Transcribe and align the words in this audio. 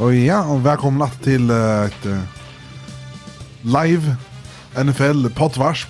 Och 0.00 0.14
ja, 0.14 0.44
och 0.44 0.66
välkomna 0.66 1.08
till 1.08 1.50
ett 1.50 2.06
live 3.62 4.16
NFL 4.84 5.28
potvarsp, 5.28 5.88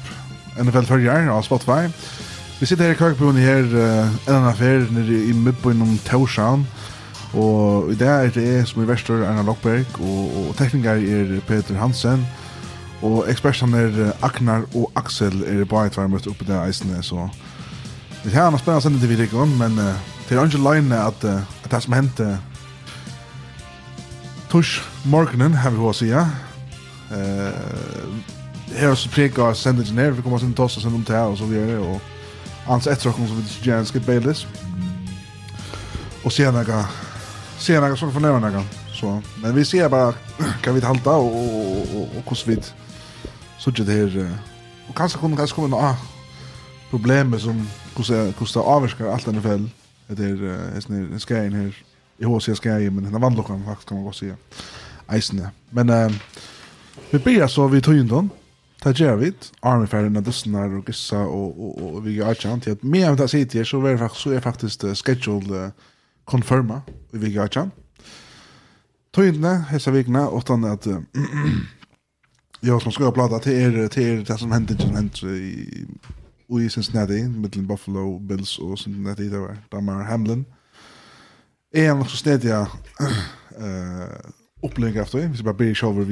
NFL 0.62 0.82
förjar 0.82 1.28
av 1.28 1.42
Spotify. 1.42 1.88
Vi 2.60 2.66
sitter 2.66 2.84
her 2.84 2.92
i 2.92 2.96
Kirkbron 2.96 3.36
här 3.36 3.76
en 4.26 4.44
affär 4.44 4.86
nere 4.90 5.14
i 5.14 5.32
Mubben 5.32 5.82
om 5.82 5.98
Torshavn. 5.98 6.66
Och 7.34 7.94
det 7.94 8.06
er 8.06 8.30
det 8.34 8.68
som 8.68 8.82
är 8.82 8.86
verster, 8.86 9.14
Erna 9.14 9.42
Lockberg 9.42 9.84
og, 10.00 10.48
och 10.48 10.56
tekniker 10.56 10.96
är 10.96 11.40
Peter 11.40 11.74
Hansen. 11.74 12.26
Och 13.00 13.28
experterna 13.28 13.78
är 13.78 14.12
Aknar 14.20 14.62
och 14.72 14.90
Axel 14.94 15.42
är 15.42 15.64
på 15.64 15.80
ett 15.80 15.96
varmt 15.96 16.26
uppe 16.26 16.44
där 16.44 16.66
eisene, 16.66 17.02
så. 17.02 17.30
Det 18.22 18.30
här 18.30 18.42
är 18.42 18.52
en 18.52 18.58
spännande 18.58 19.06
vi 19.06 19.16
till 19.16 19.26
vidare 19.26 19.46
men 19.46 19.76
det 20.28 20.34
är 20.34 20.58
løgnet 20.58 20.98
at, 20.98 21.24
att, 21.24 21.42
att 21.64 21.70
det 21.70 21.80
som 21.80 21.92
hände 21.92 22.38
Tush 24.50 24.82
morgenen, 25.06 25.54
har 25.54 25.70
vi 25.70 25.78
hva 25.78 25.92
å 25.92 25.94
si. 25.94 26.10
Uh, 26.10 26.30
Her 28.74 28.88
er 28.88 28.94
så 28.94 29.06
oss 29.06 29.10
prega 29.10 29.52
sendet 29.54 29.92
ned, 29.94 30.12
vi 30.14 30.22
kommer 30.22 30.38
sin 30.38 30.54
toss 30.54 30.76
og 30.76 30.82
sende 30.82 30.98
om 30.98 31.04
til 31.04 31.14
her 31.14 31.30
og 31.30 31.38
så 31.38 31.46
videre, 31.46 31.78
og 31.78 32.00
ans 32.70 32.86
etter 32.86 33.10
okken 33.10 33.26
som 33.28 33.38
vi 33.38 33.42
ikke 33.46 33.64
gjerne 33.66 33.86
skal 33.86 34.04
beiles. 34.06 34.44
Og 36.24 36.32
se 36.32 36.46
noe, 36.50 36.82
se 37.58 37.78
noe 37.78 37.98
som 37.98 38.12
for 38.14 38.22
nevna 38.22 38.42
nega. 38.46 38.62
Så, 38.94 39.16
men 39.42 39.54
vi 39.56 39.64
ser 39.64 39.88
bare 39.88 40.14
hva 40.62 40.74
vi 40.74 40.82
halta 40.84 41.14
og, 41.18 41.34
og, 41.34 41.94
og, 41.96 42.16
og 42.18 42.22
hvordan 42.22 42.50
vi 42.50 42.58
suttet 43.58 43.90
her. 43.90 44.18
Og 44.88 44.94
kanskje 44.94 45.18
kunne 45.22 45.38
kanskje 45.38 45.56
komme 45.58 45.70
noe 45.72 45.92
noen 45.94 46.08
problemer 46.90 47.38
som 47.38 47.58
hvordan 47.94 48.34
det 48.54 48.66
avvirker 48.74 49.10
alt 49.12 49.26
denne 49.26 49.42
fell 49.44 49.70
etter 50.10 50.42
uh, 50.42 51.18
skreien 51.22 51.54
her 51.54 51.74
i 52.20 52.24
HC 52.24 52.56
ska 52.56 52.68
jag 52.68 52.92
men 52.92 53.04
den 53.04 53.20
vann 53.20 53.34
luckan 53.34 53.64
faktiskt 53.64 53.88
kan 53.88 53.96
man 53.96 54.04
gå 54.04 54.12
se. 54.12 54.34
Eisne. 55.08 55.50
Men 55.70 55.88
eh, 55.88 56.12
vi 57.10 57.18
börjar 57.18 57.48
så 57.48 57.68
vi 57.68 57.82
tog 57.82 57.96
in 57.96 58.08
dem. 58.08 58.30
Ta 58.82 58.92
Jervit, 58.92 59.52
Army 59.60 59.86
Fairen 59.86 60.16
och 60.16 60.22
Dusnar 60.22 60.78
och 60.78 60.88
Gissa 60.88 61.18
och, 61.18 61.64
och, 61.64 61.94
och 61.94 62.06
vi 62.06 62.20
har 62.20 62.34
chans 62.34 62.68
att 62.68 62.82
mer 62.82 63.10
av 63.10 63.16
det 63.16 63.28
sitter 63.28 63.64
så 63.64 63.86
är 63.86 63.96
faktiskt 63.96 64.22
så 64.22 64.30
är 64.30 64.40
faktiskt 64.40 64.84
uh, 64.84 64.94
schedule 64.94 65.54
uh, 65.54 65.70
confirma 66.24 66.82
vi 67.10 67.36
har 67.38 67.48
chant. 67.48 67.74
Tog 69.10 69.26
in 69.26 69.42
det 69.42 69.64
hessa 69.70 69.90
och 70.28 70.44
då 70.46 70.66
att 70.66 70.86
uh, 70.86 70.98
jag 72.60 72.82
som 72.82 72.92
ska 72.92 73.12
prata 73.12 73.38
till 73.38 73.52
er 73.52 73.88
till 73.88 74.02
er 74.02 74.24
det 74.24 74.38
som 74.38 74.52
hände 74.52 74.78
som 74.78 74.94
hände 74.94 75.26
i 75.26 75.86
och 76.48 76.60
i 76.60 76.70
Cincinnati, 76.70 77.28
Midland 77.28 77.68
Buffalo 77.68 78.18
Bills 78.18 78.58
och 78.58 78.78
Cincinnati 78.78 79.28
där 79.28 79.38
var 79.38 79.56
Damar 79.70 80.02
Hamlin. 80.02 80.32
Mm 80.32 80.59
är 81.72 81.88
han 81.88 82.00
också 82.00 82.16
snett 82.16 82.44
ja 82.44 82.60
eh 83.58 84.30
upplevelse 84.62 85.00
efter 85.00 85.28
vi 85.28 85.36
ska 85.36 85.44
bara 85.44 85.54
bli 85.54 85.74
shower 85.74 86.04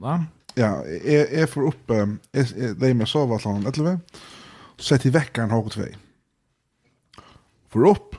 da? 0.00 0.24
Ja, 0.54 0.84
jag 1.04 1.32
är 1.32 1.46
för 1.46 1.72
jeg 2.32 2.46
jag 2.56 2.80
lägger 2.80 2.94
mig 2.94 3.06
sove 3.06 3.34
alt 3.34 3.44
han 3.44 3.66
11 3.66 4.00
så 4.76 4.84
sätter 4.84 5.06
jag 5.06 5.48
hok 5.48 5.66
og 5.66 5.72
tvei. 5.72 5.96
För 7.68 7.86
upp 7.88 8.16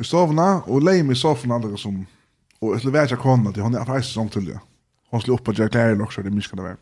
i 0.00 0.04
sovna 0.04 0.62
och 0.62 0.82
leier 0.82 1.02
meg 1.04 1.16
i 1.16 1.18
soffan 1.18 1.78
som 1.78 2.06
och 2.60 2.72
jeg 2.74 2.80
skulle 2.80 3.02
ikke 3.02 3.16
kona 3.16 3.52
til, 3.52 3.62
hun 3.62 3.74
er 3.74 3.84
faktisk 3.84 4.14
sånn 4.14 4.28
till 4.28 4.46
det. 4.46 4.58
Hon 5.10 5.20
skulle 5.20 5.36
og 5.36 5.54
gjør 5.54 5.68
klær 5.68 5.68
kläder 5.68 6.02
också, 6.02 6.22
det 6.22 6.32
minskade 6.32 6.62
väl. 6.62 6.76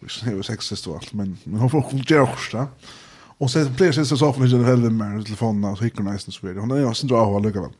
Vi 0.00 0.08
ser 0.08 0.32
jo 0.32 0.42
sexist 0.42 0.86
og 0.86 0.96
alt, 0.96 1.14
men 1.14 1.38
hon 1.46 1.70
får 1.70 1.92
gjøre 2.06 2.22
också 2.22 2.58
det. 2.58 2.66
Och 3.42 3.50
så 3.50 3.68
blir 3.68 3.92
det 3.92 4.04
så 4.04 4.16
så 4.16 4.32
för 4.32 4.46
den 4.46 4.64
helvete 4.64 4.94
med 4.94 5.24
telefonen 5.24 5.72
och 5.72 5.82
hickorna 5.82 6.12
nästan 6.12 6.32
så 6.32 6.46
vidare. 6.46 6.60
Hon 6.60 6.70
är 6.70 6.76
ju 6.76 6.94
sen 6.94 7.08
drar 7.08 7.18
av 7.18 7.26
hålla 7.26 7.48
lugga. 7.48 7.70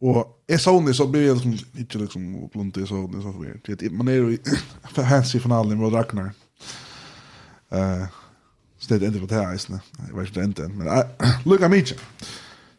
Och 0.00 0.44
är 0.46 0.58
Sony 0.58 0.94
så 0.94 1.06
blir 1.06 1.26
det 1.26 1.34
liksom 1.34 1.58
inte 1.76 1.98
liksom 1.98 2.48
blunt 2.52 2.74
så 2.74 2.86
Sony 2.86 3.22
så 3.22 3.32
vidare. 3.38 3.76
Det 3.76 3.90
man 3.90 4.08
är 4.08 4.12
ju 4.12 4.38
fancy 4.94 5.40
finalen 5.40 5.80
med 5.80 5.92
Ragnar. 5.92 6.32
Eh 7.68 8.06
stedet 8.78 9.02
inte 9.08 9.20
på 9.20 9.26
det 9.26 9.34
här 9.34 9.54
isne. 9.54 9.80
Jag 10.08 10.16
vet 10.16 10.28
inte 10.28 10.40
inte 10.40 10.68
men 10.68 11.04
lugga 11.44 11.68
mig. 11.68 11.84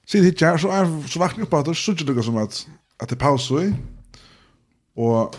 Sitt 0.05 0.23
hit 0.23 0.41
här 0.41 0.57
så 0.57 0.69
är 0.69 1.07
så 1.07 1.19
vaknar 1.19 1.43
upp 1.43 1.53
att 1.53 1.65
det 1.65 1.75
så 1.75 1.91
lugga 1.91 2.23
som 2.23 2.37
att 2.37 2.67
att 2.97 3.09
det 3.09 3.15
pausar 3.15 3.73
och 4.95 5.35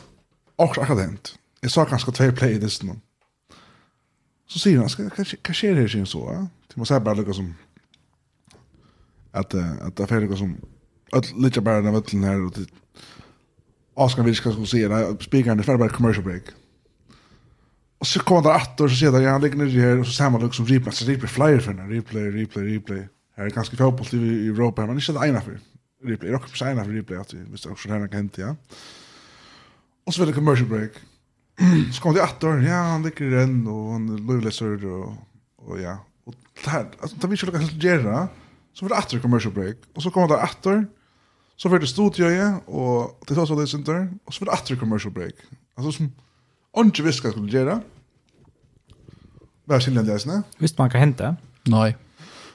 och 0.56 0.78
akkurat 0.78 0.98
hänt. 0.98 1.34
Jag 1.60 1.70
sa 1.70 1.84
kanske 1.84 2.12
två 2.12 2.32
play 2.32 2.52
i 2.52 2.58
det 2.58 2.70
snart. 2.70 2.96
Så 4.52 4.60
sier 4.60 4.82
han, 4.82 5.12
hva 5.16 5.54
skjer 5.56 5.78
her 5.80 5.88
sin 5.88 6.06
så? 6.06 6.26
Det 6.68 6.76
må 6.76 6.84
säga 6.84 7.00
bara 7.00 7.16
lukka 7.16 7.32
som 7.32 7.54
att 9.32 9.54
att 9.54 9.96
det 9.96 10.10
är 10.10 10.36
som 10.36 10.56
att 11.12 11.32
lite 11.32 11.60
bara 11.60 11.80
den 11.80 11.94
vetteln 11.94 12.24
här 12.24 12.40
och 12.46 12.58
Oskar 13.94 14.22
vill 14.22 14.36
ska 14.36 14.52
se 14.66 14.88
där 14.88 15.16
spikaren 15.20 15.58
det 15.58 15.78
bara 15.78 15.88
commercial 15.88 16.24
break. 16.24 16.42
Och 17.98 18.06
så 18.06 18.20
kommer 18.20 18.42
det 18.42 18.48
åter 18.48 18.88
så 18.88 18.96
ser 18.96 19.12
där 19.12 19.30
han 19.30 19.40
ligger 19.40 19.56
nere 19.56 19.80
här 19.80 19.98
och 19.98 20.06
så 20.06 20.12
samma 20.12 20.38
liksom 20.38 20.66
som 20.66 20.74
replay 20.74 20.94
så 20.94 21.04
replay 21.04 21.28
flyer 21.28 21.60
för 21.60 21.72
den 21.72 21.88
replay 21.90 22.30
replay 22.30 22.64
replay. 22.64 23.08
Här 23.36 23.44
är 23.44 23.50
ganska 23.50 23.76
fotboll 23.76 24.06
i 24.12 24.46
Europa 24.46 24.86
men 24.86 24.96
inte 24.96 25.12
det 25.12 25.28
ena 25.28 25.40
för 25.40 25.60
replay. 26.04 26.30
Jag 26.30 26.40
kan 26.40 26.48
säga 26.48 26.84
för 26.84 26.92
replay 26.92 27.18
att 27.18 27.34
vi 27.34 27.50
måste 27.50 27.68
också 27.68 27.88
träna 27.88 28.08
kan 28.08 28.30
ja. 28.36 28.56
Och 30.06 30.14
så 30.14 30.20
vill 30.20 30.28
det 30.28 30.34
commercial 30.34 30.68
break 30.68 30.92
så 31.92 32.02
kom 32.02 32.14
det 32.14 32.22
att 32.22 32.42
ja, 32.42 32.74
han 32.74 33.02
dricker 33.02 33.32
en 33.32 33.66
och 33.66 33.92
han 33.92 34.26
lulesör 34.26 34.86
och, 34.86 35.12
och 35.56 35.80
ja. 35.80 35.98
Och 36.24 36.34
där 36.64 36.86
alltså, 37.00 37.16
det 37.16 37.26
vi 37.26 37.36
skulle 37.36 37.52
kanske 37.52 37.76
göra, 37.76 38.28
så 38.72 38.84
var 38.84 38.88
det 38.88 38.96
att 38.96 39.22
commercial 39.22 39.54
break. 39.54 39.76
Och 39.94 40.02
så 40.02 40.10
kom 40.10 40.28
det 40.28 40.38
efter 40.38 40.86
så 41.56 41.68
var 41.68 41.78
det 41.78 41.86
studiet 41.86 42.62
och 42.66 43.24
det 43.26 43.34
var 43.34 43.46
så 43.46 43.60
det 43.60 43.66
center 43.66 44.08
och 44.24 44.34
så 44.34 44.44
var 44.44 44.52
det 44.52 44.58
att 44.58 44.80
commercial 44.80 45.14
break. 45.14 45.34
Alltså 45.76 45.92
som, 45.92 46.12
Onge 46.72 47.02
viska 47.04 47.30
skulle 47.30 47.52
gjøre. 47.52 47.82
Hva 49.68 49.76
er 49.76 49.84
skiljen 49.84 50.06
det, 50.08 50.42
Visst 50.58 50.78
man 50.78 50.90
kan. 50.90 51.12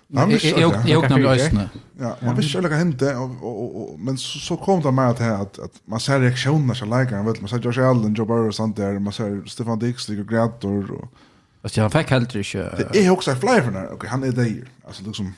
Man 0.10 0.30
visste 0.30 0.48
ju 0.48 0.60
jag 0.60 0.90
jag 0.90 1.10
nämnde 1.10 1.30
ösnen. 1.30 1.70
Ja, 2.00 2.18
man 2.22 2.36
visste 2.36 2.58
ju 2.58 2.70
hände 2.70 3.16
och 3.16 3.92
och 3.92 4.00
men 4.00 4.18
så 4.18 4.40
så 4.40 4.58
kom 4.58 4.82
det 4.82 4.92
med 4.92 5.10
att 5.10 5.20
här 5.20 5.42
att 5.42 5.60
att 5.60 5.72
man 5.86 6.00
ser 6.00 6.20
reaktionerna 6.20 6.76
så 6.76 6.86
lika 6.86 7.16
han 7.16 7.26
vet 7.26 7.42
man 7.42 7.50
ser 7.50 7.60
Josh 7.60 7.90
Allen, 7.90 8.14
Joe 8.14 8.26
Burrow 8.26 8.48
och 8.48 8.56
sånt 8.56 8.78
där 8.78 9.00
man 9.00 9.14
ser 9.14 9.46
Stefan 9.46 9.80
Dix 9.80 10.10
ligger 10.10 10.24
grädor 10.24 10.92
och 10.92 11.14
Alltså 11.62 11.82
han 11.82 11.92
fick 11.92 12.10
helt 12.10 12.36
inte. 12.36 12.88
Det 12.94 13.06
är 13.06 13.10
också 13.10 13.32
en 13.32 13.40
flyer 13.40 13.62
för 13.62 13.72
när. 13.72 13.94
Okej, 13.94 14.10
han 14.10 14.24
är 14.24 14.32
där. 14.32 14.64
Alltså 14.88 15.04
liksom 15.04 15.34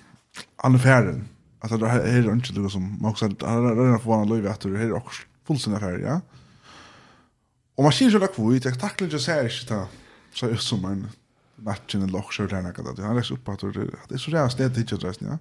han 0.56 0.75
är 0.75 0.80
färden. 0.80 1.28
Alltså 1.59 1.78
det 1.78 1.88
här 1.88 2.00
är 2.00 2.31
inte 2.31 2.53
det 2.53 2.69
som 2.69 2.97
man 3.01 3.12
också 3.12 3.25
har 3.25 3.86
redan 3.86 4.00
fått 4.00 4.24
en 4.24 4.30
löv 4.30 4.51
att 4.51 4.62
det 4.62 4.69
är 4.69 4.94
också 4.94 5.22
fullständigt 5.47 5.81
färd, 5.81 6.01
ja. 6.01 6.22
Och 7.75 7.84
man 7.84 7.94
ser 7.94 8.09
ju 8.09 8.19
det 8.19 8.28
kvitt, 8.28 8.66
jag 8.66 8.80
tacklar 8.80 9.07
ju 9.07 9.19
så 9.19 9.31
här 9.31 9.62
inte 9.62 9.88
så 10.34 10.47
är 10.47 10.56
som 10.56 10.86
en 10.86 11.07
matchen 11.62 12.02
en 12.02 12.12
lock 12.12 12.34
shirt 12.34 12.52
här 12.52 12.62
något 12.62 13.00
han 13.00 13.16
läggs 13.16 13.31
upp 13.31 13.50
att 13.50 13.59
det 13.59 14.14
är 14.14 14.18
så 14.18 14.31
jävla 14.31 14.50
ställt 14.50 14.78
inte 14.78 14.96
adressen 14.96 15.28
ja 15.28 15.38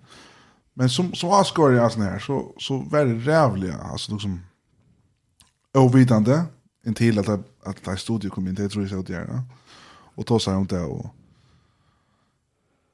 men 0.75 0.89
som 0.89 1.15
som 1.15 1.29
har 1.29 1.45
skor 1.45 1.73
jag 1.73 1.93
sån 1.93 2.03
här 2.03 2.19
så 2.19 2.55
så 2.59 2.79
väldigt 2.79 3.27
rävliga 3.27 3.75
alltså 3.75 4.13
liksom 4.13 4.41
ovidande 5.75 6.41
en 6.85 6.95
till 6.95 7.19
att 7.19 7.29
att 7.29 7.85
det 7.85 7.97
studio 7.97 8.31
kom 8.31 8.49
in 8.49 8.55
det 8.55 8.69
tror 8.69 8.85
jag 8.85 8.91
så 8.91 9.13
där 9.13 9.27
ja 9.29 9.43
och 10.15 10.27
ta 10.27 10.41
sig 10.41 10.55
om 10.55 10.67
det 10.67 10.81
och 10.81 11.15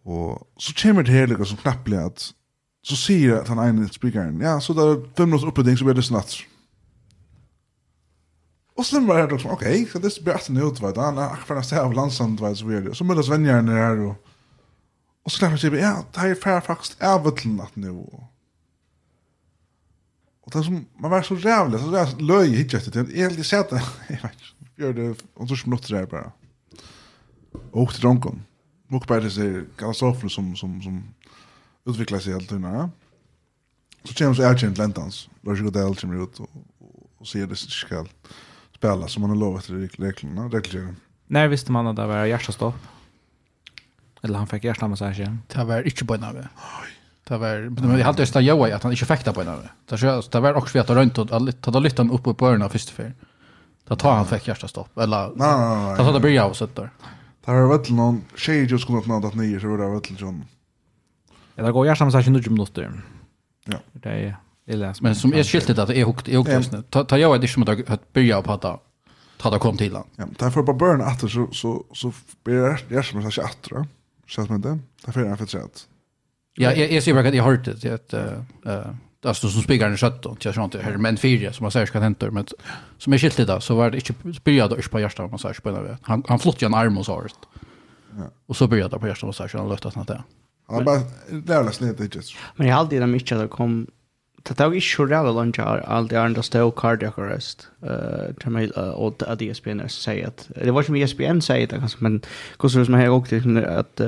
och 0.04 0.48
så 0.56 0.74
kommer 0.74 1.02
det 1.02 1.12
här 1.12 1.26
liksom 1.26 1.56
knappligt 1.56 2.00
att 2.00 2.34
så 2.84 2.96
säger 2.96 3.32
att 3.32 3.48
han 3.48 3.58
en 3.58 3.88
spikaren. 3.88 4.40
Ja 4.40 4.60
så 4.60 4.72
där 4.72 5.14
fem 5.16 5.28
minuter 5.28 5.48
uppe 5.48 5.62
ding 5.62 5.76
så 5.76 5.84
blir 5.84 5.94
det 5.94 6.02
snatch. 6.02 6.44
Och 8.76 8.86
sen 8.86 9.06
var 9.06 9.26
det 9.26 9.34
också, 9.34 9.48
okej, 9.48 9.88
så 9.92 9.98
det 9.98 10.20
blir 10.24 10.34
att 10.34 10.48
nu 10.48 10.62
ut 10.62 10.80
vad 10.80 10.98
han 10.98 11.16
har 11.16 11.36
för 11.36 11.56
att 11.56 11.66
säga 11.66 11.82
av 11.82 11.92
landsand 11.92 12.40
vad 12.40 12.58
så 12.58 12.66
vidare. 12.66 12.94
Så 12.94 13.04
möttes 13.04 13.28
vänner 13.28 13.62
när 13.62 13.76
här 13.76 13.99
och 13.99 14.26
och 15.25 15.32
så 15.32 15.38
klarar 15.38 15.56
sig 15.56 15.75
ja, 15.75 16.04
det 16.12 16.20
här 16.20 16.28
är 16.28 16.60
faktiskt 16.60 17.02
ävteln 17.02 17.60
att 17.60 17.76
nu. 17.76 17.90
Och 20.40 20.50
det 20.52 20.64
som 20.64 20.87
man 20.99 21.10
var 21.10 21.22
så 21.22 21.37
jävla 21.37 21.78
så 21.78 21.90
där 21.90 22.20
löj 22.20 22.49
hit 22.49 22.75
efter 22.75 22.90
det. 22.90 23.19
är 23.19 23.31
helt 23.31 23.46
sett 23.46 23.70
det. 23.70 23.82
Jag 24.08 24.22
vet 24.22 24.32
inte. 24.32 24.82
Gör 24.82 24.93
det 24.93 25.16
och 25.34 25.49
så 25.49 25.56
smått 25.56 25.88
där 25.88 26.06
bara. 26.06 26.32
Och 27.70 27.93
till 27.93 28.00
dronken. 28.00 28.43
Och 28.90 29.04
bara 29.08 29.20
det 29.20 29.31
katastrofen 29.76 30.31
som 30.31 30.56
som 30.56 30.82
som 30.82 31.14
utvecklar 31.87 32.19
sig 32.19 32.32
helt 32.32 32.52
undan. 32.52 32.90
Så 34.04 34.14
känns 34.14 34.38
det 34.38 34.44
erkänt 34.44 34.78
Lentans. 34.78 35.28
Varsågod 35.40 35.72
det 35.72 35.84
allt 35.84 36.00
som 36.00 36.22
ut 36.22 36.40
och, 36.40 36.50
och, 36.78 37.10
och 37.19 37.28
ser 37.28 37.46
det 37.46 37.56
skall. 37.56 37.99
Mm 37.99 38.08
spela 38.84 39.08
som 39.08 39.20
man 39.20 39.31
har 39.31 39.36
lovat 39.36 39.70
i 39.70 39.72
reglerna. 39.72 40.48
reglerna. 40.48 40.94
När 41.26 41.48
visste 41.48 41.72
man 41.72 41.86
att 41.86 41.96
det 41.96 42.06
var 42.06 42.25
hjärtastopp? 42.25 42.75
Eller 44.22 44.38
han 44.38 44.46
fick 44.46 44.64
hjärtamassage 44.64 45.20
igen? 45.20 45.42
Det 45.46 45.64
var 45.64 45.82
inte 45.82 46.04
på 46.04 46.14
en 46.14 46.25
av 46.25 46.34
det. 46.34 46.48
Det 47.28 47.38
var, 47.38 47.70
men 47.70 47.98
jag 47.98 48.06
hade 48.06 48.22
just 48.22 48.36
att 48.36 48.44
jag 48.44 48.72
att 48.72 48.82
han 48.82 48.92
inte 48.92 49.06
fick 49.06 49.25
det 49.25 49.32
på 49.32 49.40
en 49.40 49.48
av 49.48 49.62
det. 49.62 49.70
Det, 49.88 49.98
så, 49.98 50.22
det 50.31 50.40
var 50.40 50.54
också 50.54 50.78
vet 50.78 50.90
att 50.90 50.96
runt 50.96 51.19
och 51.19 51.28
ta 51.60 51.70
då 51.70 51.81
han 51.98 52.10
upp 52.10 52.36
på 52.38 52.48
öronen 52.48 52.70
först 52.70 52.90
för. 52.90 53.12
Det 53.88 53.96
tar 53.96 54.12
han 54.12 54.26
fick 54.26 54.48
hjärtastopp. 54.48 54.98
Eller, 54.98 55.32
nej, 55.37 55.58
nej, 55.58 55.84
nej. 55.84 55.96
Det 55.96 56.02
tar 56.02 56.12
det 56.12 56.20
blir 56.20 56.30
jag 56.30 56.50
och 56.50 56.56
där. 56.75 56.90
Det 57.44 57.50
har 57.50 57.69
väl 57.69 57.92
någon 57.92 58.25
tjej 58.37 58.64
just 58.64 58.87
kunnat 58.87 59.06
något 59.06 59.25
att 59.25 59.34
nio 59.34 59.60
så 59.60 59.69
var 59.69 59.78
det 59.78 59.90
väl 59.90 60.20
John. 60.20 60.44
Ja, 61.54 61.64
det 61.64 61.72
går 61.72 61.87
hjärtamassage 61.87 62.28
i 62.28 62.30
minuter. 62.50 62.92
Ja. 63.64 63.78
Det 63.92 64.08
är 64.08 64.37
Men 65.00 65.14
som 65.14 65.34
är 65.34 65.43
skyltet 65.43 65.78
att 65.78 65.90
är 65.90 66.05
hukt 66.05 66.28
är 66.28 66.37
hukt. 66.37 67.08
Ta 67.08 67.19
jag 67.19 67.40
det 67.40 67.49
som 67.49 67.62
att 67.62 68.12
börja 68.12 68.43
på 68.43 68.52
att 68.52 68.82
ta 69.37 69.50
det 69.50 69.58
kom 69.58 69.76
till 69.76 69.94
han. 69.94 70.06
Ja, 70.16 70.25
därför 70.38 70.62
på 70.62 70.72
burn 70.72 71.00
att 71.00 71.20
så 71.20 71.49
så 71.52 71.84
så 71.93 72.12
blir 72.44 72.55
det 72.55 72.94
jag 72.94 73.05
som 73.05 73.32
sagt 73.32 73.64
att 73.64 73.70
då. 73.70 73.87
att 74.43 74.49
man 74.49 74.61
det. 74.61 74.78
Därför 75.05 75.20
är 75.20 75.31
det 75.31 75.37
för 75.37 75.46
sent. 75.46 75.88
Ja, 76.55 76.72
jag 76.72 76.93
jag 76.93 77.02
ser 77.02 77.14
bara 77.14 77.28
att 77.28 77.34
jag 77.34 77.44
hört 77.44 77.64
det 77.64 77.93
att 77.93 78.12
eh 78.12 78.90
alltså 79.25 79.49
som 79.49 79.62
spigaren 79.62 79.96
skött 79.96 80.22
då. 80.22 80.37
Jag 80.40 80.55
tror 80.55 80.64
inte 80.64 80.82
här 80.82 80.96
men 80.96 81.16
fyra 81.16 81.52
som 81.52 81.64
man 81.64 81.70
säger 81.70 81.87
ska 81.87 82.00
hända 82.00 82.31
men 82.31 82.46
som 82.99 83.12
är 83.12 83.19
skyltet 83.19 83.46
då 83.46 83.61
så 83.61 83.75
var 83.75 83.90
det 83.90 83.96
inte 83.96 84.40
börja 84.44 84.69
då 84.69 84.76
på 84.90 85.00
hjärtat 85.00 85.31
man 85.31 85.38
säger 85.38 85.61
på 85.61 85.70
det. 85.70 85.99
Han 86.02 86.22
han 86.28 86.38
flott 86.38 86.62
ju 86.62 86.66
en 86.66 86.75
arm 86.75 86.99
och 86.99 87.06
så. 87.06 87.26
Ja. 88.19 88.31
Och 88.46 88.56
så 88.56 88.66
började 88.66 88.99
på 88.99 89.06
hjärtat 89.06 89.28
och 89.28 89.34
så 89.34 89.58
han 89.58 89.69
löftat 89.69 89.96
något 89.96 90.08
där. 90.08 90.22
Han 90.69 90.84
bara 90.84 91.00
där 91.31 91.64
läs 91.64 91.81
lite 91.81 92.05
inte. 92.05 92.20
Men 92.56 92.66
jag 92.66 92.76
hade 92.76 92.99
det 92.99 93.06
mycket 93.06 93.38
att 93.38 93.50
kom 93.50 93.87
Det 94.49 94.56
tar 94.56 94.73
ikke 94.73 94.87
så 94.87 95.06
reale 95.08 95.32
lønge 95.32 95.62
her, 95.62 95.81
alt 95.88 96.11
det 96.11 96.19
andre 96.20 96.43
stod 96.44 96.73
cardiac 96.76 97.19
arrest, 97.19 97.69
uh, 97.82 98.35
til 98.43 98.52
meg 98.52 98.75
uh, 98.76 98.93
og 98.93 99.25
at 99.26 99.43
ESPN 99.43 99.81
er 99.81 99.88
sier 99.88 100.29
at, 100.29 100.49
det 100.55 100.75
var 100.75 100.85
som 100.85 100.99
ESPN 101.00 101.41
sier 101.41 101.70
det 101.70 101.81
kanskje, 101.81 102.02
men 102.05 102.20
hvordan 102.61 102.85
som 102.85 102.99
her 103.00 103.14
også, 103.14 103.41
at 103.64 104.05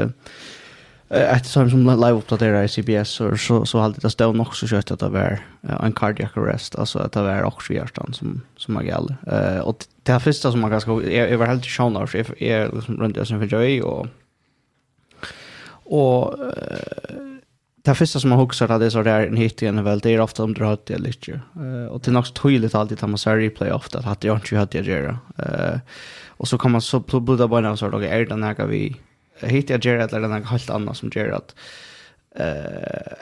etter 1.10 1.46
som 1.46 1.70
som 1.70 1.84
live 1.86 2.18
uppdaterar 2.18 2.64
i 2.64 2.68
CBS 2.68 3.08
så, 3.08 3.36
så, 3.36 3.64
så 3.64 3.78
hade 3.78 4.00
det 4.02 4.10
stått 4.10 4.36
nog 4.36 4.56
så 4.56 4.66
kött 4.66 4.90
att 4.90 5.00
det 5.00 5.08
var 5.08 5.38
en 5.82 5.92
cardiac 5.92 6.36
arrest, 6.36 6.76
alltså 6.76 6.98
att 6.98 7.12
det 7.12 7.22
var 7.22 7.42
också 7.42 7.72
hjärtan 7.72 8.12
som, 8.12 8.42
som 8.56 8.76
är 8.76 8.82
gäll. 8.82 9.14
Uh, 9.32 9.58
och 9.58 9.86
det 10.02 10.12
här 10.12 10.18
första 10.18 10.50
som 10.50 10.60
man 10.60 10.70
ganska, 10.70 10.90
jag 10.90 11.38
var 11.38 11.46
helt 11.46 11.66
sjön 11.66 11.96
av, 11.96 12.10
jag 12.14 12.40
är 12.40 12.70
liksom 12.74 12.96
runt 12.96 13.16
ösen 13.16 13.38
för 13.38 13.46
Joy, 13.46 13.82
och, 13.82 14.06
och 15.84 16.34
uh, 16.40 17.35
det 17.86 17.94
första 17.94 18.20
som 18.20 18.30
man 18.30 18.38
huxar 18.38 18.68
att 18.68 18.80
det 18.80 18.86
är 18.86 18.90
så 18.90 19.02
där 19.02 19.26
en 19.26 19.36
hit 19.36 19.62
igen 19.62 19.84
väl 19.84 19.98
det 19.98 20.10
är 20.10 20.20
ofta 20.20 20.44
om 20.44 20.54
drar 20.54 20.72
ut 20.74 20.86
det 20.86 20.98
lite 20.98 21.32
eh 21.32 21.86
och 21.86 22.00
det 22.00 22.10
är 22.10 22.12
nog 22.12 22.34
tydligt 22.34 22.74
alltid 22.74 23.04
att 23.04 23.10
man 23.10 23.18
ser 23.18 23.36
replay 23.36 23.72
ofta 23.72 23.98
att 23.98 24.20
det 24.20 24.28
inte 24.28 24.56
hade 24.56 24.78
jag 24.78 24.86
göra 24.86 25.18
eh 25.38 25.78
och 26.38 26.48
så 26.48 26.58
kan 26.58 26.70
man 26.70 26.80
så 26.80 27.00
på 27.00 27.20
båda 27.20 27.48
bara 27.48 27.76
så 27.76 27.88
då 27.88 27.98
är 28.02 28.26
det 28.26 28.36
när 28.36 28.66
vi 28.66 28.96
hit 29.40 29.70
jag 29.70 29.84
gör 29.84 30.14
eller 30.14 30.28
något 30.28 30.46
helt 30.46 30.70
annat 30.70 30.96
som 30.96 31.10
gör 31.14 31.28
att 31.28 31.54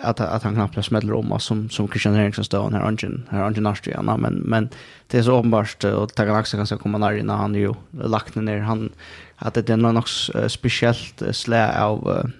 att 0.01 0.21
att 0.21 0.43
han 0.43 0.55
knappt 0.55 0.85
smäller 0.85 1.13
om 1.13 1.41
som 1.41 1.71
som 1.71 1.89
Christian 1.89 2.17
Eriksson 2.17 2.45
står 2.45 2.71
här 2.71 2.89
ungen 2.89 3.29
här 3.31 3.43
Angen 3.43 3.67
Astriana 3.67 4.17
men 4.17 4.35
men 4.35 4.69
det 5.07 5.19
är 5.19 5.23
så 5.23 5.39
uppenbart 5.39 5.85
och 5.85 6.15
Tagan 6.15 6.37
Axel 6.37 6.59
kanske 6.59 6.77
så 6.77 6.83
komma 6.83 6.99
när 6.99 7.17
innan 7.17 7.39
han 7.39 7.55
ju 7.55 7.75
lagt 7.91 8.35
ner. 8.35 8.59
Han 8.59 8.93
att 9.37 9.55
det 9.55 9.71
är 9.71 9.77
något 9.77 10.09
speciellt 10.53 11.23
slä 11.33 11.81
av 11.81 12.31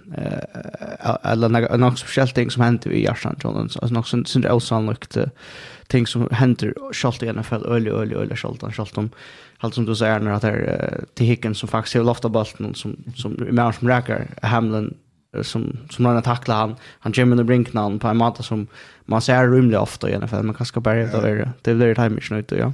eller 1.23 1.77
något 1.77 1.99
speciellt 1.99 2.35
ting 2.35 2.51
som 2.51 2.63
händer 2.63 2.91
i 2.91 3.03
Jarsan 3.03 3.35
Jones 3.43 3.73
så 3.73 3.87
något 3.87 4.07
sånt 4.07 4.27
sånt 4.27 4.45
osannolikt 4.45 5.17
ting 5.87 6.07
som 6.07 6.27
händer 6.31 6.73
skalt 6.91 7.23
i 7.23 7.33
NFL 7.33 7.65
öle 7.65 7.91
öle 7.91 8.15
öle 8.15 8.35
skalt 8.35 8.73
skalt 8.73 8.97
om 8.97 9.09
allt 9.57 9.75
som 9.75 9.85
du 9.85 9.95
säger 9.95 10.19
när 10.19 10.31
att 10.31 10.41
det 10.41 10.47
är 10.49 11.03
till 11.13 11.25
hicken 11.25 11.55
som 11.55 11.69
faktiskt 11.69 11.95
har 11.95 12.03
loftat 12.03 12.31
bollen 12.31 12.75
som 12.75 12.97
som 13.15 13.47
mer 13.51 13.71
som 13.71 13.87
räcker 13.87 14.27
Hamlin 14.41 14.93
som 15.43 15.77
som 15.89 16.05
han 16.05 16.21
tacklar 16.21 16.55
han 16.55 16.75
han 16.99 17.13
kommer 17.13 17.39
och 17.39 17.45
brinkna 17.45 17.81
han 17.81 17.99
på 17.99 18.07
en 18.07 18.17
mata 18.17 18.43
som 18.43 18.67
man 19.05 19.21
ser 19.21 19.47
rymligt 19.47 19.79
ofta 19.79 20.09
i 20.09 20.15
alla 20.15 20.27
fall 20.27 20.43
man 20.43 20.55
kanske 20.55 20.79
bara 20.79 20.95
det 20.95 21.29
är 21.29 21.51
det 21.61 21.73
blir 21.75 21.95
time 21.95 22.09
mission 22.09 22.37
ut 22.37 22.51
ja. 22.51 22.73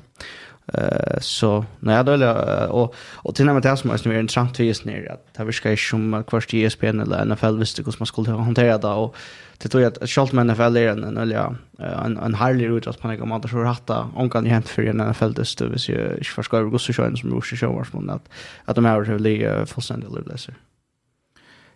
Eh 0.73 1.19
så 1.19 1.65
nej 1.79 2.03
då 2.03 2.29
och 2.69 2.95
och 3.13 3.35
till 3.35 3.45
nämnt 3.45 3.63
det 3.63 3.77
som 3.77 3.91
är 3.91 4.19
intressant 4.19 4.57
för 4.57 4.63
just 4.63 4.85
ner 4.85 5.11
att 5.11 5.33
det 5.37 5.43
viskar 5.43 5.69
ju 5.69 5.77
som 5.77 6.23
kvart 6.27 6.53
ESPN 6.53 6.99
eller 6.99 7.25
NFL 7.25 7.57
visste 7.57 7.83
hur 7.83 7.95
man 7.99 8.05
skulle 8.05 8.31
hantera 8.31 8.77
det 8.77 8.87
och 8.87 9.15
det 9.57 9.69
tror 9.69 9.83
jag 9.83 9.93
att 9.93 10.09
Schalt 10.09 10.31
med 10.31 10.47
NFL 10.47 10.77
är 10.77 10.87
en 10.87 11.17
eller 11.17 11.55
en 11.79 12.17
en 12.17 12.33
härlig 12.33 12.69
rut 12.69 12.87
att 12.87 13.03
man 13.03 13.17
kan 13.17 13.49
så 13.49 13.63
hatta 13.63 14.09
om 14.15 14.29
kan 14.29 14.45
ju 14.45 14.51
hänt 14.51 14.69
för 14.69 14.83
en 14.83 14.97
NFL 14.97 15.33
det 15.33 15.61
vis 15.61 15.89
ju 15.89 16.23
förskar 16.23 16.63
gå 16.63 16.79
så 16.79 16.93
sjön 16.93 17.17
som 17.17 17.31
Rosh 17.31 17.55
Showers 17.55 17.93
men 17.93 18.09
att 18.09 18.29
att 18.65 18.75
de 18.75 18.85
har 18.85 19.01
det 19.01 19.65
fullständigt 19.65 20.27
löser. 20.27 20.55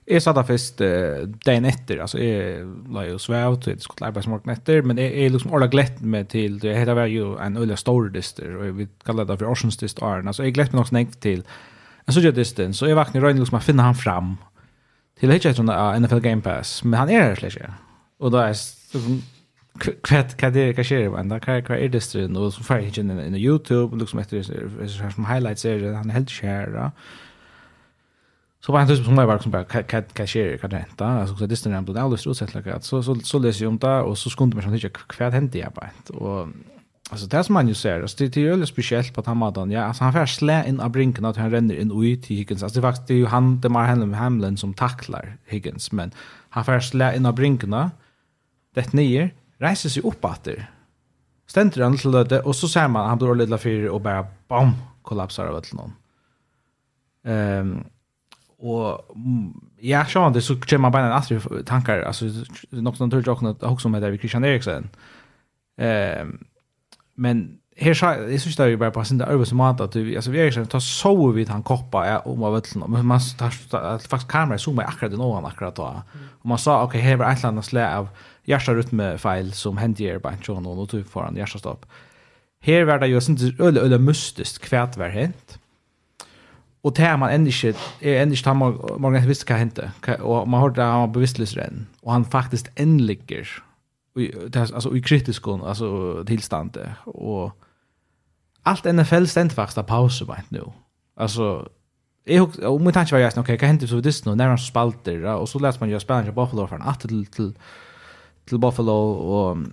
Jeg 0.06 0.22
satt 0.22 0.38
der 0.38 0.46
først 0.46 0.82
uh, 0.86 1.24
dagen 1.48 1.66
etter, 1.66 1.98
altså 2.04 2.20
jeg 2.22 2.66
la 2.94 3.08
jo 3.08 3.18
svev 3.18 3.56
til 3.64 3.74
jeg 3.74 3.82
skulle 3.82 4.06
arbeide 4.06 4.30
morgen 4.30 4.52
etter, 4.54 4.84
men 4.86 5.00
jeg, 5.02 5.10
jeg 5.18 5.32
liksom 5.34 5.54
ordentlig 5.54 5.72
glett 5.74 6.04
meg 6.06 6.28
til, 6.30 6.60
det 6.62 6.76
heter 6.78 6.94
var 6.94 7.10
jo 7.10 7.32
en 7.42 7.58
øyelig 7.58 7.80
stor 7.82 8.12
dister, 8.14 8.54
og 8.60 8.78
vi 8.78 8.86
kaller 9.06 9.26
det 9.26 9.40
for 9.40 9.50
Orsens 9.50 9.82
dyster, 9.82 10.06
altså 10.06 10.46
jeg 10.46 10.54
glett 10.54 10.76
meg 10.76 10.84
nok 10.84 10.92
snakk 10.92 11.18
til 11.26 11.42
en 12.06 12.14
sånn 12.14 12.38
dyster, 12.38 12.70
så 12.78 12.92
jeg 12.92 13.00
vakner 13.00 13.26
røyne 13.26 13.42
liksom 13.42 13.58
å 13.58 13.64
finne 13.66 13.88
han 13.88 13.98
fram 13.98 14.36
til 15.18 15.34
hitje 15.34 15.56
etter 15.56 15.74
uh, 15.74 15.98
NFL 15.98 16.22
Game 16.22 16.46
Pass, 16.46 16.84
men 16.86 17.00
han 17.02 17.10
er 17.10 17.32
her 17.32 17.42
slik 17.42 17.58
ikke, 17.58 17.74
og 18.22 18.38
da 18.38 18.46
er 18.46 18.54
liksom, 18.94 19.20
hva 19.82 20.22
er 20.22 20.54
det, 20.54 20.70
hva 20.78 20.86
skjer 20.86 21.08
det, 21.08 21.12
hva 21.18 21.58
er, 21.58 21.66
hva 21.66 21.82
er 21.82 21.94
dysteren, 21.98 22.38
og 22.38 22.54
så 22.54 22.62
får 22.62 22.84
jeg 22.84 22.92
hitje 22.92 23.10
inn 23.10 23.42
i 23.42 23.42
YouTube, 23.42 23.98
liksom 23.98 24.22
etter, 24.22 24.46
som 24.46 25.26
highlights 25.26 25.66
er 25.66 25.82
det, 25.82 25.98
han 25.98 26.14
er 26.14 26.22
helt 26.22 26.42
kjære, 26.44 26.92
og 26.92 27.24
Så 28.66 28.72
var 28.72 28.80
han 28.80 28.88
typ 28.88 29.06
som 29.06 29.16
var 29.16 29.40
som 29.40 29.52
bara 29.52 29.64
kat 29.64 30.14
cashier 30.14 30.58
kan 30.58 30.70
renta. 30.70 31.06
Alltså 31.06 31.36
så 31.36 31.46
det 31.46 31.56
stannar 31.56 31.82
på 31.82 32.00
alla 32.00 32.18
strut 32.18 32.38
sett. 32.38 32.84
Så 32.84 33.04
så 33.04 33.16
så 33.16 33.40
läser 33.40 33.66
jag 33.66 33.70
om 33.70 33.78
det 33.78 34.02
och 34.02 34.18
så 34.18 34.30
skulle 34.30 34.56
man 34.56 34.64
kanske 34.64 34.88
inte 34.88 35.00
kvad 35.08 35.34
hända 35.34 35.58
jag 35.58 35.72
bara. 35.74 35.90
Och 36.10 36.48
alltså 37.10 37.28
det 37.28 37.44
som 37.44 37.54
man 37.54 37.68
ju 37.68 37.74
ser, 37.74 38.02
alltså 38.02 38.18
det 38.18 38.38
är 38.38 38.42
ju 38.42 38.50
väldigt 38.50 38.70
speciellt 38.70 39.14
på 39.14 39.24
Hamadan 39.26 39.72
Ja, 39.72 39.84
alltså 39.84 40.04
han 40.04 40.14
får 40.14 40.26
slä 40.26 40.68
in 40.68 40.80
av 40.80 40.90
brinken 40.90 41.26
att 41.26 41.38
han 41.38 41.52
ränner 41.52 41.76
in 41.76 41.92
och 41.92 42.00
ut 42.00 42.32
i 42.32 42.36
Higgins. 42.36 42.64
Alltså 42.64 42.80
det 42.80 42.88
faktiskt 42.88 43.08
det 43.08 43.14
är 43.14 43.18
ju 43.18 43.26
han 43.26 43.62
det 43.62 43.70
Mar 43.70 43.86
Hamlin 43.86 44.14
Hamlin 44.14 44.58
som 44.58 44.74
tacklar 44.74 45.38
Higgins, 45.46 45.92
men 45.92 46.12
han 46.50 46.66
får 46.66 46.80
slä 46.80 47.16
in 47.16 47.26
av 47.26 47.36
brinken. 47.36 47.90
Det 48.76 48.94
nyer 48.94 49.34
reiser 49.58 49.90
sig 49.90 50.04
upp 50.04 50.26
åter. 50.26 50.70
Ständer 51.48 51.84
han 51.84 51.98
till 51.98 52.12
det 52.12 52.40
och 52.40 52.56
så 52.56 52.68
ser 52.68 52.88
man 52.88 53.10
han 53.10 53.18
blir 53.18 53.36
lite 53.36 53.58
fyra 53.58 53.92
och 53.92 54.02
bara 54.02 54.28
bam 54.48 54.72
kollapsar 55.02 55.46
av 55.46 55.64
någon. 55.74 55.94
Ehm 57.26 57.72
um, 57.72 57.84
og 58.60 59.18
ja, 59.82 60.06
så 60.06 60.30
det 60.30 60.44
så 60.44 60.56
kommer 60.56 60.78
man 60.78 60.92
bara 60.92 61.06
en 61.06 61.12
astro 61.12 61.64
tankar 61.64 62.02
alltså 62.02 62.26
något 62.72 62.98
som 62.98 63.10
tror 63.10 63.24
jag 63.26 63.34
också 63.34 63.56
också 63.62 63.90
med 63.90 64.02
David 64.02 64.20
Christian 64.20 64.46
Eriksen. 64.46 64.90
Ehm 65.78 66.46
men 67.18 67.58
här 67.78 67.94
så 67.94 68.06
det 68.06 68.40
så 68.40 68.52
står 68.52 68.68
ju 68.68 68.78
bara 68.78 68.92
på 68.92 69.04
sin 69.04 69.18
där 69.18 69.28
över 69.28 69.46
som 69.46 69.60
att 69.60 69.92
du 69.92 70.16
alltså 70.16 70.32
vi 70.32 70.40
Eriksen 70.40 70.68
tar 70.68 70.80
så 70.80 71.32
vi 71.32 71.46
han 71.46 71.64
koppa 71.64 72.08
ja, 72.08 72.20
om 72.20 72.44
av 72.44 72.56
öllen 72.56 72.92
men 72.92 73.06
man 73.06 73.20
tar 73.38 73.50
faktiskt 73.98 74.32
kamera 74.32 74.58
zoomar 74.58 74.84
akkurat 74.84 75.12
den 75.12 75.22
ovan 75.22 75.46
akkurat 75.46 75.76
då. 75.76 76.02
Och 76.42 76.46
man 76.46 76.58
sa 76.58 76.84
okej 76.84 77.02
här 77.02 77.16
var 77.16 77.32
ett 77.32 77.44
annat 77.44 77.66
slä 77.66 77.98
av 77.98 78.08
hjärtarytmefeil 78.46 79.54
som 79.54 79.78
hände 79.78 80.04
i 80.04 80.10
Erbancho 80.10 80.54
och 80.54 80.76
då 80.76 80.86
tog 80.86 81.08
för 81.08 81.22
han 81.22 81.36
hjärtastopp. 81.36 81.86
Här 82.62 82.84
var 82.84 83.00
det 83.00 83.08
ju 83.08 83.22
sånt 83.22 83.60
öle 83.60 83.82
öle 83.82 84.00
mystiskt 84.00 84.64
kvärt 84.64 84.98
var 84.98 85.10
hänt. 85.10 85.60
Og 86.86 86.94
det 86.94 87.06
er 87.08 87.16
man 87.18 87.34
enda 87.34 87.50
ikke, 87.50 87.74
er 88.02 88.22
enda 88.22 88.38
ikke 88.38 88.54
man 88.54 88.76
morgen 89.02 89.18
etter 89.18 89.30
visste 89.30 89.48
hva 89.50 89.58
hendte. 89.58 89.90
Og 90.20 90.50
man 90.50 90.62
hørte 90.62 90.84
at 90.84 90.92
han 90.92 91.08
var 91.08 91.14
bevisstløs 91.16 91.56
renn. 91.58 91.88
Og 92.06 92.14
han 92.14 92.26
faktisk 92.30 92.70
endligger, 92.78 93.50
altså 94.54 94.92
i 94.94 95.02
kritisk 95.02 95.48
altså 95.66 96.24
tilstande. 96.28 96.92
Og 97.06 97.56
alt 98.66 98.86
NFL 98.86 99.26
stendt 99.30 99.54
faktisk 99.58 99.82
av 99.82 99.88
pause 99.90 100.28
bare 100.30 100.46
nå. 100.54 100.68
Altså, 101.18 101.64
jeg 102.28 102.42
hukk, 102.42 102.60
og 102.66 102.82
min 102.82 102.94
tanke 102.94 103.14
var 103.16 103.24
jeg, 103.24 103.38
ok, 103.38 103.52
hva 103.56 103.70
hendte 103.70 103.88
så 103.90 104.00
vidt 104.02 104.26
nå, 104.26 104.36
nærmere 104.36 104.62
spalter, 104.62 105.26
og 105.32 105.48
så 105.48 105.62
lærte 105.62 105.82
man 105.82 105.90
jo 105.90 106.00
spilleren 106.02 106.30
til 106.30 106.38
Buffalo, 106.38 106.66
for 106.66 106.78
han 106.78 106.88
atter 106.90 107.10
til, 107.10 107.26
til, 107.32 107.52
til 108.50 108.62
Buffalo, 108.62 108.98
og 109.40 109.66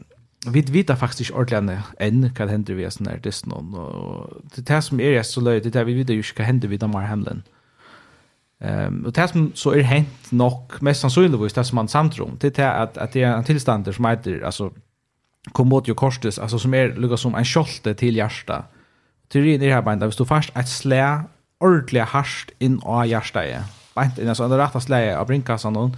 vi 0.47 0.61
vet 0.61 0.99
faktiskt 0.99 1.31
inte 1.31 1.41
ordentligt 1.41 1.79
än 1.99 2.31
vad 2.39 2.49
händer 2.49 2.75
vi 2.75 2.91
sån 2.91 3.07
där 3.07 3.21
det 3.23 3.47
någon 3.47 3.75
och 3.75 4.31
det 4.55 4.69
här 4.69 4.81
som 4.81 5.01
är 5.01 5.23
så 5.23 5.41
löjligt 5.41 5.65
det 5.65 5.71
där 5.79 5.85
vi 5.85 5.95
vet 5.95 6.11
ju 6.11 6.23
vad 6.37 6.47
händer 6.47 6.69
vi 6.69 6.77
där 6.77 6.89
Hamlin. 6.89 7.43
Ehm 8.61 9.05
och 9.07 9.13
det 9.13 9.29
som 9.29 9.53
så 9.55 9.71
är 9.71 9.83
hänt 9.83 10.33
nog 10.33 10.73
mest 10.81 11.01
sannolikt 11.01 11.55
det 11.55 11.65
som 11.65 11.77
man 11.77 11.89
samtrum 11.89 12.37
det 12.41 12.59
är 12.59 12.83
att 12.83 12.99
att 12.99 13.13
det 13.13 13.23
är 13.23 13.37
en 13.37 13.45
tillstånd 13.45 13.95
som 13.95 14.05
heter 14.05 14.41
alltså 14.45 14.73
kommotio 15.53 15.95
korstes 15.95 16.39
alltså 16.39 16.59
som 16.59 16.75
är 16.75 16.97
lukar 16.97 17.17
som 17.17 17.35
en 17.35 17.45
skolte 17.45 17.95
till 17.95 18.17
hjärta. 18.17 18.65
Teorin 19.29 19.63
är 19.63 19.75
här 19.75 19.83
bara 19.83 20.07
vi 20.07 20.13
du 20.13 20.25
fast 20.25 20.57
ett 20.57 20.69
slä 20.69 21.25
ordentligt 21.59 22.09
harst 22.09 22.51
in 22.59 22.81
av 22.83 23.07
hjärtat. 23.07 23.65
Bant 23.95 24.19
in 24.19 24.29
alltså 24.29 24.49
det 24.49 24.59
rätta 24.59 24.81
slä 24.81 25.19
av 25.19 25.27
brinkassan 25.27 25.77
och 25.77 25.91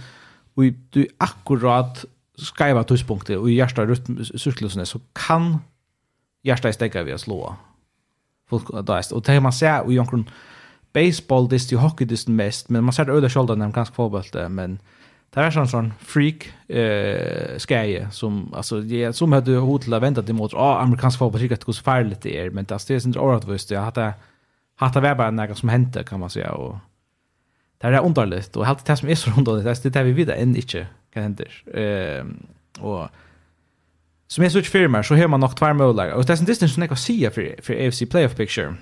du 0.89 1.07
akkurat 1.17 2.05
skaiva 2.37 2.83
tidspunktet 2.83 3.37
och 3.37 3.49
hjärta 3.49 3.85
rytmcyklusen 3.85 4.85
så 4.85 4.99
kan 5.13 5.57
hjärsta 6.43 6.73
stäcka 6.73 7.03
vi 7.03 7.13
att 7.13 7.21
slå. 7.21 7.55
Folk 8.49 8.87
där 8.87 9.13
och 9.13 9.23
det 9.23 9.39
man 9.39 9.53
ser 9.53 9.81
och 9.81 9.93
jonkron 9.93 10.29
baseball 10.93 11.49
dist 11.49 11.71
ju 11.71 11.77
hockey 11.77 12.05
dist 12.05 12.27
mest 12.27 12.69
men 12.69 12.83
man 12.83 12.93
ser 12.93 13.09
öde 13.09 13.29
skölden 13.29 13.59
när 13.59 13.65
man 13.65 13.85
fotboll 13.85 14.49
men 14.49 14.79
det 15.29 15.41
är 15.41 15.51
sån 15.51 15.67
sån 15.67 15.93
freak 15.99 16.53
eh 16.67 17.57
skäje 17.57 18.11
som 18.11 18.53
alltså 18.53 18.81
det 18.81 19.13
som 19.13 19.31
hade 19.31 19.57
hotla 19.57 19.99
väntat 19.99 20.29
emot 20.29 20.53
ah 20.53 20.79
amerikansk 20.81 21.19
fotboll 21.19 21.41
tycker 21.41 21.55
att 21.55 21.61
det 21.61 21.65
går 21.65 21.73
så 21.73 21.83
farligt 21.83 22.21
det 22.21 22.39
är 22.39 22.49
men 22.49 22.65
det 22.65 22.89
är 22.89 23.07
inte 23.07 23.51
visst 23.51 23.71
jag 23.71 23.81
hade 23.81 24.13
hade 24.75 25.15
bara 25.15 25.31
något 25.31 25.57
som 25.57 25.69
hände 25.69 26.03
kan 26.03 26.19
man 26.19 26.29
säga 26.29 26.51
och 26.51 26.75
det 27.81 27.93
er 27.93 27.99
underligt, 27.99 28.55
och 28.55 28.65
helt 28.65 28.85
det 28.87 28.97
som 28.97 29.09
är 29.09 29.15
så 29.15 29.31
underligt, 29.37 29.83
det 29.83 29.89
är 29.89 30.03
det 30.03 30.03
vi 30.03 30.23
vet 30.23 30.29
än 30.29 30.55
inte 30.55 30.87
kan 31.13 31.23
hända. 31.23 31.43
Ehm 31.73 32.47
och 32.79 33.09
som 34.27 34.43
är 34.43 34.49
så 34.49 34.59
ikke 34.59 34.69
fyrir 34.69 35.01
så 35.01 35.15
har 35.15 35.27
man 35.27 35.39
nog 35.39 35.55
två 35.55 35.73
måler, 35.73 36.11
och 36.11 36.25
det 36.25 36.33
är 36.33 36.39
en 36.39 36.45
distance 36.45 36.73
som 36.73 36.83
jag 36.83 36.89
kan 36.89 36.97
sige 36.97 37.31
för 37.31 37.55
för 37.63 37.87
AFC 37.87 38.03
Playoff 38.09 38.35
Picture. 38.35 38.75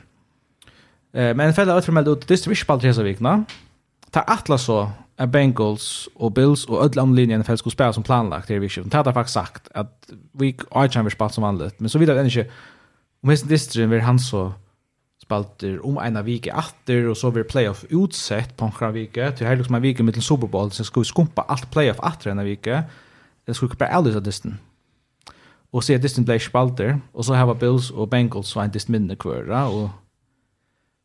Eh 1.14 1.36
men 1.36 1.48
en 1.48 1.54
felle 1.54 1.78
utformelt 1.78 2.08
ut, 2.08 2.30
det 2.30 2.48
er 2.48 2.52
ikke 2.52 2.66
bare 2.66 2.80
tre 2.80 3.04
vikna, 3.04 3.46
ta 4.12 4.24
Atlas 4.28 4.62
så 4.62 4.90
är 5.18 5.26
Bengals 5.26 6.10
och 6.16 6.32
Bills 6.32 6.66
och 6.66 6.86
ödla 6.86 7.02
om 7.02 7.16
linjen 7.16 7.44
för 7.44 7.56
skulle 7.56 7.74
spela 7.74 7.94
som 7.94 8.04
planlagt 8.04 8.48
det 8.48 8.56
är 8.56 8.60
viktigt. 8.60 8.92
Det 8.92 8.98
har 8.98 9.14
faktiskt 9.14 9.34
sagt 9.34 9.68
att 9.74 10.10
vi 10.32 10.56
har 10.72 10.86
inte 10.86 11.10
spalt 11.10 11.34
som 11.34 11.42
vanligt, 11.42 11.80
men 11.80 11.90
så 11.90 12.00
vidare 12.00 12.20
än 12.20 12.26
inte 12.26 12.52
om 13.24 13.30
hesten 13.30 13.50
distrin 13.50 13.90
vill 13.90 14.02
han 14.02 14.20
så 14.20 14.54
spalter 15.24 15.80
om 15.86 15.98
ena 16.04 16.22
vike 16.26 16.52
atter 16.54 17.08
og 17.10 17.18
så 17.18 17.32
blir 17.32 17.48
playoff 17.48 17.84
utsett 17.90 18.54
på 18.58 18.68
en 18.68 18.94
vike 18.94 19.32
til 19.32 19.48
här 19.48 19.56
liksom 19.56 19.76
en 19.76 19.82
vike 19.82 20.04
mittel 20.04 20.20
i 20.20 20.24
Super 20.24 20.48
Bowl 20.48 20.72
så 20.72 20.84
skal 20.84 21.02
vi 21.02 21.06
skumpa 21.06 21.46
alt 21.50 21.72
playoff 21.72 22.00
atter 22.04 22.32
ena 22.32 22.44
vike 22.44 22.84
det 23.48 23.56
skulle 23.56 23.76
bare 23.76 23.94
aldri 23.94 24.14
så 24.14 24.20
distan 24.20 24.60
Og 25.74 25.84
se 25.84 25.98
distan 25.98 26.26
blei 26.26 26.40
spalter 26.40 27.00
og 27.14 27.26
så 27.26 27.34
har 27.34 27.54
Bills 27.54 27.92
og 27.92 28.10
Bengals 28.10 28.48
så 28.48 28.62
en 28.62 28.72
dist 28.72 28.90
minne 28.90 29.16
kvar 29.16 29.50
og 29.68 29.90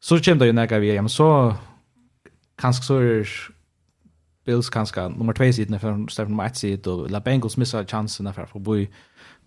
så 0.00 0.20
kommer 0.24 0.38
det 0.38 0.46
jo 0.46 0.52
nega 0.52 0.78
vi 0.78 1.00
men 1.00 1.08
så 1.08 1.54
kanskje 2.58 2.84
så 2.84 2.94
er 2.94 3.24
Bills 4.44 4.70
kanskje 4.70 5.08
nummer 5.08 5.32
2 5.32 5.52
sidan 5.52 5.80
for 5.80 6.04
Stefan 6.08 6.54
siden, 6.54 6.92
og 6.92 7.10
La 7.10 7.18
Bengals 7.18 7.58
missa 7.58 7.84
chansen 7.84 8.32
for 8.32 8.42
å 8.42 8.56
att 8.56 8.62
bo 8.62 8.86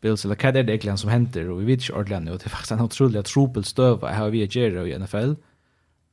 Bills, 0.01 0.25
eller 0.25 0.36
vad 0.36 0.46
er 0.46 0.51
det 0.51 0.70
egentligen 0.70 0.98
som 0.98 1.10
henter, 1.10 1.50
och 1.50 1.62
vi 1.62 1.65
vet 1.65 1.81
ikke 1.81 1.93
ordentlig 1.93 2.34
och 2.34 2.39
det 2.39 2.46
är 2.46 2.50
faktiskt 2.50 2.72
en 2.72 2.81
otrolig 2.81 3.25
tropel 3.25 3.63
stöv 3.63 4.00
jeg 4.01 4.15
har 4.15 4.29
vi 4.29 4.46
gjør 4.46 4.86
i 4.86 4.98
NFL. 4.98 5.34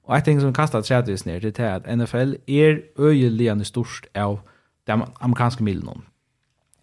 och 0.09 0.15
jeg 0.15 0.25
tenker 0.25 0.41
som 0.41 0.53
kastar 0.53 0.81
trädvis 0.81 1.27
ner 1.27 1.41
det 1.41 1.59
är 1.59 1.75
att 1.77 1.99
NFL 1.99 2.35
är 2.47 2.81
øyeligende 2.99 3.65
störst 3.65 4.07
av 4.15 4.41
den 4.87 5.03
amerikanska 5.21 5.65
milen 5.65 6.03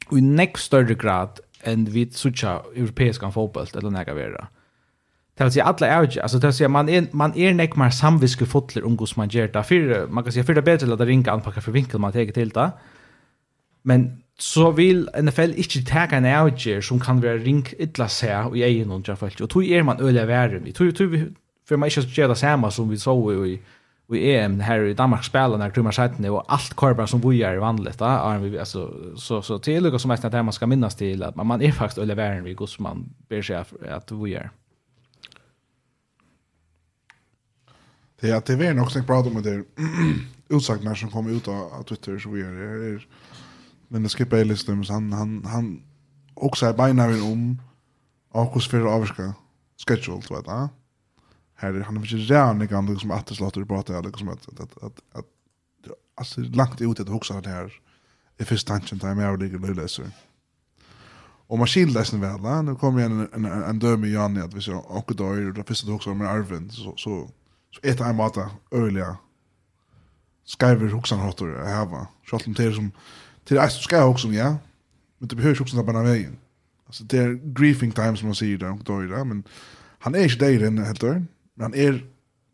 och 0.07 0.17
i 0.17 0.21
nekk 0.21 0.57
större 0.57 0.95
grad 0.95 1.39
än 1.63 1.85
vid 1.85 2.13
sutja 2.13 2.61
europeisk 2.75 3.21
fotboll 3.33 3.67
eller 3.75 3.89
näga 3.89 4.13
vera. 4.13 4.47
Det 5.37 5.43
vill 5.43 5.53
säga 5.53 5.63
alla 5.63 5.87
är 5.87 6.19
alltså 6.21 6.39
det 6.39 6.47
vill 6.47 6.53
säga 6.53 6.69
man 6.69 6.89
är 6.89 7.07
man 7.11 7.37
är 7.37 7.53
näck 7.53 7.75
mer 7.75 7.89
samviske 7.89 8.45
fotler 8.45 8.85
om 8.85 8.97
hur 8.99 9.17
man 9.17 9.29
gör 9.29 9.47
det 9.47 9.63
för 9.63 10.07
man 10.07 10.23
kan 10.23 10.33
säga 10.33 10.43
för 10.43 10.53
det 10.53 10.61
bättre 10.61 10.93
att 10.93 10.99
ringa 10.99 11.31
anpacka 11.31 11.61
för 11.61 11.71
vinkel 11.71 11.99
man 11.99 12.11
tar 12.11 12.31
till 12.31 12.49
det. 12.49 12.71
Men 13.81 14.23
så 14.39 14.71
vil 14.75 15.05
NFL 15.15 15.55
ikke 15.55 15.81
ta 15.87 16.03
en 16.11 16.27
avgjør 16.27 16.83
som 16.83 16.99
kan 16.99 17.21
være 17.23 17.39
ring 17.45 17.63
ytla 17.79 18.07
seg 18.11 18.51
og 18.51 18.57
jeg 18.59 18.81
er 18.81 18.89
noen 18.89 19.03
tjaffelk. 19.05 19.39
Og 19.45 19.49
tog 19.51 19.63
er 19.63 19.85
man 19.87 20.01
øyla 20.03 20.25
verden. 20.27 20.67
Tog 20.75 20.91
tror 20.95 21.11
vi, 21.13 21.21
for 21.67 21.79
man 21.79 21.87
ikke 21.87 22.03
gjør 22.11 22.33
det 22.33 22.41
samme 22.41 22.71
som 22.71 22.89
vi 22.91 22.99
så 22.99 23.15
i, 23.31 23.55
i 24.11 24.23
EM 24.33 24.59
her 24.59 24.89
i 24.89 24.97
Danmark 24.97 25.23
spiller 25.23 25.57
når 25.57 25.71
Trumar 25.71 25.95
Sætene 25.95 26.33
og 26.35 26.43
alt 26.51 26.75
korber 26.75 27.07
som 27.07 27.23
vi 27.23 27.41
er 27.41 27.61
vanligt. 27.63 27.99
Da, 27.99 28.11
er 28.35 28.59
altså, 28.59 28.89
så, 29.15 29.39
så 29.41 29.57
til 29.57 29.83
lykke 29.83 29.99
som 29.99 30.11
er 30.11 30.27
det 30.27 30.45
man 30.45 30.53
skal 30.53 30.67
minnes 30.67 30.95
til 30.95 31.23
at 31.23 31.35
man 31.37 31.61
er 31.61 31.71
faktisk 31.71 32.03
øyla 32.03 32.19
verden 32.19 32.43
vi 32.43 32.53
gos 32.53 32.79
man 32.79 33.07
ber 33.29 33.41
seg 33.41 33.63
at 33.87 34.11
vi 34.11 34.33
er. 34.33 34.51
Det 38.21 38.31
är 38.31 38.35
att 38.35 38.45
det 38.45 38.67
är 38.67 38.73
nog 38.73 38.91
snäck 38.91 39.07
bra 39.07 39.19
om 39.19 39.41
det 39.41 39.63
utsagt 40.49 40.97
som 40.97 41.11
kommer 41.11 41.31
ut 41.31 41.47
av 41.47 41.83
Twitter 41.83 42.19
så 42.19 42.29
vi 42.29 42.41
är, 42.41 42.93
er 42.93 43.05
men 43.95 44.03
det 44.03 44.11
skipper 44.11 44.41
jeg 44.41 44.49
listan 44.49 44.83
så 44.83 44.93
han 44.93 45.13
han 45.13 45.45
han 45.47 45.67
også 46.35 46.67
er 46.67 46.73
beina 46.75 47.05
beinaren 47.07 47.31
om 47.31 47.59
Akus 48.35 48.67
för 48.67 48.87
avska 48.87 49.33
schedule 49.77 50.17
du 50.17 50.21
tror 50.21 50.43
jag. 50.45 50.69
Här 51.55 51.83
han 51.83 51.97
er 51.97 52.01
ikke 52.01 52.33
räna 52.33 52.63
ikke 52.63 52.77
annat 52.77 52.89
liksom 52.89 53.11
att 53.11 53.35
slåter 53.35 53.63
på 53.63 53.79
att 53.79 53.85
det 53.85 54.01
liksom 54.01 54.29
at, 54.29 54.47
at, 54.59 54.69
at, 54.83 54.91
at 55.15 55.25
altså, 56.17 56.41
langt 56.41 56.81
ut 56.81 56.99
at 56.99 57.09
hoksa 57.09 57.41
det 57.41 57.51
her, 57.51 57.71
i 58.39 58.43
första 58.43 58.73
tanken 58.73 58.97
där 58.97 59.21
jag 59.21 59.41
ligger 59.41 59.59
løyleser. 59.59 60.11
Og 61.49 61.59
maskinlesen 61.59 62.21
vel, 62.21 62.29
väl 62.29 62.41
va. 62.41 62.61
Nu 62.61 62.75
kommer 62.75 63.05
en 63.05 63.27
en 63.33 63.45
en 63.45 63.79
døm 63.79 64.03
i 64.03 64.11
Janne 64.11 64.43
at 64.43 64.53
hvis 64.53 64.67
jeg 64.67 64.75
och 64.75 65.15
døy, 65.17 65.49
og 65.49 65.55
det 65.55 65.67
första 65.67 65.91
hoksa 65.91 66.13
med 66.13 66.27
Arvin 66.27 66.69
så 66.69 66.93
så 66.97 67.29
så 67.71 67.79
ett 67.83 68.01
en 68.01 68.15
måte, 68.15 68.41
øyelig, 68.71 69.15
skriver 70.45 70.89
hoksa 70.89 70.95
huxan 70.95 71.19
hotor 71.19 71.65
här 71.65 71.85
va. 71.85 72.07
Schottlum 72.25 72.55
till 72.55 72.75
som 72.75 72.91
till 73.45 73.59
att 73.59 73.71
ska 73.71 73.95
jag 73.95 74.11
också, 74.11 74.27
ja. 74.27 74.57
Men 75.17 75.27
det 75.27 75.35
behövs 75.35 75.61
också 75.61 75.75
den 75.77 75.95
här 75.95 76.03
vägen. 76.03 76.37
Alltså 76.85 77.03
det 77.03 77.17
är 77.17 77.39
grieving 77.43 77.91
time 77.91 78.17
som 78.17 78.27
man 78.27 78.35
säger 78.35 78.57
där, 78.57 78.77
då 78.83 78.99
är 78.99 79.07
det, 79.07 79.23
men 79.23 79.43
han 79.99 80.15
är 80.15 80.23
inte 80.23 80.45
där 80.45 80.67
inne 80.67 80.83
helt 80.83 81.01
där. 81.01 81.25
Men 81.53 81.61
han 81.61 81.73
är, 81.73 82.03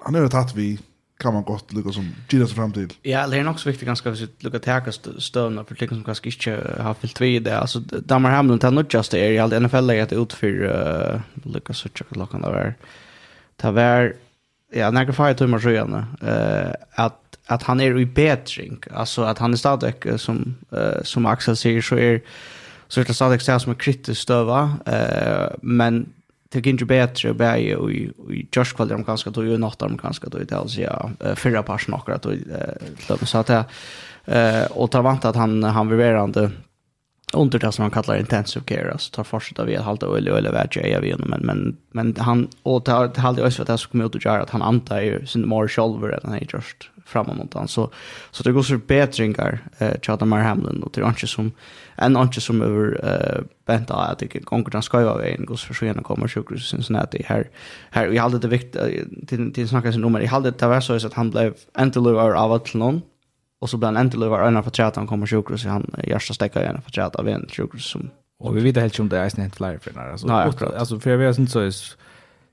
han 0.03 0.15
är 0.15 0.21
rätt 0.21 0.55
vi 0.55 0.79
kan 1.21 1.33
man 1.33 1.43
gott 1.43 1.73
lukka 1.73 1.91
som 1.91 2.15
gira 2.29 2.47
sig 2.47 2.55
fram 2.55 2.71
till. 2.71 2.93
Ja, 3.01 3.27
det 3.27 3.37
är 3.37 3.49
också 3.49 3.69
viktigt 3.69 3.85
ganska 3.85 4.09
att 4.09 4.19
vi 4.19 4.27
lukka 4.39 4.59
täcka 4.59 4.91
stövna 5.19 5.63
för 5.63 5.75
tycker 5.75 5.95
som 5.95 6.03
kanske 6.03 6.29
inte 6.29 6.81
har 6.81 6.93
fyllt 6.93 7.21
vid 7.21 7.43
det. 7.43 7.59
Alltså 7.59 7.79
Damar 7.79 8.31
Hamlin 8.31 8.59
tar 8.59 8.71
nog 8.71 8.93
just 8.93 9.11
det 9.11 9.19
är 9.19 9.31
i 9.31 9.39
all 9.39 9.61
NFL-läget 9.61 10.13
ut 10.13 10.33
för 10.33 10.47
uh, 10.47 11.21
lukka 11.43 11.73
så 11.73 11.89
tjocka 11.89 12.13
klockan 12.13 12.41
där. 12.41 12.75
Det 13.55 13.71
var, 13.71 14.13
ja, 14.73 14.91
när 14.91 15.05
jag 15.05 15.15
får 15.15 15.27
jag 15.27 15.37
tummar 15.37 15.59
så 15.59 15.69
gärna. 15.69 16.07
Uh, 16.23 16.73
att 16.91 17.30
att 17.45 17.63
han 17.63 17.79
är 17.79 17.99
i 17.99 18.05
bättring 18.05 18.79
alltså 18.93 19.21
att 19.23 19.39
han 19.39 19.53
är 19.53 19.57
stadig 19.57 19.93
som 20.17 20.55
uh, 20.73 21.03
som 21.03 21.25
Axel 21.25 21.55
säger 21.55 21.81
så 21.81 21.95
är 21.95 22.21
så 22.87 23.01
är 23.01 23.05
det 23.05 23.13
stadig 23.13 23.41
så 23.41 23.59
som 23.59 23.71
är 23.71 23.75
kritiskt 23.75 24.21
stöva 24.21 24.63
uh, 24.87 25.57
men 25.61 26.13
det 26.49 26.61
kan 26.61 26.77
ju 26.77 26.85
bättre 26.85 27.31
och 27.31 27.59
ju 27.61 27.75
och 27.75 27.91
i 27.91 28.47
Josh 28.51 28.75
Quadra 28.75 28.95
om 28.95 29.03
ganska 29.03 29.29
då 29.29 29.43
ju 29.43 29.57
natt 29.57 29.81
om 29.81 29.97
ganska 29.97 30.29
då 30.29 30.37
det 30.37 30.51
alltså 30.51 30.81
ja 30.81 31.09
förra 31.35 31.63
par 31.63 31.77
snackar 31.77 32.13
att 32.13 32.25
då 33.07 33.25
så 33.25 33.37
att 33.37 33.49
eh 34.25 34.63
och 34.71 34.91
tar 34.91 35.01
vant 35.01 35.25
att 35.25 35.35
han 35.35 35.63
han 35.63 35.89
viverande 35.89 36.51
under 37.33 37.59
det 37.59 37.71
som 37.71 37.81
han 37.81 37.91
kallar 37.91 38.19
intensive 38.19 38.65
care 38.65 38.91
alltså 38.91 39.11
tar 39.11 39.23
fortsätta 39.23 39.65
vi 39.65 39.75
halta 39.75 40.05
öl 40.05 40.29
och 40.29 40.37
eller 40.37 40.51
vart 40.51 40.75
jag 40.75 41.01
vet 41.01 41.19
men 41.19 41.41
men 41.41 41.77
men 41.91 42.15
han 42.19 42.47
och 42.63 42.85
tar 42.85 43.19
halta 43.19 43.41
öl 43.41 43.51
så 43.51 43.61
att 43.61 43.67
det 43.67 43.77
ska 43.77 43.91
komma 43.91 44.05
ut 44.05 44.15
och 44.15 44.25
göra 44.25 44.41
att 44.41 44.49
han 44.49 44.61
antar 44.61 45.01
ju 45.01 45.25
sin 45.25 45.47
more 45.47 45.67
shoulder 45.67 46.09
än 46.09 46.31
han 46.31 46.39
just 46.53 46.89
framan 47.05 47.37
mot 47.37 47.53
han. 47.53 47.67
Så, 47.67 47.91
så 48.31 48.43
det 48.43 48.51
går 48.51 48.63
så 48.63 48.77
bätringar 48.77 49.59
eh, 49.77 49.91
till 49.91 50.11
Adam 50.11 50.31
Hamlin 50.31 50.83
och 50.83 50.91
är 51.01 51.07
inte 51.07 51.27
som 51.27 51.51
en 51.95 52.17
inte 52.17 52.41
som 52.41 52.61
över 52.61 52.99
eh, 53.03 53.43
bänta 53.65 53.95
att 53.95 54.19
det 54.19 54.27
går 54.27 54.81
ska 54.81 55.05
vara 55.05 55.25
en 55.25 55.45
går 55.45 55.55
för 55.55 55.73
sena 55.73 56.01
kommer 56.01 56.27
sjukhus 56.27 56.61
i 56.61 56.67
Cincinnati 56.67 57.23
här. 57.27 57.49
Här 57.91 58.07
vi 58.07 58.17
hade 58.17 58.39
det 58.39 58.47
vikt 58.47 58.77
till, 59.27 59.53
till 59.53 59.69
snacka 59.69 59.91
sin 59.91 60.01
nummer. 60.01 60.19
i 60.19 60.25
hade 60.25 60.51
det 60.51 60.67
var 60.67 60.81
så 60.81 61.07
att 61.07 61.13
han 61.13 61.29
blev 61.29 61.53
inte 61.79 61.99
av 62.33 62.53
att 62.53 62.73
någon 62.73 63.01
och 63.61 63.69
så 63.69 63.77
blev 63.77 63.93
han 63.93 64.05
inte 64.05 64.17
över 64.17 64.47
en 64.47 64.63
för 64.63 64.83
att 64.83 64.95
han 64.95 65.07
kommer 65.07 65.27
sjukhus 65.27 65.65
han 65.65 65.95
hjärta 66.03 66.33
stäcka 66.33 66.61
igen 66.61 66.81
för 66.81 67.01
att 67.01 67.15
av 67.15 67.27
en 67.27 67.47
sjukhus 67.49 67.85
som 67.85 68.09
Och 68.39 68.57
vi 68.57 68.61
vet 68.61 68.77
helt 68.77 68.99
om 68.99 69.09
det 69.09 69.17
är 69.17 69.29
snett 69.29 69.55
flyer 69.55 69.77
för 69.77 69.93
när 69.93 70.09
alltså. 70.11 70.27
Nej, 70.27 70.51
alltså 70.77 70.99
för 70.99 71.09
jag 71.09 71.17
vet 71.17 71.37
inte 71.37 71.51
så 71.51 71.59
är 71.59 71.95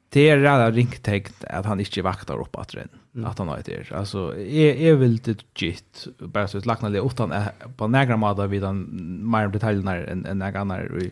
det 0.08 0.28
är 0.28 0.38
redan 0.38 0.72
ringtäckt 0.72 1.44
att 1.44 1.66
han 1.66 1.80
inte 1.80 2.02
vaktar 2.02 2.40
upp 2.40 2.56
att 2.56 2.72
den 2.72 2.88
att 3.24 3.38
han 3.38 3.48
har 3.48 3.58
ett 3.58 3.68
er. 3.68 3.92
Alltså 3.94 4.36
är 4.36 4.74
är 4.74 4.94
väl 4.94 5.16
det 5.16 5.44
git 5.54 6.06
bara 6.18 6.48
så 6.48 6.58
att 6.58 6.66
lackna 6.66 6.90
det 6.90 6.98
utan 6.98 7.32
på 7.76 7.86
några 7.86 8.16
månader 8.16 8.46
vid 8.46 8.64
en 8.64 9.30
mer 9.30 9.48
detaljerna 9.48 9.96
än 9.96 10.26
en 10.26 10.42
annan 10.42 11.00
i 11.00 11.10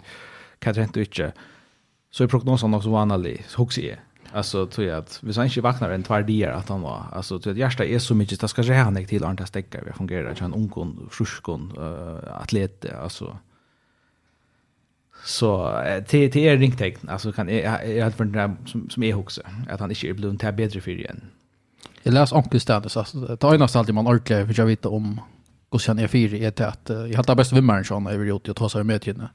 kan 0.58 0.82
inte 0.82 1.00
inte. 1.00 1.32
Så 2.10 2.24
är 2.24 2.28
prognosen 2.28 2.74
också 2.74 2.90
vanlig. 2.90 3.44
också 3.56 3.80
är. 3.80 4.00
Alltså 4.32 4.66
tror 4.66 4.86
jag 4.86 4.98
att 4.98 5.20
vi 5.22 5.32
sen 5.32 5.44
inte 5.44 5.60
vaknar 5.60 5.90
en 5.90 6.02
tvär 6.02 6.22
där 6.22 6.48
att 6.48 6.68
han 6.68 6.82
var 6.82 7.06
alltså 7.12 7.38
tror 7.38 7.56
jag 7.56 7.60
hjärta 7.60 7.84
är 7.84 7.98
så 7.98 8.14
mycket 8.14 8.40
det 8.40 8.48
ska 8.48 8.62
ske 8.62 8.74
han 8.74 9.06
till 9.06 9.24
andra 9.24 9.46
stäcker 9.46 9.82
vi 9.86 9.92
fungerar 9.92 10.34
som 10.34 10.46
en 10.46 10.54
ung 10.54 11.08
fruskon 11.10 11.72
uh, 11.78 12.40
atlet 12.42 12.84
alltså 13.02 13.38
så 15.24 15.82
till 16.06 16.32
till 16.32 16.42
er 16.42 16.56
ringtecken 16.56 17.08
alltså 17.08 17.32
kan 17.32 17.48
jag 17.48 17.88
jag 17.96 18.04
hade 18.04 18.16
för 18.16 18.56
som 18.66 18.90
som 18.90 19.02
är 19.02 19.14
huxa 19.14 19.42
att 19.68 19.80
han 19.80 19.90
inte 19.90 20.08
är 20.08 20.14
blund 20.14 20.40
till 20.40 20.52
bättre 20.52 20.80
för 20.80 20.90
igen 20.90 21.20
Jag 22.06 22.14
läs 22.14 22.32
onkel 22.32 22.60
status 22.60 22.92
så 22.92 23.04
det 23.18 23.42
är 23.42 23.76
alltid 23.78 23.94
man 23.94 24.08
orkar 24.08 24.46
för 24.46 24.54
jag 24.58 24.66
vet 24.66 24.86
om 24.86 25.20
kosjan 25.68 25.98
är 25.98 26.08
4 26.08 26.36
är 26.36 26.52
det 26.56 26.68
att 26.68 26.88
jag 26.88 27.16
hade 27.16 27.34
bäst 27.34 27.52
vimmaren 27.52 27.84
sån 27.84 28.06
över 28.06 28.24
gjort 28.24 28.46
jag 28.46 28.56
tar 28.56 28.68
sig 28.68 28.84
med 28.84 29.02
till 29.02 29.28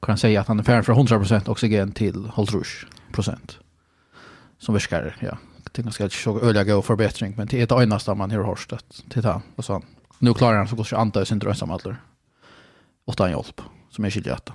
kan 0.00 0.18
säga 0.18 0.40
att 0.40 0.48
han 0.48 0.58
är 0.58 0.62
färdig 0.62 0.86
från 0.86 1.06
100% 1.06 1.48
oxygen 1.48 1.92
till 1.92 2.30
halvtrush 2.34 2.86
procent 3.12 3.58
som 4.58 4.74
viskar 4.74 5.16
ja. 5.20 5.38
Det 5.72 5.82
ganska 5.82 6.08
jag 6.26 6.42
öliga 6.42 6.64
gå 6.64 6.82
förbättring 6.82 7.34
men 7.36 7.46
det 7.46 7.62
är 7.62 7.66
det 7.66 7.82
enda 7.82 8.14
man 8.14 8.30
har 8.30 8.44
hört 8.44 8.72
att 8.72 9.02
titta 9.08 9.42
och 9.56 9.64
så 9.64 9.82
nu 10.18 10.34
klarar 10.34 10.58
han 10.58 10.68
så 10.68 10.76
går 10.76 10.84
sig 10.84 10.98
anta 10.98 11.24
sin 11.24 11.38
dröm 11.38 11.54
som 11.54 11.70
åt 13.04 13.18
han 13.18 13.30
hjälp 13.30 13.60
som 13.90 14.04
är 14.04 14.10
skiljet 14.10 14.50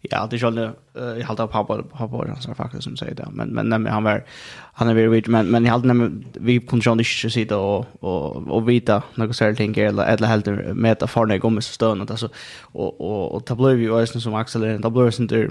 Ja, 0.00 0.28
det 0.30 0.38
skulle 0.38 0.72
jag 0.94 1.26
har 1.26 1.46
på 1.46 1.82
på 1.82 2.08
på 2.08 2.24
han 2.28 2.42
så 2.42 2.54
faktiskt 2.54 2.82
som 2.82 2.96
säger 2.96 3.14
det 3.14 3.28
men 3.32 3.48
men 3.48 3.68
nej, 3.68 3.92
han 3.92 4.04
var 4.04 4.24
han 4.72 4.88
är 4.88 4.94
väldigt 4.94 5.26
men 5.26 5.46
men 5.46 5.64
jag 5.64 5.72
hade 5.72 5.86
nämligen 5.86 6.24
vi 6.34 6.60
kunde 6.60 6.84
ju 6.84 6.92
inte 6.92 7.30
se 7.30 7.54
och 7.54 7.86
och 8.00 8.48
och 8.48 8.68
vita 8.68 9.02
några 9.14 9.32
så 9.32 9.44
här 9.44 9.54
tänker 9.54 9.86
eller 9.86 10.06
eller 10.06 10.26
helt 10.26 10.46
med 10.76 11.02
att 11.02 11.10
förna 11.10 11.38
gå 11.38 11.50
med 11.50 11.64
så 11.64 11.72
stön 11.72 12.00
alltså 12.00 12.28
och 12.60 13.00
och 13.00 13.34
och 13.34 13.44
ta 13.44 13.54
blev 13.54 13.80
ju 13.80 14.06
som 14.06 14.34
Axel 14.34 14.64
och 14.64 14.82
ta 14.82 14.90
inte 15.18 15.50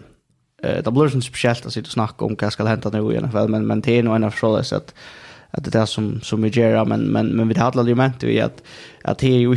eh 0.64 0.84
ta 0.84 0.92
blev 0.92 1.06
inte 1.06 1.28
speciellt 1.28 1.66
att 1.66 1.74
sitta 1.74 1.88
och 1.88 1.92
snacka 1.92 2.26
om 2.26 2.36
vad 2.36 2.54
ska 2.54 2.66
hända 2.66 2.90
nu 2.90 3.14
i 3.14 3.18
alla 3.18 3.32
fall 3.32 3.50
men 3.50 3.68
men 3.68 3.82
det 3.82 4.00
är 4.00 4.04
nog 4.04 4.16
en 4.16 4.24
av 4.24 4.32
så 4.64 4.76
att 4.76 4.94
att 5.58 5.72
det 5.72 5.80
är 5.80 5.86
som 5.86 6.22
som 6.22 6.42
vi 6.42 6.50
gör 6.50 6.86
men 6.86 7.02
men 7.02 7.28
men 7.28 7.48
vi 7.48 7.60
har 7.60 7.68
alla 7.68 7.82
element 7.82 8.24
i 8.24 8.42
att 8.42 8.64
att 9.04 9.20
det 9.20 9.28
är 9.28 9.40
ju 9.40 9.52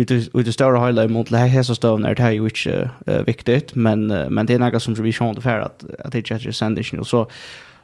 inte 0.00 0.14
ut 0.14 0.46
det 0.46 0.52
stora 0.52 0.86
hela 0.86 1.08
mot 1.08 1.30
det 1.30 1.38
här 1.38 1.62
så 1.62 1.74
står 1.74 1.98
när 1.98 2.14
det 2.14 2.22
är 2.22 2.30
ju 2.30 2.44
inte 2.44 2.90
viktigt 3.26 3.74
men 3.74 4.06
men 4.06 4.46
det 4.46 4.54
är 4.54 4.58
något 4.58 4.82
som 4.82 4.94
vi 4.94 5.12
sjön 5.12 5.42
för 5.42 5.60
att 5.60 5.84
att 6.04 6.12
det 6.12 6.30
är 6.30 6.38
just 6.38 6.58
sending 6.58 7.04
så 7.04 7.30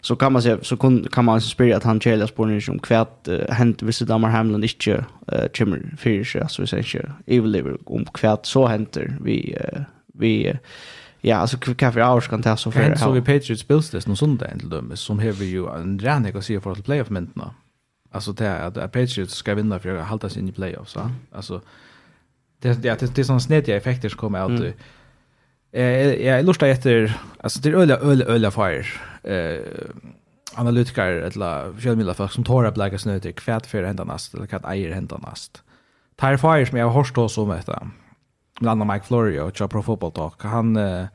så 0.01 0.17
kan 0.17 0.33
man 0.33 0.43
se 0.43 0.57
så 0.63 0.77
kan 0.77 1.05
kan 1.13 1.25
man 1.25 1.41
spela 1.41 1.77
att 1.77 1.85
han 1.85 2.01
Charles 2.01 2.35
Bornish 2.35 2.67
som 2.67 2.79
kvärt 2.79 3.29
hänt 3.49 3.83
visst 3.83 4.01
Damar 4.01 4.31
Hamlin 4.31 4.63
inte 4.63 5.05
chimmer 5.53 5.95
för 5.99 6.49
så 6.49 6.63
vi 6.63 6.69
säger 6.69 7.13
evil 7.27 7.77
om 7.85 8.05
kvärt 8.05 8.47
så 8.47 8.67
händer 8.67 9.17
vi 9.25 9.57
vi 10.15 10.59
Ja, 11.25 11.37
alltså 11.37 11.57
kaffe 11.57 11.99
vi 11.99 12.05
hours 12.05 12.29
kan 12.29 12.43
ta 12.43 12.57
så 12.57 12.71
för. 12.71 12.81
Men 12.81 12.99
så 12.99 13.11
vi 13.11 13.21
Patriots 13.21 13.69
Bills 13.69 13.91
det 13.91 14.07
någon 14.07 14.17
söndag 14.17 14.59
till 14.59 14.69
dem 14.69 14.93
som 14.95 15.19
har 15.19 15.33
vi 15.33 15.45
ju 15.45 15.67
en 15.69 15.99
ränig 15.99 16.37
att 16.37 16.45
se 16.45 16.61
för 16.61 16.73
att 16.73 16.85
playoff 16.85 17.11
mentna. 17.11 17.55
Alltså 18.11 18.33
det 18.33 18.47
är 18.47 18.67
att 18.67 18.75
Patriots 18.75 19.35
ska 19.35 19.55
vinna 19.55 19.79
för 19.79 19.97
att 19.97 20.09
hålla 20.09 20.29
sig 20.29 20.43
in 20.43 20.49
i 20.49 20.53
playoffs, 20.53 20.97
va? 20.97 21.11
Alltså 21.33 21.61
det 22.59 22.83
det 22.83 23.15
det, 23.15 23.19
är 23.19 23.25
sån 23.25 23.41
snedja 23.41 23.77
effekter 23.77 24.09
som 24.09 24.19
kommer 24.19 24.55
ut. 24.55 24.61
Mm. 24.61 24.75
Eh 25.73 26.27
jag 26.27 26.45
lustar 26.45 26.67
efter 26.67 27.21
alltså 27.41 27.61
det 27.61 27.69
är 27.69 27.75
öliga 27.75 27.99
öliga 27.99 28.29
öliga 28.29 28.51
fire. 28.51 28.87
Eh 29.23 29.61
analytiker 30.55 31.13
eller 31.13 31.81
självmilla 31.81 32.15
folk 32.15 32.33
som 32.33 32.45
tar 32.45 32.65
upp 32.65 32.77
läget 32.77 33.01
snöter 33.01 33.33
kvätt 33.33 33.67
för 33.67 33.83
hända 33.83 34.05
näst 34.05 34.35
eller 34.35 34.47
kat 34.47 34.65
äger 34.65 34.93
hända 34.93 35.19
näst. 35.19 35.63
Tar 36.17 36.37
fire 36.37 36.67
som 36.67 36.79
jag 36.79 36.87
har 36.87 36.93
hört 36.93 37.19
oss 37.19 37.39
om 37.39 37.49
detta 37.49 37.91
bland 38.61 38.87
Mike 38.87 39.07
Florio 39.07 39.41
och 39.41 39.71
Pro 39.71 39.83
Football 39.83 40.13
Talk. 40.13 40.43
Han 40.43 40.77
eh, 40.77 41.07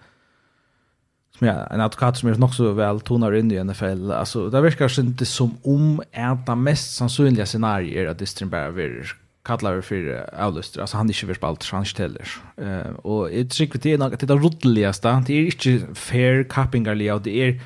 som 1.37 1.47
ja, 1.47 1.67
en 1.71 1.81
advokat 1.81 2.17
som 2.17 2.29
är 2.29 2.35
nog 2.35 2.53
så 2.53 2.71
väl 2.71 2.99
tonar 2.99 3.35
in 3.35 3.51
i 3.51 3.63
NFL. 3.63 4.11
Alltså, 4.11 4.49
det 4.49 4.61
verkar 4.61 4.99
inte 4.99 5.25
som 5.25 5.57
om 5.63 6.01
ett 6.11 6.49
av 6.49 6.57
mest 6.57 6.95
sannsynliga 6.95 7.45
scenarier 7.45 8.05
är 8.05 8.07
att 8.07 8.19
Distrin 8.19 8.49
bara 8.49 8.69
vill 8.69 9.03
kallar 9.43 9.75
vi 9.75 9.81
för 9.81 10.29
avluster. 10.39 10.81
Alltså 10.81 10.97
han 10.97 11.09
är 11.09 11.13
inte 11.13 11.25
vill 11.25 11.35
spalt, 11.35 11.63
så 11.63 11.75
han 11.75 11.85
inte 11.85 12.01
heller. 12.01 12.27
Uh, 12.61 12.95
och 12.95 13.33
jag 13.33 13.49
tycker 13.49 13.79
det 13.79 13.93
är 13.93 13.97
något, 13.97 14.19
det 14.19 14.29
är 14.29 14.37
rottligaste. 14.37 15.23
Det 15.27 15.33
är 15.33 15.45
inte 15.45 15.95
fair 15.95 16.43
kappingarliga 16.43 17.15
och 17.15 17.21
det 17.21 17.47
är 17.47 17.61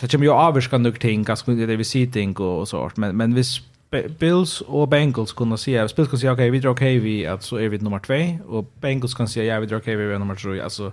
det 0.00 0.10
kommer 0.10 0.24
ju 0.24 0.32
avvarska 0.32 0.78
några 0.78 0.96
ting, 0.96 1.24
alltså 1.28 1.50
det 1.50 1.76
vi 1.76 1.84
ser 1.84 2.06
ting 2.06 2.36
och, 2.36 2.60
och 2.60 2.68
sånt. 2.68 2.96
Men, 2.96 3.16
men 3.16 3.34
visst 3.34 3.62
Bills 4.02 4.60
och 4.60 4.88
Bengals 4.88 5.32
kunde 5.32 5.58
säga, 5.58 5.88
Bills 5.96 6.10
kan 6.10 6.18
säga 6.18 6.32
okej, 6.32 6.42
okay, 6.42 6.50
vi 6.50 6.60
drar 6.60 6.70
okej 6.70 6.98
okay, 6.98 7.10
vi 7.10 7.26
att 7.26 7.42
så 7.42 7.56
är 7.56 7.68
vi 7.68 7.78
nummer 7.78 7.98
2 7.98 8.56
och 8.56 8.72
Bengals 8.80 9.14
kan 9.14 9.28
säga 9.28 9.54
ja, 9.54 9.60
vi 9.60 9.66
drar 9.66 9.76
okej 9.76 9.96
okay, 9.96 10.06
vi 10.06 10.14
är 10.14 10.18
nummer 10.18 10.34
3. 10.34 10.60
Alltså 10.60 10.92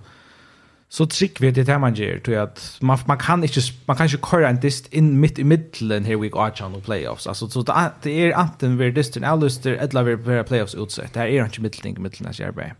så 0.92 1.06
trick 1.06 1.40
vi 1.40 1.50
det 1.50 1.68
här 1.68 1.78
man 1.78 1.94
gör 1.94 2.18
till 2.18 2.38
att 2.38 2.78
man 2.80 2.98
man 3.06 3.18
kan 3.18 3.42
inte 3.42 3.60
man 3.86 3.96
kan 3.96 4.06
inte 4.06 4.18
köra 4.30 4.48
en 4.48 4.60
dist 4.60 4.92
in 4.92 5.20
mitt 5.20 5.38
i 5.38 5.44
mitten 5.44 6.04
här 6.04 6.16
week 6.16 6.36
arch 6.36 6.62
on 6.62 6.80
playoffs. 6.80 7.26
Alltså 7.26 7.48
så 7.48 7.62
det 7.62 7.90
det 8.02 8.10
är 8.10 8.34
antingen 8.34 8.78
vi 8.78 8.90
dist 8.90 9.16
en 9.16 9.24
alluster 9.24 9.72
eller 9.72 10.02
vi 10.02 10.34
är 10.34 10.42
playoffs 10.42 10.74
utsett. 10.74 11.12
Det 11.12 11.20
här 11.20 11.26
är 11.26 11.44
inte 11.44 11.60
mitten 11.60 12.02
mitten 12.02 12.26
nästa 12.26 12.48
år. 12.48 12.74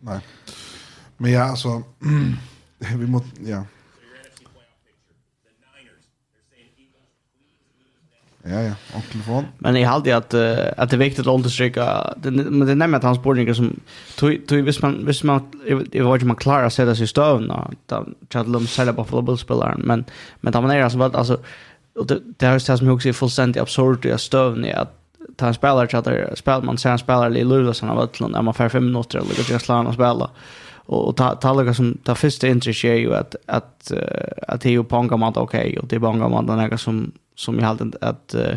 Nej. 0.00 0.20
Men 1.16 1.32
ja, 1.32 1.42
alltså 1.42 1.82
vi 2.96 3.06
måste 3.06 3.28
ja. 3.50 3.64
Ja, 8.42 8.62
ja, 8.62 8.72
och 8.94 9.02
telefon. 9.12 9.44
Men 9.58 9.80
jag 9.80 9.88
hade 9.88 10.16
att 10.16 10.34
uh, 10.34 10.56
att 10.76 10.90
det 10.90 10.96
är 10.96 10.98
viktigt 10.98 11.26
att 11.26 11.34
understryka 11.34 12.14
det 12.16 12.30
men 12.30 12.66
det 12.66 12.74
nämnde 12.74 12.96
att 12.96 13.02
hans 13.02 13.22
bordningar 13.22 13.54
som 13.54 13.80
tog 14.16 14.46
tog 14.46 14.58
visst 14.58 14.82
man 14.82 15.06
visst 15.06 15.24
man 15.24 15.42
det 15.90 16.02
var 16.02 16.18
ju 16.18 16.24
man 16.24 16.36
klara 16.36 16.70
sig 16.70 16.86
där 16.86 16.94
så 16.94 17.06
stövn 17.06 17.52
då 17.86 18.06
Chadlum 18.32 18.66
sälja 18.66 18.92
på 18.92 19.02
Buffalo 19.02 19.22
Bills 19.22 19.40
spelaren 19.40 19.80
men 19.84 20.04
men 20.40 20.52
där 20.52 20.60
man 20.60 20.70
är 20.70 20.82
alltså 20.82 21.02
alltså 21.02 21.38
det 22.08 22.20
det 22.36 22.46
har 22.46 22.54
ju 22.54 22.60
som 22.60 22.90
också 22.90 23.08
är 23.08 23.12
fullständigt 23.12 23.62
absurd 23.62 24.06
att 24.06 24.20
stövn 24.20 24.64
är 24.64 24.74
att 24.74 24.96
ta 25.36 25.46
en 25.46 25.54
spelare 25.54 26.30
så 26.30 26.36
spelar 26.36 26.62
man 26.62 26.78
sen 26.78 26.98
spelare 26.98 27.38
i 27.38 27.44
Luleå 27.44 27.72
av 27.82 28.00
Ötland 28.00 28.32
när 28.32 28.42
man 28.42 28.54
får 28.54 28.68
fem 28.68 28.86
minuter 28.86 29.18
eller 29.18 29.28
går 29.28 29.50
just 29.50 29.64
slan 29.64 29.92
spela 29.92 30.30
och 30.86 31.16
ta 31.16 31.34
ta 31.34 31.62
lika 31.62 31.74
som 31.74 31.98
ta 32.04 32.14
första 32.14 32.48
intrycket 32.48 32.84
är 32.84 32.94
ju 32.94 33.14
att 33.14 33.36
att 33.46 33.92
att 34.48 34.60
det 34.60 34.68
är 34.68 34.72
ju 34.72 34.84
på 34.84 34.96
en 34.96 35.08
gammal 35.08 35.32
okej 35.36 35.78
och 35.78 35.88
det 35.88 35.96
är 35.96 36.00
på 36.00 36.06
en 36.06 36.18
gammal 36.18 36.44
några 36.44 36.78
som 36.78 37.12
som 37.40 37.58
jag 37.58 37.66
hade 37.66 37.98
att 38.00 38.34
uh, 38.34 38.56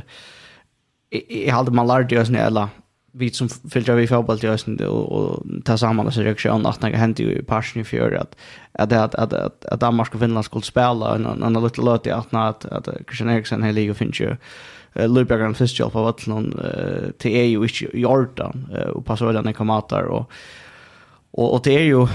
jag 1.29 1.53
hade 1.53 1.71
man 1.71 1.87
lärt 1.87 2.11
ju 2.11 2.23
när 2.23 2.45
alla 2.45 2.69
vi 3.15 3.29
som 3.29 3.49
fyllde 3.49 3.95
vi 3.95 4.07
fotboll 4.07 4.39
till 4.39 4.49
oss 4.49 4.67
och, 4.67 5.11
och 5.11 5.43
ta 5.65 5.77
samman 5.77 6.07
oss 6.07 6.17
reaktion 6.17 6.65
att 6.65 6.81
det 6.81 6.97
hände 6.97 7.23
i 7.23 7.43
passion 7.43 7.81
i 7.81 7.85
fjör 7.85 8.11
att 8.11 8.35
att 8.71 8.93
att 8.93 9.15
att, 9.15 9.33
att, 9.33 9.65
att 9.65 9.79
Danmark 9.79 10.13
och 10.13 10.19
Finland 10.19 10.45
skulle 10.45 10.63
spela 10.63 11.15
en 11.15 11.25
en 11.25 11.63
lite 11.63 11.81
låt 11.81 12.07
i 12.07 12.11
att 12.11 12.33
att, 12.33 12.65
att 12.65 12.87
Christian 13.07 13.29
Eriksen 13.29 13.63
hela 13.63 13.79
ju 13.79 13.93
finns 13.93 14.19
ju 14.19 14.35
Lubbergren 14.93 15.55
av 15.95 16.07
att 16.07 16.27
någon 16.27 16.59
till 17.17 17.31
EU 17.31 17.65
i 17.65 17.69
Jordan 17.93 18.67
och 18.93 19.05
passar 19.05 19.33
den 19.33 19.53
komatar 19.53 20.03
och 20.03 20.31
Och, 21.35 21.53
och 21.53 21.61
det 21.63 21.75
är 21.75 21.83
ju 21.83 22.01
uh, 22.01 22.07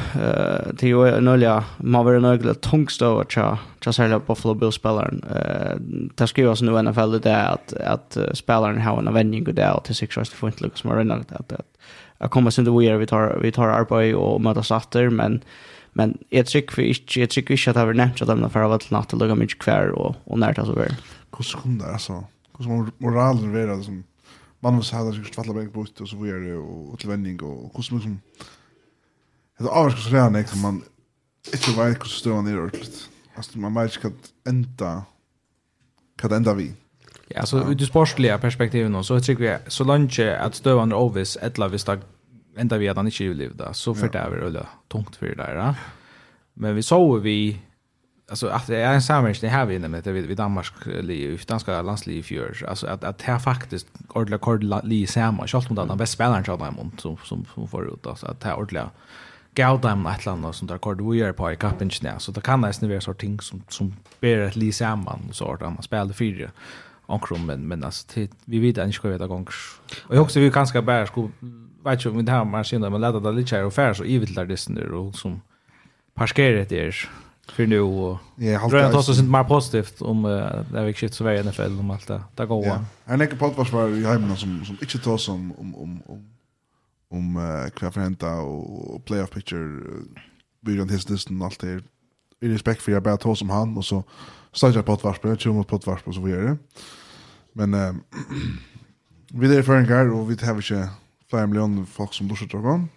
det 0.72 0.82
är 0.82 0.86
ju 0.86 1.08
en 1.08 1.28
öliga 1.28 1.64
man 1.76 2.04
var 2.04 2.14
en 2.14 2.24
öliga 2.24 2.54
tungst 2.54 3.02
över 3.02 3.24
tja 3.24 3.58
tja 3.80 3.92
särskilt 3.92 4.26
Buffalo 4.26 4.54
Bills 4.54 4.74
spelaren 4.74 5.24
uh, 5.24 5.76
det 6.14 6.26
skrivas 6.26 6.62
nu 6.62 6.78
i 6.78 6.82
NFL 6.82 7.18
det 7.18 7.30
är 7.30 7.52
att, 7.52 7.72
att 7.72 8.16
uh, 8.16 8.32
spelaren 8.32 8.80
har 8.80 8.98
en 8.98 9.08
avvändning 9.08 9.46
och 9.46 9.54
det 9.54 9.62
är 9.62 9.80
till 9.80 9.94
sex 9.94 10.16
års 10.16 10.30
får 10.30 10.48
inte 10.48 10.64
lyckas 10.64 10.84
med 10.84 10.96
rena 10.96 11.14
att, 11.14 11.32
att, 11.32 11.52
att, 11.52 11.66
att 12.18 12.30
komma 12.30 12.50
sin 12.50 12.64
det 12.64 12.98
vi 12.98 13.06
tar 13.06 13.38
vi 13.42 13.52
tar 13.52 13.68
arbete 13.68 14.14
och 14.14 14.40
möta 14.40 14.62
satter 14.62 15.10
men 15.10 15.40
men 15.92 16.18
jag 16.28 16.46
tycker 16.46 16.76
vi 16.76 16.88
inte 16.88 17.20
jag 17.20 17.30
tycker 17.30 17.54
inte 17.54 17.70
att 17.70 17.74
det 17.74 17.80
har 17.80 17.94
nämnt 17.94 18.22
att 18.22 18.28
de 18.28 18.50
för 18.50 18.74
att 18.74 18.90
natta 18.90 19.16
lugga 19.16 19.34
mycket 19.34 19.58
kvar 19.58 19.88
och 19.88 20.16
och 20.24 20.38
när 20.38 20.52
det 20.54 20.64
så 20.64 20.72
väl 20.72 20.94
hur 21.36 21.44
skulle 21.44 21.78
det 21.78 21.92
alltså 21.92 22.24
hur 22.58 22.64
skulle 22.64 22.90
moralen 22.98 23.68
vara 23.68 23.82
som 23.82 24.04
man 24.60 24.74
måste 24.74 24.96
ha 24.96 25.04
det 25.04 25.12
så 25.12 25.34
fatta 25.34 25.52
bänk 25.52 25.72
på 25.72 25.86
och 26.00 26.08
så 26.08 26.16
vidare 26.16 26.54
och 26.56 26.98
till 26.98 27.08
vändning 27.08 27.42
och 27.42 27.72
hur 27.74 27.82
skulle 27.82 28.16
Det 29.58 29.68
avskar 29.68 30.00
så 30.00 30.10
redan 30.10 30.32
liksom 30.32 30.60
man 30.60 30.82
inte 31.52 31.70
vet 31.70 32.00
hur 32.00 32.08
stövan 32.08 32.46
är 32.46 32.58
ordentligt. 32.58 33.08
Alltså 33.34 33.58
man 33.58 33.74
vet 33.74 34.04
inte 34.04 34.08
vad 34.08 34.54
ända 34.54 35.02
vad 36.22 36.32
ända 36.32 36.54
vi. 36.54 36.72
Ja, 37.28 37.46
så 37.46 37.70
ur 37.70 37.74
det 37.74 37.86
sportsliga 37.86 38.38
perspektivet 38.38 38.90
nu 38.90 39.02
så 39.02 39.20
tycker 39.20 39.44
jag 39.44 39.60
så 39.66 39.84
länge 39.84 40.36
att 40.36 40.54
stövan 40.54 40.92
är 40.92 41.20
ett 41.20 41.56
eller 41.56 41.68
visst 41.68 41.88
ända 42.56 42.78
vi 42.78 42.88
att 42.88 42.96
han 42.96 43.06
inte 43.06 43.24
vill 43.24 43.36
leva 43.36 43.74
så 43.74 43.94
för 43.94 44.08
det 44.08 44.18
är 44.18 44.30
väl 44.30 44.66
tungt 44.88 45.16
för 45.16 45.26
det 45.26 45.34
där. 45.34 45.74
Men 46.54 46.74
vi 46.74 46.82
såg 46.82 47.20
vi 47.20 47.60
alltså 48.30 48.48
att 48.48 48.66
det 48.66 48.76
är 48.76 48.94
en 48.94 49.02
sammanhang 49.02 49.50
här 49.50 49.66
vi 49.66 49.74
inne 49.76 49.88
med 49.88 50.06
vid 50.06 50.36
Danmark 50.36 50.86
liv 50.86 51.42
danska 51.46 51.82
landsliv 51.82 52.22
för 52.22 52.64
alltså 52.68 52.86
att 52.86 53.04
att 53.04 53.22
här 53.22 53.38
faktiskt 53.38 53.86
ordla 54.08 54.38
kord 54.38 54.64
li 54.84 55.06
samma 55.06 55.46
schalt 55.46 55.70
mot 55.70 55.88
den 55.88 55.98
bästa 55.98 56.14
spelaren 56.14 56.44
så 56.44 56.56
där 56.56 56.74
som 56.98 57.16
som 57.24 57.44
som 57.54 57.68
förut 57.68 58.06
alltså 58.06 58.26
att 58.26 58.40
det 58.40 58.54
ordla 58.54 58.90
gav 59.58 59.80
dem 59.82 60.06
et 60.06 60.22
eller 60.22 60.36
annet 60.36 60.56
som 60.56 60.68
der 60.70 60.80
kort 60.82 61.02
vi 61.02 61.18
gjør 61.18 61.34
på 61.36 61.50
i 61.50 61.56
kappen 61.56 61.90
kappingen, 61.90 62.20
så 62.20 62.32
det 62.32 62.42
kan 62.46 62.62
nesten 62.62 62.88
være 62.88 63.04
sånne 63.04 63.18
ting 63.18 63.38
som, 63.42 63.62
som 63.68 63.92
ber 64.22 64.46
et 64.46 64.56
li 64.56 64.70
sammen, 64.72 65.28
og 65.28 65.34
så 65.34 65.52
at 65.54 65.60
man 65.66 65.82
spiller 65.82 66.14
fire 66.14 66.50
omkring, 67.08 67.46
men, 67.46 67.66
men 67.68 67.84
altså, 67.84 68.06
til, 68.08 68.28
vi 68.46 68.60
vet 68.62 68.78
ikke 68.78 69.02
hva 69.02 69.12
vi 69.12 69.18
vet 69.18 69.28
ganger. 69.28 69.62
Og 70.08 70.14
jeg 70.14 70.22
husker 70.22 70.40
vi 70.40 70.50
kanskje 70.50 70.82
bare 70.82 71.06
skulle, 71.06 71.32
vet 71.84 71.98
ikke 71.98 72.10
om 72.10 72.18
vi 72.20 72.30
har 72.30 72.44
maskiner, 72.44 72.90
men 72.90 73.00
lette 73.00 73.22
det 73.24 73.34
litt 73.34 73.50
her 73.50 73.64
og 73.68 73.72
færre, 73.72 73.94
så 73.94 74.04
ivet 74.04 74.36
der 74.36 74.44
disse 74.44 74.72
og 74.92 75.16
som 75.16 75.40
parskerer 76.14 76.62
etter 76.62 77.08
för 77.52 77.66
nu 77.66 77.80
och 77.80 78.18
jag 78.36 78.60
har 78.60 78.70
drömt 78.70 78.94
också 78.94 79.14
sent 79.14 79.30
mer 79.30 79.44
positivt 79.44 80.02
om 80.02 80.24
uh, 80.24 80.64
det 80.72 80.84
vi 80.84 80.94
shit 80.94 81.14
så 81.14 81.24
väl 81.24 81.46
NFL 81.46 81.78
om 81.80 81.90
allt 81.90 82.06
det 82.06 82.22
där 82.34 82.46
går. 82.46 82.66
Ja. 82.66 82.84
Jag 83.04 83.18
lägger 83.18 83.36
podcast 83.36 83.72
var 83.72 83.88
i 83.88 84.04
hemmen 84.04 84.36
som 84.36 84.64
som 84.64 84.78
inte 84.80 84.98
tar 84.98 85.16
som 85.16 85.52
om 85.58 85.74
om 85.74 86.02
om 86.06 86.37
om 87.10 87.36
uh, 87.36 87.68
hva 87.72 87.90
for 87.90 88.02
henta 88.02 88.32
og 88.44 89.02
playoff 89.08 89.32
picture 89.32 90.04
vi 90.62 90.78
rundt 90.78 90.92
hisnisten 90.92 91.40
og 91.40 91.50
alt 91.50 91.62
det 91.64 91.78
i 92.42 92.52
respekt 92.52 92.82
for 92.82 92.92
jeg 92.94 93.02
bare 93.02 93.18
tog 93.18 93.36
som 93.36 93.50
han 93.50 93.76
og 93.76 93.84
så 93.84 94.02
stod 94.52 94.74
jeg 94.74 94.84
på 94.84 94.94
et 94.94 95.04
varspil, 95.04 95.36
jeg 95.36 95.54
mot 95.54 95.66
på 95.66 95.76
et 95.76 95.86
varspil 95.86 96.14
så 96.14 96.24
vi 96.24 96.34
gjør 96.34 96.50
det 96.50 96.56
men 97.54 97.74
uh, 97.74 97.94
vi 99.40 99.54
er 99.54 99.62
føringar 99.62 100.12
og 100.14 100.28
vi 100.28 100.36
har 100.40 100.56
ikke 100.56 100.88
flere 101.30 101.46
millioner 101.46 101.84
folk 101.84 102.14
som 102.14 102.28
lorset 102.28 102.54
og 102.54 102.64
om 102.64 102.88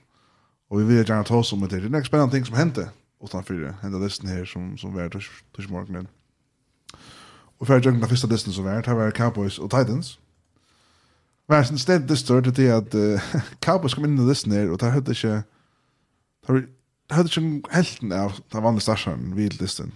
og 0.71 0.79
vi 0.79 0.87
vil 0.87 1.05
gjerne 1.05 1.27
ta 1.27 1.43
som 1.43 1.61
det 1.61 1.71
det 1.71 1.91
er 1.91 1.97
en 1.97 2.05
spennende 2.05 2.35
ting 2.35 2.45
som 2.45 2.55
hendte 2.55 2.89
utanför 3.23 3.53
det 3.53 3.75
enda 3.83 3.97
listen 3.97 4.29
här 4.29 4.45
som 4.45 4.77
som 4.77 4.93
var 4.93 5.09
tush 5.09 5.29
tush 5.55 5.71
morgonen. 5.71 6.07
Och 7.57 7.67
för 7.67 7.73
jag 7.73 7.83
den 7.83 8.07
första 8.07 8.27
listen 8.27 8.53
som 8.53 8.63
var 8.63 8.81
det 8.81 8.93
var 8.93 9.11
Cowboys 9.11 9.59
och 9.59 9.71
Titans. 9.71 10.19
Men 11.47 11.65
sen 11.65 11.77
städd 11.77 12.07
det 12.07 12.17
står 12.17 12.41
det 12.41 12.71
att 12.71 12.95
Cowboys 13.59 13.93
kom 13.93 14.05
in 14.05 14.19
i 14.19 14.29
listen 14.29 14.51
där 14.51 14.69
och 14.71 14.77
där 14.77 14.89
hade 14.89 15.11
inte 15.11 15.43
där 16.47 16.67
hade 17.09 17.41
inte 17.41 17.69
helten 17.69 18.11
av 18.11 18.33
där 18.49 18.61
vanliga 18.61 18.81
stasjon 18.81 19.35
vid 19.35 19.61
listen. 19.61 19.91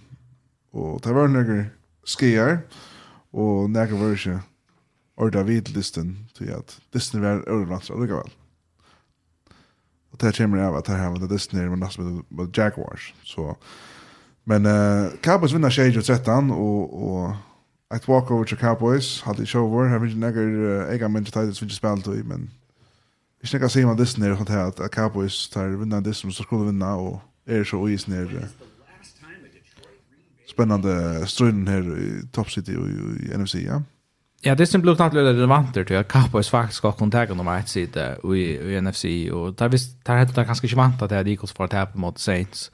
Och 0.70 1.00
där 1.00 1.12
var 1.12 1.28
några 1.28 1.64
skier 2.04 2.60
och 3.30 3.70
några 3.70 3.86
version 3.86 4.40
or 5.16 5.42
vid 5.42 5.68
listen 5.68 6.28
till 6.36 6.54
att 6.54 6.80
listen 6.92 7.22
var 7.22 7.48
överlands 7.48 7.90
och 7.90 8.02
väl. 8.02 8.30
Och 10.10 10.18
där 10.18 10.32
kommer 10.32 10.58
jag 10.58 10.76
att 10.76 10.88
här 10.88 11.08
har 11.08 11.18
det 11.18 11.26
Disney 11.26 11.68
men 11.68 11.80
nästan 11.80 12.14
med, 12.14 12.24
med 12.28 12.58
Jaguars 12.58 13.14
så 13.22 13.56
men 14.44 14.66
eh 14.66 15.10
Cowboys 15.20 15.52
vinner 15.52 16.02
13 16.02 16.50
och 16.50 16.84
och 17.06 17.34
ett 17.94 18.08
walkover 18.08 18.44
till 18.44 18.56
Cowboys 18.56 19.22
hade 19.22 19.42
i 19.42 19.46
shower 19.46 19.88
här 19.88 19.98
mycket 19.98 20.18
några 20.18 20.86
ägare 20.86 21.08
men 21.08 21.24
det 21.24 21.62
vi 21.62 21.70
spelar 21.70 21.96
då 21.96 22.10
men 22.10 22.50
jag 23.40 23.50
tänker 23.50 23.68
se 23.68 23.84
om 23.84 23.96
this 23.96 24.16
när 24.16 24.36
sånt 24.36 24.48
här 24.48 24.68
att 24.68 24.90
Cowboys 24.90 25.48
tar 25.48 25.68
vinna 25.68 26.00
det 26.00 26.14
som 26.14 26.32
så 26.32 26.42
skulle 26.42 26.64
vinna 26.64 26.96
och 26.96 27.20
är 27.46 27.64
så 27.64 27.88
is 27.88 28.06
ner 28.06 28.48
spännande 30.50 31.26
striden 31.26 31.68
här 31.68 31.98
i 31.98 32.22
Top 32.32 32.50
City 32.50 32.76
och 32.76 32.88
i 32.88 33.38
NFC 33.38 33.54
ja. 33.54 33.82
Ja, 34.40 34.54
det 34.54 34.66
som 34.66 34.80
blev 34.80 34.96
tanke 34.96 35.16
relevanter 35.16 35.84
till 35.84 35.96
att 35.96 36.08
Cowboys 36.08 36.48
faktiskt 36.48 36.76
ska 36.76 36.92
kontakta 36.92 37.34
nummer 37.34 37.58
ett 37.58 37.68
sida 37.68 38.16
i, 38.36 38.80
NFC 38.80 39.04
och 39.32 39.54
där 39.54 39.68
visst, 39.68 40.04
där 40.04 40.16
hade 40.16 40.32
det 40.32 40.44
ganska 40.44 40.66
inte 40.66 40.76
vantat 40.76 41.02
att 41.02 41.08
det 41.08 41.16
hade 41.16 41.30
Eagles 41.30 41.52
för 41.52 41.64
att 41.64 41.94
mot 41.94 42.18
Saints 42.18 42.70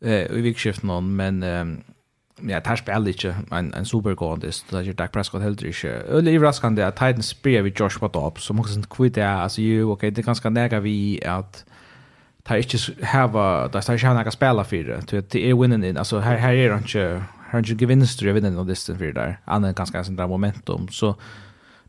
eh, 0.00 0.12
i 0.12 0.40
vikskiften 0.40 1.16
men 1.16 1.42
ja, 2.48 2.60
tar 2.60 2.76
spelar 2.76 3.08
inte 3.08 3.34
en, 3.52 3.74
en 3.74 3.84
supergående, 3.84 4.52
så 4.52 4.64
det 4.70 4.88
er 4.88 4.92
Dak 4.92 5.12
Prescott 5.12 5.42
helt 5.42 5.62
inte. 5.62 5.68
ikke. 5.68 6.02
Øyelig 6.08 6.42
raskande 6.42 6.84
att 6.84 6.94
Titans 6.94 7.26
spiller 7.26 7.62
vi 7.62 7.72
Joshua 7.80 8.08
Dobbs, 8.08 8.42
som 8.42 8.58
også 8.60 8.74
sånn 8.74 8.84
kvitt 8.90 9.16
er, 9.16 9.42
altså 9.42 9.62
jo, 9.62 9.92
ok, 9.92 10.00
det 10.00 10.18
är 10.18 10.22
ganska 10.22 10.48
nægge 10.48 10.80
vi 10.82 11.20
att 11.24 11.64
tar 12.44 12.56
inte 12.56 13.06
hava, 13.06 13.68
det 13.68 13.84
tar 13.84 13.94
ikke 13.94 14.06
hava 14.06 14.18
nægge 14.18 14.30
spela 14.30 14.62
för 14.64 15.02
det, 15.10 15.32
det 15.32 15.50
er 15.50 15.54
winnen 15.54 15.84
inn, 15.84 15.96
altså 15.96 16.20
här 16.20 16.36
her 16.38 16.52
er 16.52 16.72
han 16.72 16.82
ikke, 16.82 16.98
her 16.98 17.18
er 17.48 17.50
han 17.50 17.64
ikke 17.64 17.76
gevinster 17.78 18.28
i 18.28 18.32
vinnen 18.32 18.58
av 18.58 18.66
distan 18.66 18.96
for 18.96 19.04
det 19.04 19.14
der, 19.14 19.36
annet 19.46 19.68
enn 19.68 19.74
ganske 19.92 20.26
momentum, 20.26 20.88
så 20.88 21.14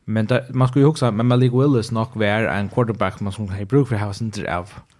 Men 0.09 0.25
där, 0.25 0.45
man 0.53 0.67
skulle 0.67 0.83
ju 0.83 0.89
också 0.89 1.11
men 1.11 1.25
Malik 1.25 1.51
Willis 1.51 1.91
nog 1.91 2.07
var 2.15 2.47
en 2.47 2.69
quarterback 2.69 3.19
man 3.19 3.33
som 3.33 3.49
har 3.49 3.65
bruk 3.65 3.87
för 3.87 3.95
att 3.95 4.01
ha 4.01 4.13
sin 4.13 4.31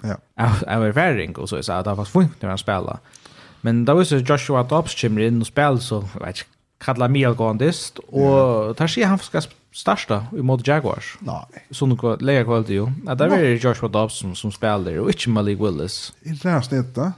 Ja. 0.04 0.16
av 0.38 0.64
av 0.68 0.84
erfaring 0.86 1.36
och 1.38 1.50
så 1.50 1.64
så 1.64 1.74
att 1.74 1.86
det 1.86 1.94
var 1.94 2.06
fint 2.06 2.42
när 2.42 2.50
han 2.50 2.58
spelade. 2.58 2.98
Men 3.62 3.86
da 3.86 3.94
visste 3.98 4.24
Joshua 4.30 4.64
Dobbs 4.64 4.96
kommer 5.02 5.28
inn 5.28 5.42
og 5.42 5.50
spiller, 5.50 5.82
så 5.82 6.04
jeg 6.14 6.22
vet 6.22 6.42
ikke, 6.42 6.52
kallar 6.80 7.10
Mia 7.10 7.32
Gondist, 7.34 8.00
og 8.08 8.76
tar 8.78 8.88
sig 8.88 9.08
han 9.08 9.20
ska 9.20 9.42
starta 9.74 10.26
mot 10.32 10.68
Jaguars. 10.68 11.18
Nej. 11.20 11.64
Så 11.72 11.86
nu 11.86 11.96
går 11.96 12.18
lägga 12.18 12.44
kväll 12.44 12.66
ju. 12.68 12.88
Att 13.08 13.18
där 13.18 13.30
är 13.30 13.56
Joshua 13.56 13.90
Dobbs 13.90 14.18
som, 14.18 14.36
som 14.36 14.52
spelar 14.52 15.00
och 15.00 15.10
inte 15.10 15.30
Malik 15.30 15.60
Willis. 15.60 16.14
I 16.22 16.34
läst 16.44 16.70
detta. 16.70 17.14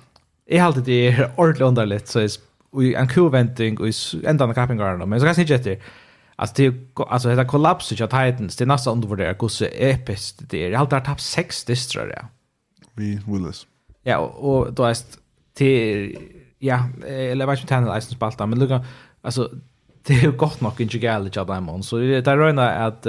Jeg 0.49 0.63
halte 0.63 0.82
det 0.82 1.08
er 1.08 1.32
ordentlig 1.38 1.65
underligt 1.67 2.10
så 2.10 2.19
jeg 2.19 2.30
vi 2.73 2.95
en 2.95 3.08
kurventing 3.08 3.80
och 3.80 3.88
enda 4.23 4.47
med 4.47 4.56
kappingarna. 4.56 5.06
Men 5.06 5.19
så 5.19 5.25
kan 5.25 5.38
jeg 5.38 5.49
jag 5.49 5.60
etter, 5.60 5.75
Alltså 6.38 6.56
det 6.58 6.73
alltså 7.10 7.36
det 7.36 7.45
kollapset 7.45 8.02
av 8.02 8.08
Titans 8.08 8.56
det 8.56 8.65
nästa 8.65 8.91
undervärderar 8.91 9.36
hur 9.39 9.47
så 9.47 9.65
episkt 9.65 10.49
det 10.49 10.65
är. 10.65 10.71
Jag 10.71 10.80
har 10.80 10.86
tappat 10.86 11.21
sex 11.21 11.63
distrar. 11.63 12.25
Vi 12.95 13.19
Willis. 13.28 13.65
Ja, 14.04 14.17
och 14.17 14.73
då 14.73 14.84
är 14.84 14.89
det 14.89 15.17
till 15.60 16.17
ja, 16.60 16.80
eller 17.08 17.45
vad 17.45 17.58
som 17.58 17.67
tänner 17.67 17.95
Eisen 17.95 18.15
spalta, 18.15 18.45
men 18.45 18.60
lukka, 18.60 18.86
alltså 19.22 19.52
det 20.04 20.13
är 20.13 20.32
gott 20.32 20.62
nog 20.62 20.82
inte 20.82 20.98
galet 20.98 21.36
jag 21.36 21.48
där 21.48 21.62
man. 21.62 21.84
Så 21.84 21.98
det 21.98 22.28
är 22.28 22.38
rena 22.38 22.69
att 22.69 23.08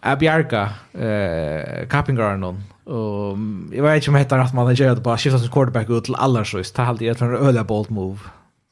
att 0.00 0.18
bjarga 0.18 0.62
eh 0.92 1.88
Kappingarnon 1.88 2.62
och 2.84 3.38
jag 3.72 3.82
vet 3.82 3.96
inte 3.96 4.10
om 4.10 4.16
heter 4.16 4.38
att 4.38 4.54
man 4.54 4.74
gör 4.74 4.94
det 4.94 5.00
bara 5.00 5.18
skiftar 5.18 5.38
sin 5.38 5.50
quarterback 5.50 5.90
ut 5.90 6.04
till 6.04 6.14
alla 6.14 6.44
så 6.44 6.56
det 6.56 6.82
hade 6.82 7.04
jag 7.04 7.18
tror 7.18 7.36
en 7.36 7.46
öliga 7.46 7.64
bold 7.64 7.90
move. 7.90 8.20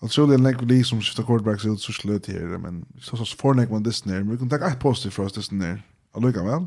Och 0.01 0.11
så 0.13 0.27
det 0.27 0.35
är 0.35 0.39
en 0.39 0.69
det 0.69 0.85
som 0.85 1.01
skiftar 1.01 1.23
quarterbacks 1.23 1.65
ut 1.65 1.81
så 1.81 1.93
slut 1.93 2.27
här 2.27 2.59
men 2.59 2.85
så 3.01 3.17
så 3.17 3.37
förnäck 3.37 3.71
man 3.71 3.83
det 3.83 4.07
Men 4.07 4.31
Vi 4.31 4.39
kan 4.39 4.49
ta 4.49 4.69
ett 4.69 4.81
positivt 4.81 5.15
för 5.15 5.25
oss 5.25 5.33
det 5.33 5.43
snär. 5.43 5.83
Alltså 6.13 6.33
kan 6.33 6.47
väl. 6.47 6.67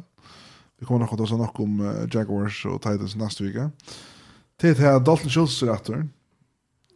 Vi 0.80 0.86
kommer 0.86 1.00
nog 1.00 1.22
att 1.22 1.30
ha 1.30 1.38
något 1.38 1.60
om 1.60 2.08
Jaguars 2.14 2.66
och 2.66 2.82
Titans 2.82 3.16
nästa 3.16 3.44
vecka. 3.44 3.62
Eh 3.62 3.70
Det 4.62 4.80
är 4.80 5.00
Dalton 5.00 5.30
Schultz 5.30 5.64
är 5.64 5.74
efter. 5.74 6.10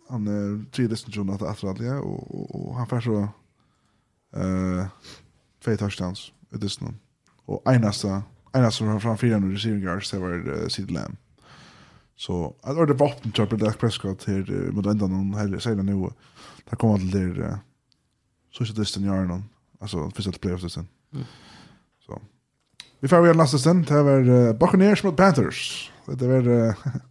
Han 0.09 0.27
är 0.27 0.71
tre 0.71 0.87
destination 0.87 1.29
att 1.29 1.41
attor 1.41 1.69
alla 1.69 1.99
och, 1.99 2.35
och, 2.35 2.67
och 2.67 2.75
han 2.75 2.87
får 2.87 3.01
så 3.01 3.27
uh, 4.37 4.85
två 5.63 5.75
touchdowns 5.75 6.31
i 6.53 6.57
destination. 6.57 6.99
Och 7.45 7.73
enaste 7.73 8.21
enaste 8.53 8.77
som 8.77 8.87
han 8.87 9.01
framför 9.01 9.39
nu 9.39 9.53
receiving 9.53 9.83
yards 9.83 10.11
det 10.11 10.19
var 10.19 10.49
uh, 10.49 10.67
Sid 10.67 10.91
Lamb. 10.91 11.17
Så 12.15 12.55
att 12.61 12.77
ordet 12.77 12.97
vapen 12.97 13.31
tror 13.31 13.45
på 13.45 13.55
Dak 13.55 13.79
Prescott 13.79 14.23
här 14.23 14.51
uh, 14.51 14.71
mot 14.71 14.85
ändan 14.85 15.11
någon 15.11 15.33
här 15.33 15.59
säger 15.59 15.83
nu. 15.83 16.09
Där 16.69 16.77
kommer 16.77 16.97
till 16.97 17.11
det 17.11 17.41
uh, 17.41 17.55
social 18.51 18.75
distance 18.75 19.07
yarn 19.07 19.27
någon. 19.27 19.43
Alltså 19.79 20.11
första 20.11 20.31
playoff 20.31 20.71
sen. 20.71 20.87
Mm. 21.13 21.25
Så. 22.05 22.21
Vi 22.99 23.07
får 23.07 23.21
vi 23.21 23.33
nästa 23.33 23.57
stund. 23.57 23.85
Det 23.85 24.03
var 24.03 24.29
uh, 24.29 24.53
Buccaneers 24.53 25.03
mot 25.03 25.17
Panthers. 25.17 25.91
Det 26.05 26.27
var 26.27 26.47
uh, 26.47 26.73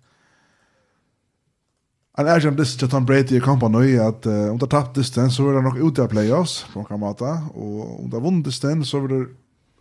Han 2.20 2.28
är 2.28 2.40
som 2.40 2.56
det 2.56 2.88
Tom 2.88 3.06
Brady 3.06 3.36
i 3.36 3.40
kompani 3.40 3.98
att 3.98 4.26
uh, 4.26 4.50
om 4.50 4.58
det 4.58 4.66
tappt 4.66 4.94
distance 4.94 5.36
så 5.36 5.50
är 5.50 5.54
det 5.54 5.62
nog 5.62 5.88
ute 5.88 6.02
av 6.02 6.08
playoffs 6.08 6.66
på 6.72 6.84
kan 6.84 7.00
mata 7.00 7.32
och 7.54 8.00
om 8.00 8.10
det 8.10 8.20
vunnit 8.20 8.44
distance 8.44 8.90
så 8.90 9.04
är 9.04 9.08
det 9.08 9.26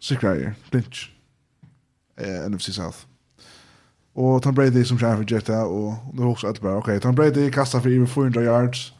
säkert 0.03 0.55
clinch. 0.69 1.11
Eh 2.17 2.49
NFC 2.49 2.75
South. 2.75 2.97
Och 4.13 4.43
Tom 4.43 4.55
Brady 4.55 4.85
som 4.85 4.99
kör 4.99 5.15
för 5.15 5.33
Jetta 5.33 5.65
och 5.65 5.93
det 6.13 6.21
var 6.21 6.29
också 6.29 6.47
att 6.47 6.61
bara 6.61 6.77
okej 6.77 6.99
Tom 6.99 7.15
Brady 7.15 7.51
kastar 7.51 7.79
för 7.79 7.89
över 7.89 8.05
400 8.05 8.43
yards. 8.43 8.93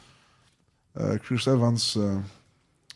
Eh 1.00 1.06
uh, 1.06 1.18
Chris 1.28 1.48
Evans 1.48 1.98
uh, 1.98 2.20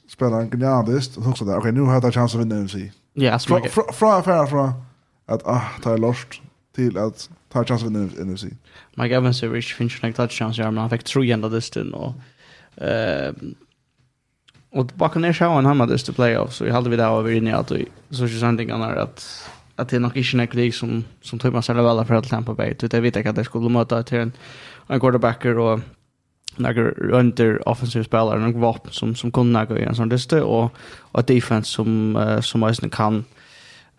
spelar 0.09 0.41
en 0.41 0.51
genialist 0.51 1.17
och 1.17 1.27
också 1.27 1.45
där 1.45 1.57
okej 1.57 1.59
okay, 1.59 1.71
nu 1.71 1.81
har 1.81 1.93
jag 1.93 2.13
chans 2.13 2.35
att 2.35 2.41
vinna 2.41 2.55
NFC. 2.55 2.75
Ja, 3.13 3.39
från 3.39 3.61
från 3.93 4.23
fra 4.23 4.73
att 5.25 5.47
ah, 5.47 5.61
ta 5.81 5.97
lost 5.97 6.27
till 6.75 6.97
att 6.97 7.29
tar 7.53 7.63
chans 7.63 7.83
vinner 7.83 8.25
NFC. 8.25 8.45
Mike 8.95 9.15
Evans 9.15 9.43
är 9.43 9.49
rich 9.49 9.73
finch 9.73 10.03
nästa 10.03 10.27
touchdown 10.27 10.53
så 10.53 10.63
han 10.63 10.89
fick 10.89 11.03
tre 11.03 11.31
ända 11.31 11.49
distan 11.49 11.93
och 11.93 12.13
eh 12.83 13.33
och 14.69 14.85
bakom 14.85 15.21
Buccaneers 15.21 15.39
har 15.39 15.61
han 15.61 15.79
hade 15.79 15.97
det 15.97 16.13
playoffs 16.15 16.55
så 16.55 16.63
vi 16.63 16.71
hade 16.71 16.89
vi 16.89 16.95
där 16.95 17.19
över 17.19 17.31
inne 17.31 17.55
att 17.55 17.71
så 18.09 18.27
så 18.27 18.39
sant 18.39 18.61
inga 18.61 18.77
när 18.77 18.95
att 18.95 19.49
att 19.75 19.89
det 19.89 19.95
är 19.95 19.99
nog 19.99 20.17
inte 20.17 20.37
en 20.37 20.47
krig 20.47 20.75
som 20.75 21.03
som 21.21 21.39
tog 21.39 21.53
man 21.53 21.61
själva 21.61 21.89
alla 21.89 22.05
för 22.05 22.15
att 22.15 22.29
Tampa 22.29 22.53
Bay 22.53 22.73
det 22.79 22.99
vet 22.99 23.15
jag 23.15 23.27
att 23.27 23.35
det 23.35 23.43
skulle 23.43 23.69
möta 23.69 24.03
till 24.03 24.17
en 24.17 24.31
en 24.87 24.99
quarterbacker 24.99 25.57
och 25.57 25.79
några 26.57 26.91
under 26.91 27.69
offensive 27.69 28.03
spelare 28.03 28.39
några 28.39 28.59
vapen 28.59 28.91
som 28.91 29.15
som 29.15 29.31
kunde 29.31 29.65
gå 29.65 29.77
i 29.77 29.83
en 29.83 29.95
sån 29.95 30.09
lista 30.09 30.43
och 30.43 30.71
och 31.13 31.23
defense 31.23 31.71
som 31.71 32.15
uh, 32.15 32.41
som 32.41 32.59
måste 32.59 32.89
kan 32.89 33.25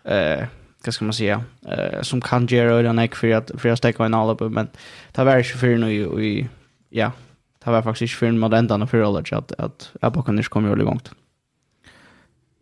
eh 0.03 0.43
vad 0.87 0.93
ska 0.93 1.05
man 1.05 1.13
säga 1.13 1.43
eh, 1.67 2.01
som 2.01 2.21
kan 2.21 2.45
göra 2.45 2.81
den 2.81 2.97
här 2.97 3.07
för 3.15 3.31
att 3.31 3.51
för 3.57 3.69
att 3.69 3.77
stäcka 3.77 4.05
en 4.05 4.13
alla 4.13 4.49
men 4.49 4.67
det 5.11 5.23
var 5.23 5.37
inte 5.37 5.49
för 5.49 5.77
nu 5.77 6.21
i, 6.23 6.47
ja 6.89 7.11
det 7.65 7.71
var 7.71 7.81
faktiskt 7.81 8.01
inte 8.01 8.19
för 8.19 8.25
en 8.27 8.39
modern 8.39 8.81
och 8.81 8.89
för 8.89 9.01
alla 9.01 9.23
att 9.31 9.51
att 9.51 9.91
jag 10.01 10.11
bara 10.13 10.23
kunde 10.23 10.43
komma 10.43 10.67
ju 10.67 10.81
igång. 10.81 10.99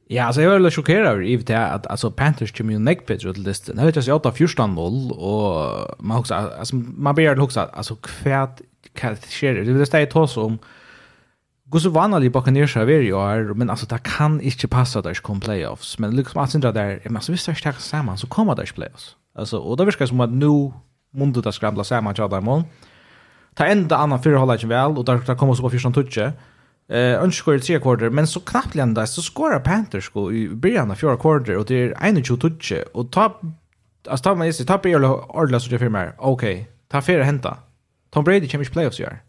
Ja, 0.08 0.24
alltså 0.24 0.42
jag 0.42 0.50
var 0.50 0.60
lite 0.60 0.76
chockerad 0.76 1.08
över 1.08 1.24
i 1.24 1.38
det 1.38 1.58
att 1.58 1.88
alltså 1.88 2.12
Panthers 2.12 2.52
kom 2.52 2.72
ju 2.72 2.80
neck 2.80 3.06
pitch 3.06 3.24
till 3.24 3.44
det. 3.44 3.74
Nu 3.74 3.86
vet 3.86 3.96
jag 3.96 4.06
så 4.06 4.16
att 4.16 4.38
14 4.38 4.76
0 4.76 5.12
och 5.12 5.96
man 6.00 6.18
också 6.18 6.34
alltså 6.34 6.76
man 6.76 7.16
börjar 7.16 7.40
också 7.40 7.60
alltså 7.60 7.96
kvärt 7.96 8.62
kan 8.94 9.16
ske 9.16 9.52
det. 9.52 9.64
Det 9.64 9.72
är 9.72 9.92
det 9.92 10.00
jag 10.00 10.12
tar 10.12 10.28
som 10.28 10.60
Gå 11.66 11.80
så 11.80 11.90
vanlig 11.90 12.32
Buccaneers 12.32 12.76
har 12.76 12.86
varit 12.86 13.02
vi 13.02 13.14
år, 13.14 13.54
men 13.54 13.70
alltså 13.70 13.86
det 13.86 14.00
kan 14.04 14.42
inte 14.42 14.68
passa 14.68 15.00
att 15.00 15.06
det 15.06 15.22
kom 15.22 15.40
playoffs. 15.40 16.00
Men 16.00 16.16
liksom 16.16 16.42
att 16.42 16.52
syndra 16.52 16.72
där, 16.72 17.02
men 17.04 17.16
alltså 17.16 17.32
visst 17.32 17.48
är 17.48 17.52
det 17.52 17.60
starkt 17.60 17.82
samman 17.82 18.18
så 18.18 18.28
kommer 18.28 18.56
det 18.56 18.74
playoffs. 18.74 19.16
Alltså, 19.36 19.58
och 19.58 19.78
det 19.78 19.86
verkar 19.86 20.06
som 20.06 20.20
att 20.20 20.30
nu 20.30 20.72
måste 21.14 21.42
det 21.42 21.54
skramla 21.54 21.84
samman 21.84 22.14
till 22.14 22.24
Adarmon. 22.24 22.64
Ta 23.56 23.66
enda 23.66 23.98
annan 23.98 24.24
fyra 24.24 24.38
hållar 24.38 24.54
inte 24.54 24.68
väl, 24.68 24.98
och 24.98 25.06
där 25.06 25.36
kommer 25.36 25.54
så 25.54 25.62
på 25.62 25.70
första 25.70 25.92
touche. 25.92 26.32
Eh, 26.90 27.24
önskar 27.24 27.54
i 27.54 27.60
tre 27.60 27.80
kvarter, 27.80 28.10
men 28.10 28.28
så 28.28 28.40
knappt 28.40 28.76
lända 28.76 29.08
så 29.08 29.22
skorar 29.22 29.60
Panthers 29.60 30.10
gå 30.10 30.34
i 30.34 30.50
början 30.50 30.92
av 30.92 30.96
fjärde 30.96 31.18
kvarter 31.18 31.58
och 31.58 31.66
det 31.66 31.76
är 31.76 32.24
21 32.24 32.42
touche. 32.42 32.84
Och 32.94 33.12
ta, 33.12 33.40
alltså 34.08 34.24
ta 34.24 34.36
man 34.36 34.48
i 34.48 34.54
ta 34.54 34.78
Björn 34.78 35.06
och 35.06 35.62
så 35.62 35.70
det 35.70 35.80
för 35.80 35.90
mig. 35.90 36.12
Okej, 36.18 36.70
ta 36.88 37.02
fyra 37.02 37.24
hämta. 37.24 37.58
Tom 38.10 38.24
Brady 38.24 38.48
kommer 38.48 38.66
i 38.66 38.70
playoffs 38.70 39.00
i 39.00 39.06
år. 39.06 39.20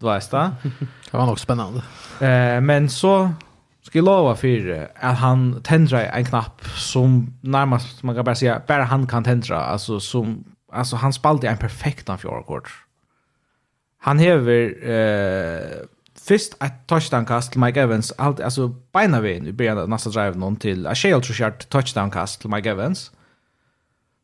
Du 0.00 0.06
vet 0.06 0.30
det. 0.30 0.50
Det 1.10 1.16
var 1.16 1.26
nog 1.26 1.40
spännande. 1.40 1.82
Eh, 2.20 2.60
men 2.60 2.88
så 2.88 3.30
ska 3.82 3.98
jag 3.98 4.04
lova 4.04 4.36
för 4.36 4.88
att 5.00 5.18
han 5.18 5.62
tändrar 5.62 6.00
en 6.00 6.24
knapp 6.24 6.64
som 6.76 7.34
närmast 7.40 8.02
man 8.02 8.14
kan 8.14 8.24
bara 8.24 8.34
säga 8.34 8.62
bara 8.66 8.84
han 8.84 9.06
kan 9.06 9.24
tändra 9.24 9.64
alltså 9.64 10.00
som 10.00 10.44
alltså 10.72 10.96
han 10.96 11.12
spalde 11.12 11.48
en 11.48 11.56
perfekt 11.56 12.08
av 12.08 12.16
fjärde 12.16 12.62
Han 13.98 14.18
hever 14.18 14.88
eh 14.90 15.86
Fyrst 16.28 16.56
ett 16.62 16.86
touchdown-kast 16.86 17.52
till 17.52 17.60
Mike 17.60 17.80
Evans, 17.80 18.12
allt, 18.18 18.40
alltså 18.40 18.68
beina 18.68 19.20
vi 19.20 19.34
i 19.34 19.52
början 19.52 19.78
av 19.78 19.88
nästa 19.88 20.10
drive 20.10 20.38
någon 20.38 20.56
till, 20.56 20.88
jag 21.08 21.22
tror 21.22 21.40
jag 21.40 21.58
touchdown-kast 21.68 22.40
till 22.40 22.50
Mike 22.50 22.70
Evans. 22.70 23.12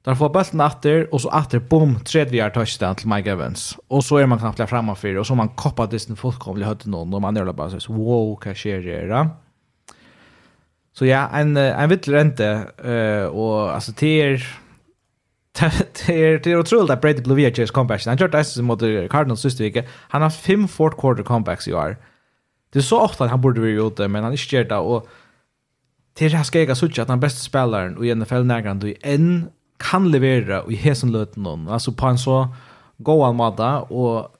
Där 0.06 0.14
får 0.14 0.28
bollen 0.28 0.60
åter 0.60 1.14
och 1.14 1.20
så 1.20 1.28
åter 1.28 1.58
bom 1.58 2.00
tredje 2.00 2.38
yard 2.38 2.54
touchdown 2.54 2.94
till 2.94 3.08
Mike 3.08 3.30
Evans. 3.30 3.78
Och 3.88 4.04
så 4.04 4.16
är 4.16 4.26
man 4.26 4.38
knappt 4.38 4.70
framme 4.70 4.94
för 4.94 5.16
och 5.16 5.26
så 5.26 5.34
man 5.34 5.48
koppar 5.48 5.98
sin 5.98 6.16
fullkomligt 6.16 6.66
hött 6.66 6.86
någon 6.86 7.14
och 7.14 7.22
man 7.22 7.36
är 7.36 7.52
bara 7.52 7.80
så 7.80 7.92
wow, 7.92 8.40
vad 8.44 8.56
sker 8.56 8.82
det 8.82 9.06
då? 9.06 9.28
Så 10.92 11.06
ja, 11.06 11.28
en 11.32 11.56
en 11.56 11.88
vitt 11.88 12.08
rente 12.08 12.46
eh 12.84 13.26
och 13.26 13.74
alltså 13.74 13.92
till 13.92 14.38
det 16.06 16.24
är 16.24 16.38
det 16.38 16.50
är 16.50 16.58
otroligt 16.58 16.90
att 16.90 17.00
Brady 17.00 17.22
Blue 17.22 17.50
VHS 17.50 17.70
comeback. 17.70 18.06
Han 18.06 18.16
gjorde 18.16 18.44
det 18.56 18.62
mot 18.62 18.80
Cardinals 19.10 19.40
sista 19.40 19.64
vecka. 19.64 19.84
Han 20.08 20.22
har 20.22 20.30
fem 20.30 20.68
fourth 20.68 21.00
quarter 21.00 21.22
comebacks 21.22 21.68
i 21.68 21.72
år. 21.72 21.96
Det 22.72 22.78
är 22.78 22.82
så 22.82 23.00
ofta 23.00 23.24
att 23.24 23.30
han 23.30 23.40
borde 23.40 23.60
vara 23.60 23.70
ute, 23.70 24.08
men 24.08 24.22
han 24.22 24.32
är 24.32 24.36
inte 24.36 24.56
gjort 24.56 24.68
det. 24.68 24.76
Och 24.76 25.08
till 26.14 26.30
det 26.30 26.36
här 26.36 26.44
ska 26.44 26.62
jag 26.62 26.76
säga 26.76 27.02
att 27.02 27.08
han 27.08 27.20
bästa 27.20 27.40
spelaren 27.40 27.96
och 27.96 28.06
i 28.06 28.14
NFL 28.14 28.42
närgande 28.44 28.88
i 28.88 28.96
en 29.02 29.48
kan 29.76 30.10
levera 30.10 30.64
i 30.68 30.74
hesen 30.74 31.12
löten 31.12 31.68
alltså 31.68 31.92
på 31.92 32.06
en 32.06 32.18
så 32.18 32.48
goan 32.96 33.36
mata 33.36 33.80
och 33.80 34.36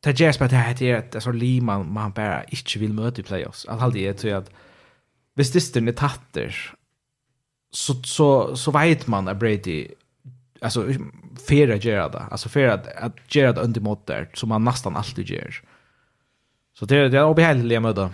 ta 0.00 0.10
jes 0.10 0.38
på 0.38 0.44
det 0.44 0.56
här 0.56 0.74
det 0.78 0.90
ett 0.90 1.22
så 1.22 1.32
liv 1.32 1.62
man 1.62 2.12
bara 2.12 2.44
inte 2.44 2.78
vill 2.78 2.92
möta 2.92 3.20
i 3.20 3.24
playoffs 3.24 3.66
allt 3.66 3.80
hade 3.80 3.98
är 3.98 4.12
tror 4.12 4.34
att 4.34 4.50
hvis 5.34 5.52
det 5.52 5.76
är 5.76 5.92
tatter 5.92 6.74
så 7.70 7.94
så 7.94 8.56
så 8.56 8.70
vet 8.70 9.06
man 9.06 9.28
att 9.28 9.38
Brady 9.38 9.88
alltså 10.60 10.88
fera 11.48 11.76
Gerard 11.76 12.14
alltså 12.14 12.48
fera 12.48 12.74
att, 12.74 12.86
att 12.86 13.34
Gerard 13.34 13.58
under 13.58 13.80
mot 13.80 14.06
där 14.06 14.30
som 14.34 14.48
man 14.48 14.64
nästan 14.64 14.96
alltid 14.96 15.30
gör. 15.30 15.62
Så 16.78 16.86
det 16.86 17.08
det 17.08 17.18
är 17.18 17.24
obehagligt 17.24 17.76
att 17.76 17.82
möta. 17.82 18.10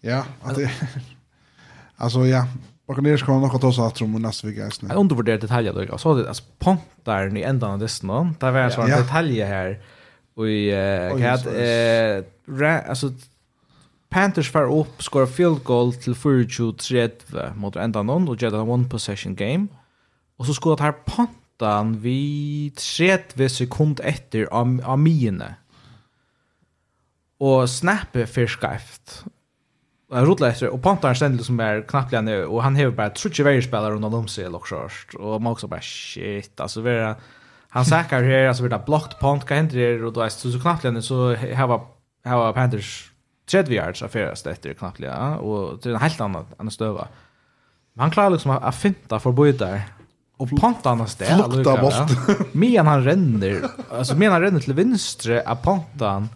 Ja, 0.00 0.24
att 0.42 0.54
det, 0.54 0.70
alltså 1.96 2.26
ja, 2.26 2.46
Buccaneers 2.88 3.22
kommer 3.22 3.40
nog 3.40 3.54
att 3.54 3.60
ta 3.60 3.72
sig 3.72 3.84
att 3.84 4.02
om 4.02 4.12
nästa 4.12 4.46
vecka. 4.46 4.70
Jag 4.88 4.96
undervärderar 4.96 5.38
detaljer 5.38 5.72
då. 5.72 5.84
Jag 5.84 6.00
sa 6.00 6.14
det, 6.14 6.28
alltså 6.28 6.44
pontaren 6.58 7.36
i 7.36 7.42
ändan 7.42 7.70
av 7.70 7.80
listan, 7.80 8.36
Det 8.40 8.50
var 8.50 8.60
en 8.60 8.70
sån 8.70 8.90
detalj 8.90 9.40
här. 9.40 9.80
Och 10.34 10.50
jag 10.50 11.18
hade, 11.18 12.82
alltså 12.88 13.12
Panthers 14.08 14.50
far 14.50 14.78
upp, 14.80 15.02
skår 15.02 15.26
field 15.26 15.64
goal 15.64 15.92
till 15.94 16.14
4-2-3 16.14 17.54
mot 17.56 17.76
ändan 17.76 18.10
av 18.10 18.28
och 18.28 18.42
gör 18.42 18.54
en 18.54 18.68
one 18.68 18.88
possession 18.88 19.34
game. 19.34 19.66
Och 20.36 20.46
så 20.46 20.54
skorar 20.54 20.78
här 20.78 20.92
pontan 20.92 22.00
vid 22.00 22.76
30 22.76 23.48
sekund 23.48 24.00
efter 24.04 24.44
av, 24.44 24.80
av 24.84 24.98
mine. 24.98 25.54
Och 27.38 27.70
snappet 27.70 28.30
för 28.30 28.46
skäft. 28.46 29.24
Jag 30.10 30.28
rotlar 30.28 30.48
efter 30.48 30.68
och 30.68 30.82
Pantar 30.82 31.14
ständel 31.14 31.44
som 31.44 31.60
är 31.60 31.82
knappt 31.82 32.12
nu 32.12 32.44
och 32.44 32.62
han 32.62 32.76
har 32.76 32.90
bara 32.90 33.10
tror 33.10 33.32
inte 33.32 33.42
varje 33.42 33.62
spelare 33.62 33.94
runt 33.94 34.14
om 34.14 34.28
sig 34.28 34.44
eller 34.44 34.60
så 34.68 35.18
och 35.18 35.42
man 35.42 35.52
också 35.52 35.66
bara 35.66 35.80
shit 35.80 36.60
alltså 36.60 36.80
vi 36.80 37.14
han 37.68 37.84
säkrar 37.84 38.22
här 38.22 38.48
alltså 38.48 38.62
vi 38.62 38.68
där 38.68 38.82
blockt 38.86 39.18
Pant 39.18 39.44
kan 39.44 39.56
hända 39.56 39.74
det 39.74 40.02
och 40.02 40.12
då 40.12 40.20
är 40.20 40.28
så 40.28 40.60
knappt 40.60 40.84
nu 40.84 41.02
så 41.02 41.34
har 41.34 41.86
har 42.24 42.52
Panthers 42.52 43.12
tredje 43.50 43.74
yards 43.74 44.02
affärast 44.02 44.46
efter 44.46 44.74
knappt 44.74 45.00
ja 45.00 45.36
och 45.36 45.78
det 45.82 45.88
är 45.88 45.94
en 45.94 46.00
helt 46.00 46.20
annan 46.20 46.46
annan 46.58 46.70
stöva. 46.70 47.08
Men 47.94 48.00
han 48.02 48.10
klarar 48.10 48.30
liksom 48.30 48.50
att 48.50 48.74
finta 48.74 49.20
för 49.20 49.32
bojtar 49.32 49.80
och 50.36 50.60
pantar 50.60 50.90
annars 50.90 51.14
det 51.14 51.30
alltså. 51.32 52.06
Men 52.52 52.86
han 52.86 53.04
ränner 53.04 53.62
alltså 53.90 54.16
menar 54.16 54.32
han 54.32 54.42
ränner 54.42 54.60
till 54.60 54.74
vänster 54.74 55.42
att 55.46 55.62
Pantan 55.62 56.28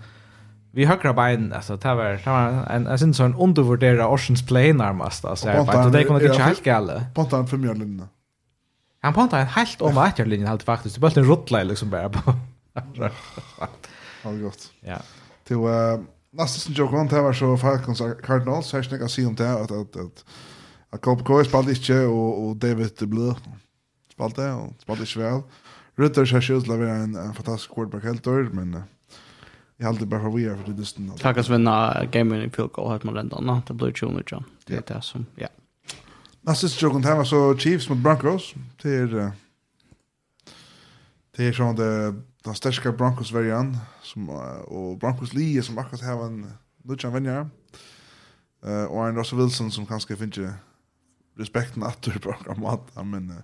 vi 0.75 0.85
högra 0.85 1.13
bein 1.13 1.53
alltså 1.53 1.77
det 1.77 1.95
var 1.95 2.05
det 2.05 2.27
var 2.27 2.67
en 2.71 2.87
en 2.87 2.99
sån 2.99 3.15
sån 3.15 3.35
undervärderad 3.35 4.07
Oceans 4.07 4.47
Play 4.47 4.73
närmast 4.73 5.25
alltså 5.25 5.49
jag 5.49 5.67
bara 5.67 5.89
det 5.89 6.05
kommer 6.05 6.25
inte 6.25 6.43
helt 6.43 6.65
galet. 6.65 7.15
Ponta 7.15 7.39
en 7.39 7.47
fem 7.47 7.65
linjen. 7.65 8.09
Han 9.01 9.15
pontar 9.15 9.41
en 9.41 9.47
helt 9.47 9.83
om 9.83 9.95
vart 9.95 10.19
linjen 10.19 10.49
helt 10.49 10.63
faktiskt. 10.63 10.95
Det 10.95 11.01
bara 11.01 11.13
en 11.17 11.25
rotla 11.25 11.63
liksom 11.63 11.91
bara 11.91 12.09
på. 12.09 12.35
Allt 14.25 14.43
gott. 14.43 14.71
Ja. 14.81 14.99
Till 15.45 15.57
nästa 16.31 16.61
som 16.61 16.75
joke 16.75 16.97
kom 16.97 17.09
till 17.09 17.19
var 17.19 17.33
så 17.33 17.57
Falcons 17.57 18.03
Cardinals 18.23 18.73
här 18.73 18.83
snäcka 18.83 19.09
se 19.09 19.27
om 19.27 19.35
det 19.35 19.53
att 19.53 19.71
att 19.71 19.97
att 19.97 20.25
att 20.91 21.01
Cobb 21.01 21.25
Coy 21.25 21.45
spelade 21.45 21.71
inte 21.71 22.07
och 22.07 22.47
och 22.47 22.57
David 22.57 22.97
the 22.97 23.07
Blue 23.07 23.35
det 24.37 24.53
och 24.53 24.73
spelade 24.79 25.05
väl. 25.17 25.43
Rutter 25.97 26.33
har 26.33 26.41
skjutit 26.41 26.69
la 26.69 26.75
en 26.75 27.35
fantastisk 27.35 27.75
quarterback 27.75 28.05
helt 28.05 28.27
men 28.53 28.83
Jag 29.83 29.93
hade 29.93 30.07
bara 30.07 30.31
vi 30.31 30.45
är 30.45 30.57
för 30.57 30.65
det 30.65 30.73
distan. 30.73 31.13
Tackar 31.19 31.53
vinna 31.53 32.05
gamen 32.13 32.43
i 32.43 32.51
field 32.51 32.73
goal 32.73 32.89
hade 32.89 33.07
man 33.07 33.17
ändå 33.17 33.41
nå. 33.41 33.63
Det 33.67 33.75
blir 33.75 34.03
ju 34.03 34.09
nu 34.09 34.23
John. 34.27 34.45
Det 34.67 34.91
är 34.91 34.95
det 34.95 35.03
som 35.03 35.27
ja. 35.37 35.49
Nästa 36.41 36.87
joken 36.87 37.05
här 37.05 37.17
var 37.17 37.25
så 37.25 37.57
Chiefs 37.57 37.89
mot 37.89 37.99
Broncos 37.99 38.55
till 38.83 39.31
Det 41.37 41.45
är 41.45 41.53
sån 41.53 41.77
det 41.77 42.15
den 42.45 42.55
största 42.55 42.93
Broncos 42.93 43.33
varian 43.33 43.77
som 44.03 44.29
och 44.65 44.99
Broncos 44.99 45.35
Lee 45.35 45.63
som 45.63 45.79
akkurat 45.79 46.03
har 46.03 46.27
en 46.27 46.53
Luchan 46.85 47.13
Venja. 47.13 47.51
Eh 48.67 48.85
och 48.85 49.09
en 49.09 49.17
Russell 49.17 49.39
Wilson 49.39 49.71
som 49.71 49.87
kanske 49.87 50.17
finns 50.17 50.39
respekten 51.39 51.83
att 51.83 52.03
du 52.03 52.19
på 52.19 52.55
mat. 52.57 53.05
Men 53.05 53.43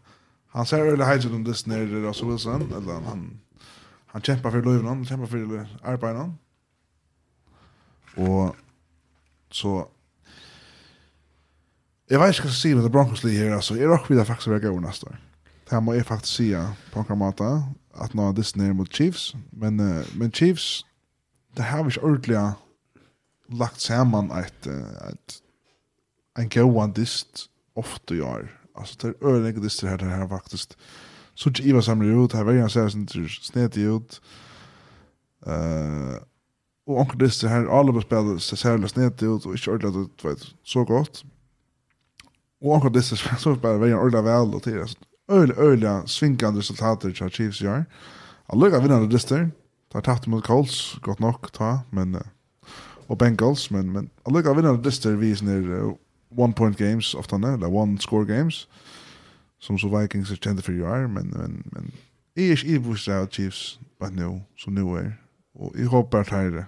han 0.49 0.67
ser 0.67 0.85
väl 0.85 1.01
hejt 1.01 1.27
om 1.27 1.45
det 1.45 1.67
när 1.67 1.87
Russell 1.87 2.29
Wilson 2.29 2.73
eller 2.77 2.93
han 2.93 3.41
han 4.09 4.23
kämpar 4.23 4.51
för 4.51 4.63
löven, 4.63 4.87
han 4.87 5.07
kämpar 5.07 5.27
för 5.27 5.67
arbeten. 5.83 6.39
Och 8.17 8.57
så 9.51 9.89
Jag 12.11 12.19
vet 12.19 12.19
inte 12.19 12.19
vad 12.19 12.29
jag 12.29 12.35
ska 12.35 12.49
säga 12.49 12.75
med 12.75 12.85
det 12.85 12.91
Broncos 12.91 13.25
li 13.25 13.39
här 13.39 13.51
alltså. 13.51 13.77
Jag 13.77 13.91
rock 13.91 14.11
vill 14.11 14.25
faktiskt 14.25 14.49
väga 14.49 14.69
över 14.69 14.81
nästa 14.81 15.07
år. 15.07 15.19
Det 15.69 15.75
här 15.75 15.81
må 15.81 15.95
jag 15.95 16.07
faktiskt 16.07 16.35
säga 16.35 16.73
på 16.93 16.99
en 16.99 17.05
kramata 17.05 17.63
att 17.95 18.15
nå 18.15 18.33
Disney 18.33 18.73
mot 18.73 18.93
Chiefs. 18.93 19.35
Men, 19.51 19.81
uh, 19.81 20.07
men 20.15 20.33
Chiefs, 20.33 20.85
det 21.55 21.63
har 21.63 21.85
vi 21.85 22.01
ordentligt 22.01 22.39
lagt 23.49 23.81
samman 23.81 24.31
ett, 24.31 24.67
ett 24.67 25.43
en 26.39 26.49
gåan 26.49 26.93
dist 26.93 27.47
ofta 27.75 28.15
i 28.15 28.21
år. 28.21 28.61
Alltså 28.75 28.95
det 28.99 29.09
är 29.09 29.29
öliga 29.29 29.61
dist 29.61 29.81
det 29.81 29.89
här, 29.89 29.99
det 29.99 30.05
här 30.05 30.29
faktiskt 30.29 30.79
så 31.39 31.53
ikke 31.53 31.69
Iva 31.71 31.83
samler 31.87 32.17
ut, 32.19 32.35
her 32.35 32.47
verjan 32.47 32.71
ser 32.71 32.89
sin 32.91 33.07
tur 33.07 33.29
snetig 33.31 33.85
ut, 33.87 34.19
uh, 35.47 36.19
och 36.87 37.01
onkel 37.01 37.19
det 37.19 37.49
här 37.49 37.67
alla 37.67 37.93
på 37.93 38.17
alle 38.17 38.41
så 38.41 38.57
ser 38.57 38.57
særlig 38.57 38.91
snett 38.91 39.23
ut, 39.23 39.47
och 39.47 39.55
ikke 39.55 39.71
ordentlig 39.71 40.03
ut, 40.03 40.25
vet, 40.25 40.47
så 40.65 40.85
gott. 40.85 41.25
Och 42.61 42.75
onkel 42.75 42.93
Disse 42.93 43.17
så 43.17 43.55
bare 43.55 43.79
verjan 43.83 43.99
ordentlig 43.99 44.25
vel, 44.25 44.55
og 44.55 44.63
til, 44.63 44.97
øyelig, 45.31 45.59
øyelig, 45.59 46.03
svinkende 46.07 46.59
resultater 46.59 47.13
til 47.13 47.31
Chiefs 47.31 47.63
gör. 47.63 47.71
gjør, 47.71 47.85
Allukka 48.49 48.81
vinnande 48.81 49.13
Disse, 49.13 49.51
tar 49.93 50.01
tatt 50.01 50.27
mot 50.27 50.45
Colts, 50.45 50.99
gott 51.03 51.21
nok, 51.21 51.53
ta, 51.53 51.79
men, 51.93 52.17
og 53.09 53.19
Bengals, 53.19 53.71
men, 53.71 53.93
men 53.93 54.11
allukka 54.27 54.53
vinnande 54.53 54.85
Disse, 54.85 55.19
vi 55.19 55.35
sånne, 55.35 55.85
uh, 55.85 55.95
one 56.31 56.53
point 56.53 56.77
games 56.77 57.15
ofta, 57.15 57.37
eller 57.37 57.69
one 57.69 58.01
score 58.01 58.27
games, 58.27 58.69
som 59.59 59.79
så 59.79 59.99
Vikings 59.99 60.31
är 60.31 60.37
kända 60.37 60.63
för 60.63 60.73
ju 60.73 60.85
är 60.85 61.07
men 61.07 61.29
men 61.29 61.63
men 61.73 61.93
är 62.35 62.53
är 62.53 62.67
i 62.67 62.79
vars 62.79 63.09
out 63.09 63.33
Chiefs 63.33 63.79
but 64.01 64.13
no 64.13 64.43
så 64.57 64.71
nu 64.71 64.99
är 64.99 65.17
och 65.55 65.73
jag 65.77 65.89
hoppas 65.89 66.33
att 66.33 66.53
det 66.53 66.67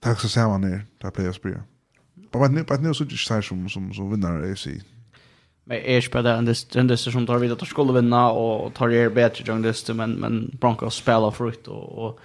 Tack 0.00 0.20
så 0.20 0.28
samman 0.28 0.60
ner 0.60 0.86
där 0.98 1.10
players 1.10 1.40
blir. 1.40 1.62
Men 2.32 2.54
nu 2.54 2.64
men 2.68 2.82
nu 2.82 2.94
så 2.94 3.04
just 3.04 3.30
här 3.30 3.42
som 3.42 3.68
som 3.68 3.94
som 3.94 4.10
vinnare 4.10 4.52
AFC. 4.52 4.66
Men 5.64 5.76
är 5.76 6.00
spelar 6.00 6.32
den 6.32 6.54
den 6.72 6.86
det 6.86 6.96
som 6.96 7.26
tar 7.26 7.38
vidare 7.38 7.58
att 7.62 7.68
skulle 7.68 7.92
vinna 7.92 8.30
och 8.30 8.74
tar 8.74 8.90
er 8.90 9.10
bättre 9.10 9.44
jag 9.46 9.62
det 9.62 9.94
men 9.94 10.12
men 10.12 10.50
Broncos 10.60 10.94
spelar 10.94 11.30
frukt 11.30 11.68
och 11.68 12.06
och 12.06 12.20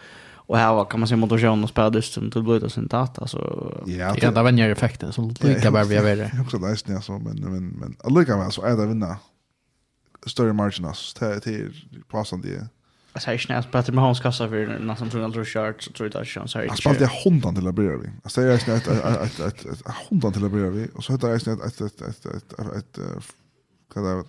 och 0.54 0.60
här 0.60 0.86
kan 0.86 1.00
man 1.00 1.10
se 1.10 1.16
motorn 1.16 1.63
och 1.63 1.70
spela 1.70 1.89
dyst 1.89 2.13
som 2.13 2.32
till 2.32 2.44
blöta 2.44 2.70
sin 2.70 2.88
data 2.88 3.28
så 3.28 3.38
ja 3.86 4.13
det 4.13 4.32
där 4.32 4.44
vänjer 4.44 4.70
effekten 4.70 5.13
som 5.13 5.34
lika 5.42 5.72
bara 5.72 5.84
vi 5.84 5.96
är 5.96 6.16
det 6.16 6.32
också 6.42 6.58
nice 6.58 6.92
när 6.92 7.02
så 7.02 7.20
men 7.20 7.36
men 7.36 7.68
men 7.68 7.96
alltså 8.04 8.26
kan 8.26 8.52
så 8.52 8.62
är 8.62 8.78
det 8.78 8.86
vinna 8.86 9.18
större 10.26 10.54
margin 10.54 10.88
till 11.24 11.42
till 11.42 12.04
passande 12.10 12.48
det 12.48 12.68
jag 13.28 13.42
snäs 13.42 13.66
på 13.66 13.78
att 13.78 13.89
med 13.89 14.04
hans 14.04 14.20
kassa 14.20 14.50
för 14.50 14.80
någon 14.80 14.98
som 14.98 15.10
tror 15.10 15.24
aldrig 15.24 15.46
kört 15.46 15.84
så 15.84 15.92
tror 15.92 16.10
jag 16.13 16.22
att 16.22 16.36
han 16.36 16.48
säger. 16.48 16.68
Han 16.68 16.78
spelade 16.78 17.10
hundan 17.24 17.56
till 17.56 17.68
att 17.68 17.76
börja 17.76 17.98
vi. 17.98 18.10
Alltså 18.24 18.42
jag 18.42 18.62
snäs 18.62 18.88
att 18.88 19.04
att 19.04 19.66
att 19.86 19.96
hundan 20.10 20.34
till 20.34 20.46
att 20.46 20.52
börja 20.52 20.70
vi 20.70 20.88
och 20.96 21.04
så 21.04 21.12
heter 21.12 21.28
jag 21.28 21.42
snäs 21.42 21.60
att 21.62 21.82
ett, 21.82 22.02
ett, 22.02 22.26
ett, 22.26 22.56
ett, 22.78 23.00
vad 23.96 24.06
det 24.06 24.24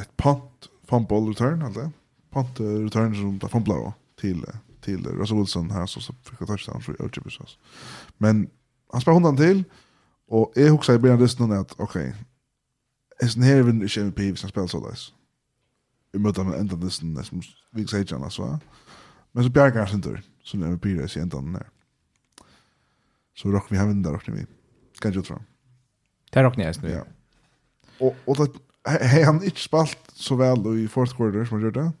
ett 0.00 0.16
punt 0.16 0.68
fumble 0.88 1.16
return 1.16 1.62
alltså 1.62 1.90
punt 2.32 2.60
return 2.60 3.14
som 3.14 3.38
där 3.38 3.48
fumble 3.48 3.92
till 4.20 4.44
till 4.82 5.06
Russell 5.06 5.38
Wilson 5.38 5.70
här 5.70 5.86
så 5.86 6.00
så 6.00 6.12
fick 6.12 6.40
jag 6.40 6.48
touchdown 6.48 6.80
för 6.80 7.02
Urchibus. 7.02 7.58
Men 8.18 8.50
han 8.92 9.00
spelar 9.00 9.14
hundan 9.14 9.36
till 9.36 9.64
och 10.28 10.52
jag 10.54 10.70
huxar 10.70 10.94
i 10.94 10.98
början 10.98 11.20
lyssna 11.20 11.58
att 11.60 11.72
okej. 11.76 12.08
Okay, 12.08 12.12
Esen 13.28 13.42
här 13.42 13.62
vinner 13.62 13.82
inte 13.82 14.00
MVP 14.00 14.38
som 14.38 14.48
spelar 14.48 14.66
så 14.66 14.88
där. 14.88 14.98
Vi 16.12 16.18
möter 16.18 16.44
med 16.44 16.60
ändan 16.60 16.80
lyssna 16.80 17.22
som 17.22 17.42
vi 17.70 17.86
säger 17.86 18.04
ju 18.04 18.24
alltså. 18.24 18.58
Men 19.32 19.44
så 19.44 19.50
bjärgar 19.50 19.86
han 19.86 19.94
inte 19.94 20.22
så 20.42 20.56
när 20.56 20.66
MVP 20.66 20.84
är 20.84 21.18
i 21.18 21.20
ändan 21.20 21.52
där. 21.52 21.68
Så 23.34 23.48
rock 23.48 23.66
vi 23.70 23.76
har 23.76 23.86
vinner 23.86 24.10
rock 24.10 24.28
vi. 24.28 24.46
Kan 25.00 25.12
ju 25.12 25.22
tro. 25.22 25.38
Det 26.30 26.42
rock 26.42 26.56
nu. 26.56 26.72
Ja. 26.82 27.04
Och 27.98 28.16
och 28.24 28.36
det 28.36 28.52
Hei, 28.84 29.22
han 29.22 29.44
inte 29.44 29.60
spalt 29.60 29.98
så 30.12 30.36
väl 30.36 30.66
i 30.78 30.88
fourth 30.88 31.16
quarter 31.16 31.44
som 31.44 31.56
han 31.56 31.64
gjorde, 31.64 31.92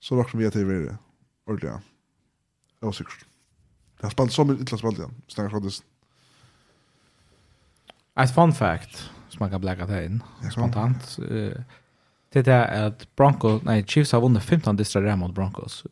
så 0.00 0.16
rock 0.16 0.30
som 0.30 0.40
vi 0.40 0.50
til 0.50 0.62
å 0.62 0.68
være 0.68 0.98
ordentlig. 1.46 1.72
Jag 2.84 2.86
var 2.86 2.92
säkert. 2.92 3.24
Det 4.00 4.06
har 4.06 4.10
spalt 4.10 4.32
så 4.32 4.44
mycket 4.44 4.62
ytterligare 4.62 4.92
spel 4.92 5.04
igen. 5.04 5.22
Stänger 5.28 5.48
skadis. 5.48 5.82
Ett 8.20 8.34
fun 8.34 8.52
fact 8.52 9.10
som 9.28 9.38
man 9.38 9.50
kan 9.50 9.60
bläcka 9.60 9.86
det 9.86 10.04
in. 10.04 10.22
Spontant. 10.52 11.16
Det 12.32 12.46
är 12.46 12.82
att 12.82 13.16
Broncos, 13.16 13.62
nej, 13.62 13.86
Chiefs 13.86 14.12
har 14.12 14.20
vunnit 14.20 14.42
15 14.42 14.76
distrar 14.76 15.16
mot 15.16 15.34
Broncos 15.34 15.86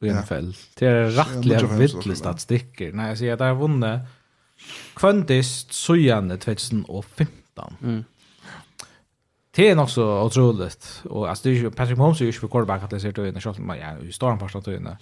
i 0.00 0.10
NFL. 0.10 0.50
Det 0.74 0.86
är 0.86 1.10
rättliga 1.10 1.66
vittlig 1.66 2.16
statistiker. 2.16 2.92
Nej, 2.92 3.08
jag 3.08 3.18
säger 3.18 3.32
att 3.32 3.38
det 3.38 3.44
har 3.44 3.54
vunnit 3.54 4.00
kvöntist 4.94 5.72
sojande 5.72 6.36
2015. 6.36 7.76
Mm. 7.82 8.04
Det 9.50 9.70
är 9.70 9.74
nog 9.74 9.90
så 9.90 10.22
otroligt. 10.22 11.02
Och 11.04 11.28
alltså, 11.28 11.48
det 11.48 11.54
är 11.54 11.58
ju 11.58 11.70
Patrick 11.70 11.98
Mahomes 11.98 12.20
är 12.20 12.24
ju 12.24 12.32
inte 12.32 12.48
quarterback 12.48 12.82
att 12.82 12.90
det 12.90 13.00
ser 13.00 13.08
ut 13.08 13.18
i 13.18 13.32
när 13.32 13.60
men 13.60 13.78
ja, 13.78 13.98
i 13.98 14.12
stora 14.12 14.36
parten 14.36 14.86
av 14.86 14.96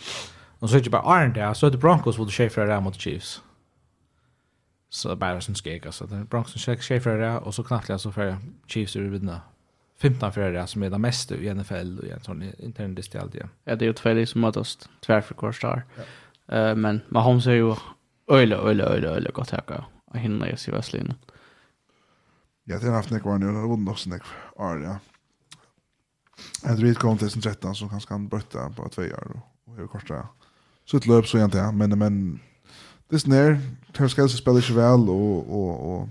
Och 0.62 0.70
så 0.70 0.76
är 0.76 0.80
det 0.80 0.90
bara 0.90 1.02
Arne 1.02 1.34
där, 1.34 1.54
så 1.54 1.66
är 1.66 1.70
det 1.70 1.78
Broncos 1.78 2.18
mot 2.18 2.32
Schaefer 2.32 2.66
där 2.66 2.80
mot 2.80 3.00
Chiefs. 3.00 3.42
Så 4.88 5.08
det 5.08 5.14
är 5.14 5.16
bara 5.16 5.40
som 5.40 5.54
skek 5.54 5.86
alltså. 5.86 6.06
Det 6.06 6.16
är 6.16 6.24
Broncos 6.24 6.68
mot 6.68 6.82
Schaefer 6.82 7.18
där 7.18 7.38
och 7.38 7.54
så 7.54 7.64
knappt 7.64 8.00
så 8.00 8.12
för 8.12 8.36
Chiefs 8.66 8.96
ur 8.96 9.10
vinna. 9.10 9.40
15 9.98 10.32
för 10.32 10.52
det 10.52 10.66
som 10.66 10.82
är 10.82 10.90
det 10.90 10.98
mesta 10.98 11.34
i 11.34 11.54
NFL 11.54 11.98
och 11.98 12.04
en 12.04 12.20
sån 12.22 12.42
intern 12.58 12.94
distal 12.94 13.30
det. 13.30 13.48
Ja, 13.64 13.76
det 13.76 13.84
är 13.84 13.86
ju 13.86 13.92
två 13.92 14.26
som 14.26 14.40
mötas 14.40 14.88
tvärför 15.00 15.34
kvar 15.34 15.56
där. 15.60 15.82
Eh 16.48 16.76
men 16.76 17.00
Mahomes 17.08 17.46
är 17.46 17.52
ju 17.52 17.74
öle 18.26 18.56
öle 18.56 18.84
öle 18.84 19.08
öle 19.08 19.30
gott 19.30 19.50
här. 19.50 19.84
Och 20.04 20.18
hinner 20.18 20.46
ju 20.46 20.56
sig 20.56 20.74
väsligen. 20.74 21.14
Ja, 22.64 22.78
det 22.78 22.86
har 22.86 22.94
haft 22.94 23.10
nekvar 23.10 23.38
nu, 23.38 23.46
det 23.46 23.58
har 23.58 23.68
vunnit 23.68 23.90
också 23.90 24.10
nekvar, 24.10 24.78
ja. 24.78 24.98
Andrew 26.70 26.94
kom 26.94 27.18
2013 27.18 27.74
som 27.74 27.88
kanske 27.88 28.08
kan 28.08 28.28
brötta 28.28 28.70
på 28.70 28.88
två 28.88 29.02
år, 29.02 29.32
och, 29.34 29.72
og 29.72 29.80
det 29.80 29.88
korta 29.88 30.28
så 30.84 30.96
ett 30.96 31.06
löp 31.06 31.26
så 31.26 31.38
jag 31.38 31.46
inte 31.46 31.72
men 31.72 31.98
men 31.98 32.40
det 33.10 33.18
snär 33.18 33.60
tar 33.92 34.08
ska 34.08 34.28
så 34.28 34.36
spela 34.36 34.60
ju 34.60 34.74
väl 34.74 35.08
och 35.08 35.38
och 35.54 35.94
och 35.94 36.08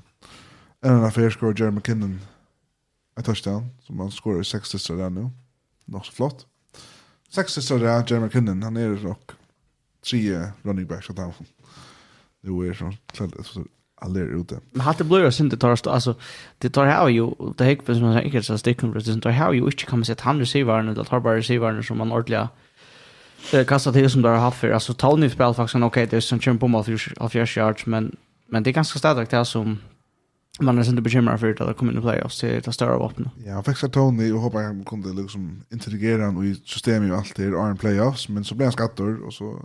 en 0.81 0.91
annan 0.91 1.05
affär 1.05 1.29
score 1.29 1.53
Jeremy 1.57 1.75
McKinnon 1.75 2.21
ett 3.19 3.25
touchdown 3.25 3.69
som 3.81 3.99
han 3.99 4.11
skorar 4.11 4.43
sex 4.43 4.69
sista 4.69 4.93
där 4.93 5.09
nu. 5.09 5.29
Nog 5.85 6.05
så 6.05 6.11
flott. 6.11 6.45
Sex 7.29 7.53
sista 7.53 7.77
där 7.77 8.03
Jeremy 8.07 8.25
McKinnon 8.25 8.63
han 8.63 8.77
är 8.77 8.89
rock 8.89 9.31
tre 10.09 10.51
running 10.61 10.87
backs 10.87 11.09
att 11.09 11.17
han. 11.17 11.33
Det 12.41 12.47
är 12.47 12.73
så 12.73 12.91
klart 13.11 13.67
aller 14.01 14.41
ute. 14.41 14.59
Men 14.71 14.81
hatt 14.81 14.97
det 14.97 15.03
blir 15.03 15.49
det 15.49 15.57
tar, 15.57 15.89
alltså 15.89 16.15
det 16.57 16.69
tar 16.73 16.85
her 16.85 17.09
jo, 17.09 17.53
det 17.57 17.65
er 17.65 17.69
ikke 17.75 17.93
som 17.93 18.03
man 18.03 18.15
sier, 18.15 18.25
ikke 18.25 18.41
så 18.43 18.57
stikken, 18.57 18.93
det 18.93 19.21
tar 19.21 19.31
her 19.31 19.53
jo 19.53 19.67
ikke 19.67 19.85
kan 19.85 19.99
man 19.99 20.05
si 20.05 20.11
at 20.11 20.21
han 20.21 20.39
resiveren, 20.41 20.89
eller 20.89 21.03
tar 21.03 21.19
bare 21.19 21.37
receiver 21.37 21.81
som 21.81 21.97
man 21.97 22.11
ordentlig 22.11 22.47
eh 23.53 23.65
kastat 23.65 23.93
det 23.93 24.09
som 24.09 24.21
där 24.21 24.29
har 24.29 24.37
haft 24.37 24.59
för. 24.59 24.71
Alltså 24.71 24.93
Tony 24.93 25.29
spelar 25.29 25.53
faktiskt 25.53 25.75
en 25.75 25.83
okej 25.83 26.03
okay, 26.03 26.09
det 26.09 26.17
är 26.17 26.21
som 26.21 26.39
kör 26.39 26.53
på 26.53 26.67
mål 26.67 26.85
av 27.17 27.29
fjärde 27.29 27.51
yards 27.55 27.85
men 27.85 28.15
men 28.49 28.63
det 28.63 28.69
är 28.69 28.73
ganska 28.73 28.99
starkt 28.99 29.31
det 29.31 29.45
som 29.45 29.77
man 30.59 30.77
är 30.77 30.89
inte 30.89 31.01
bekymrad 31.01 31.39
för 31.39 31.49
att 31.49 31.67
det 31.67 31.73
kommer 31.73 31.91
in 31.91 31.97
i 31.97 32.01
playoffs. 32.01 32.39
Till 32.39 32.57
att 32.67 32.75
större 32.75 32.97
vapen. 32.97 33.29
Ja, 33.45 33.53
han 33.53 33.63
fixar 33.63 33.87
Tony 33.87 34.31
och 34.31 34.39
hoppas 34.39 34.61
han 34.61 34.83
kunde 34.83 35.21
liksom 35.21 35.63
integrera 35.71 36.25
han 36.25 36.45
i 36.45 36.55
systemet 36.65 37.11
och 37.11 37.17
allt 37.17 37.35
det 37.35 37.43
i 37.43 37.77
playoffs 37.79 38.29
men 38.29 38.43
så 38.43 38.55
blir 38.55 38.65
han 38.65 38.73
skattor 38.73 39.25
och 39.25 39.33
så 39.33 39.59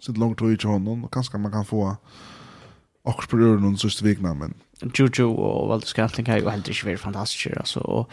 sitter 0.00 0.20
långt 0.20 0.38
tog 0.38 0.52
i 0.52 0.66
honom 0.66 1.04
och 1.04 1.12
kanske 1.12 1.38
man 1.38 1.52
kan 1.52 1.64
få 1.64 1.96
också 3.02 3.28
på 3.28 3.38
ur 3.38 3.58
någon 3.58 3.78
sista 3.78 4.04
vikna 4.04 4.34
men 4.34 4.54
Juju 4.94 5.24
och 5.24 5.68
Walter 5.68 5.86
Scantling 5.86 6.26
har 6.26 6.38
ju 6.38 6.50
helt 6.50 6.68
inte 6.68 6.86
varit 6.86 7.00
fantastiska 7.00 7.56
alltså. 7.56 7.80
Och 7.80 8.10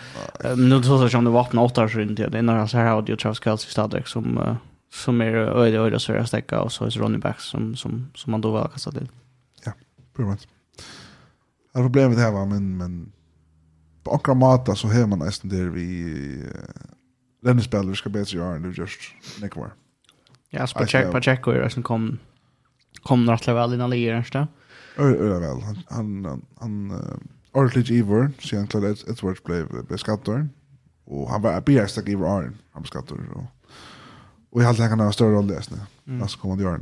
nu 0.57 0.81
tror 0.81 0.97
jag 0.97 1.05
att 1.05 1.13
han 1.13 1.31
var 1.31 1.59
8 1.59 1.83
år 1.83 1.87
sedan 1.87 2.15
det 2.15 2.37
är 2.37 2.41
när 2.41 2.67
så 2.67 2.77
här 2.77 2.85
audio 2.85 3.15
Travis 3.15 3.43
Kelce 3.43 3.67
i 3.67 3.71
Stadrex 3.71 4.11
som 4.11 4.57
som 4.91 5.21
är 5.21 5.33
öde 5.33 5.77
öde 5.77 5.99
så 5.99 6.11
jag 6.11 6.27
stäcka 6.27 6.61
och 6.61 6.71
så 6.71 6.85
är 6.85 6.89
running 6.89 7.19
backs 7.19 7.43
som 7.43 7.75
som 7.75 8.11
som 8.15 8.31
man 8.31 8.41
då 8.41 8.51
var 8.51 8.67
kastar 8.67 8.91
till. 8.91 9.09
Ja, 9.65 9.73
pretty 10.15 10.29
much. 10.29 10.47
Har 11.73 11.83
problem 11.83 12.09
med 12.09 12.17
det 12.17 12.23
här 12.23 12.31
va 12.31 12.45
men 12.45 12.77
men 12.77 13.11
på 14.03 14.11
ankra 14.11 14.33
mata 14.33 14.75
så 14.75 14.87
har 14.87 15.07
man 15.07 15.19
nästan 15.19 15.49
där 15.49 15.69
vi 15.69 16.43
Lenny 17.41 17.61
Speller 17.61 17.93
ska 17.93 18.09
bättre 18.09 18.37
göra 18.37 18.55
än 18.55 18.61
du 18.61 18.71
just 18.71 18.99
Nick. 19.41 19.53
Ja, 20.49 20.67
så 20.67 20.79
på 20.79 20.85
check 20.85 21.11
på 21.11 21.21
check 21.21 21.47
och 21.47 21.71
sen 21.71 21.83
kom 21.83 22.17
kom 23.03 23.29
rätt 23.29 23.47
väl 23.47 23.73
innan 23.73 23.89
ligger 23.89 24.13
den 24.13 24.23
där. 24.31 24.47
Öra 24.97 25.39
väl. 25.39 25.61
Han 25.61 25.83
han 25.87 26.45
han 26.59 26.91
uh, 26.91 27.17
Ortlich 27.51 27.91
Ivor, 27.91 28.31
så 28.39 28.55
han 28.55 28.67
klarade 28.67 28.91
ett 28.91 29.07
ett 29.07 29.43
blev 29.43 29.85
beskattor 29.87 30.49
och 31.05 31.29
han 31.29 31.41
var 31.41 31.61
bästa 31.61 32.01
giver 32.01 32.27
han 32.27 32.81
beskattor 32.81 33.29
och 33.35 33.43
Och 34.49 34.61
jag 34.61 34.67
hade 34.67 34.81
han 34.81 34.89
kan 34.89 34.99
ha 34.99 35.11
större 35.11 35.31
roll 35.31 35.51
i 35.51 35.55
Esne. 35.55 35.77
Mm. 36.07 36.21
Alltså 36.21 36.39
kommer 36.39 36.55
det 36.55 36.63
göra. 36.63 36.79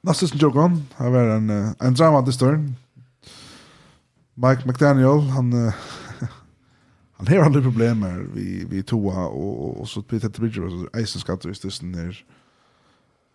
Nästa 0.00 0.26
som 0.26 0.38
Jokon, 0.38 0.86
har 0.94 1.10
varit 1.10 1.36
en, 1.36 1.74
en 1.78 1.94
drama 1.94 2.20
det 2.20 2.32
står. 2.32 2.72
Mike 4.34 4.62
McDaniel, 4.68 5.20
han 5.20 5.52
han 7.12 7.28
har 7.28 7.36
aldrig 7.36 7.64
problem 7.64 8.00
med 8.00 8.26
vi, 8.34 8.66
vi 8.70 8.82
toa 8.82 9.26
och, 9.26 9.80
och, 9.80 9.88
så 9.88 10.02
Peter 10.02 10.28
Bridger 10.28 10.64
och 10.64 10.96
Eisen 10.96 11.20
skatt 11.20 11.44
just 11.44 11.58
stussen 11.58 11.92
ner. 11.92 12.24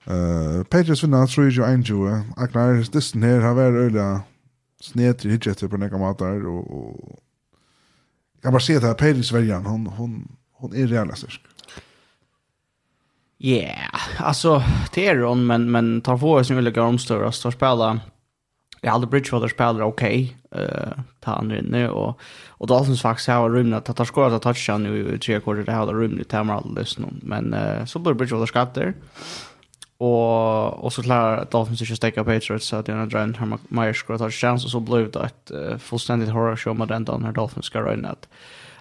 Eh 0.05 0.63
Patriots 0.63 1.03
vinner, 1.03 1.27
tror 1.27 1.51
jag, 1.51 1.73
en 1.73 1.83
tjoe. 1.83 2.23
Aknar, 2.37 2.83
stussen 2.83 3.21
ner 3.21 3.39
har 3.39 3.53
varit 3.53 3.75
öliga 3.75 4.21
snet 4.81 5.25
i 5.25 5.29
hitchet 5.29 5.69
på 5.69 5.77
några 5.77 5.97
matar 5.97 6.45
och, 6.45 6.71
och 6.71 7.19
jag 8.33 8.41
kan 8.41 8.51
bara 8.51 8.59
se 8.59 8.79
det 8.79 8.87
här, 8.87 8.93
Patriots 8.93 9.31
värjan, 9.31 9.65
hon, 9.65 9.87
hon, 9.87 10.35
hon 10.53 10.75
är 10.75 10.87
realistisk. 10.87 11.31
styrsk. 11.31 11.54
Yeah, 13.45 13.99
alltså 14.17 14.63
det 14.93 15.07
är 15.07 15.17
hon 15.17 15.45
men 15.45 15.71
men 15.71 16.01
tar 16.01 16.17
få 16.17 16.43
som 16.43 16.55
vill 16.55 16.69
gå 16.69 16.81
om 16.81 16.99
Så 17.31 17.51
spela. 17.51 17.99
Jag 18.81 18.91
hade 18.91 19.07
Bridgewater 19.07 19.47
spelar 19.47 19.81
okej. 19.81 20.35
Okay. 20.51 20.65
Eh 20.65 20.87
uh, 20.87 20.93
ta 21.19 21.31
han 21.31 21.51
inne 21.51 21.89
och 21.89 22.19
och 22.47 22.67
Dolphins 22.67 23.01
faktiskt 23.01 23.27
har 23.27 23.49
rymna 23.49 23.77
att 23.77 23.95
ta 23.95 24.05
skott 24.05 24.33
att 24.33 24.41
toucha 24.41 24.77
nu 24.77 25.15
i 25.15 25.19
tre 25.19 25.39
kvarter 25.39 25.63
det 25.63 25.71
har 25.71 25.93
rymna 25.93 26.17
till 26.17 26.25
Tamara 26.25 26.63
lyssna 26.75 27.07
men 27.21 27.53
uh, 27.53 27.85
så 27.85 27.99
blir 27.99 28.13
Bridgewater 28.13 28.45
skatt 28.45 28.73
där. 28.73 28.93
Och 29.97 30.83
och 30.83 30.93
så 30.93 31.03
klarar 31.03 31.47
Dolphins 31.51 31.81
inte 31.81 31.95
stäcka 31.95 32.23
Patriots 32.23 32.67
så 32.67 32.75
att 32.75 32.85
den 32.85 33.09
drar 33.09 33.19
en 33.19 33.57
Meyer 33.69 33.93
skott 33.93 34.21
att 34.21 34.33
chans 34.33 34.65
och 34.65 34.71
så 34.71 34.79
blev 34.79 35.11
det 35.11 35.19
ett 35.19 35.51
uh, 35.51 35.77
fullständigt 35.77 36.29
horror 36.29 36.55
show 36.55 36.75
med 36.75 36.87
den 36.87 37.05
där 37.05 37.31
Dolphins 37.31 37.65
ska 37.65 37.81
röna 37.81 38.09
att 38.09 38.27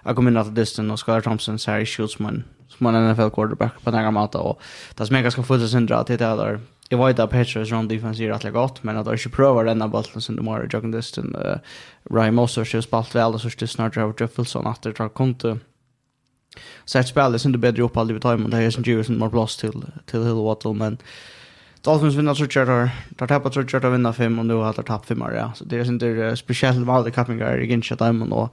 jag 0.03 0.15
kommer 0.15 0.31
in 0.31 0.37
att 0.37 0.55
distan 0.55 0.91
och 0.91 1.05
Skylar 1.05 1.21
Thompson 1.21 1.59
så 1.59 1.71
här 1.71 1.79
i 1.79 1.85
Schultzman 1.85 2.43
som 2.77 2.87
en 2.87 3.11
NFL 3.11 3.29
quarterback 3.29 3.83
på 3.83 3.91
den 3.91 4.13
måten. 4.13 4.41
Och 4.41 4.61
det 4.95 5.05
som 5.05 5.15
är 5.15 5.21
ganska 5.21 5.43
fullt 5.43 5.71
syndra 5.71 5.97
att 5.97 6.07
det 6.07 6.13
är 6.13 6.37
där 6.37 6.59
Jag 6.89 7.05
vet 7.05 7.19
att 7.19 7.31
Patriots 7.31 7.71
run 7.71 7.87
defense 7.87 8.23
är 8.23 8.29
rätt 8.29 8.53
gott, 8.53 8.83
men 8.83 8.97
att 8.97 9.05
de 9.05 9.13
inte 9.13 9.29
prövar 9.29 9.65
denna 9.65 9.87
bollen 9.87 10.21
som 10.21 10.35
de 10.35 10.47
har 10.47 10.63
i 10.63 10.67
jogging 10.69 10.91
distan. 10.91 11.35
Uh, 11.35 11.57
Ryan 12.15 12.35
Moses 12.35 12.73
har 12.73 12.81
spalt 12.81 13.15
väl 13.15 13.33
och 13.33 13.41
så 13.41 13.47
är 13.47 13.65
snart 13.65 13.97
Robert 13.97 14.21
Jeffelson 14.21 14.67
att 14.67 14.81
det 14.81 14.93
tar 14.93 15.09
konto. 15.09 15.57
Så 16.85 16.99
ett 16.99 17.07
spel 17.07 17.33
är 17.33 17.45
inte 17.45 17.59
bättre 17.59 17.83
upp 17.83 17.97
aldrig 17.97 18.15
vid 18.15 18.21
tajmen. 18.21 18.49
Det 18.49 18.57
är 18.57 18.69
som 18.69 18.83
Jewis 18.83 19.09
inte 19.09 19.19
mer 19.19 19.29
blåst 19.29 19.59
till, 19.59 19.85
till 20.05 20.23
Hill 20.23 20.43
Wattle 20.43 20.73
men 20.73 20.97
Dolphins 21.85 22.15
vinner 22.17 22.33
så 22.33 22.47
kjørt 22.49 22.67
her. 22.67 22.89
Der 23.19 23.29
tapper 23.29 23.51
så 23.53 23.63
kjørt 23.63 23.85
og 23.85 23.91
vinner 23.93 24.11
fem, 24.11 24.39
och 24.39 24.45
nu 24.45 24.53
har 24.53 24.73
de 24.73 24.83
tappat 24.83 25.05
fem 25.05 25.21
ja. 25.33 25.51
Så 25.53 25.65
det 25.65 25.79
er 25.79 25.91
ikke 25.91 26.35
speciellt 26.35 26.87
valde 26.87 27.11
kappinger 27.11 27.61
i 27.61 27.67
Ginsja 27.67 27.95
Diamond, 27.95 28.33
och 28.33 28.49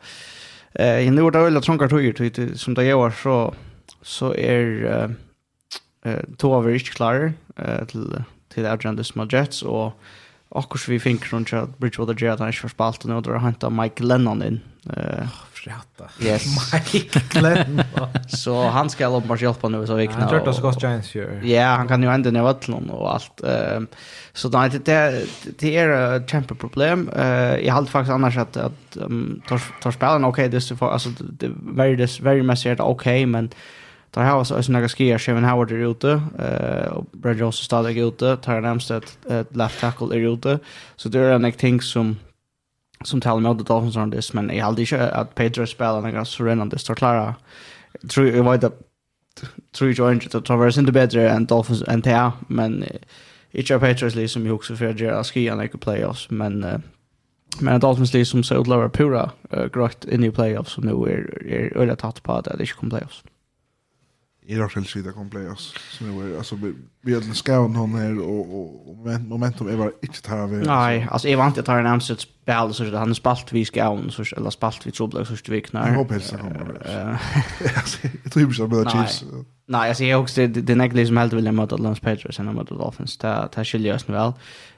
eh, 0.75 1.07
uh, 1.07 1.13
nå 1.13 1.27
er 1.27 1.31
det 1.31 1.45
veldig 1.45 1.63
trånger 1.63 1.89
tøyer, 1.89 2.57
som 2.57 2.75
det 2.75 2.85
gör 2.85 3.11
så 3.11 3.55
så 4.03 4.33
er 4.39 4.87
eh 4.87 5.11
uh, 6.07 6.23
to 6.39 6.53
av 6.55 6.67
er 6.67 6.75
ikke 6.75 6.97
klare 6.99 7.33
eh, 7.57 7.85
til 7.87 8.25
til 8.51 8.67
Adrian 8.67 9.05
Small 9.05 9.29
Jets 9.33 9.63
og 9.63 9.93
akkurat 10.55 10.89
vi 10.89 10.99
finner 10.99 11.33
rundt 11.33 11.53
at 11.53 11.79
Bridgewater 11.81 12.15
Jet 12.19 12.41
har 12.41 12.51
ikke 12.53 12.69
forspalt 12.69 13.05
og 13.05 13.11
nå 13.11 13.23
har 13.33 13.47
hentet 13.47 13.73
Mike 13.73 14.05
Lennon 14.05 14.43
inn 14.43 14.61
eh 14.91 15.23
uh, 15.23 15.29
Fjata. 15.63 16.11
Yes. 16.21 16.73
Mike 16.73 17.21
Glenn. 17.31 17.83
så 18.29 18.69
han 18.69 18.91
ska 18.91 19.09
lov 19.09 19.27
bara 19.27 19.39
hjälpa 19.39 19.69
nu 19.69 19.87
så 19.87 19.95
vikna. 19.95 20.19
Han 20.19 20.29
tror 20.29 20.45
det 20.45 20.55
ska 20.55 20.73
Giants 20.89 21.15
ju. 21.15 21.41
Ja, 21.43 21.67
han 21.67 21.89
kan 21.89 22.03
ju 22.03 22.09
ändå 22.09 22.31
ner 22.31 22.43
vattnet 22.43 22.91
och 22.91 23.15
allt. 23.15 23.41
Ehm 23.45 23.87
så 24.33 24.49
nej 24.49 24.71
det 24.71 24.85
det 24.85 25.27
det 25.59 25.77
är 25.77 26.17
ett 26.17 26.29
tempo 26.29 26.55
problem. 26.55 27.11
Eh 27.17 27.57
jag 27.67 27.75
hade 27.75 27.87
faktiskt 27.87 28.13
annars 28.13 28.37
att 28.37 28.57
att 28.57 28.91
tar 29.49 29.81
tar 29.83 29.91
spelen 29.91 30.25
okej 30.25 30.49
det 30.49 30.61
så 30.61 30.77
alltså 30.81 31.11
det 31.19 31.51
very 31.77 31.97
this 31.97 32.21
very 32.21 32.43
much 32.43 32.67
okej 32.79 33.27
men 33.27 33.51
Tar 34.13 34.25
Howard 34.25 34.47
så 34.47 34.73
några 34.73 34.89
skier 34.89 35.19
Kevin 35.19 35.45
Howard 35.45 35.73
är 35.73 35.91
ute 35.91 36.23
eh 36.39 36.93
och 36.93 37.05
Brad 37.13 37.37
Jones 37.37 37.61
är 37.61 37.65
stadigt 37.65 37.97
ute. 37.97 38.37
Tar 38.37 38.63
Amstead 38.63 39.05
ett 39.31 39.57
left 39.57 39.81
tackle 39.81 40.17
är 40.17 40.33
ute. 40.35 40.59
Så 40.97 41.09
det 41.09 41.19
är 41.19 41.33
en 41.33 41.53
ting 41.53 41.81
som 41.81 42.17
som 43.05 43.21
talar 43.21 43.41
med 43.41 43.51
att 43.51 43.67
Dolphins 43.67 43.97
on 43.97 44.11
this 44.11 44.33
men 44.33 44.57
jag 44.57 44.65
hade 44.65 44.81
inte 44.81 45.11
att 45.11 45.35
Pedro 45.35 45.67
spelar 45.67 46.01
några 46.01 46.25
så 46.25 46.45
redan 46.45 46.69
det 46.69 46.79
står 46.79 46.95
klara. 46.95 47.35
Tror 48.09 48.27
jag 48.29 48.53
vet 48.53 48.65
att 48.65 48.81
tror 49.73 49.95
jag 49.99 50.13
inte 50.13 50.39
att 50.39 50.45
Travers 50.45 50.79
inte 50.79 50.93
bättre 50.93 51.31
än 51.31 51.47
Dolphins 51.47 51.83
än 51.89 52.03
Tea 52.03 52.33
men 52.49 52.85
inte 53.51 53.79
Patriots 53.79 54.17
liksom 54.17 54.47
jag 54.47 54.55
också 54.55 54.77
för 54.77 54.87
att 54.87 55.01
göra 55.01 55.25
skian 55.25 55.63
i 55.63 55.69
playoffs 55.69 56.31
men 56.31 56.83
Men 57.61 57.81
Dolphins 57.81 58.15
liksom 58.15 58.43
så 58.43 58.65
lower 58.65 58.89
pura 58.89 59.31
uh, 59.57 59.67
grökt 59.67 60.05
in 60.05 60.25
i 60.25 60.31
playoffs 60.31 60.73
som 60.73 60.85
nu 60.85 60.93
är, 60.93 61.47
är 61.47 61.77
öliga 61.77 61.97
tatt 61.97 62.23
på 62.23 62.33
att 62.33 62.45
det 62.45 62.61
inte 62.61 62.73
kommer 62.73 62.91
playoffs 62.91 63.23
i 64.47 64.59
rakt 64.59 64.75
helt 64.75 64.89
sida 64.89 65.13
kom 65.13 65.31
play 65.31 65.49
oss. 65.49 65.75
Som 65.91 66.33
är 66.33 66.37
alltså 66.39 66.59
vi 67.03 67.15
hade 67.15 67.35
scout 67.35 67.77
hon 67.77 67.95
här 67.95 68.19
och 68.19 68.91
och 68.91 69.21
momentum 69.21 69.69
är 69.69 69.77
bara 69.77 69.91
inte 70.03 70.23
tar 70.23 70.47
vi 70.47 70.67
nej 70.67 71.09
alltså 71.11 71.29
är 71.29 71.37
vant 71.37 71.59
att 71.59 71.67
ta 71.67 71.79
en 71.79 71.87
amsel 71.87 72.19
spel 72.19 72.75
så 72.75 72.85
det 72.85 72.99
han 72.99 73.15
spalt 73.15 73.53
vi 73.53 73.65
ska 73.65 73.91
on 73.91 74.11
så 74.11 74.25
eller 74.37 74.51
spalt 74.51 74.87
vi 74.87 74.91
trubbel 74.91 75.27
så 75.27 75.33
det 75.33 75.49
vi 75.49 75.61
knar 75.61 75.89
jag 75.89 75.95
hoppas 75.95 76.31
det 76.31 76.39
kommer 76.39 76.83
alltså 77.77 77.99
jag 78.25 78.33
tror 78.33 78.47
inte 78.47 78.77
med 78.77 78.91
chips 78.91 79.25
nej 79.67 79.89
alltså 79.89 80.05
jag 80.05 80.21
också 80.21 80.41
det 80.41 80.47
det 80.47 80.75
näglis 80.75 81.09
som 81.09 81.17
helt 81.17 81.33
vill 81.33 81.53
möta 81.53 81.77
Lance 81.77 82.01
Patriots 82.01 82.39
och 82.39 82.45
möta 82.45 82.75
Dolphins. 82.75 83.17
Ta 83.17 83.49
ta 83.49 83.65
skiljer 83.65 83.95
oss 83.95 84.09
väl 84.09 84.33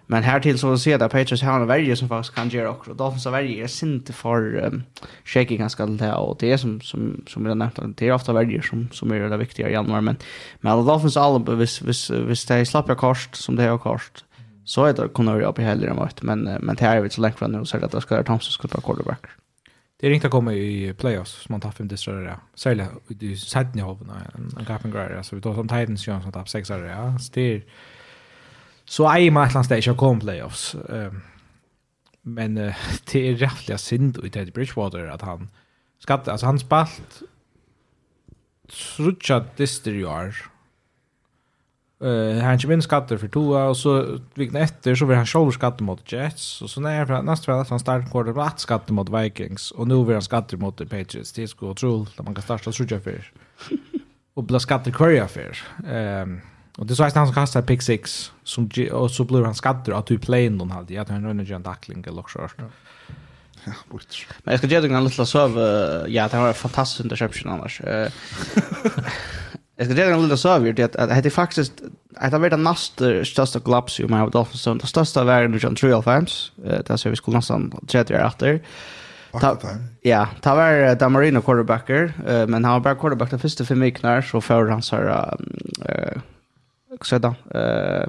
Men 0.07 0.23
här 0.23 0.41
till 0.41 0.59
så 0.59 0.79
ser 0.79 0.99
det 0.99 1.09
Patriots 1.09 1.43
har 1.43 1.61
en 1.61 1.67
värje 1.67 1.97
som 1.97 2.09
faktiskt 2.09 2.35
kan 2.35 2.49
göra 2.49 2.71
också. 2.71 2.95
Dolphins 2.95 3.27
värje 3.27 3.65
är 3.65 3.85
inte 3.85 4.13
för 4.13 4.65
um, 4.65 4.83
shaking 5.25 5.59
ganska 5.59 5.87
lite 5.87 6.13
och 6.13 6.37
det 6.41 6.53
är 6.53 6.57
som 6.57 6.81
som 6.81 7.25
som 7.27 7.47
jag 7.47 7.57
nämnt 7.57 7.79
det 7.97 8.09
är 8.09 8.13
ofta 8.13 8.33
värjer 8.33 8.63
som 8.63 8.89
som 8.93 9.13
är 9.13 9.21
det 9.21 9.37
viktiga 9.37 9.69
i 9.69 9.73
januari 9.73 10.03
men 10.03 10.17
men 10.61 10.73
alla 10.73 10.83
Dolphins 10.83 11.17
alla 11.17 11.55
vis 11.55 11.83
vis 11.83 12.11
vis 12.11 12.45
det 12.47 12.67
slappar 12.67 12.95
kost 12.95 13.35
som 13.35 13.57
det 13.57 13.63
har 13.63 13.79
kost. 13.79 14.25
Så 14.65 14.85
är 14.85 14.93
det 14.93 15.09
kunna 15.09 15.33
vara 15.33 15.47
upp 15.47 15.59
i 15.59 15.63
heller 15.63 15.89
än 15.89 15.97
vart 15.97 16.23
men 16.23 16.43
men 16.61 16.77
det 16.77 16.85
är 16.85 17.01
väl 17.01 17.11
så 17.11 17.21
länge 17.21 17.35
från 17.35 17.53
nu 17.53 17.65
så 17.65 17.77
att 17.77 17.93
det 17.93 18.01
ska 18.01 18.15
göra 18.15 18.25
Thompson 18.25 18.53
skulle 18.53 18.73
ta 18.73 18.81
quarterback. 18.81 19.27
Det 20.01 20.07
är 20.07 20.11
inte 20.11 20.27
att 20.27 20.31
komma 20.31 20.53
i 20.53 20.95
playoffs 20.95 21.43
som 21.43 21.53
man 21.53 21.61
tar 21.61 21.71
fem 21.71 21.89
distrar. 21.89 22.23
Ja. 22.23 22.41
Särskilt 22.55 23.23
i 23.23 23.37
sidan 23.37 23.81
av 23.81 24.11
en 24.59 24.65
gapen 24.65 24.91
grejer. 24.91 25.23
så 25.23 25.37
vi 25.37 25.43
tar 25.43 25.55
som 25.55 25.69
Titans 25.69 26.05
som 26.05 26.33
tar 26.33 26.45
sex 26.45 26.71
ja. 26.71 27.19
Så 27.19 27.33
det 27.35 27.63
Så 28.85 29.05
är 29.05 29.31
man 29.31 29.45
et 29.45 29.51
eller 29.51 29.59
annet 29.59 29.85
sted 29.85 30.21
playoffs. 30.21 30.75
Um, 30.75 31.23
men 32.23 32.59
uh, 32.69 32.75
det 33.13 33.29
är 33.29 33.35
rättliga 33.35 33.79
synd 33.79 34.25
i 34.25 34.31
Teddy 34.31 34.51
Bridgewater 34.51 35.11
at 35.11 35.23
han 35.23 35.51
skatt, 35.99 36.29
alltså 36.29 36.47
han 36.47 36.59
spalt 36.59 37.23
trutja 38.69 39.45
Dister 39.57 39.93
i 39.93 40.05
år. 40.05 40.35
Uh, 42.03 42.43
han 42.43 42.59
kommer 42.59 42.75
in 42.75 42.83
skatter 42.83 43.17
för 43.17 43.29
toa, 43.29 43.69
och 43.69 43.77
så 43.77 44.19
vikna 44.35 44.61
efter 44.61 44.95
så 44.95 45.07
vill 45.07 45.17
han 45.17 45.27
sjål 45.27 45.53
skatter 45.53 45.85
mot 45.85 46.13
Jets, 46.13 46.63
och 46.63 46.71
så 46.71 46.81
när 46.81 47.07
för 47.07 47.23
nästa 47.23 47.57
vecka 47.57 47.69
han 47.71 47.81
startar 47.81 48.11
kvarter 48.11 48.33
på 48.33 48.43
at 48.43 48.61
skatter 48.61 48.93
mot 48.93 49.09
Vikings, 49.09 49.71
och 49.71 49.89
nu 49.89 50.05
vill 50.05 50.15
han 50.15 50.23
skatter 50.23 50.57
mot 50.57 50.77
the 50.77 50.87
Patriots, 50.87 51.33
det 51.33 51.43
er 51.43 51.47
sko 51.47 51.67
og 51.67 52.09
att 52.19 52.25
man 52.25 52.35
kan 52.35 52.43
starta 52.43 52.73
trutja 52.73 53.01
för 53.01 53.33
och 54.35 54.45
bli 54.45 54.61
skatter 54.61 54.91
kvarja 54.91 55.29
fyr. 55.29 55.59
Um, 55.85 56.41
Och 56.79 56.87
det 56.87 56.93
är 56.93 56.95
så 56.95 57.05
att 57.05 57.15
han 57.15 57.27
som 57.27 57.35
kastar 57.35 57.63
pick 57.63 57.83
six 57.83 58.33
som 58.45 58.71
och 58.93 59.11
så 59.11 59.25
blir 59.25 59.45
han 59.45 59.55
skaddad 59.55 59.95
att 59.95 60.07
du 60.07 60.19
play 60.19 60.45
in 60.45 60.59
den 60.59 60.71
hade 60.71 60.95
jag 60.95 61.07
tror 61.07 61.15
han 61.15 61.25
rönner 61.25 61.45
ju 61.45 61.55
en 61.55 61.63
tackling 61.63 62.05
eller 62.09 62.25
så. 62.33 62.49
Ja, 63.65 63.73
bort. 63.91 64.27
Men 64.45 64.53
jag 64.53 64.59
ska 64.59 64.67
ge 64.67 64.81
dig 64.81 64.93
en 64.93 65.05
liten 65.05 65.27
söv 65.27 65.51
ja, 66.09 66.29
det 66.29 66.37
var 66.37 66.49
en 66.49 66.55
fantastisk 66.55 67.05
interception 67.05 67.53
annars. 67.53 67.81
Eh 67.81 68.09
Jag 69.77 69.87
ska 69.87 69.95
ge 69.95 70.05
dig 70.05 70.13
en 70.13 70.23
liten 70.23 70.39
söv 70.39 70.75
det 70.75 70.97
att 70.97 71.09
det 71.09 71.29
är 71.29 71.31
faktiskt 71.31 71.73
att 72.17 72.31
det 72.31 72.37
har 72.37 72.41
varit 72.41 72.51
den 72.51 72.63
nästa 72.63 73.25
största 73.25 73.61
kollaps 73.61 74.01
i 74.01 74.07
Miami 74.07 74.31
Dolphins 74.31 74.63
som 74.63 74.79
den 74.79 74.87
största 74.87 75.25
var 75.25 75.49
nu 75.49 75.59
John 75.59 75.77
Trial 75.77 76.03
Farms. 76.03 76.53
Det 76.57 76.99
ser 76.99 77.11
vi 77.11 77.17
skulle 77.17 77.37
nästan 77.37 77.73
tredje 77.87 78.17
år 78.17 78.27
efter. 78.27 78.61
Ta, 79.41 79.59
ja, 80.03 80.29
ta 80.41 80.55
var 80.55 80.95
Dan 80.95 81.13
Marino 81.13 81.41
quarterbacker, 81.41 82.13
uh, 82.29 82.47
men 82.47 82.65
han 82.65 82.73
var 82.73 82.81
bara 82.81 82.95
quarterback 82.95 83.31
den 83.31 83.39
första 83.39 83.65
fem 83.65 83.81
veckorna 83.81 84.23
så 84.23 84.41
för 84.41 84.69
han 84.69 84.83
så 84.83 84.97
så 87.03 87.19
där 87.19 87.35
eh 87.55 88.09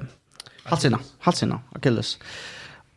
halsina 0.66 0.98
halsina 1.18 1.60
Achilles. 1.72 2.18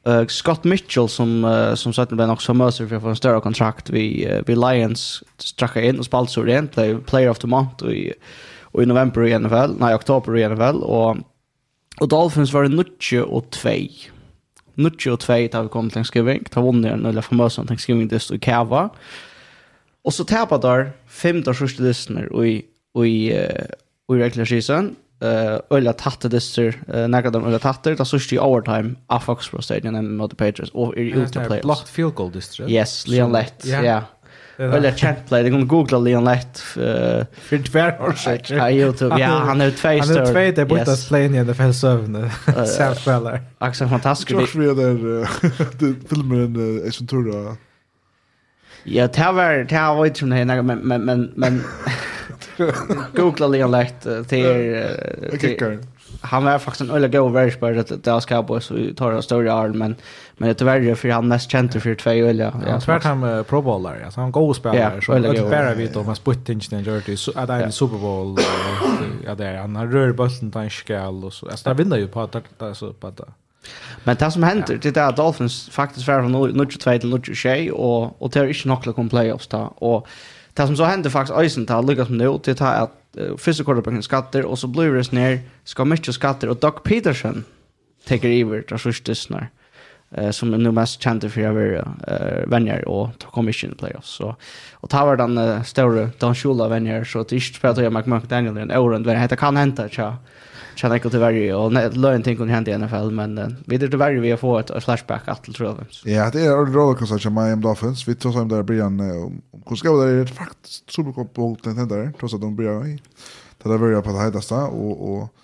Uh, 0.08 0.28
Scott 0.28 0.64
Mitchell 0.64 1.10
som 1.10 1.46
uh, 1.46 1.76
som 1.76 1.94
sagt 1.94 2.12
blev 2.12 2.30
också 2.30 2.54
Mercer 2.54 2.88
för 2.88 3.00
för 3.00 3.10
en 3.10 3.16
större 3.16 3.42
kontrakt 3.42 3.90
vi 3.90 4.28
uh, 4.28 4.42
vi 4.48 4.56
Lions 4.56 5.24
stracka 5.38 5.82
in 5.82 6.00
och 6.00 6.06
spalt 6.06 6.30
så 6.30 6.44
rent 6.44 6.72
play, 6.72 6.96
player 6.96 7.30
of 7.30 7.40
the 7.40 7.48
month 7.48 7.84
och 7.84 7.94
i, 7.94 8.14
och 8.62 8.84
i 8.84 8.86
november 8.86 9.28
i 9.28 9.40
NFL, 9.40 9.72
nej 9.80 9.96
oktober 9.96 10.38
i 10.38 10.50
NFL 10.50 10.84
och 10.84 11.18
och 12.00 12.08
Dolphins 12.08 12.54
var 12.54 12.64
det 12.64 12.70
nutje 12.70 13.22
och 13.22 13.50
2. 13.50 13.70
Nutje 14.74 15.12
och 15.12 15.20
2 15.20 15.48
tar 15.52 15.64
vi 15.64 15.70
kom 15.70 15.90
till 15.90 15.94
Thanksgiving, 15.94 16.44
tar 16.44 16.62
vann 16.62 16.82
den 16.82 17.06
eller 17.06 17.22
famösa 17.22 17.66
Thanksgiving 17.66 18.08
dist 18.08 18.32
i 18.32 18.40
Kava. 18.40 18.90
Och 20.02 20.14
så 20.14 20.24
tappar 20.24 20.62
där 20.62 20.92
fem 21.08 21.42
där 21.44 21.54
sista 21.54 21.84
lyssnar 21.84 22.34
och 22.34 22.48
i 22.48 22.66
och 22.94 23.08
i 23.08 23.40
uh, 23.40 23.66
och 24.06 24.16
i 24.18 24.20
regular 24.20 24.46
season 24.46 24.96
eh 25.22 25.60
ölla 25.70 25.94
tatte 25.94 26.30
dyster 26.30 26.82
uh, 26.94 27.08
några 27.08 27.30
de 27.30 27.46
ölla 27.46 27.60
tatte 27.60 27.96
där 27.96 28.04
såg 28.04 28.22
i 28.32 28.40
overtime 28.40 28.96
av 29.08 29.20
Foxborough 29.20 29.64
Stadium 29.64 29.96
and 29.96 30.18
mot 30.18 30.32
the 30.32 30.36
Patriots 30.36 30.72
och 30.72 30.98
är 30.98 31.02
ut 31.02 31.34
to 31.34 31.40
play 31.48 31.62
blocked 31.62 31.88
field 31.88 32.16
goal 32.16 32.32
dyster 32.32 32.70
yes 32.70 33.08
Leon 33.08 33.32
Lett 33.32 33.66
ja 33.66 34.04
Eller 34.58 34.92
chat 34.92 35.28
play, 35.28 35.44
det 35.44 35.50
går 35.50 35.62
googla 35.62 36.00
Leon 36.00 36.24
Lett 36.24 36.60
för 36.60 37.64
tvär 37.64 38.02
år 38.02 38.12
sex. 38.14 38.50
Ja, 38.50 38.72
YouTube. 38.72 39.20
Ja, 39.20 39.28
han 39.28 39.62
är 39.62 39.72
två 39.72 39.78
stör. 39.78 40.00
Han 40.00 40.10
är 40.10 40.26
två 40.26 40.62
där 40.62 40.66
borta 40.66 40.96
play 41.08 41.26
i 41.26 41.46
the 41.46 41.54
fast 41.54 41.82
seven. 41.82 42.30
South 42.68 43.02
Feller. 43.02 43.42
Axel 43.58 43.88
fantastisk. 43.88 44.32
Jag 44.32 44.50
tror 44.50 44.76
det 44.76 46.08
filmen 46.10 46.56
är 46.86 46.92
som 46.92 47.08
tror 47.08 47.32
då. 47.32 47.56
Ja, 48.84 49.08
det 49.08 49.32
var 49.32 49.54
det 49.54 49.96
var 49.96 50.06
ju 50.06 50.64
men 50.64 50.80
men 50.80 51.06
men 51.06 51.32
men 51.36 51.64
Googla 53.16 53.48
lite 53.48 53.68
lätt 53.68 54.08
till 54.28 55.80
han 56.22 56.44
var 56.44 56.60
faktiskt 56.60 56.82
en 56.82 56.96
öle 56.96 57.08
go 57.08 57.28
very 57.28 57.52
spelare 57.52 57.84
till 57.84 58.02
Dallas 58.02 58.26
Cowboys 58.26 58.72
vi 58.72 58.94
tar 58.94 59.12
en 59.12 59.24
större 59.24 59.54
arm 59.54 59.78
men 59.78 59.96
men 60.38 60.50
det 60.50 60.62
är 60.62 60.96
för 60.96 61.10
han 61.10 61.28
mest 61.28 61.52
känd 61.52 61.82
för 61.82 61.96
två 61.96 62.10
öliga. 62.10 62.62
Ja, 62.68 62.80
tvärt 62.80 63.04
han 63.04 63.44
pro 63.44 63.62
bowler 63.62 64.02
alltså 64.06 64.22
han 64.22 64.32
go 64.32 64.54
spelare 64.54 64.94
Ja, 64.96 65.02
så 65.02 65.14
det 65.14 65.50
bara 65.50 65.74
vet 65.74 65.78
vi 65.78 65.88
då 65.88 66.04
man 66.04 66.16
split 66.16 66.50
ingen 66.50 66.84
dirty 66.84 67.18
så 67.18 67.32
att 67.36 67.50
en 67.50 67.72
Super 67.72 67.98
Bowl 67.98 68.38
ja 69.26 69.36
det 69.36 69.46
är 69.46 69.58
han 69.58 69.76
har 69.76 69.88
rör 69.88 70.12
bollen 70.12 70.52
till 70.52 70.62
en 70.62 70.70
skall 70.70 71.24
och 71.26 71.34
så. 71.34 71.50
Alltså 71.50 71.74
vinner 71.74 71.98
ju 71.98 72.08
på 72.08 72.22
att 72.22 72.32
det 72.32 72.66
är 72.66 72.74
så 72.74 72.94
på 72.94 73.08
att 73.08 73.22
Men 74.04 74.16
det 74.16 74.32
som 74.32 74.44
händer, 74.44 74.80
det 74.82 74.98
är 74.98 75.10
att 75.10 75.16
Dolphins 75.16 75.70
faktiskt 75.70 76.08
var 76.08 76.20
från 76.20 76.70
22 76.70 77.00
till 77.00 77.22
23 77.24 77.72
och, 77.72 78.22
och 78.22 78.30
det 78.30 78.40
är 78.40 78.48
inte 78.48 78.68
nog 78.68 78.78
att 78.78 78.96
komma 78.96 79.10
playoffs 79.10 79.48
där. 79.48 79.84
Och 79.84 80.08
Det 80.60 80.68
som 80.68 80.76
så 80.76 80.84
hände 80.84 81.10
faktiskt 81.10 81.40
ösen 81.40 81.66
tar 81.66 81.84
lyckas 81.84 82.10
med 82.10 82.18
nu 82.18 82.40
till 82.40 82.56
ta 82.56 82.68
att 82.68 82.92
uh, 83.18 83.38
första 83.38 83.64
quarterbacken 83.64 84.04
skatter 84.04 84.46
och 84.46 84.60
så 84.60 84.68
blir 84.68 84.92
det 84.92 85.12
ner 85.12 85.40
ska 85.64 85.86
mycket 85.86 86.14
skatter 86.14 86.50
och 86.50 86.58
Doug 86.58 86.84
Peterson 86.84 87.44
tar 88.08 88.26
över 88.26 88.64
där 88.70 88.78
första 88.78 89.16
snar 89.16 89.50
eh 90.12 90.32
som 90.32 90.54
är 90.54 90.58
nu 90.58 90.72
mest 90.72 91.02
känd 91.02 91.32
för 91.32 91.42
över 91.42 91.88
eh 92.08 92.50
vänner 92.50 92.88
och 92.88 93.10
ta 93.18 93.30
commission 93.30 93.76
playoffs. 93.80 94.10
Så 94.10 94.36
och 94.74 94.94
var 94.94 95.18
den 95.18 95.38
uh, 95.38 95.64
större 95.64 96.10
Don 96.18 96.36
Shula 96.36 96.68
vänner 96.68 97.04
så 97.04 97.20
att 97.20 97.30
det 97.30 97.36
är 97.36 97.40
spelar 97.40 97.82
jag 97.84 97.94
McDaniel 97.94 98.28
Daniel 98.28 98.72
en 98.72 98.78
Orland 98.78 99.06
vad 99.06 99.16
heter 99.16 99.36
kan 99.36 99.58
hända 99.58 99.90
tja 99.90 100.18
känna 100.80 101.00
jag 101.00 101.10
till 101.10 101.20
varje 101.20 101.56
och 101.56 101.72
löjen 101.98 102.24
ting 102.24 102.38
kunde 102.38 102.54
hända 102.54 102.72
i 102.72 102.78
NFL 102.78 103.12
men 103.12 103.56
vi 103.66 103.78
det 103.78 103.98
varje 103.98 104.20
vi 104.20 104.32
har 104.32 104.38
fått 104.38 104.70
ett 104.70 104.84
flashback 104.84 105.28
att 105.28 105.44
till 105.44 105.54
jag. 105.54 106.06
Ja, 106.06 106.30
det 106.34 106.46
är 106.46 106.58
en 106.58 106.74
roll 106.74 106.96
kanske 106.96 107.20
som 107.20 107.34
Miami 107.34 107.62
Dolphins. 107.62 108.08
Vi 108.08 108.16
tror 108.16 108.32
som 108.32 108.48
där 108.48 108.64
Brian 108.64 109.00
en 109.00 109.42
hur 109.66 109.76
ska 109.76 109.92
det 109.92 110.12
är 110.12 110.26
faktiskt 110.26 110.92
superkopp 110.92 111.34
på 111.34 111.58
den 111.64 111.88
där 111.88 112.14
trots 112.20 112.34
att 112.34 112.42
de 112.42 112.56
börjar 112.56 112.88
i 112.88 113.02
det 113.64 113.70
där 113.70 113.78
börjar 113.78 114.02
på 114.02 114.12
det 114.12 114.20
hedaste 114.20 114.56
och 114.56 115.14
och 115.14 115.36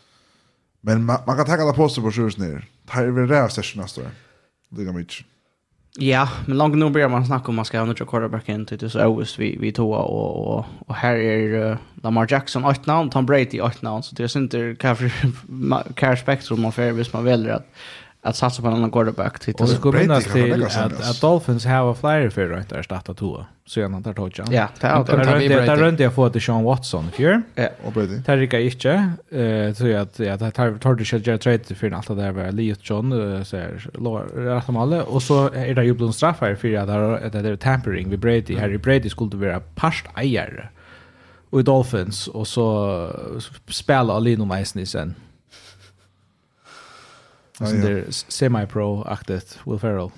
men 0.82 1.04
man, 1.04 1.18
man 1.28 1.36
kan 1.36 1.46
ta 1.46 1.54
alla 1.54 1.74
poster 1.74 2.02
på 2.02 2.12
sjurs 2.12 2.38
ner. 2.38 2.70
Det 2.86 2.92
här 2.92 3.04
är 3.04 3.12
väl 3.12 3.28
det 3.28 3.36
här 3.36 3.78
nästa 3.78 4.02
år. 4.02 4.12
Det 4.70 4.84
går 4.84 4.94
mycket. 4.94 5.26
Ja, 6.00 6.30
men 6.46 6.58
långt 6.58 6.76
nu 6.76 6.90
börjar 6.90 7.10
man 7.10 7.26
snacka 7.26 7.48
om 7.48 7.56
man 7.56 7.66
ska 7.66 7.80
ha 7.80 7.86
några 7.86 8.06
quarterback 8.06 8.50
in 8.50 8.66
till 8.66 8.90
så 8.90 9.06
Owens 9.06 9.40
vi 9.40 9.58
vi 9.60 9.72
tvåa 9.72 10.00
och 10.00 10.58
och 10.58 10.66
och 10.88 10.96
här 10.96 11.16
är 11.16 11.70
uh, 11.70 11.78
Lamar 12.04 12.28
Jackson 12.30 12.66
åt 12.66 12.86
namn, 12.86 13.10
Tom 13.10 13.26
Brady 13.26 13.62
åt 13.62 13.82
namn 13.82 14.04
så 14.04 14.16
det 14.16 14.36
är 14.36 14.38
inte 14.38 14.76
kanske 14.80 15.12
cash 15.96 16.16
spectrum 16.16 16.62
man 16.62 16.72
för 16.72 16.92
hvis 16.92 17.14
man 17.14 17.24
väljer 17.24 17.54
att 17.54 17.72
att 18.26 18.36
satsa 18.36 18.62
på 18.62 18.68
en 18.68 18.74
annan 18.74 18.92
quarterback. 18.92 19.40
Till 19.40 19.56
och 19.60 19.70
skulle 19.70 19.92
går 19.92 20.00
minnas 20.00 20.24
till 20.24 20.64
att, 20.64 21.10
att 21.10 21.22
Dolphins 21.22 21.66
har 21.66 21.94
flyer 21.94 22.30
för 22.30 22.46
runt 22.46 22.70
där 22.70 22.84
starta 22.84 23.14
tvåa. 23.14 23.46
Så 23.66 23.86
antar 23.86 24.14
tog 24.14 24.32
jag. 24.36 24.54
Ja, 24.54 24.68
det 24.80 24.88
är 24.88 25.04
det. 25.40 25.48
Det 25.48 25.72
är 25.72 25.76
runt 25.76 26.00
jag 26.00 26.14
får 26.14 26.30
till 26.30 26.42
Sean 26.42 26.64
Watson 26.64 27.12
för. 27.12 27.42
Ja, 27.56 27.70
och 27.84 27.92
Brady. 27.92 28.18
Det 28.26 28.36
det 28.36 28.62
inte. 28.62 29.12
Eh 29.30 29.74
så 29.74 29.98
att 29.98 30.20
ja 30.20 30.38
det 30.38 30.52
tar 30.52 30.78
tar 30.78 30.96
det 30.96 31.06
själva 31.06 31.38
trade 31.38 31.76
för 31.76 31.92
allt 31.92 32.08
det 32.08 32.16
där 32.16 32.32
var 32.32 32.52
Lee 32.52 32.76
John 32.82 33.12
så 33.46 33.58
är 33.58 34.56
rätt 34.56 34.70
om 34.70 34.78
alla 34.78 35.04
och 35.04 35.24
så 35.24 35.50
är 35.54 35.76
det 35.76 35.84
ju 35.84 35.94
blom 35.94 36.14
straff 36.14 36.38
här 36.42 36.56
för 36.56 36.76
att 36.76 37.32
det 37.32 37.40
är 37.40 37.56
tampering 37.56 38.10
med 38.10 38.20
Brady. 38.20 38.58
Harry 38.58 38.78
Brady 38.78 39.10
skulle 39.10 39.38
vara 39.38 39.60
past 39.76 40.06
eier. 40.16 40.72
Och 41.50 41.64
Dolphins 41.64 42.28
och 42.28 42.48
så 42.48 43.10
spela 43.68 44.14
Alino 44.14 44.46
Meisnisen. 44.46 45.02
Mm 45.02 45.16
Alltså 47.60 47.76
det 47.76 47.92
är 47.92 48.06
semi-pro-aktigt 48.10 49.58
Will 49.66 49.80
Ferrell. 49.80 50.10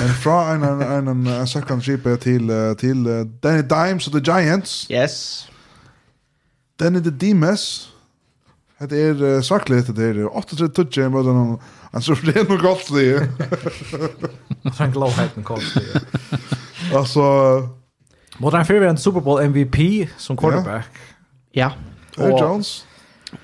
Men 0.00 0.08
fra 0.08 0.52
en, 0.52 0.62
en, 0.62 0.82
en, 0.82 1.08
en 1.08 1.26
en 1.26 1.46
second 1.46 1.84
ship 1.84 2.20
till, 2.20 2.50
till 2.78 3.04
Danny 3.40 3.62
Dimes 3.62 4.06
och 4.06 4.12
The 4.12 4.32
Giants. 4.32 4.90
Yes. 4.90 5.46
Danny 6.76 7.02
the 7.02 7.10
Dimes. 7.10 7.88
Det 8.78 8.96
är 8.96 9.22
uh, 9.22 9.40
svarkligt, 9.40 9.96
det 9.96 10.04
är 10.04 10.36
8 10.36 10.56
touch 10.68 10.98
i 10.98 11.00
den. 11.00 11.58
Han 11.92 12.02
så 12.02 12.14
det 12.14 12.36
är 12.36 12.48
nog 12.48 12.58
gott 12.58 12.88
det. 12.94 13.28
Han 14.78 14.92
glowheten 14.92 15.44
and 15.44 15.74
det. 15.74 16.02
Alltså... 16.96 17.22
Mot 18.38 18.52
han 18.52 18.66
en 18.86 18.98
Super 18.98 19.20
Bowl 19.20 19.42
MVP 19.42 20.08
som 20.16 20.36
quarterback. 20.36 20.86
Ja. 21.50 21.72
Yeah. 22.18 22.40
Jones. 22.40 22.85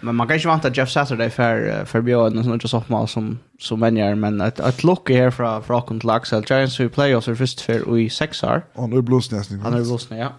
Men 0.01 0.14
man 0.16 0.28
kan 0.28 0.36
inte 0.36 0.49
vänta 0.49 0.70
Jeff 0.70 0.90
Saturday 0.90 1.30
för 1.30 1.84
för 1.84 2.01
Björn 2.01 2.38
och 2.38 2.45
sånt 2.45 2.70
som 2.70 2.82
mal 2.86 3.09
som 3.09 3.38
som 3.59 3.80
vänjer 3.80 4.14
men 4.14 4.40
att 4.40 4.61
att 4.61 4.84
lucka 4.84 5.14
här 5.14 5.30
från 5.30 5.62
från 5.62 5.76
Rockland 5.76 6.05
Laxel 6.05 6.45
Giants 6.49 6.80
who 6.80 6.88
play 6.88 7.14
oss 7.14 7.24
först 7.24 7.61
för 7.61 7.99
i 7.99 8.11
6 8.11 8.45
år. 8.45 8.62
Och 8.74 8.88
nu 8.88 9.03
blåst 9.03 9.32
nästan. 9.32 9.61
Han 9.61 9.74
är 9.74 9.84
blåst 9.84 10.11
ja. 10.11 10.32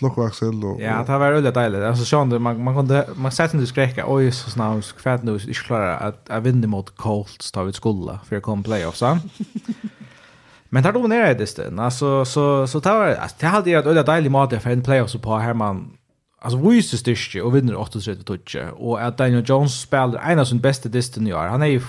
Lucka 0.00 0.22
Axel 0.22 0.64
och 0.64 0.80
Ja, 0.80 1.04
det 1.06 1.18
var 1.18 1.32
väldigt 1.32 1.54
dejligt. 1.54 1.82
Alltså 1.82 2.04
sån 2.04 2.42
man 2.42 2.64
man 2.64 2.74
kunde 2.74 3.08
man 3.14 3.32
sätter 3.32 3.54
inte 3.54 3.66
skräcka. 3.66 4.04
Oj 4.06 4.32
så 4.32 4.50
snaus 4.50 4.92
kvärt 4.92 5.22
nu 5.22 5.34
är 5.34 5.52
klara 5.52 5.96
att 5.96 6.30
att 6.30 6.42
vinna 6.42 6.66
mot 6.66 6.96
Colts 6.96 7.52
tar 7.52 7.64
vi 7.64 7.72
skola 7.72 8.20
för 8.28 8.36
att 8.36 8.42
komma 8.42 8.62
playoffs. 8.62 9.02
Men 10.70 10.82
tar 10.82 10.92
då 10.92 11.00
ner 11.00 11.34
det 11.34 11.44
istället. 11.44 11.80
Alltså 11.80 12.24
så 12.24 12.66
så 12.66 12.80
tar 12.80 13.06
det. 13.06 13.28
Det 13.40 13.46
hade 13.46 13.70
ju 13.70 13.78
ett 13.78 13.86
väldigt 13.86 14.06
dejligt 14.06 14.32
mat 14.32 14.62
för 14.62 14.70
en 14.70 14.82
playoffs 14.82 15.16
på 15.16 15.38
här 15.38 15.54
man 15.54 15.97
alltså 16.38 16.58
Wise 16.58 16.98
styrke 16.98 17.42
och 17.42 17.56
vinner 17.56 17.84
38 17.84 18.22
touch 18.22 18.56
och 18.76 19.02
att 19.02 19.18
Daniel 19.18 19.44
Jones 19.46 19.80
spelar 19.80 20.20
en 20.32 20.38
av 20.38 20.44
sin 20.44 20.60
bästa 20.60 20.88
distan 20.88 21.26
i 21.26 21.32
år. 21.32 21.46
Han 21.46 21.62
är 21.62 21.66
ju 21.66 21.80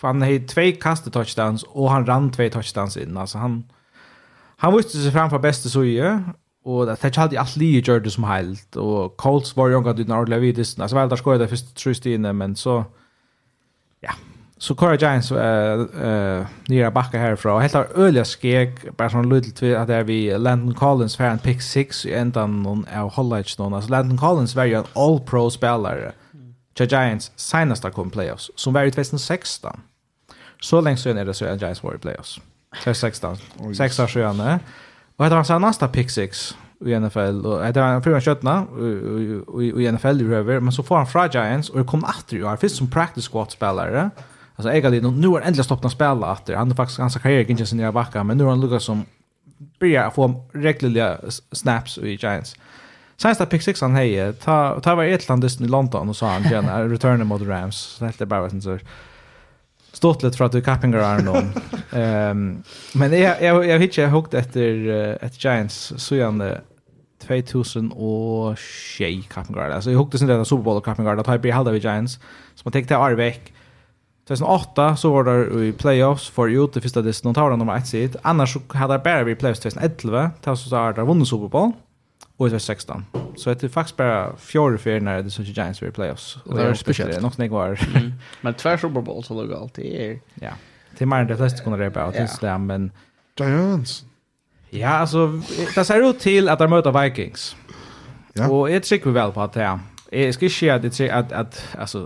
han 0.00 0.22
har 0.22 0.46
två 0.46 0.80
kast 0.80 1.12
touchdowns 1.12 1.62
och 1.62 1.90
han 1.90 2.06
rann 2.06 2.32
två 2.32 2.48
touchdowns 2.48 2.96
in 2.96 3.16
alltså 3.16 3.38
han 3.38 3.64
han 4.56 4.76
visste 4.76 4.98
sig 4.98 5.12
framför 5.12 5.38
bästa 5.38 5.68
så 5.68 5.84
ju 5.84 6.18
och 6.64 6.86
det 6.86 6.96
touch 6.96 7.16
hade 7.16 7.40
allt 7.40 7.56
lige 7.56 7.92
gjort 7.92 8.04
det 8.04 8.10
som 8.10 8.24
helt 8.24 8.76
och 8.76 9.16
Colts 9.16 9.56
var 9.56 9.68
ju 9.68 9.74
ganska 9.74 9.92
dynamiska 9.92 10.38
vid 10.38 10.54
distan. 10.54 10.82
Alltså 10.82 10.96
väl 10.96 11.08
där 11.08 11.16
skojade 11.16 11.48
först 11.48 11.76
tre 11.76 11.94
stenen 11.94 12.36
men 12.36 12.56
så 12.56 12.84
ja, 14.00 14.12
Så 14.58 14.74
Cora 14.74 14.96
Giants 14.96 15.32
uh, 15.32 15.38
eh 15.38 16.46
nere 16.68 16.90
bakka 16.90 17.18
härifrån 17.18 17.52
och 17.52 17.62
helt 17.62 17.74
har 17.74 17.86
öliga 17.94 18.24
skek, 18.24 18.96
bara 18.96 19.10
sånn 19.10 19.28
lydel 19.30 19.52
til 19.52 19.74
at 19.78 19.86
det 19.88 19.94
är 19.94 20.04
vi 20.04 20.38
Landon 20.38 20.74
Collins 20.74 21.16
för 21.16 21.24
en 21.24 21.38
pick 21.38 21.62
6 21.62 22.06
i 22.06 22.14
endan 22.14 22.62
någon 22.62 22.86
av 22.88 23.10
Hollage 23.10 23.58
någon 23.58 23.74
alltså 23.74 23.90
Landon 23.90 24.18
Collins 24.18 24.54
var 24.54 24.64
ju 24.64 24.74
en 24.74 24.84
all 24.94 25.20
pro 25.20 25.50
spelare 25.50 26.12
til 26.74 26.88
Giants 26.90 27.32
senast 27.36 27.82
där 27.82 27.90
kom 27.90 28.10
playoffs, 28.10 28.50
som 28.56 28.74
var 28.74 28.82
i 28.82 28.90
2016. 28.90 29.80
Så 30.60 30.80
lengst 30.80 31.02
siden 31.02 31.18
er 31.18 31.24
det 31.24 31.34
så 31.34 31.44
att 31.44 31.60
Giants 31.60 31.82
var 31.82 31.94
i 31.94 31.98
playoffs. 31.98 32.40
2016. 32.84 33.36
6 33.74 33.98
år 33.98 34.06
siden. 34.06 34.40
Og 35.18 35.26
etter 35.26 35.36
han 35.36 35.72
sa 35.74 35.86
pick 35.86 36.10
6 36.10 36.56
i 36.86 36.98
NFL, 36.98 37.46
och 37.46 37.66
etter 37.66 37.82
han 37.82 38.02
fyrir 38.02 38.14
han 38.14 38.22
kjøttna 38.22 38.66
i 39.62 39.90
NFL 39.90 40.20
i 40.20 40.24
River 40.24 40.60
men 40.60 40.72
så 40.72 40.82
får 40.82 40.96
han 40.96 41.06
fra 41.06 41.26
Giants, 41.26 41.70
og 41.70 41.86
kom 41.86 42.04
atter 42.04 42.36
ju 42.36 42.46
har 42.46 42.56
finns 42.56 42.76
som 42.76 42.90
practice 42.90 43.24
squad 43.24 43.50
spelare 43.50 44.10
Alltså 44.58 44.72
jag 44.72 45.02
nu 45.02 45.28
är 45.28 45.40
äntligen 45.40 45.64
stoppat 45.64 45.84
att 45.84 45.92
spela 45.92 46.32
efter. 46.32 46.54
Han 46.54 46.68
har 46.68 46.76
faktiskt 46.76 46.98
ganska 46.98 47.20
karriär 47.20 47.50
inte 47.50 47.66
sin 47.66 47.78
nya 47.78 47.92
backa, 47.92 48.24
men 48.24 48.38
nu 48.38 48.44
har 48.44 48.50
han 48.50 48.60
Lucas 48.60 48.84
som 48.84 49.04
börjar 49.78 50.10
få 50.10 50.44
reguljära 50.52 51.18
snaps 51.52 51.98
i 51.98 52.08
Giants. 52.08 52.56
Senast 53.16 53.40
att 53.40 53.50
pick 53.50 53.62
6 53.62 53.80
han 53.80 53.94
hej, 53.94 54.32
ta 54.32 54.80
ta 54.80 54.94
var 54.94 55.04
ett 55.04 55.28
land 55.28 55.44
i 55.44 55.48
London 55.58 56.08
och 56.08 56.16
sa 56.16 56.28
han 56.28 56.42
gärna, 56.42 56.84
return 56.84 57.26
mot 57.26 57.42
Rams. 57.42 57.76
Så 57.76 58.04
helt 58.04 58.28
bara 58.28 58.50
sånt 58.50 58.62
så 58.62 58.78
stått 59.92 60.22
lite 60.22 60.36
för 60.36 60.44
att 60.44 60.52
du 60.52 60.62
kappingar 60.62 60.98
är 60.98 61.22
någon. 61.22 61.52
Ehm 61.92 62.62
men 62.94 63.20
jag 63.20 63.42
jag 63.42 63.66
jag 63.66 63.78
hittar 63.78 64.06
hukt 64.06 64.34
efter 64.34 64.88
ett 65.24 65.44
Giants 65.44 65.92
så 65.96 66.16
gärna 66.16 66.54
2000 67.26 67.92
och 67.92 68.58
tjej 68.58 69.28
Kappengard. 69.30 69.72
Alltså 69.72 69.90
jag 69.90 69.98
hukte 69.98 70.18
sen 70.18 70.28
den 70.28 70.44
Super 70.44 70.62
Bowl 70.62 70.80
Kappengard 70.80 71.20
att 71.20 71.28
Hyper 71.28 71.52
halda 71.52 71.70
vid 71.70 71.82
Giants 71.82 72.18
Så 72.54 72.62
man 72.64 72.72
täckt 72.72 72.88
det 72.88 72.96
Arvek. 72.96 73.52
2008 74.28 74.96
så 74.96 75.12
var 75.12 75.24
det 75.24 75.64
i 75.66 75.72
playoffs 75.72 76.28
för 76.28 76.48
ut 76.48 76.72
det 76.72 76.80
första 76.80 77.02
dess 77.02 77.20
tar 77.20 77.50
de 77.50 77.58
nummer 77.58 77.76
1 77.76 77.86
sitt. 77.86 78.16
Annars 78.22 78.52
så 78.52 78.60
hade 78.68 78.94
det 78.94 78.98
bara 78.98 79.24
vi 79.24 79.34
playoffs 79.34 79.60
2011 79.60 80.30
till 80.40 80.56
så 80.56 80.76
har 80.76 80.92
det 80.92 81.02
vunnit 81.02 81.28
Super 81.28 81.48
Bowl 81.48 81.72
och 82.36 82.48
2016. 82.48 83.04
Så 83.36 83.54
det 83.54 83.64
är 83.64 83.68
faktiskt 83.68 83.96
bara 83.96 84.36
fjärde 84.36 84.78
för 84.78 85.00
när 85.00 85.22
det 85.22 85.30
så 85.30 85.42
Giants 85.42 85.80
var 85.82 85.88
i 85.88 85.92
playoffs. 85.92 86.36
Och 86.44 86.56
det 86.56 86.62
är 86.62 86.74
speciellt 86.74 87.20
något 87.20 87.34
snägg 87.34 87.50
var. 87.50 87.80
Men 88.40 88.54
två 88.54 88.76
Super 88.76 89.00
Bowl 89.00 89.24
så 89.24 89.34
låg 89.34 89.52
allt 89.52 89.78
är. 89.78 90.20
Ja. 90.34 90.50
Det 90.98 91.04
är 91.04 91.06
mer 91.06 91.24
det 91.24 91.36
flesta 91.36 91.64
kunde 91.64 91.78
repa 91.78 92.02
att 92.02 92.40
det 92.40 92.58
men 92.58 92.90
Giants. 93.38 94.04
Ja, 94.70 94.88
alltså 94.88 95.40
det 95.74 95.84
ser 95.84 96.10
ut 96.10 96.20
till 96.20 96.48
att 96.48 96.58
de 96.58 96.70
möter 96.70 97.02
Vikings. 97.02 97.56
Ja. 98.32 98.48
Och 98.48 98.70
jag 98.70 98.82
tycker 98.82 99.10
väl 99.10 99.32
på 99.32 99.42
att 99.42 99.52
det 99.52 99.62
Jag 100.10 100.34
ska 100.34 100.44
inte 100.44 100.54
säga 100.56 100.78
det 100.78 101.10
att 101.10 101.32
att 101.32 101.66
alltså 101.78 101.98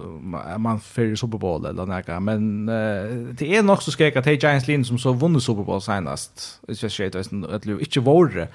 man 0.58 0.80
för 0.80 1.14
Super 1.14 1.38
Bowl 1.38 1.66
eller 1.66 1.86
något 1.86 2.22
men 2.22 2.68
uh, 2.68 3.34
det 3.34 3.56
är 3.56 3.62
nog 3.62 3.82
så 3.82 3.90
ska 3.90 4.04
jag 4.04 4.18
att 4.18 4.42
Giants 4.42 4.68
linje 4.68 4.84
som 4.84 4.98
så 4.98 5.12
vunnit 5.12 5.42
Super 5.42 5.62
Bowl 5.62 5.82
senast. 5.82 6.60
Det 6.66 6.74
ska 6.74 6.90
säga 6.90 7.08
att 7.08 7.32
att 7.54 7.62
det 7.62 7.72
inte 7.72 8.00
var 8.00 8.48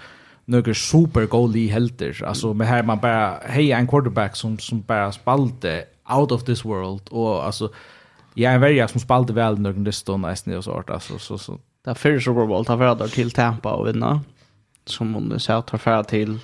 några 0.46 0.74
super 0.74 1.26
goalie 1.26 1.72
helter. 1.72 2.24
Alltså 2.26 2.54
med 2.54 2.68
här 2.68 2.84
man 2.84 3.00
bara 3.00 3.40
hej 3.46 3.72
en 3.72 3.88
quarterback 3.88 4.36
som 4.36 4.60
som 4.60 4.82
bara 4.82 5.12
spalte 5.12 5.86
out 6.10 6.32
of 6.32 6.44
this 6.44 6.66
world 6.66 7.02
och 7.10 7.46
alltså 7.46 7.70
jag 8.34 8.52
är 8.52 8.56
en 8.56 8.62
värja 8.62 8.88
som 8.88 9.00
spalte 9.02 9.34
väl 9.34 9.60
någon 9.60 9.84
det 9.84 9.92
står 9.92 10.18
nästan 10.18 10.58
och 10.58 10.64
sånt 10.64 10.90
alltså 10.90 11.20
så 11.20 11.38
så 11.38 11.60
där 11.86 11.94
för 11.94 12.20
Super 12.20 12.46
Bowl 12.46 12.66
tar 12.66 12.78
för 12.78 13.08
till 13.08 13.32
Tampa 13.32 13.74
och 13.74 13.88
vinna 13.88 14.22
som 14.86 15.14
hon 15.14 15.40
sa 15.40 15.62
tar 15.62 15.78
för 15.78 16.04
till 16.04 16.40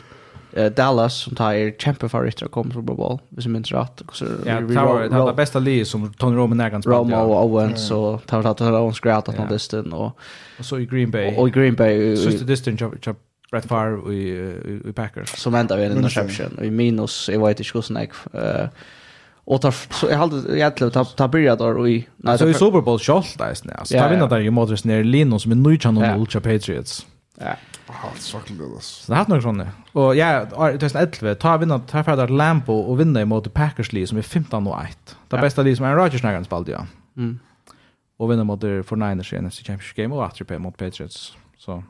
uh, 0.58 0.70
Dallas 0.78 1.18
som 1.26 1.36
tar 1.36 1.58
er 1.58 1.74
kjempe 1.80 2.10
for 2.12 2.30
etter 2.30 2.47
å 2.47 2.54
komme 2.54 2.72
til 2.72 2.82
Super 2.82 2.97
Bowl, 2.99 3.20
hvis 3.36 3.47
jeg 3.47 3.56
minns 3.56 3.74
rett. 3.74 4.06
Ja, 4.45 4.60
det 4.62 4.78
var 4.78 5.10
det 5.10 5.36
beste 5.38 5.62
livet 5.64 5.89
som 5.89 6.08
Tony 6.20 6.39
Roman 6.39 6.62
er 6.62 6.74
ganske 6.74 6.91
Roma 6.91 7.24
og 7.26 7.36
Owens, 7.41 7.89
og 7.91 8.24
det 8.30 8.39
var 8.43 8.56
det 8.60 8.72
Owens 8.72 9.04
grad 9.04 9.30
at 9.30 9.38
han 9.38 9.51
distan. 9.51 9.93
Og 9.93 10.14
så 10.62 10.82
i 10.82 10.89
Green 10.89 11.12
Bay. 11.12 11.36
Og 11.38 11.51
i 11.51 11.56
Green 11.56 11.76
Bay. 11.76 12.16
Siste 12.20 12.47
distan 12.47 12.80
kjøp 12.80 13.22
Brett 13.54 13.68
Favre 13.70 14.14
i 14.14 14.93
Packers. 14.95 15.30
Så 15.38 15.49
väntar 15.49 15.78
vi 15.78 15.86
en 15.86 15.97
interception. 15.97 16.60
I 16.64 16.72
minus, 16.72 17.30
jag 17.30 17.47
vet 17.47 17.60
inte 17.60 17.72
hur 17.74 18.08
jag 18.34 18.70
Och 19.45 19.62
tar 19.62 19.72
så 19.72 20.08
jag 20.10 20.18
hade 20.18 20.58
egentligen 20.58 20.91
ta 20.91 21.06
ta 21.06 21.28
börja 21.28 21.56
då 21.56 21.88
i 21.88 22.08
nej 22.18 22.38
så 22.38 22.49
i 22.49 22.54
Super 22.54 22.82
Bowl 22.82 22.99
shot 22.99 23.38
där 23.38 23.54
snä. 23.54 23.74
alltså. 23.74 23.97
Ta 23.97 24.08
vinner 24.08 24.28
där 24.28 24.39
ju 24.39 24.51
Modric 24.51 24.84
ner 24.84 25.04
Lino 25.04 25.39
som 25.39 25.51
är 25.51 25.56
nöjd 25.56 25.86
han 25.86 25.97
och 25.97 26.34
Patriots. 26.34 27.06
Ja. 27.44 27.56
Allt 28.04 28.22
sakligt 28.22 28.62
alltså. 28.62 29.06
Så 29.06 29.12
det 29.12 29.18
har 29.18 29.26
något 29.28 29.44
sånt. 29.44 29.64
Och 29.91 30.16
ja, 30.16 30.46
2011 30.46 31.36
tar 31.36 31.58
vinna 31.58 31.80
ta 31.80 32.04
för 32.04 32.28
Lambo 32.28 32.74
och 32.74 33.00
vinna 33.00 33.26
mot 33.26 33.54
Packers 33.54 33.94
Lee 33.94 34.08
som 34.08 34.18
är 34.18 34.22
15 34.22 34.68
och 34.68 34.84
1. 34.84 35.18
Det 35.28 35.38
bästa 35.38 35.62
Lee 35.62 35.76
som 35.76 35.86
är 35.86 35.96
Rodgers 35.96 36.24
när 36.24 36.34
han 36.34 36.46
spelade 36.46 36.72
ja. 36.72 36.86
Mm. 37.18 37.39
Och 38.18 38.32
vinna 38.32 38.44
mot 38.44 38.62
för 38.62 38.96
Niners 38.96 39.34
i 39.34 39.41
NFC 39.41 39.58
Championship 39.58 39.98
game 39.98 40.16
och 40.16 40.24
åter 40.24 40.58
mot 40.58 40.78
Patriots. 40.78 41.34
Så 41.58 41.84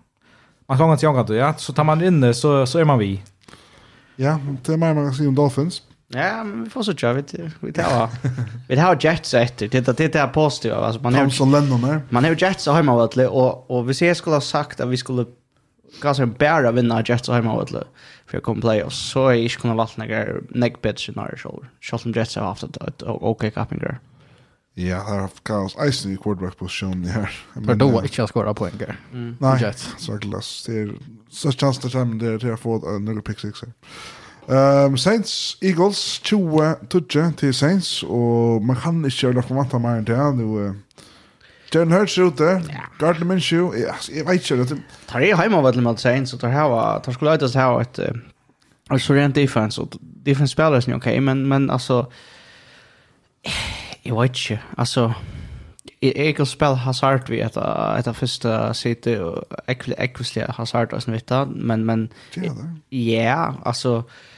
man 0.68 0.78
kan 0.78 0.91
inte 0.91 1.06
jaga 1.06 1.36
ja, 1.36 1.54
så 1.54 1.74
tar 1.74 1.84
man 1.84 2.04
in 2.04 2.34
så 2.34 2.66
så 2.66 2.80
är 2.80 2.84
man 2.86 2.99
vi. 2.99 3.22
Ja, 4.16 4.39
det 4.66 4.74
är 4.74 4.78
mer 4.78 4.93
man 4.93 5.06
kan 5.06 5.14
se 5.14 5.28
om 5.28 5.36
Dolphins. 5.36 5.82
Ja, 6.08 6.43
men 6.43 6.64
vi 6.64 6.70
får 6.70 6.84
så 6.84 6.93
köra. 6.93 7.14
Vi, 7.14 7.24
vi 7.60 7.74
tar 7.74 8.10
vi 8.68 8.76
tar 8.76 8.97
Jets 9.01 9.34
efter. 9.34 9.68
det 9.68 9.93
titta 9.93 10.20
här 10.20 10.28
positiva. 10.28 10.76
Alltså, 10.76 11.01
man 11.01 11.14
Thompson 11.14 11.51
Lennon 11.51 11.84
här. 11.84 12.01
Man 12.10 12.24
har 12.24 12.36
Jets 12.41 12.68
hemma 12.68 12.93
och, 12.93 13.72
och 13.72 13.89
vi 13.89 13.93
ser 13.93 14.14
skulle 14.14 14.36
ha 14.36 14.41
sagt 14.41 14.80
att 14.80 14.89
vi 14.89 14.97
skulle 14.97 15.26
kanskje 16.01 16.25
bära 16.25 16.71
vinna 16.71 17.01
Jets 17.05 17.29
og 17.29 17.35
hjemme 17.35 17.51
alle 17.51 17.83
for 18.25 18.39
å 18.39 18.45
komme 18.45 18.61
playoffs, 18.61 18.97
så 19.11 19.27
är 19.29 19.43
ikke 19.43 19.61
kunna 19.61 19.75
valt 19.75 19.97
några 19.97 20.39
neck 20.55 20.81
bits 20.81 21.09
i 21.09 21.13
nær 21.15 21.37
selv. 21.37 21.67
Så 21.81 21.97
som 21.97 22.13
Jets 22.15 22.35
har 22.35 22.47
haft 22.47 22.63
ett 22.63 22.77
et 22.87 23.03
ok 23.03 23.53
kappinger. 23.53 23.99
Ja, 24.75 25.03
har 25.05 25.19
haft 25.19 25.43
kaos 25.43 25.75
eisen 25.77 26.13
i 26.13 26.17
quarterback-posisjonen 26.17 27.05
her. 27.05 27.29
för 27.65 27.75
då 27.75 27.87
var 27.87 28.09
jag 28.17 28.29
skora 28.29 28.53
poäng 28.53 28.77
där. 28.77 28.95
Nej. 29.39 29.61
Jets. 29.61 29.87
så 29.97 30.13
er 30.13 30.19
det 30.19 30.37
är 30.69 30.93
så 31.29 31.51
chans 31.51 31.59
chance 31.59 31.81
til 31.81 31.99
dem 31.99 32.19
det 32.19 32.39
til 32.39 32.53
å 32.53 32.57
få 32.57 32.99
några 32.99 33.21
pick 33.21 33.39
six 33.39 33.61
her. 33.61 33.71
Um, 34.47 34.97
Saints, 34.97 35.57
Eagles, 35.61 36.21
20-20 36.25 37.35
till 37.35 37.53
Saints, 37.53 38.03
och 38.03 38.61
man 38.61 38.75
kan 38.75 39.05
inte 39.05 39.25
gjøre 39.25 39.33
noe 39.33 39.55
vant 39.55 39.73
än 39.73 40.05
det. 40.05 40.35
Nu 40.35 40.43
til. 40.43 40.73
Jalen 41.74 41.93
Hurts 41.95 42.17
ute, 42.17 42.61
Gardner 42.99 43.26
Minshew, 43.26 43.71
jeg 43.74 44.28
vet 44.28 44.51
ikke 44.51 44.63
det. 44.63 44.78
Tar 45.09 45.24
jeg 45.24 45.38
hjemme 45.39 45.57
av 45.57 45.67
et 45.67 45.78
eller 45.78 45.88
så 46.30 46.38
tar 46.38 46.53
jeg 46.53 47.03
tar 47.03 47.15
skulle 47.15 47.34
løytes 47.34 47.57
her 47.57 47.80
et 47.82 47.99
og 48.91 48.99
så 48.99 49.13
rent 49.13 49.36
defense, 49.36 49.82
og 49.82 49.93
defense 50.26 50.51
spiller 50.51 50.80
sin 50.80 50.93
ok, 50.93 51.07
men, 51.21 51.45
men 51.47 51.69
altså, 51.69 52.03
jeg 54.05 54.15
vet 54.15 54.30
ikke, 54.30 54.61
altså, 54.78 55.11
jeg 56.01 56.36
kan 56.36 56.45
spille 56.45 56.76
Hazard 56.76 57.30
vi 57.30 57.39
etter, 57.41 57.95
etter 57.97 58.13
første 58.13 58.74
sitte 58.74 59.15
og 59.24 59.43
jeg 59.67 59.80
hasard 60.17 60.51
Hazard 60.57 60.93
og 60.93 61.01
sånn 61.01 61.15
vidt, 61.15 61.32
men, 61.55 61.86
men, 61.88 62.09
ja, 62.91 63.53
altså, 63.65 63.95
ja, 63.95 64.32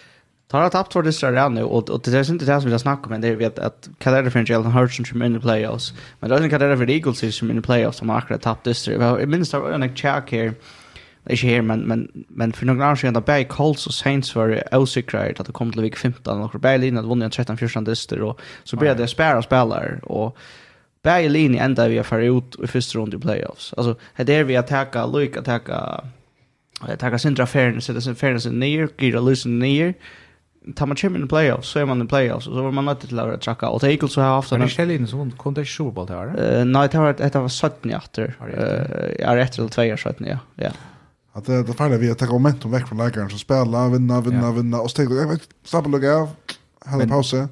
Tar 0.47 0.61
har 0.61 0.69
tappt 0.69 0.93
för 0.93 1.03
det 1.03 1.13
så 1.13 1.31
där 1.31 1.49
nu 1.49 1.63
och 1.63 1.89
och 1.89 2.01
det 2.03 2.13
är 2.13 2.31
inte 2.31 2.45
det 2.45 2.61
som 2.61 2.71
vi 2.71 2.79
snackar 2.79 3.09
men 3.09 3.21
det 3.21 3.27
är 3.27 3.35
vet 3.35 3.59
att 3.59 3.89
Cadera 3.97 4.31
för 4.31 4.51
Jalen 4.51 4.71
Hurts 4.71 5.09
som 5.09 5.23
in 5.23 5.35
i 5.35 5.39
playoffs. 5.39 5.93
Men 6.19 6.29
det 6.29 6.35
är 6.35 6.37
inte 6.37 6.49
Cadera 6.49 6.77
för 6.77 6.89
Eagles 6.89 7.35
som 7.35 7.51
in 7.51 7.57
i 7.57 7.61
playoffs 7.61 7.97
som 7.97 8.09
akkurat 8.09 8.41
tappt 8.41 8.63
det. 8.63 8.87
Jag 8.87 9.27
minns 9.27 9.51
det 9.51 9.59
var 9.59 9.71
en 9.71 9.95
check 9.95 10.31
här. 10.31 10.53
Det 11.23 11.33
är 11.33 11.37
här 11.37 11.61
men 11.61 11.79
men 11.79 12.25
men 12.27 12.53
för 12.53 12.65
några 12.65 12.91
år 12.91 12.95
sedan 12.95 13.13
där 13.13 13.21
Bay 13.21 13.45
Colts 13.45 13.87
och 13.87 13.93
Saints 13.93 14.35
var 14.35 14.63
osäkra 14.71 15.21
att 15.39 15.45
det 15.45 15.51
kom 15.51 15.71
till 15.71 15.81
vecka 15.81 15.97
15 15.97 16.41
och 16.41 16.51
Bay 16.51 16.59
Berlin 16.59 16.95
hade 16.95 17.07
vunnit 17.07 17.33
13 17.33 17.57
14 17.57 17.83
dyster 17.83 18.21
och 18.21 18.39
så 18.63 18.77
började 18.77 19.03
det 19.03 19.07
spärra 19.07 19.41
spelare 19.41 19.99
och 20.03 20.37
Bay 21.03 21.23
Berlin 21.23 21.55
ända 21.55 21.87
vi 21.87 22.03
för 22.03 22.21
ut 22.21 22.55
i 22.63 22.67
första 22.67 22.99
rundan 22.99 23.19
i 23.19 23.21
playoffs. 23.21 23.73
Alltså 23.77 23.95
här 24.13 24.25
där 24.25 24.43
vi 24.43 24.55
attacka 24.55 25.05
Luke 25.05 25.39
attacka 25.39 26.03
attacka 26.79 27.19
Sindra 27.19 27.45
Fairness, 27.45 27.87
det 27.87 28.07
är 28.07 28.13
Fairness 28.13 28.45
ner, 28.45 28.89
Gira 28.97 29.19
Lusen 29.19 29.59
ner 29.59 29.93
tar 30.74 30.86
man 30.86 30.95
kommer 30.95 31.20
in 31.20 31.26
i 31.26 31.28
playoffs 31.28 31.70
så 31.70 31.80
är 31.80 31.86
man 31.86 32.01
i 32.01 32.07
playoffs 32.07 32.45
så 32.45 32.61
var 32.61 32.72
man 32.72 32.86
nöjd 32.86 32.99
till 32.99 33.20
att 33.20 33.41
tracka 33.41 33.70
och 33.70 33.84
Eagles 33.84 34.13
så 34.13 34.22
har 34.22 34.36
haft 34.36 34.51
en 34.51 34.70
ställning 34.70 35.07
så 35.07 35.32
kom 35.38 35.53
det 35.53 35.66
Super 35.66 35.91
Bowl 35.91 36.07
där. 36.07 36.59
Eh 36.59 36.66
nej 36.66 36.89
det 36.91 36.97
var 36.97 37.13
det 37.13 37.36
var 37.36 37.49
17 37.49 37.91
efter. 37.91 38.36
Eh 38.39 39.30
är 39.30 39.36
rätt 39.36 39.57
eller 39.57 39.70
2 39.70 39.82
år 39.82 39.97
17 39.97 40.28
ja. 40.28 40.38
Ja. 40.55 40.72
Att 41.32 41.45
det 41.45 41.63
det 41.63 41.74
faller 41.74 41.97
vi 41.97 42.11
att 42.11 42.18
ta 42.18 42.26
momentum 42.26 42.72
väck 42.72 42.88
från 42.88 42.97
lägaren 42.97 43.30
så 43.30 43.38
spela 43.38 43.89
vinna 43.89 44.22
vinna 44.22 44.51
vinna 44.51 44.82
och 44.82 44.91
steg 44.91 45.11
jag 45.11 45.30
vet 45.30 45.41
stoppa 45.63 45.89
lugga 45.89 46.16
av 46.16 46.30
hela 46.91 47.07
pausen. 47.07 47.49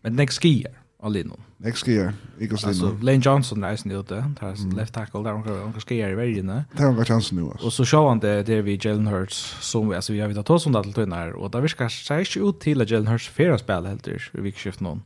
Men 0.00 0.16
next 0.16 0.44
gear 0.44 0.72
allin. 1.02 1.32
Jeg 1.62 1.76
skriver, 1.78 2.12
ikke 2.40 2.56
oss 2.56 2.64
Altså, 2.66 2.88
Lane 3.02 3.22
Johnson 3.22 3.64
er 3.64 3.76
sin 3.76 3.92
ute, 3.94 4.24
tar 4.38 4.54
sin 4.58 4.72
left 4.74 4.94
tackle, 4.94 5.22
der 5.22 5.36
han 5.36 5.72
kan 5.72 5.80
skrive 5.80 6.10
i 6.10 6.16
verden. 6.16 6.48
Det 6.48 6.78
har 6.78 6.86
han 6.86 6.96
kan 6.96 7.06
chansen 7.06 7.38
nå, 7.38 7.50
altså. 7.52 7.66
Og 7.66 7.72
så 7.72 7.84
ser 7.84 8.08
han 8.08 8.22
det 8.22 8.46
der 8.46 8.62
vi 8.66 8.78
Jalen 8.84 9.06
Hurts, 9.06 9.36
som 9.60 9.90
vi, 9.90 9.94
altså, 9.94 10.12
vi 10.12 10.18
har 10.18 10.28
vidt 10.28 10.42
ta 10.46 10.56
oss 10.56 10.66
om 10.66 10.72
det 10.72 10.82
til 10.84 10.96
tøyner, 10.96 11.36
og 11.38 11.52
det 11.52 11.62
virker 11.62 11.88
seg 11.88 12.26
ikke 12.26 12.42
ut 12.42 12.58
til 12.60 12.82
at 12.82 12.90
Jalen 12.90 13.06
Hurts 13.06 13.28
fyrer 13.28 13.56
spiller 13.62 13.94
helt 13.94 14.02
til, 14.02 14.18
i 14.34 14.42
vikskift 14.48 14.82
noen. 14.82 15.04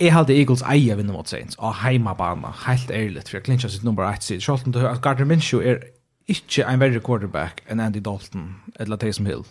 Jeg 0.00 0.12
hadde 0.12 0.36
Eagles 0.36 0.62
eie 0.68 0.96
vinner 0.96 1.16
mot 1.16 1.28
Saints, 1.28 1.56
og 1.58 1.74
heimabana, 1.80 2.52
helt 2.66 2.90
ærligt, 2.90 3.28
for 3.28 3.36
jeg 3.38 3.46
klinsjer 3.48 3.72
sitt 3.72 3.84
nummer 3.84 4.04
1 4.08 4.24
sid. 4.24 4.40
Selv 4.40 4.68
om 4.68 4.76
at 4.84 5.00
Gardner 5.00 5.28
Minshew 5.28 5.60
er 5.60 5.80
ikke 6.28 6.64
en 6.68 6.80
verre 6.80 7.00
quarterback 7.00 7.64
enn 7.70 7.80
Andy 7.80 8.04
Dalton, 8.04 8.54
eller 8.80 8.96
Taysom 8.96 9.26
Hill. 9.26 9.44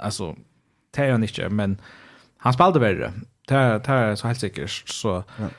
Altså, 0.00 0.32
det 0.96 1.04
er 1.04 1.12
han 1.12 1.24
ikke, 1.24 1.48
men 1.48 1.78
han 2.44 2.56
spalte 2.56 2.80
verre. 2.80 3.12
Det 3.48 3.58
er 3.58 4.14
så 4.16 4.30
helt 4.30 4.40
sikkert. 4.40 4.82
Så 4.90 5.22
ja. 5.38 5.50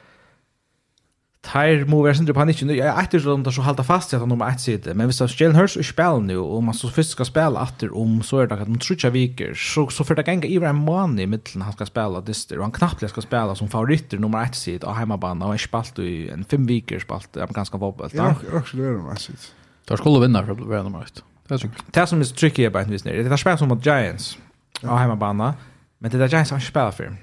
Tær 1.46 1.84
må 1.86 2.00
være 2.02 2.18
sindre 2.18 2.34
panikken. 2.34 2.72
Jeg 2.74 2.88
er 2.90 2.98
etter 2.98 3.22
sånn 3.22 3.44
at 3.46 3.54
så 3.54 3.62
halda 3.66 3.84
fast 3.86 4.14
i 4.14 4.16
at 4.18 4.24
han 4.24 4.32
nummer 4.32 4.50
ett 4.50 4.64
side. 4.64 4.96
Men 4.98 5.12
hvis 5.12 5.20
Jalen 5.38 5.58
Hurts 5.58 5.76
ikke 5.78 5.92
spiller 5.92 6.24
nu, 6.26 6.40
og 6.42 6.64
man 6.66 6.78
så 6.78 6.90
først 6.90 7.14
skal 7.14 7.28
spille 7.30 7.62
etter 7.62 7.92
om, 7.94 8.16
så 8.26 8.42
er 8.42 8.50
det 8.50 8.58
at 8.64 8.72
de 8.72 8.80
trutja 8.82 9.12
viker, 9.14 9.54
så, 9.54 9.84
så 9.94 10.06
fyrir 10.08 10.24
det 10.24 10.26
ganga 10.32 10.50
i 10.50 10.58
en 10.58 10.80
måned 10.88 11.22
i 11.22 11.28
middelen 11.30 11.68
han 11.68 11.76
skal 11.78 11.92
spille 11.92 12.24
dyster, 12.26 12.58
og 12.58 12.66
han 12.66 12.74
knapplega 12.74 13.12
skal 13.14 13.28
spille 13.28 13.58
som 13.60 13.70
favoritter 13.70 14.22
nummer 14.22 14.42
ett 14.42 14.58
side 14.58 14.88
av 14.90 14.98
heimabana, 14.98 15.46
og 15.46 15.54
han 15.54 15.62
spalt 15.62 16.02
i 16.02 16.16
en 16.34 16.48
fem 16.50 16.66
viker 16.70 17.04
spalt 17.06 17.38
amerikanska 17.38 17.78
våpelt. 17.82 18.18
Ja, 18.18 18.32
jeg 18.42 18.66
skulle 18.66 18.88
være 18.90 18.98
nummer 18.98 19.14
ett 19.14 19.28
side. 19.28 19.54
Da 19.86 20.00
skulle 20.02 20.26
vinna 20.26 20.42
for 20.48 20.58
å 20.58 20.72
være 20.72 20.88
nummer 20.90 21.06
ett. 21.06 21.22
Det 21.46 21.60
er 21.60 21.62
så 21.62 21.70
Det 21.94 22.08
som 22.10 22.26
er 22.26 22.34
tricky 22.34 22.66
er 22.66 22.74
bare 22.74 22.90
en 22.90 22.96
vis 22.98 23.06
nere. 23.06 23.22
Det 23.22 23.30
er 23.30 23.38
spil 23.38 23.62
som 23.62 23.70
mot 23.70 23.86
Giants 23.86 24.34
av 24.82 24.98
heimabana, 24.98 25.54
men 26.02 26.12
det 26.12 26.26
er 26.26 26.34
Giants 26.34 26.50
han 26.50 26.58
ikke 26.64 26.74
spiller 26.74 26.98
for. 26.98 27.22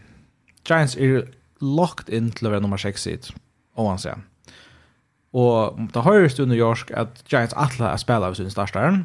Giants 0.69 0.97
er 0.97 1.27
locked 1.63 2.11
in 2.13 2.31
til 2.35 2.49
å 2.49 2.53
være 2.55 2.65
nummer 2.65 2.81
6 2.81 3.03
seed, 3.07 3.33
sier. 4.03 4.23
Og 5.33 5.81
det 5.95 6.05
høres 6.05 6.37
du 6.37 6.45
i 6.45 6.47
New 6.51 6.59
York 6.59 6.91
at 6.95 7.23
Giants 7.31 7.57
alle 7.57 7.89
er 7.89 8.01
spela 8.01 8.29
av 8.29 8.37
sin 8.37 8.51
starstaren, 8.53 9.05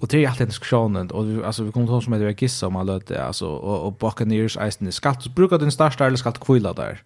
og 0.00 0.08
det 0.08 0.22
er 0.22 0.30
alltid 0.30 0.46
en 0.46 0.52
diskusjon, 0.54 0.96
og 0.96 1.32
altså, 1.44 1.66
vi 1.66 1.72
kommer 1.74 1.90
til 1.90 1.98
å 1.98 2.04
som 2.06 2.14
heter 2.16 2.32
Gissa 2.32 2.70
om 2.70 2.78
alle 2.80 2.96
det, 3.04 3.18
altså, 3.20 3.50
og, 3.52 3.82
og 3.84 3.98
Buccaneers 4.00 4.56
eisen, 4.56 4.88
skal 4.96 5.18
du 5.20 5.28
bruke 5.36 5.58
din 5.60 5.72
starstare, 5.72 6.08
eller 6.08 6.20
skal 6.20 6.32
du 6.32 6.40
kvila 6.40 6.72
der? 6.76 7.02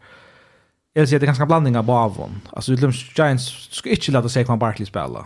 Jeg 0.95 1.03
vil 1.03 1.09
si 1.11 1.16
at 1.16 1.24
det 1.24 1.26
er 1.26 1.32
ganske 1.32 1.49
blanding 1.51 1.74
av 1.74 1.89
bavon. 1.89 2.37
Altså, 2.55 2.76
du 2.78 2.87
Giants 3.16 3.49
skal 3.74 3.97
ikke 3.97 4.14
lade 4.14 4.30
seg 4.30 4.47
hva 4.47 4.55
Barkley 4.62 4.87
spela. 4.87 5.24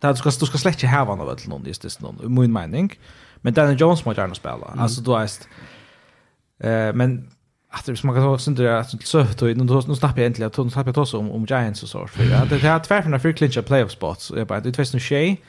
Det 0.00 0.08
er, 0.08 0.16
du, 0.16 0.22
skal, 0.22 0.32
du 0.40 0.48
skal 0.48 0.62
slett 0.62 0.80
ikke 0.80 0.88
hava 0.88 1.18
noe 1.20 1.34
til 1.36 1.52
noen, 1.52 1.68
just 1.68 1.84
det, 1.84 1.92
noen, 2.00 2.16
i 2.24 2.32
min 2.32 2.54
mening. 2.54 2.88
Men 3.44 3.58
Daniel 3.58 3.76
Jones 3.76 4.06
må 4.06 4.16
gjerne 4.16 4.38
spela. 4.38 4.72
Mm. 4.72 4.80
Altså, 4.86 5.04
du 5.04 5.12
veist, 5.12 5.44
uh, 6.64 6.96
men 6.96 7.18
att 7.74 7.86
det 7.86 7.96
smakar 7.96 8.20
så 8.20 8.38
synd 8.38 8.56
det 8.56 8.78
att 8.78 9.06
så 9.06 9.26
då 9.38 9.54
då 9.54 9.82
nu 9.88 9.94
snappar 9.94 10.16
jag 10.16 10.18
egentligen 10.18 10.46
att 10.46 10.58
nu 10.58 10.70
snappar 10.70 10.92
jag 10.94 10.98
också 10.98 11.18
om 11.18 11.30
om 11.30 11.44
Giants 11.44 11.82
och 11.82 11.88
så 11.88 12.06
för 12.06 12.34
att 12.34 12.50
det 12.50 12.58
här 12.58 12.78
tvärförna 12.78 13.18
för 13.18 13.32
clincha 13.32 13.62
playoff 13.62 13.90
spots 13.90 14.32
jag 14.36 14.46
bara 14.46 14.60
det 14.60 14.72
tvisten 14.72 15.00
tjej 15.00 15.40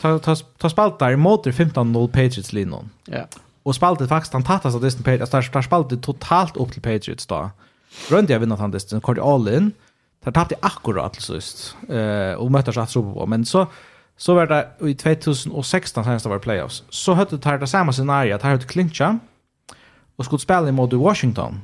ta 0.00 0.18
ta 0.18 0.34
ta 0.34 0.70
spalt 0.70 0.98
där 0.98 1.16
mot 1.16 1.46
15-0 1.46 2.06
Patriots 2.06 2.52
linjen. 2.52 2.90
Ja. 3.04 3.26
Och 3.62 3.74
spaltet 3.74 4.08
faktiskt 4.08 4.32
han 4.32 4.44
tattas 4.44 4.74
av 4.74 4.80
Disney 4.80 5.04
Patriots 5.04 5.30
där 5.30 5.50
där 5.52 5.62
spaltet 5.62 6.02
totalt 6.02 6.56
upp 6.56 6.72
till 6.72 6.82
Patriots 6.82 7.26
då. 7.26 7.50
Runt 8.10 8.30
jag 8.30 8.40
vinner 8.40 8.56
han 8.56 8.70
Disney 8.70 9.00
kort 9.00 9.18
all 9.18 9.48
in. 9.48 9.72
Där 10.24 10.32
tappade 10.32 10.56
akkurat 10.62 11.20
så 11.20 11.34
just 11.34 11.76
Eh 11.88 12.34
och 12.34 12.50
möttes 12.50 12.76
att 12.76 12.90
tro 12.90 13.14
på 13.14 13.26
men 13.26 13.44
så 13.44 13.66
så 14.16 14.34
var 14.34 14.46
det 14.46 14.88
i 14.88 14.94
2016 14.94 16.04
senast 16.04 16.26
var 16.26 16.38
playoffs. 16.38 16.82
Så 16.90 17.12
hade 17.12 17.36
det 17.36 17.44
här 17.48 17.58
det 17.58 17.66
samma 17.66 17.92
scenario 17.92 18.34
att 18.34 18.42
här 18.42 18.50
hade 18.50 18.64
clincha 18.64 19.18
och 20.16 20.24
skulle 20.24 20.38
spela 20.38 20.72
mot 20.72 20.92
Washington 20.92 21.60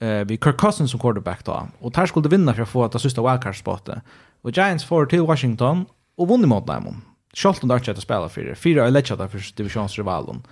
eh 0.00 0.08
vi 0.08 0.38
Kirk 0.44 0.56
Cousins 0.56 0.90
som 0.90 1.00
quarterback 1.00 1.44
då. 1.44 1.68
Och 1.78 1.92
där 1.92 2.06
skulle 2.06 2.28
vinna 2.28 2.54
för 2.54 2.62
att 2.62 2.68
få 2.68 2.84
att 2.84 3.00
sista 3.00 3.30
wildcard 3.30 3.58
spotet. 3.58 3.98
Och 4.42 4.50
Giants 4.50 4.84
får 4.84 5.06
till 5.06 5.22
Washington 5.22 5.86
och 6.16 6.28
vunnit 6.28 6.48
mot 6.48 6.66
dem. 6.66 7.02
Charlton 7.34 7.68
där 7.68 7.78
chatta 7.78 8.00
spela 8.00 8.28
för 8.28 8.40
det. 8.40 8.54
Fyra 8.54 8.86
är 8.86 8.90
lätta 8.90 9.28
för 9.28 9.56
divisionsrivalen. 9.56 10.42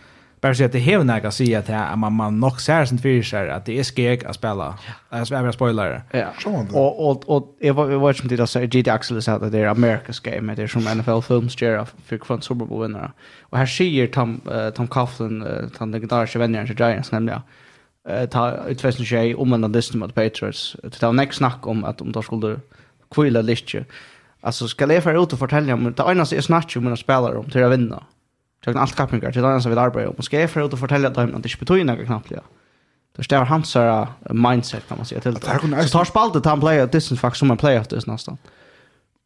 Bara 0.41 0.55
så 0.55 0.65
att 0.65 0.73
det 0.73 0.79
hävnar 0.79 1.17
jag 1.17 1.27
att 1.27 1.35
säga 1.35 1.59
att 1.59 1.69
här 1.69 1.97
man 1.97 2.13
man 2.13 2.41
nog 2.41 2.61
ser 2.61 2.85
sen 2.85 2.99
för 2.99 3.23
sig 3.23 3.51
att 3.51 3.67
det 3.67 3.79
är 3.79 3.85
skeg 3.85 4.25
att 4.25 4.35
spela. 4.35 4.79
Alltså 5.09 5.35
jag 5.35 5.43
vill 5.43 5.53
spoiler. 5.53 6.03
Ja. 6.11 6.27
Och 6.73 7.11
och 7.11 7.29
och 7.29 7.57
jag 7.61 7.75
var 7.75 7.91
jag 7.91 7.99
var 7.99 8.13
som 8.13 8.29
det 8.29 8.47
så 8.47 8.61
GD 8.61 8.89
Axel 8.89 9.23
sa 9.23 9.33
att 9.33 9.53
det 9.53 9.59
är 9.59 9.75
America's 9.75 10.25
game 10.25 10.55
det 10.55 10.63
är 10.63 10.67
som 10.67 10.83
NFL 10.83 11.21
films 11.21 11.63
Jera 11.63 11.87
för 12.05 12.19
från 12.19 12.43
Super 12.43 12.67
Bowl 12.67 12.83
vinnare. 12.83 13.13
Och 13.43 13.59
här 13.59 13.67
ser 13.67 14.07
Tom 14.07 14.41
Tom 14.75 14.89
Coughlin, 14.89 15.43
han 15.79 15.91
den 15.91 16.09
där 16.09 16.39
vänner 16.39 16.67
till 16.67 16.79
Giants 16.79 17.13
nämligen 17.13 17.41
eh 18.09 18.29
ta 18.29 18.69
ut 18.69 18.81
fast 18.81 18.99
om 19.37 19.49
man 19.49 19.73
listen 19.73 20.01
mot 20.01 20.15
Patriots. 20.15 20.77
Det 20.83 21.03
var 21.03 21.13
nästa 21.13 21.33
snack 21.33 21.67
om 21.67 21.85
att 21.85 22.01
om 22.01 22.13
de 22.13 22.23
skulle 22.23 22.61
kvilla 23.11 23.43
listje. 23.43 23.85
Alltså 24.41 24.69
ska 24.69 24.93
jag 24.93 25.03
för 25.03 25.23
ut 25.23 25.33
och 25.33 25.39
fortälja 25.39 25.75
om 25.75 25.85
det 25.85 26.03
ena 26.03 26.23
är 26.23 26.41
snack 26.41 26.77
om 26.77 26.85
mina 26.85 26.97
spelare 26.97 27.39
om 27.39 27.51
till 27.51 27.65
att 27.65 27.73
vinna. 27.73 28.03
Jag 28.65 28.77
allt 28.77 28.97
kappingar 28.97 29.33
till 29.33 29.43
den 29.43 29.63
som 29.63 29.71
vill 29.71 29.79
arbetar 29.79 30.07
om. 30.07 30.23
Ska 30.23 30.41
jag 30.41 30.51
för 30.51 30.67
ut 30.67 30.73
och 30.73 30.79
fortälja 30.79 31.11
dem 31.11 31.25
att 31.25 31.43
det 31.43 31.49
inte 31.49 31.59
betyder 31.59 31.85
något 31.85 32.07
knappt. 32.07 32.31
Ja. 32.31 32.41
Det 33.17 33.25
stämmer 33.25 33.47
hans 33.47 33.77
mindset 34.31 34.89
kan 34.89 34.97
man 34.97 35.07
säga 35.07 35.21
till 35.21 35.35
det. 35.35 35.41
Så 35.83 35.99
tar 35.99 36.05
spaltet 36.05 36.45
han 36.45 36.61
player 36.61 36.87
distance 36.87 37.21
faktiskt 37.21 37.39
som 37.39 37.51
en 37.51 37.57
playoff 37.57 37.89
distance 37.89 38.13
nästan. 38.13 38.39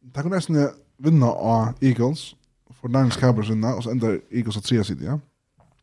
Det 0.02 0.22
kan 0.22 0.30
nästan 0.30 0.68
vinna 0.96 1.26
av 1.26 1.68
Eagles 1.80 2.34
för 2.80 2.88
Niners 2.88 3.16
Cowboys 3.16 3.48
vinna 3.48 3.74
och 3.74 3.84
så 3.84 3.90
ändrar 3.90 4.20
Eagles 4.30 4.56
att 4.56 4.64
trea 4.64 4.84
sidan, 4.84 5.04
ja. 5.04 5.20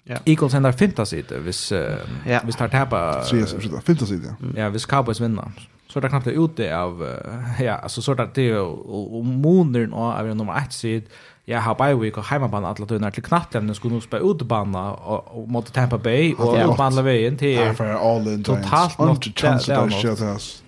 Yeah. 0.10 0.22
Eagles 0.26 0.54
händer 0.54 0.72
femta 0.72 1.06
sida, 1.06 1.40
hvis, 1.44 1.72
uh, 1.72 1.78
ja. 2.26 2.40
hvis 2.44 2.56
tar 2.56 2.68
tappa... 2.68 3.24
Uh, 3.34 3.80
femta 3.86 4.06
sida, 4.06 4.36
ja. 4.56 4.70
Hvis 4.70 4.88
Cowboys 4.88 5.22
vinner. 5.22 5.52
Så 5.88 6.00
er 6.00 6.02
det 6.02 6.10
knappt 6.10 6.28
ute 6.28 6.70
av... 6.76 7.02
Uh, 7.02 7.62
ja, 7.68 7.76
altså 7.84 8.02
så 8.02 8.12
er 8.12 8.16
det 8.16 8.36
det, 8.36 8.52
og, 8.58 9.16
og 9.16 9.26
måneden 9.26 9.94
av 9.94 10.36
nummer 10.36 10.54
ett 10.54 10.74
sid. 10.74 11.12
jag 11.50 11.62
har 11.62 11.76
bye 11.76 11.96
week 11.96 12.18
och 12.18 12.26
hemmabana 12.26 12.68
alle 12.68 12.86
tunnar 12.86 13.10
til 13.10 13.24
knappt 13.24 13.54
den 13.54 13.76
skulle 13.76 13.94
nå 13.94 13.96
nog 13.96 14.04
spela 14.04 14.92
og, 14.92 15.38
og 15.38 15.50
mot 15.50 15.74
Tampa 15.74 15.98
Bay 15.98 16.34
og 16.34 16.58
ja. 16.58 16.66
och 16.66 16.74
utbana 16.74 17.02
vägen 17.02 17.38
till 17.38 17.58
totalt 18.44 19.00
något 19.00 19.24
chance 19.36 19.76
att 19.76 19.94
shit 19.94 20.22
us 20.22 20.64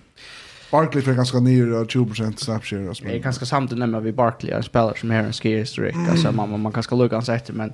Barkley 0.70 1.02
fick 1.02 1.16
ganska 1.16 1.40
ner 1.40 1.84
20% 1.84 2.36
snap 2.36 2.64
share 2.64 2.88
alltså. 2.88 3.04
Det 3.04 3.14
är 3.14 3.18
ganska 3.18 3.46
samt 3.46 3.70
nämna 3.70 4.00
vi 4.00 4.12
Barkley 4.12 4.52
är 4.52 4.62
spelare 4.62 4.96
som 4.96 5.10
har 5.10 5.18
en 5.18 5.32
skill 5.32 5.66
streak 5.66 5.96
alltså 6.10 6.32
man 6.32 6.60
man 6.60 6.72
kan 6.72 6.82
ska 6.82 6.96
lucka 6.96 7.16
hans 7.16 7.28
efter 7.28 7.52
men 7.52 7.72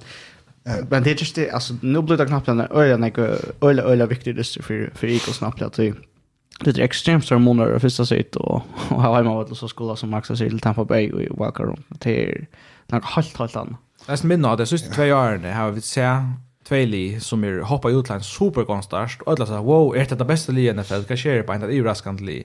Men 0.89 1.03
det 1.03 1.11
är 1.11 1.14
just 1.14 1.35
det, 1.35 1.51
alltså 1.51 1.75
nu 1.81 2.03
blir 2.03 2.17
det 2.17 2.27
knappt 2.27 2.49
en 2.49 2.61
öra 2.61 2.97
när 2.97 3.19
öra 3.61 3.83
öra 3.83 4.07
viktig 4.07 4.37
det 4.37 4.45
för 4.62 4.91
för 4.95 5.07
Eagle 5.07 5.33
snabbt 5.33 5.62
att 5.62 5.73
det 5.73 6.79
är 6.79 6.81
extremt 6.81 7.25
stora 7.25 7.39
månader 7.39 7.73
och 7.73 7.81
första 7.81 8.07
sitt 8.07 8.37
och 8.37 8.62
och 8.89 9.03
ha 9.03 9.17
hemma 9.17 9.35
vad 9.35 9.57
så 9.57 9.69
skola 9.69 9.97
som 9.97 10.11
Max 10.11 10.29
säger 10.29 10.51
till 10.51 10.61
Tampa 10.61 10.85
Bay 10.85 11.12
och 11.12 11.39
Walker 11.39 11.64
Room. 11.64 11.83
Det 11.89 12.31
är 12.31 12.47
något 12.87 13.05
helt 13.05 13.39
helt 13.39 13.57
annat. 13.57 13.81
Det 14.07 14.12
är 14.12 14.27
minna 14.27 14.57
det 14.57 14.67
sista 14.67 14.95
två 14.95 15.03
åren 15.03 15.45
har 15.45 15.71
vi 15.71 15.81
sett 15.81 16.23
två 16.69 17.21
som 17.21 17.45
är 17.45 17.61
hoppa 17.61 17.91
i 17.91 17.95
utland 17.95 18.25
superkonstast 18.25 19.23
och 19.23 19.33
alla 19.33 19.47
sa, 19.47 19.62
wow, 19.62 19.97
är 19.97 20.07
det 20.09 20.14
det 20.14 20.25
bästa 20.25 20.53
i 20.53 20.73
NFL? 20.73 21.03
Kan 21.03 21.17
ske 21.17 21.43
på 21.43 21.53
en 21.53 21.62
av 21.62 21.71
överraskande 21.71 22.25
li? 22.25 22.45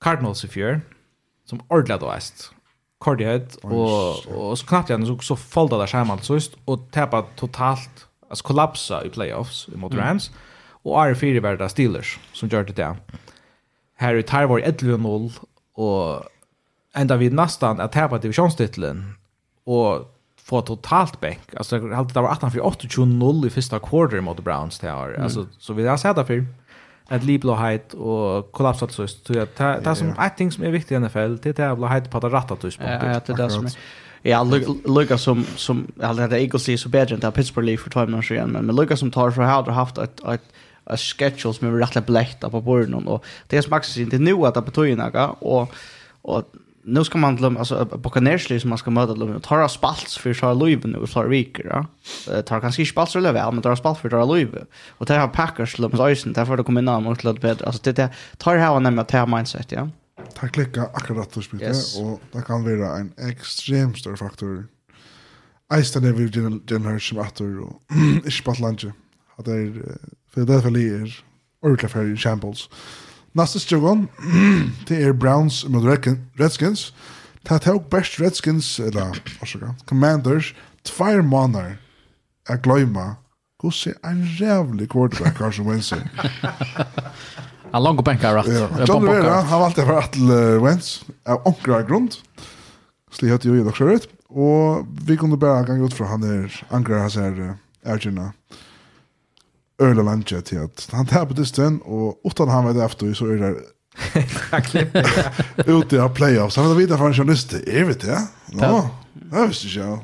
Cardinals 0.00 0.44
i 0.44 0.48
fjör 0.48 0.80
som 1.44 1.62
ordlat 1.68 2.02
och 2.02 2.16
äst 2.16 2.52
kordighet 2.98 3.56
och 3.56 4.26
och 4.26 4.58
så 4.58 4.66
knappt 4.66 4.90
igjen, 4.90 5.06
så 5.06 5.18
så 5.18 5.36
fallde 5.36 5.78
det 5.78 5.86
skjermen 5.86 6.18
så 6.22 6.34
just 6.34 6.56
och 6.64 6.90
tappa 6.90 7.22
totalt 7.36 8.06
alltså 8.28 8.44
kollapsa 8.44 9.04
i 9.04 9.10
playoffs 9.10 9.68
mot 9.68 9.92
mm. 9.92 10.04
Rams 10.04 10.30
och 10.82 11.06
er 11.06 11.14
fire 11.14 11.40
var 11.40 11.56
det 11.56 11.68
Steelers 11.68 12.18
som 12.32 12.48
gjorde 12.48 12.72
det. 12.72 12.96
Här 13.96 14.14
i 14.14 14.22
Tar 14.22 14.46
var 14.46 14.60
11-0 14.60 15.32
och 15.74 16.22
enda 16.94 17.16
vi 17.16 17.30
nästan 17.30 17.80
att 17.80 17.92
tappa 17.92 18.18
divisionstiteln 18.18 19.14
och 19.64 20.14
få 20.36 20.62
totalt 20.62 21.20
bänk. 21.20 21.54
Alltså 21.56 21.78
det 21.78 22.20
var 22.20 22.30
18 22.30 22.50
för 22.50 22.60
28-0 22.60 23.46
i 23.46 23.50
första 23.50 23.78
quarter 23.78 24.20
mot 24.20 24.44
Browns 24.44 24.78
det 24.78 24.90
här. 24.90 25.20
Alltså 25.20 25.46
så 25.58 25.72
vi 25.72 25.86
har 25.86 25.96
sett 25.96 26.16
det 26.16 26.24
för 26.24 26.46
at 27.08 27.24
liblåhet 27.24 27.94
og 27.94 28.52
kollaps 28.52 28.82
att 28.82 28.92
så 28.92 29.06
så 29.06 29.40
att 29.40 29.84
det 29.84 29.96
som 29.96 30.08
ett 30.08 30.36
ting 30.36 30.52
som 30.52 30.64
är 30.64 30.70
viktigt 30.70 30.92
i 30.92 30.98
NFL 30.98 31.36
det 31.42 31.58
är 31.58 31.70
att 31.70 31.78
blåhet 31.78 32.10
på 32.10 32.20
det 32.20 32.28
rätta 32.28 32.56
tidpunkten. 32.56 33.12
Ja, 33.12 33.20
det 33.26 33.32
är 33.32 33.36
det 33.36 33.50
som 33.50 33.66
är 33.66 33.72
Ja, 34.22 34.44
Luka 34.84 35.18
som, 35.18 35.44
som 35.56 35.86
alltså 36.02 36.26
det 36.26 36.40
Eagles 36.40 36.68
är 36.68 36.76
så 36.76 36.88
bättre 36.88 37.14
än 37.14 37.20
det 37.20 37.30
Pittsburgh 37.30 37.66
League 37.66 37.82
för 37.82 37.90
två 37.90 38.00
månader 38.00 38.22
sedan, 38.22 38.50
men 38.50 38.76
Luka 38.76 38.96
som 38.96 39.10
tar 39.10 39.30
så 39.30 39.42
här 39.42 39.62
har 39.62 39.72
haft 39.72 39.98
ett, 39.98 40.20
ett, 40.28 40.42
ett 40.90 41.00
schedule 41.00 41.54
som 41.54 41.68
är 41.68 41.86
rätt 41.86 42.06
bläkt 42.06 42.40
på 42.40 42.60
början 42.60 43.06
och 43.06 43.24
det 43.46 43.56
är 43.56 43.62
som 43.62 43.70
Max 43.70 43.88
säger, 43.88 44.06
det 44.06 44.16
är 44.16 44.20
nu 44.20 44.46
att 44.46 44.54
det 44.54 44.62
betyder 44.62 44.96
något 44.96 45.36
och, 45.40 45.74
och 46.22 46.42
nu 46.88 47.04
ska 47.04 47.18
man 47.18 47.36
glömma 47.36 47.58
alltså 47.58 47.84
boka 47.84 48.20
ner 48.20 48.58
som 48.58 48.70
man 48.70 48.78
ska 48.78 48.90
möta 48.90 49.14
dem 49.14 49.36
och 49.36 49.42
tar 49.42 49.68
spalts 49.68 50.18
för 50.18 50.34
så 50.34 50.54
Löven 50.54 50.90
nu 50.90 51.06
för 51.06 51.26
veckor 51.28 51.66
ja. 51.66 51.86
Det 52.26 52.42
tar 52.42 52.60
kanske 52.60 52.82
inte 52.82 52.90
spalts 52.90 53.16
eller 53.16 53.32
väl 53.32 53.52
men 53.52 53.62
tar 53.62 53.76
spalts 53.76 54.00
för 54.00 54.10
så 54.10 54.24
Löven. 54.34 54.66
Och 54.88 55.06
det 55.06 55.14
har 55.14 55.28
Packers 55.28 55.76
som 55.76 55.90
så 55.96 56.10
isen 56.10 56.32
därför 56.32 56.56
det 56.56 56.62
kommer 56.62 56.82
namn 56.82 57.06
och 57.06 57.24
lite 57.24 57.40
bättre. 57.40 57.66
Alltså 57.66 57.82
det 57.84 57.92
där 57.92 58.08
tar 58.36 58.56
här 58.56 58.70
och 58.70 58.82
nämna 58.82 59.02
det 59.02 59.26
mindset 59.26 59.72
ja. 59.72 59.88
Ta 60.34 60.48
klicka 60.48 60.82
akkurat 60.82 61.32
då 61.32 61.42
spelet 61.42 61.68
yes. 61.68 61.98
och 61.98 62.20
det 62.32 62.42
kan 62.42 62.64
vara 62.64 62.96
en 62.96 63.12
extrem 63.30 63.94
stor 63.94 64.16
faktor. 64.16 64.66
Eistan 65.74 66.04
är 66.04 66.12
vi 66.12 66.28
den 66.64 66.84
här 66.84 66.98
som 66.98 67.18
åter 67.18 67.60
och 67.60 67.82
inte 68.14 68.30
spalt 68.30 68.58
lunch. 68.58 68.86
Att 69.36 69.44
det 69.44 69.52
är 69.52 69.98
för 70.30 70.40
det 70.40 70.54
är 70.54 71.24
ordentligt 71.60 71.92
för 71.92 72.16
shambles. 72.16 72.68
Nästa 73.38 73.58
stjärn 73.58 74.08
det 74.86 75.02
är 75.02 75.12
Browns 75.12 75.64
mot 75.64 75.84
Redskins. 76.34 76.92
Det 77.42 77.58
tog 77.58 77.88
best 77.88 78.20
Redskins, 78.20 78.80
eller 78.80 79.10
orsaka, 79.42 79.74
Commanders, 79.84 80.54
två 80.82 81.22
månader 81.22 81.78
att 82.48 82.62
glömma 82.62 83.16
ser 83.70 83.94
en 84.02 84.26
jävlig 84.26 84.90
quarterback 84.90 85.38
Carson 85.38 85.70
Wentz. 85.70 85.94
Han 87.72 87.82
långt 87.84 88.04
bänkar 88.04 88.34
rätt. 88.34 88.46
Ja. 88.46 88.84
John 88.86 89.02
Rivera, 89.08 89.40
han 89.40 89.60
valde 89.60 89.84
för 89.84 89.98
att 89.98 90.16
Wentz 90.62 91.04
av 91.26 91.42
onkra 91.44 91.82
grund. 91.82 92.14
Slihat 93.10 93.44
ju 93.44 93.54
ju 93.54 93.64
dock 93.64 93.76
så 93.76 93.84
rätt. 93.84 94.08
Och 94.28 94.86
vi 95.06 95.16
kunde 95.16 95.36
bara 95.36 95.62
gång 95.62 95.86
ut 95.86 95.94
för 95.94 96.04
han 96.04 96.22
är 96.22 96.66
ankrar 96.68 96.98
hans 96.98 97.16
här 97.16 97.54
ärgena. 97.84 98.22
Uh, 98.22 98.30
øyla 99.82 100.02
landje 100.02 100.40
til 100.40 100.62
at 100.64 100.86
han 100.92 101.06
tar 101.06 101.24
på 101.24 101.36
dysten, 101.38 101.80
og 101.84 102.18
utan 102.26 102.48
han 102.48 102.66
vet 102.66 102.84
efter 102.84 103.14
så 103.14 103.26
er 103.26 103.42
det 103.42 103.54
ute 105.76 106.00
av 106.02 106.14
playoffs. 106.14 106.56
Han 106.56 106.68
vet 106.70 106.78
vita 106.84 106.98
for 106.98 107.10
en 107.10 107.16
journalist, 107.18 107.54
er 107.66 107.84
vet 107.88 108.02
det? 108.06 108.18
Ja. 108.60 108.72
Jag 109.32 109.46
visste 109.46 109.66
inte 109.66 109.78
jag. 109.78 110.00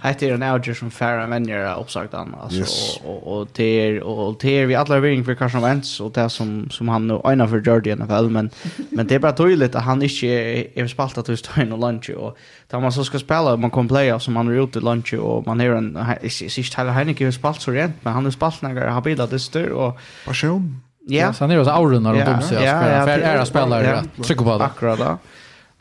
Hette 0.00 0.26
är 0.26 0.34
en 0.34 0.42
outer 0.42 0.74
som 0.74 0.90
färre 0.90 1.26
vänner 1.26 1.64
har 1.64 1.80
uppsagt 1.80 2.12
han. 2.12 2.34
Alltså, 2.42 2.58
yes. 2.58 3.00
och, 3.04 3.26
och, 3.26 3.40
och 3.40 3.60
är, 3.60 4.02
och, 4.02 4.28
och 4.28 4.44
är 4.44 4.66
vi 4.66 4.74
alla 4.74 5.00
vinning 5.00 5.24
för 5.24 5.34
Carson 5.34 5.62
Wentz 5.62 6.00
och 6.00 6.12
det 6.12 6.30
som, 6.30 6.70
som 6.70 6.88
han 6.88 7.08
nu 7.08 7.20
ena 7.24 7.48
för 7.48 7.60
Jordi 7.60 7.90
i 7.90 7.96
NFL. 7.96 8.28
Men, 8.28 8.50
men 8.90 9.06
det 9.06 9.14
är 9.14 9.18
bara 9.18 9.32
tydligt 9.32 9.74
att 9.74 9.82
han 9.82 10.02
inte 10.02 10.26
är, 10.26 10.78
är 10.78 10.86
spaltat 10.86 11.26
till 11.26 11.36
stöjn 11.36 11.72
och 11.72 11.78
Lunch. 11.78 12.10
Och 12.10 12.38
där 12.66 12.80
man 12.80 12.92
så 12.92 13.04
ska 13.04 13.18
spela 13.18 13.56
man 13.56 13.70
kommer 13.70 13.88
playa 13.88 14.20
som 14.20 14.34
man 14.34 14.48
är 14.48 14.64
ute 14.64 14.78
i 14.78 14.82
Lunch. 14.82 15.14
Och 15.14 15.46
man 15.46 15.60
är 15.60 15.70
en, 15.70 15.98
sist 16.30 16.76
Tyler 16.76 16.90
Heineke 16.90 17.26
är 17.26 17.30
spalt 17.30 17.60
så 17.60 17.70
rent. 17.70 17.94
Men 18.00 18.12
han 18.12 18.26
är 18.26 18.30
spalt 18.30 18.62
när 18.62 18.74
han 18.74 18.92
har 18.92 19.02
bildat 19.02 19.30
det 19.30 19.38
styr. 19.38 19.68
Och, 19.68 19.98
Passion. 20.26 20.80
Ja. 21.06 21.14
Yeah. 21.16 21.32
Så 21.32 21.44
han 21.44 21.50
är 21.50 21.64
så 21.64 21.70
aurunar 21.70 22.12
och 22.12 22.18
yeah. 22.18 22.32
domsig. 22.32 22.56
Ja, 22.56 22.62
ja, 22.62 23.04
För 23.04 23.18
ja. 23.18 23.18
Färre 23.18 23.46
spelare. 23.46 24.04
Tryck 24.22 24.38
på 24.38 24.58
det. 24.58 24.64
Akkurat. 24.64 24.98
Ja. 24.98 25.18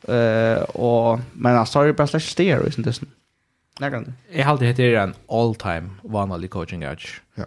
Eh 0.08 0.64
och 0.64 1.20
men 1.34 1.58
alltså 1.58 1.84
det 1.84 1.93
bara 1.93 2.08
slash 2.08 2.20
steer 2.20 2.66
inte 2.78 2.89
det. 2.89 3.01
Nägan. 3.80 4.14
Jag 4.32 4.45
har 4.45 4.51
alltid 4.51 4.68
heter 4.68 4.93
en 4.93 5.14
all 5.30 5.55
time 5.55 5.89
vanlig 6.01 6.49
coaching 6.49 6.84
edge. 6.84 7.22
Ja. 7.36 7.45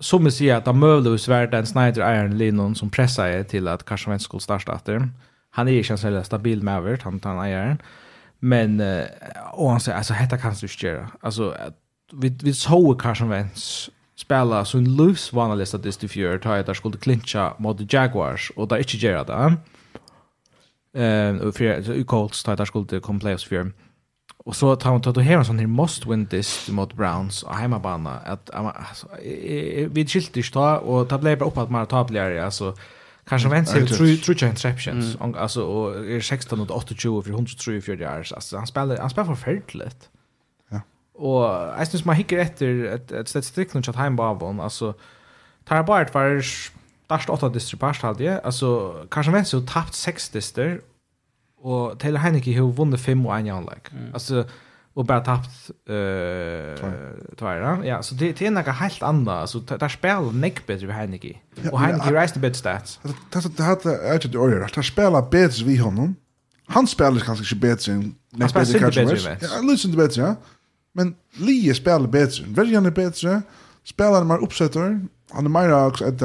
Som 0.00 0.24
vi 0.24 0.30
säger 0.30 0.54
att 0.54 0.64
de 0.64 0.78
mövlös 0.78 1.28
värd 1.28 1.54
en 1.54 1.66
Snyder 1.66 2.14
Iron 2.14 2.38
Linon 2.38 2.74
som 2.74 2.90
pressar 2.90 3.28
er 3.28 3.42
till 3.42 3.68
att 3.68 3.84
Carson 3.84 4.10
Wentz 4.10 4.24
skulle 4.24 4.40
starta 4.40 4.74
efter. 4.74 5.08
Han 5.50 5.68
är 5.68 5.72
ju 5.72 5.82
känns 5.82 6.04
väldigt 6.04 6.26
stabil 6.26 6.62
med 6.62 6.76
över, 6.76 7.00
han 7.04 7.20
tar 7.20 7.44
en 7.44 7.78
Men, 8.38 8.82
och 9.52 9.70
han 9.70 9.80
säger, 9.80 9.98
alltså 9.98 10.14
detta 10.14 10.38
kan 10.38 10.54
du 10.54 10.66
inte 10.66 10.86
göra. 10.86 11.08
Alltså, 11.20 11.56
vi, 12.12 12.38
vi 12.42 12.52
såg 12.54 13.02
Carson 13.02 13.28
Wentz 13.28 13.90
spela 14.16 14.64
så 14.64 14.78
en 14.78 14.96
lös 14.96 15.32
vanlig 15.32 15.68
statist 15.68 16.04
i 16.04 16.08
fjör, 16.08 16.38
ta 16.38 16.56
att 16.58 16.66
där 16.66 16.74
skulle 16.74 16.98
clincha 16.98 17.54
mot 17.58 17.92
Jaguars 17.92 18.52
och 18.56 18.68
där 18.68 18.78
inte 18.78 18.96
göra 18.96 19.24
det 19.24 19.56
eh 20.98 21.36
och 21.36 21.54
för 21.54 21.92
i 21.92 22.04
Colts 22.04 22.44
tar 22.44 22.56
där 22.56 22.64
skulle 22.64 23.00
komma 23.00 23.20
playoffs 23.20 23.44
för. 23.44 23.72
Och 24.48 24.56
så 24.56 24.76
tar 24.76 24.90
man 24.90 25.02
tar 25.02 25.12
då 25.12 25.20
här 25.20 25.36
en 25.36 25.44
sån 25.44 25.58
här 25.58 25.66
must 25.66 26.06
win 26.06 26.26
this 26.26 26.68
mot 26.70 26.94
Browns 26.94 27.42
och 27.42 27.54
hemmabana 27.54 28.18
att 28.18 28.50
alltså 28.50 29.08
vi 29.90 30.06
skilte 30.06 30.30
det 30.32 30.42
står 30.42 30.78
och 30.78 31.08
ta 31.08 31.18
blev 31.18 31.42
upp 31.42 31.58
att 31.58 31.70
man 31.70 31.86
tar 31.86 32.04
blir 32.04 32.40
alltså 32.40 32.76
kanske 33.24 33.48
vänts 33.48 33.72
till 33.72 33.88
true 33.88 34.16
true 34.16 34.48
interceptions 34.48 35.16
alltså 35.20 35.62
och 35.62 36.06
är 36.06 36.20
16 36.20 36.60
och 36.60 36.82
28 36.96 37.22
för 37.22 37.30
103 37.30 37.80
för 37.80 37.96
yards 37.96 38.32
alltså 38.32 38.56
han 38.56 38.66
spelar 38.66 38.96
han 38.96 39.10
spelar 39.10 39.34
förfärligt. 39.34 40.08
Ja. 40.68 40.80
Och 41.14 41.44
jag 41.78 41.88
syns 41.88 42.04
man 42.04 42.16
hickar 42.16 42.38
efter 42.38 42.84
ett 42.84 43.12
ett 43.12 43.28
statistik 43.28 43.74
något 43.74 43.88
att 43.88 43.96
hemma 43.96 44.62
alltså 44.62 44.94
Tar 45.64 45.82
bara 45.82 46.02
ett 46.02 46.14
var 46.14 46.44
Darst 47.08 47.28
8 47.28 47.48
dyster 47.48 47.76
parst 47.76 48.02
hade 48.02 48.24
jag. 48.24 48.44
Alltså 48.44 48.94
Carson 49.10 49.34
Wentz 49.34 49.52
har 49.52 49.60
tappt 49.60 49.94
6 49.94 50.28
dyster 50.28 50.80
och 51.60 51.98
Taylor 51.98 52.18
Heineke 52.18 52.60
har 52.60 52.72
vunnit 52.72 53.00
5 53.00 53.26
och 53.26 53.36
en 53.36 53.46
i 53.46 53.50
anlägg. 53.50 53.80
Mm. 53.92 54.14
Alltså 54.14 54.44
och 54.98 55.04
bara 55.04 55.20
tappt 55.20 55.70
uh, 55.90 55.96
uh, 57.42 57.86
Ja, 57.86 58.02
så 58.02 58.14
det, 58.14 58.38
det 58.38 58.46
är 58.46 58.50
något 58.50 58.66
helt 58.66 59.02
annat. 59.02 59.34
Alltså 59.34 59.58
där 59.60 59.88
spelar 59.88 60.32
Nick 60.32 60.66
bättre 60.66 60.86
vid 60.86 60.94
Heineke. 60.94 61.36
Och 61.72 61.80
Heineke 61.80 62.06
ja, 62.06 62.12
reiste 62.12 62.38
bättre 62.38 62.54
stats. 62.54 63.00
Det 63.02 63.56
det 63.56 63.62
hade 63.62 64.08
jag 64.08 64.24
inte 64.24 64.38
ordet. 64.38 64.74
Där 64.74 64.82
spelar 64.82 65.30
bättre 65.30 65.64
vi 65.64 65.76
honom. 65.76 66.14
Han 66.66 66.86
spelar 66.86 67.20
kanske 67.20 67.54
inte 67.54 67.66
bättre 67.66 67.92
än 67.92 68.14
Nick 68.30 68.54
bättre 68.54 68.78
kanske. 68.78 69.36
Ja, 69.40 69.60
lyssnar 69.62 69.96
bättre, 69.96 70.22
ja. 70.22 70.36
Men 70.92 71.14
Lee 71.32 71.74
spelar 71.74 72.06
bättre. 72.06 72.44
Väljarna 72.46 72.90
bättre. 72.90 73.42
Spelar 73.84 74.24
man 74.24 74.40
uppsätter 74.40 75.00
han 75.30 75.46
är 75.46 75.50
mer 75.50 75.86
också 75.86 76.04
att 76.04 76.22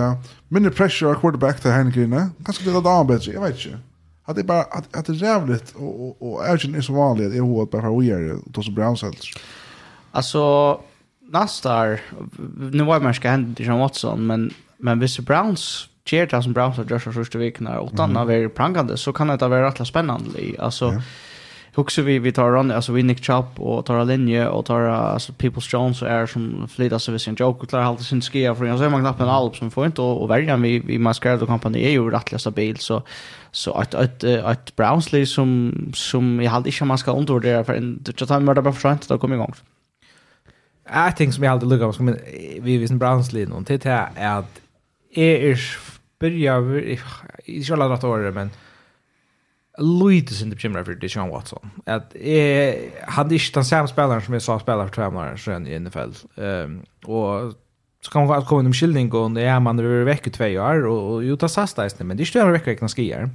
mindre 0.48 0.72
pressure 0.72 1.10
av 1.10 1.16
quarterback 1.16 1.62
till 1.62 1.72
Heineken. 1.72 2.32
Kanske 2.46 2.64
det 2.64 2.72
är 2.72 3.04
bättre, 3.04 3.34
jag 3.34 3.42
vet 3.42 3.66
inte. 3.66 3.80
Att 4.26 4.36
det 4.36 4.44
bara 4.44 4.62
att, 4.62 4.96
att 4.96 5.06
det 5.06 5.14
är 5.14 5.16
jävligt 5.16 5.72
och 5.76 6.22
och 6.22 6.48
är 6.48 6.82
så 6.82 6.94
vanligt 6.94 7.28
att 7.28 7.36
jag 7.36 7.70
bara 7.70 7.82
för 7.82 8.02
weird 8.02 8.32
och 8.32 8.52
då 8.52 8.62
så 8.62 8.72
Browns 8.72 9.02
helst. 9.02 9.40
Alltså 10.12 10.82
nästa 11.32 11.98
nu 12.72 12.84
var 12.84 13.00
man 13.00 13.14
ska 13.14 13.30
hända 13.30 13.64
John 13.64 13.80
Watson 13.80 14.26
men 14.28 14.54
men 14.78 15.00
hvis 15.00 15.20
Browns 15.20 15.90
Ger 16.06 16.28
det 16.28 16.44
som 16.44 16.54
Browns 16.54 16.78
har 16.78 16.84
gjort 16.84 17.04
så 17.04 17.12
första 17.12 17.40
veckan 17.40 17.68
och 17.68 17.90
utan 17.94 18.18
att 18.18 18.28
vara 18.28 18.50
prangande 18.50 18.98
så 18.98 19.14
kan 19.14 19.28
det 19.28 19.48
vara 19.48 19.68
rätt 19.68 19.88
spännande. 19.88 20.40
Alltså 20.60 20.86
yeah 20.86 21.02
också 21.76 22.02
vi 22.02 22.20
vi 22.20 22.32
tar 22.32 22.52
run 22.52 22.72
alltså 22.72 22.92
vi 22.92 23.04
Nick 23.04 23.26
Chop 23.26 23.60
och 23.60 23.86
tar 23.86 24.06
linje 24.06 24.48
och 24.48 24.66
tar 24.66 24.82
alltså 24.82 25.32
People's 25.32 25.74
Jones 25.74 26.02
och 26.02 26.08
är 26.08 26.26
som 26.26 26.68
flyttar 26.68 26.98
så 26.98 27.12
vi 27.12 27.20
sin 27.20 27.36
joke 27.36 27.62
och 27.64 27.70
klarar 27.70 27.84
alltid 27.84 28.06
sin 28.06 28.22
skia 28.22 28.56
för 28.56 28.66
jag 28.66 28.80
ser 28.80 28.90
man 28.90 29.02
knappt 29.02 29.22
en 29.22 29.30
alp 29.30 29.56
som 29.56 29.72
får 29.72 29.86
inte 29.86 30.02
och, 30.02 30.22
och 30.22 30.30
välja 30.30 30.58
vi 30.58 30.80
vi 30.80 31.00
Masquerade 31.00 31.46
kompani 31.46 31.86
är 31.86 31.90
ju 31.90 32.10
rätt 32.10 32.42
stabil 32.42 32.78
så 32.78 33.04
så 33.52 33.74
att 33.74 33.96
att 33.96 34.24
att 34.24 34.76
Brownsley 34.76 35.26
som 35.26 35.74
som 35.94 36.42
jag 36.42 36.52
hade 36.52 36.70
inte 36.70 36.86
man 36.86 36.98
ska 36.98 37.12
undervärdera 37.12 37.64
för 37.64 37.74
en 37.74 38.00
det 38.04 38.14
tar 38.14 38.40
mig 38.40 38.56
bara 38.56 38.74
för 38.74 38.90
sent 38.90 39.10
då 39.10 39.18
kommer 39.18 39.36
igång. 39.36 39.54
Jag 40.94 41.18
tänker 41.18 41.34
som 41.34 41.44
jag 41.44 41.52
hade 41.52 41.66
luggat 41.66 42.00
men 42.00 42.20
vi 42.62 42.78
visst 42.78 42.94
Brownsley 42.94 43.46
någon 43.46 43.66
till 43.66 43.76
att 43.76 44.62
är 45.14 45.52
är 45.52 45.60
börjar 46.20 46.82
i 47.46 47.64
själva 47.64 47.88
något 47.88 48.04
år 48.04 48.32
men 48.32 48.50
lite 49.78 50.34
sin 50.34 50.50
bekymra 50.50 50.86
för 50.86 50.94
Deshaun 50.94 51.30
Watson. 51.30 51.70
Att 51.86 52.16
eh 52.16 52.76
han 53.08 53.32
är 53.32 53.34
inte 53.34 53.54
den 53.54 53.66
samma 53.66 53.88
spelaren 53.88 54.22
som 54.22 54.34
jag 54.34 54.44
sa 54.44 54.60
spelar 54.60 54.88
för 54.88 54.94
tränare 54.94 55.38
sen 55.38 55.68
i 55.68 55.80
NFL. 55.80 56.12
Ehm 56.36 56.82
och 57.06 57.54
så 58.02 58.12
kan 58.12 58.28
man 58.28 58.46
komma 58.46 58.64
med 58.64 58.76
skildring 58.76 59.14
och 59.14 59.42
ja 59.42 59.60
man 59.60 59.80
är 59.80 60.04
vecka 60.04 60.30
två 60.30 60.46
år 60.46 60.86
och 60.86 61.20
Utah 61.20 61.64
istället 61.66 62.00
men 62.00 62.18
det 62.18 62.24
är 62.24 62.26
större 62.26 62.52
vecka 62.52 62.76
kan 62.76 62.90
skier. 62.90 63.30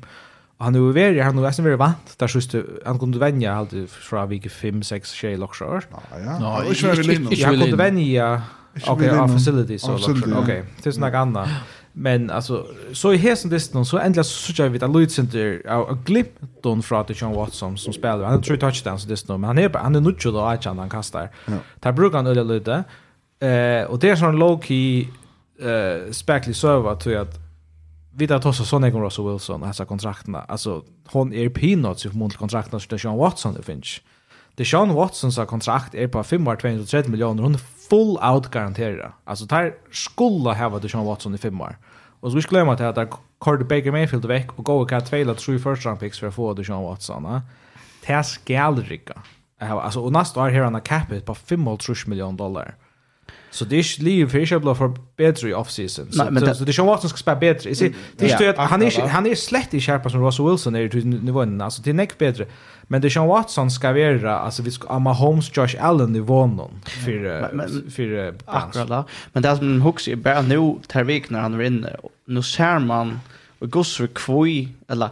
Och 0.56 0.64
han 0.64 0.74
är 0.74 0.78
över 0.88 1.22
han 1.22 1.38
är 1.38 1.62
väl 1.62 1.76
vant 1.76 2.18
där 2.18 2.30
just 2.34 2.54
han 2.84 2.98
kunde 2.98 3.18
vänja 3.18 3.54
alltid 3.54 3.90
från 3.90 4.28
vecka 4.28 4.48
5 4.48 4.82
6 4.82 5.10
6 5.10 5.38
lockshot. 5.38 5.84
Ja. 5.90 6.00
Ja, 6.40 6.64
jag 6.64 7.60
kunde 7.60 7.76
vänja 7.76 8.42
Okej, 8.86 9.08
facilities 9.08 9.82
så. 9.82 9.92
Okej, 10.36 10.64
det 10.82 10.96
är 10.96 11.00
något 11.00 11.14
annat. 11.14 11.48
Men 12.00 12.30
alltså 12.30 12.66
så 12.92 13.12
i 13.12 13.16
hesen 13.16 13.50
distan 13.50 13.84
så 13.84 13.98
ändla 13.98 14.24
så 14.24 14.62
jag 14.62 14.70
vet. 14.70 14.82
att 14.82 14.90
Lloyd 14.90 15.10
Center 15.10 15.62
a 15.66 15.98
glip 16.04 16.40
don 16.62 16.82
från 16.82 17.00
att 17.00 17.20
John 17.20 17.34
Watson 17.34 17.78
som 17.78 17.92
spelar. 17.92 18.24
Han 18.24 18.42
tror 18.42 18.56
touchdowns 18.56 19.04
distan 19.04 19.40
men 19.40 19.48
han 19.48 19.58
är 19.58 19.78
han 19.78 19.96
är 19.96 20.00
nog 20.00 20.18
då 20.22 20.40
att 20.40 20.64
han 20.64 20.90
kastar. 20.90 21.30
Där 21.80 21.92
brukar 21.92 22.16
han 22.16 22.26
ölla 22.26 22.42
lite. 22.42 22.84
Eh 23.40 23.90
och 23.90 23.98
det 23.98 24.10
är 24.10 24.16
sån 24.16 24.36
low 24.36 24.60
key 24.62 25.06
eh 25.60 26.12
spekli 26.12 26.54
server 26.54 26.96
till 26.96 27.18
att 27.18 27.34
vi 28.14 28.28
tar 28.28 28.38
tossa 28.38 28.64
sån 28.64 28.84
egen 28.84 29.02
Russell 29.02 29.28
Wilson 29.28 29.62
alltså 29.62 29.84
kontrakterna. 29.84 30.44
Alltså 30.48 30.82
hon 31.12 31.32
är 31.32 31.48
peanuts 31.48 32.06
i 32.06 32.08
mot 32.08 32.36
kontrakterna 32.36 32.80
till 32.80 32.98
John 33.00 33.18
Watson 33.18 33.54
det 33.54 33.62
finns. 33.62 34.00
Det 34.58 34.64
Sean 34.64 34.94
Watsons 34.94 35.38
kontrakt 35.48 35.94
är 35.94 36.08
på 36.08 36.22
5 36.22 36.48
år 36.48 36.56
230 36.56 37.10
miljoner. 37.10 37.42
Hon 37.42 37.54
är 37.54 37.58
full 37.90 38.18
out 38.34 38.50
garanterad. 38.50 39.12
Alltså 39.24 39.44
där 39.44 39.74
skulle 39.92 40.50
ha 40.50 40.78
det 40.78 40.88
Sean 40.88 41.04
Watson 41.04 41.34
i 41.34 41.38
5 41.38 41.60
år. 41.60 41.76
Och 42.20 42.30
så 42.30 42.36
vi 42.36 42.42
glömma 42.42 42.72
att 42.72 42.94
det 42.94 43.08
Cordy 43.38 43.64
Baker 43.64 43.90
Mayfield 43.90 44.24
är 44.24 44.28
väck 44.28 44.48
och 44.56 44.64
går 44.64 44.82
och 44.82 44.90
kan 44.90 45.04
tvela 45.04 45.34
tre 45.34 45.58
first 45.58 45.84
round 45.84 46.00
picks 46.00 46.18
för 46.18 46.26
att 46.26 46.34
få 46.34 46.54
det 46.54 46.64
Sean 46.64 46.82
Watson. 46.82 47.24
Ja. 47.24 47.42
Det 48.06 48.12
är 48.12 48.22
skallrika. 48.22 49.22
Alltså, 49.60 50.00
och 50.00 50.12
nästa 50.12 50.40
år 50.40 50.48
här 50.48 50.60
han 50.60 50.74
har 50.74 50.80
capit 50.80 51.26
på 51.26 51.34
5,5 51.34 52.08
miljoner 52.08 52.38
dollar. 52.38 52.74
Så 53.50 53.64
det 53.64 53.76
är 53.76 53.78
inte 53.78 54.02
liv 54.02 54.26
för 54.26 54.40
att 54.40 54.48
köpa 54.48 54.74
för 54.74 54.94
bättre 55.16 55.48
i 55.48 55.54
offseason. 55.54 56.12
Så, 56.12 56.24
men 56.30 56.34
det, 56.34 56.54
så 56.54 56.64
det 56.64 56.70
är 56.70 56.72
Sean 56.72 56.86
Watson 56.86 57.10
ska 57.10 57.16
spela 57.16 57.36
bättre. 57.36 57.74
Så, 57.74 57.84
det 58.16 58.30
är 58.30 58.42
ja, 58.42 58.50
att 58.50 58.70
han, 58.70 58.82
är, 58.82 59.08
han 59.08 59.26
är 59.26 59.34
slett 59.34 59.74
i 59.74 59.80
skärpa 59.80 60.10
som 60.10 60.24
Russell 60.24 60.48
Wilson 60.48 60.74
är 60.74 60.96
i 60.96 61.04
nivån. 61.04 61.60
Alltså 61.60 61.82
det 61.82 61.90
är 61.90 61.94
näkt 61.94 62.18
bättre. 62.18 62.46
Men 62.90 63.00
det 63.00 63.10
Sean 63.10 63.28
Watson 63.28 63.70
ska 63.70 63.92
vara 63.92 64.38
alltså 64.38 64.62
vi 64.62 64.70
ska 64.70 64.98
Mahomes 64.98 65.56
Josh 65.56 65.76
Allen 65.80 66.16
i 66.16 66.20
vånon 66.20 66.80
för 67.04 67.90
för 67.90 68.34
akkurat. 68.44 69.06
Men 69.32 69.42
det 69.42 69.56
som 69.56 69.82
hooks 69.82 70.08
är 70.08 70.16
bara 70.16 70.42
nu 70.42 70.76
tar 70.86 71.04
vi 71.04 71.24
när 71.28 71.40
han 71.40 71.54
är 71.54 71.62
inne. 71.62 71.96
Nu 72.24 72.42
ser 72.42 72.78
man 72.78 73.20
och 73.58 73.70
går 73.70 73.82
så 73.82 74.08
kvui 74.08 74.68
eller 74.88 75.08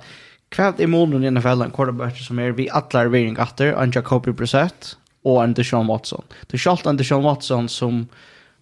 kvart 0.49 0.81
i 0.81 0.87
månaden 0.87 1.25
i 1.25 1.31
NFL 1.31 1.63
en 1.63 1.71
quarterback 1.71 2.19
som 2.19 2.39
är 2.39 2.51
vi 2.51 2.71
alla 2.71 3.01
är 3.01 3.07
vering 3.07 3.39
åter 3.39 3.73
en 3.73 3.91
Jacoby 3.91 4.33
Brissett 4.33 4.97
och 5.23 5.45
en 5.45 5.55
Deshaun 5.55 5.87
Watson. 5.87 6.23
Det 6.47 6.59
skall 6.59 6.73
inte 6.73 6.93
Deshaun 6.93 7.23
Watson 7.23 7.69
som 7.69 8.07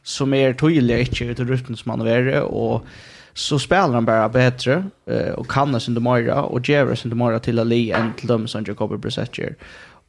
som 0.05 0.35
är 0.35 0.53
tydlig 0.53 1.01
inte 1.01 1.25
ut 1.25 1.41
rutten 1.41 1.77
som 1.77 1.91
han 1.91 2.01
är 2.01 2.41
och 2.41 2.85
så 3.35 3.59
spelar 3.59 3.93
han 3.93 4.05
bara 4.05 4.29
bättre 4.29 4.85
eh, 5.07 5.33
och 5.33 5.51
kan 5.51 5.81
sin 5.81 5.95
demora 5.95 6.43
och 6.43 6.69
ger 6.69 6.95
sin 6.95 7.11
demora 7.11 7.39
till 7.39 7.59
Ali 7.59 7.91
än 7.91 8.13
till 8.13 8.29
dem 8.29 8.47
som 8.47 8.65
Jacob 8.65 9.01
Brissett 9.01 9.39
gör. 9.39 9.55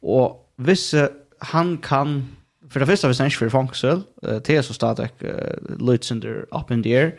Och 0.00 0.52
vissa 0.56 1.08
han 1.38 1.78
kan 1.78 2.36
för 2.70 2.80
det 2.80 2.86
första 2.86 3.08
visst 3.08 3.20
han 3.20 3.26
inte 3.26 3.36
för 3.36 3.48
fångsel 3.48 4.02
eh, 4.22 4.38
till 4.38 4.62
så 4.62 4.74
stadigt 4.74 5.22
eh, 5.22 5.78
lite 5.78 6.14
under 6.14 6.46
up 6.50 6.70
in 6.70 6.82
the 6.82 6.96
air 6.96 7.14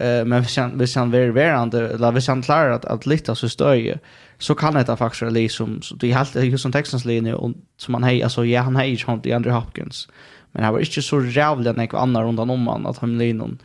eh, 0.00 0.24
men 0.24 0.42
hvis 0.42 0.56
han, 0.56 0.78
visst 0.78 0.96
han 0.96 1.14
är 1.14 1.28
verande 1.28 1.88
eller 1.88 2.12
hvis 2.12 2.28
han 2.28 2.42
klarar 2.42 2.70
att, 2.70 2.84
att 2.84 3.06
lita 3.06 3.34
sig 3.34 3.50
stöje 3.50 3.98
så 4.38 4.54
kan 4.54 4.74
det 4.74 4.96
faktiskt 4.96 5.22
Ali 5.22 5.48
som 5.48 5.80
det 6.00 6.10
är 6.10 6.14
helt 6.14 6.34
just 6.34 6.62
som 6.62 6.72
Texans 6.72 7.04
linje 7.04 7.34
och 7.34 7.52
som 7.76 7.94
han 7.94 8.02
hej 8.02 8.22
alltså 8.22 8.44
ja 8.44 8.62
han 8.62 8.76
hejar 8.76 8.90
ju 8.90 8.96
i 9.26 9.32
Andrew 9.32 9.60
Hopkins 9.60 10.08
men 10.52 10.64
han 10.64 10.72
var 10.72 10.80
inte 10.80 11.02
så 11.02 11.24
jävla 11.24 11.70
än 11.70 11.80
jag 11.80 11.92
var 11.92 12.00
annan 12.00 12.24
rundan 12.24 12.50
om 12.50 12.66
han 12.66 12.86
att 12.86 12.98
han 12.98 13.18
linjen 13.18 13.58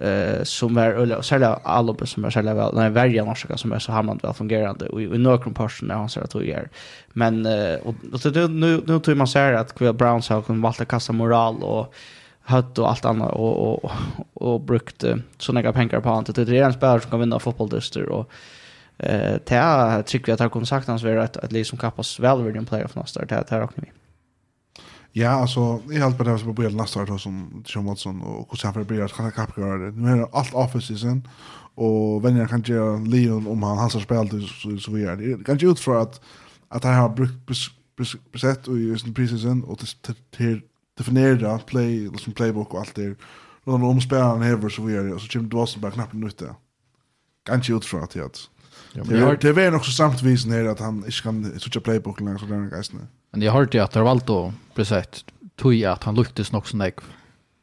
eh 0.00 0.42
som 0.42 0.76
är 0.76 0.90
eller 0.90 1.22
sälja 1.22 1.60
alla 1.62 2.06
som 2.06 2.24
är 2.24 2.30
sälja 2.30 2.54
väl 2.54 2.74
när 2.74 2.90
varje 2.90 3.24
norska 3.24 3.56
som 3.56 3.72
är 3.72 3.78
så 3.78 3.92
hamnat 3.92 4.24
väl 4.24 4.34
fungerande 4.34 4.88
och 4.88 5.02
i 5.02 5.18
några 5.18 5.38
portioner 5.38 5.94
han 5.94 6.08
ser 6.08 6.20
att 6.20 6.30
det 6.30 6.52
är 6.52 6.68
men 7.12 7.46
och 7.82 7.94
då 8.32 8.40
nu 8.40 8.82
nu 8.86 9.00
tror 9.00 9.14
man 9.14 9.28
säger 9.28 9.52
att 9.52 9.74
Quill 9.74 9.92
Browns 9.92 10.28
har 10.28 10.42
kunnat 10.42 10.62
valta 10.62 10.84
kassa 10.84 11.12
moral 11.12 11.62
och 11.62 11.94
hött 12.42 12.78
och 12.78 12.90
allt 12.90 13.04
annat 13.04 13.32
och 13.32 13.84
och 13.84 13.90
och 14.34 14.60
brukt 14.60 15.04
såna 15.38 15.72
pengar 15.72 16.00
på 16.00 16.10
att 16.10 16.34
det 16.34 16.58
är 16.58 16.64
en 16.64 16.72
spelare 16.72 17.00
som 17.00 17.10
kan 17.10 17.20
vinna 17.20 17.38
fotbollsdyster 17.38 18.08
och 18.08 18.30
eh 18.98 19.38
ta 19.38 20.02
tycker 20.02 20.32
jag 20.32 20.34
att 20.42 20.52
har 20.52 20.64
sagt 20.64 20.88
hans 20.88 21.02
vara 21.02 21.22
att 21.22 21.36
att 21.36 21.52
liksom 21.52 21.78
kapas 21.78 22.20
väl 22.20 22.42
vid 22.42 22.56
en 22.56 22.66
player 22.66 22.84
of 22.84 22.94
nästa 22.94 23.24
där 23.24 23.44
där 23.48 23.62
också 23.62 23.80
vi 23.80 23.99
Ja, 25.12 25.30
alltså 25.30 25.82
jag 25.88 26.00
helt 26.00 26.18
på 26.18 26.24
det 26.24 26.38
som 26.38 26.54
på 26.54 26.62
Bill 26.62 26.76
nästa 26.76 27.02
år 27.02 27.06
då 27.06 27.18
som 27.18 27.64
Sean 27.66 27.84
Watson 27.84 28.22
och 28.22 28.50
Kusan 28.50 28.74
för 28.74 29.02
att 29.04 29.12
kan 29.12 29.32
kapka 29.32 29.60
det. 29.60 29.90
Nu 29.90 30.12
är 30.12 30.16
det 30.16 30.28
allt 30.32 30.54
office 30.54 30.98
sen 30.98 31.28
och 31.74 32.24
vänner 32.24 32.46
kan 32.46 32.62
ju 32.62 33.04
Leon 33.04 33.46
om 33.46 33.62
han 33.62 33.78
har 33.78 33.88
spelat 33.88 34.30
så 34.30 34.78
så 34.78 34.92
vi 34.92 35.04
är 35.04 35.16
det. 35.16 35.44
Kan 35.44 35.56
ju 35.58 35.70
ut 35.70 35.80
för 35.80 36.02
att 36.02 36.20
att 36.68 36.84
han 36.84 36.94
har 36.94 37.08
brukt 37.08 37.50
besett 38.32 38.68
och 38.68 38.78
just 38.78 39.04
den 39.04 39.14
preseason 39.14 39.64
och 39.64 39.78
till 40.36 40.60
definiera 40.98 41.58
play 41.58 42.08
liksom 42.08 42.32
playbook 42.32 42.74
och 42.74 42.80
allt 42.80 42.94
det. 42.94 43.16
Och 43.64 43.74
om 43.74 44.00
spelaren 44.00 44.42
häver 44.42 44.68
så 44.68 44.82
vi 44.82 44.96
är 44.96 45.04
det 45.04 45.14
och 45.14 45.20
så 45.20 45.28
kommer 45.28 45.48
Dawson 45.48 45.80
bara 45.82 45.92
knappt 45.92 46.12
nytta. 46.12 46.56
Kan 47.44 47.60
ju 47.60 47.76
ut 47.76 47.84
för 47.84 48.00
att 48.00 48.10
det. 48.10 48.50
Ja, 48.92 49.04
men 49.04 49.20
det 49.20 49.24
har 49.24 49.36
det 49.36 49.52
var 49.52 49.70
nog 49.70 49.84
så 49.84 49.92
samtidigt 49.92 50.46
när 50.46 50.64
att 50.64 50.80
han 50.80 50.96
inte 50.96 51.22
kan 51.22 51.60
switcha 51.60 51.80
playbook 51.80 52.20
längre 52.20 52.38
så 52.38 52.46
där 52.46 52.70
guys. 52.70 52.92
Men 53.32 53.42
jag 53.42 53.52
hörde 53.52 53.84
att 53.84 53.96
Arvaldo 53.96 54.52
precis 54.74 55.24
tog 55.56 55.74
ju 55.74 55.84
att 55.84 56.04
han 56.04 56.14
luktes 56.14 56.52
nog 56.52 56.68
sån 56.68 56.78
där. 56.78 56.92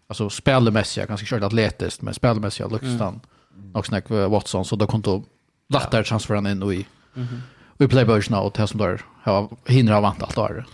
Alltså 0.10 0.30
spelmässigt 0.30 1.08
ganska 1.08 1.26
kört 1.26 1.44
atletiskt 1.44 2.02
men 2.02 2.14
spelmässigt 2.14 2.60
jag 2.60 2.72
luktes 2.72 3.00
han 3.00 3.20
nog 3.74 3.86
sån 3.86 4.02
där 4.08 4.28
Watson 4.28 4.66
så 4.66 4.76
då 4.76 4.88
kom 4.88 5.02
då 5.02 5.24
lättare 5.70 6.04
transfer 6.04 6.36
han 6.36 6.48
in 6.48 6.64
och 6.64 6.74
i. 6.74 6.86
Mhm. 7.14 7.42
Vi 7.78 7.88
playbook 7.88 8.30
nu 8.30 8.38
och 8.38 8.54
det 8.58 8.68
som 8.68 8.80
där 8.80 9.02
har 9.24 9.92
ha 9.94 10.02
vant 10.02 10.24
allt 10.24 10.36
där. 10.36 10.66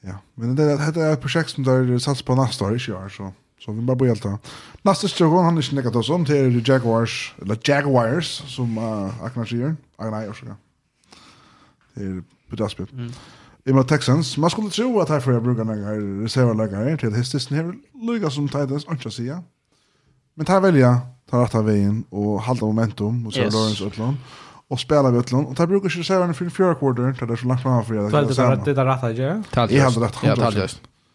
Ja, 0.00 0.18
men 0.34 0.56
det 0.56 0.92
det 0.92 1.02
är 1.02 1.12
ett 1.12 1.20
projekt 1.20 1.50
som 1.50 1.64
där 1.64 1.98
satsar 1.98 2.24
på 2.24 2.34
nästa 2.34 2.64
år 2.64 2.88
i 2.88 2.92
år 2.92 3.08
så. 3.08 3.32
Så 3.60 3.72
vi 3.72 3.82
bara 3.82 3.96
börjar 3.96 4.14
ta. 4.14 4.38
Nästa 4.82 5.08
stjärn 5.08 5.44
han 5.44 5.58
är 5.58 5.62
snäckat 5.62 5.96
oss 5.96 6.10
om 6.10 6.24
till 6.24 6.64
The 6.64 6.72
Jaguars, 6.72 7.34
eller 7.42 7.58
Jaguars 7.64 8.26
som 8.26 8.78
uh, 8.78 9.24
Agnar 9.24 9.44
säger. 9.44 9.76
Ah 9.96 10.04
Agnar 10.04 10.28
också. 10.28 10.46
Det 11.94 12.04
är 12.04 12.22
bedaspet. 12.50 12.92
Mm. 12.92 13.12
Ima 13.64 13.82
Texans, 13.82 14.36
man 14.36 14.50
skulle 14.50 14.70
tro 14.70 15.00
att 15.00 15.08
här 15.08 15.20
får 15.20 15.32
jag 15.32 15.42
bruka 15.42 15.64
några 15.64 15.92
reservaläggare 16.24 16.96
till 16.96 17.14
histisen 17.14 17.56
här. 17.56 17.74
Lyga 18.12 18.30
som 18.30 18.48
Titans, 18.48 18.86
inte 18.90 19.10
säga. 19.10 19.42
Men 20.34 20.46
tar 20.46 20.60
välja 20.60 21.00
tar 21.30 21.42
rätta 21.42 21.62
vägen 21.62 22.04
och 22.10 22.42
halda 22.42 22.66
momentum 22.66 23.26
och 23.26 23.32
så 23.32 23.40
yes. 23.40 23.54
Lawrence 23.54 23.84
Ötlund 23.84 24.16
och 24.68 24.80
spela 24.80 25.10
vid 25.10 25.20
Ötlund. 25.20 25.46
Och 25.46 25.56
tar 25.56 25.66
brukar 25.66 25.88
ju 25.88 26.00
reservarna 26.00 26.34
för 26.34 26.50
fjärde 26.50 26.74
quarter, 26.74 27.02
där 27.02 27.26
det 27.26 27.32
är 27.32 27.36
så 27.36 27.46
långt 27.48 27.62
framför. 27.62 27.94
Det 27.94 28.00
är 28.00 28.10
det 28.10 28.42
är 28.42 28.56
det 28.64 28.70
är 28.70 28.74
det 28.74 28.84
Ja, 29.54 29.66
det 29.66 29.78
är 29.78 29.90
det 29.90 30.00
rätta 30.00 30.18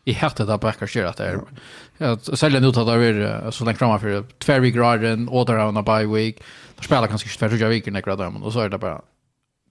i 0.10 0.16
hette 0.18 0.46
da 0.50 0.58
backar 0.58 0.90
kjør 0.90 1.12
at 1.12 1.22
det 1.22 1.28
er. 1.30 1.42
Jeg 2.02 2.40
selger 2.40 2.64
nu 2.64 2.72
tatt 2.74 2.90
av 2.90 3.04
er 3.06 3.52
så 3.54 3.68
lenge 3.68 3.78
framme 3.78 4.00
for 4.02 4.26
tvervig 4.42 4.74
graden, 4.74 5.28
åter 5.30 5.62
av 5.62 5.70
en 5.74 5.86
bye 5.86 6.10
week, 6.10 6.42
da 6.78 6.88
spiller 6.88 7.12
kanskje 7.12 7.30
ikke 7.30 7.42
tvervig 7.44 7.70
viker 7.76 7.96
nekker 7.96 8.18
dem, 8.18 8.42
og 8.42 8.54
så 8.54 8.66
er 8.66 8.74
det 8.74 8.82
bare, 8.82 9.04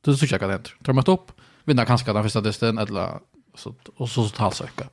det 0.04 0.12
er 0.12 0.20
så 0.20 0.30
kjekk 0.30 0.46
at 0.46 0.54
det 0.54 0.74
tar 0.86 0.96
møtt 0.96 1.10
opp, 1.10 1.34
vinner 1.66 1.88
kanskje 1.88 2.14
den 2.14 2.26
første 2.26 2.44
distan, 2.46 2.78
eller 2.78 3.18
så, 3.58 3.74
og 3.98 4.08
så 4.08 4.28
talsøker. 4.36 4.92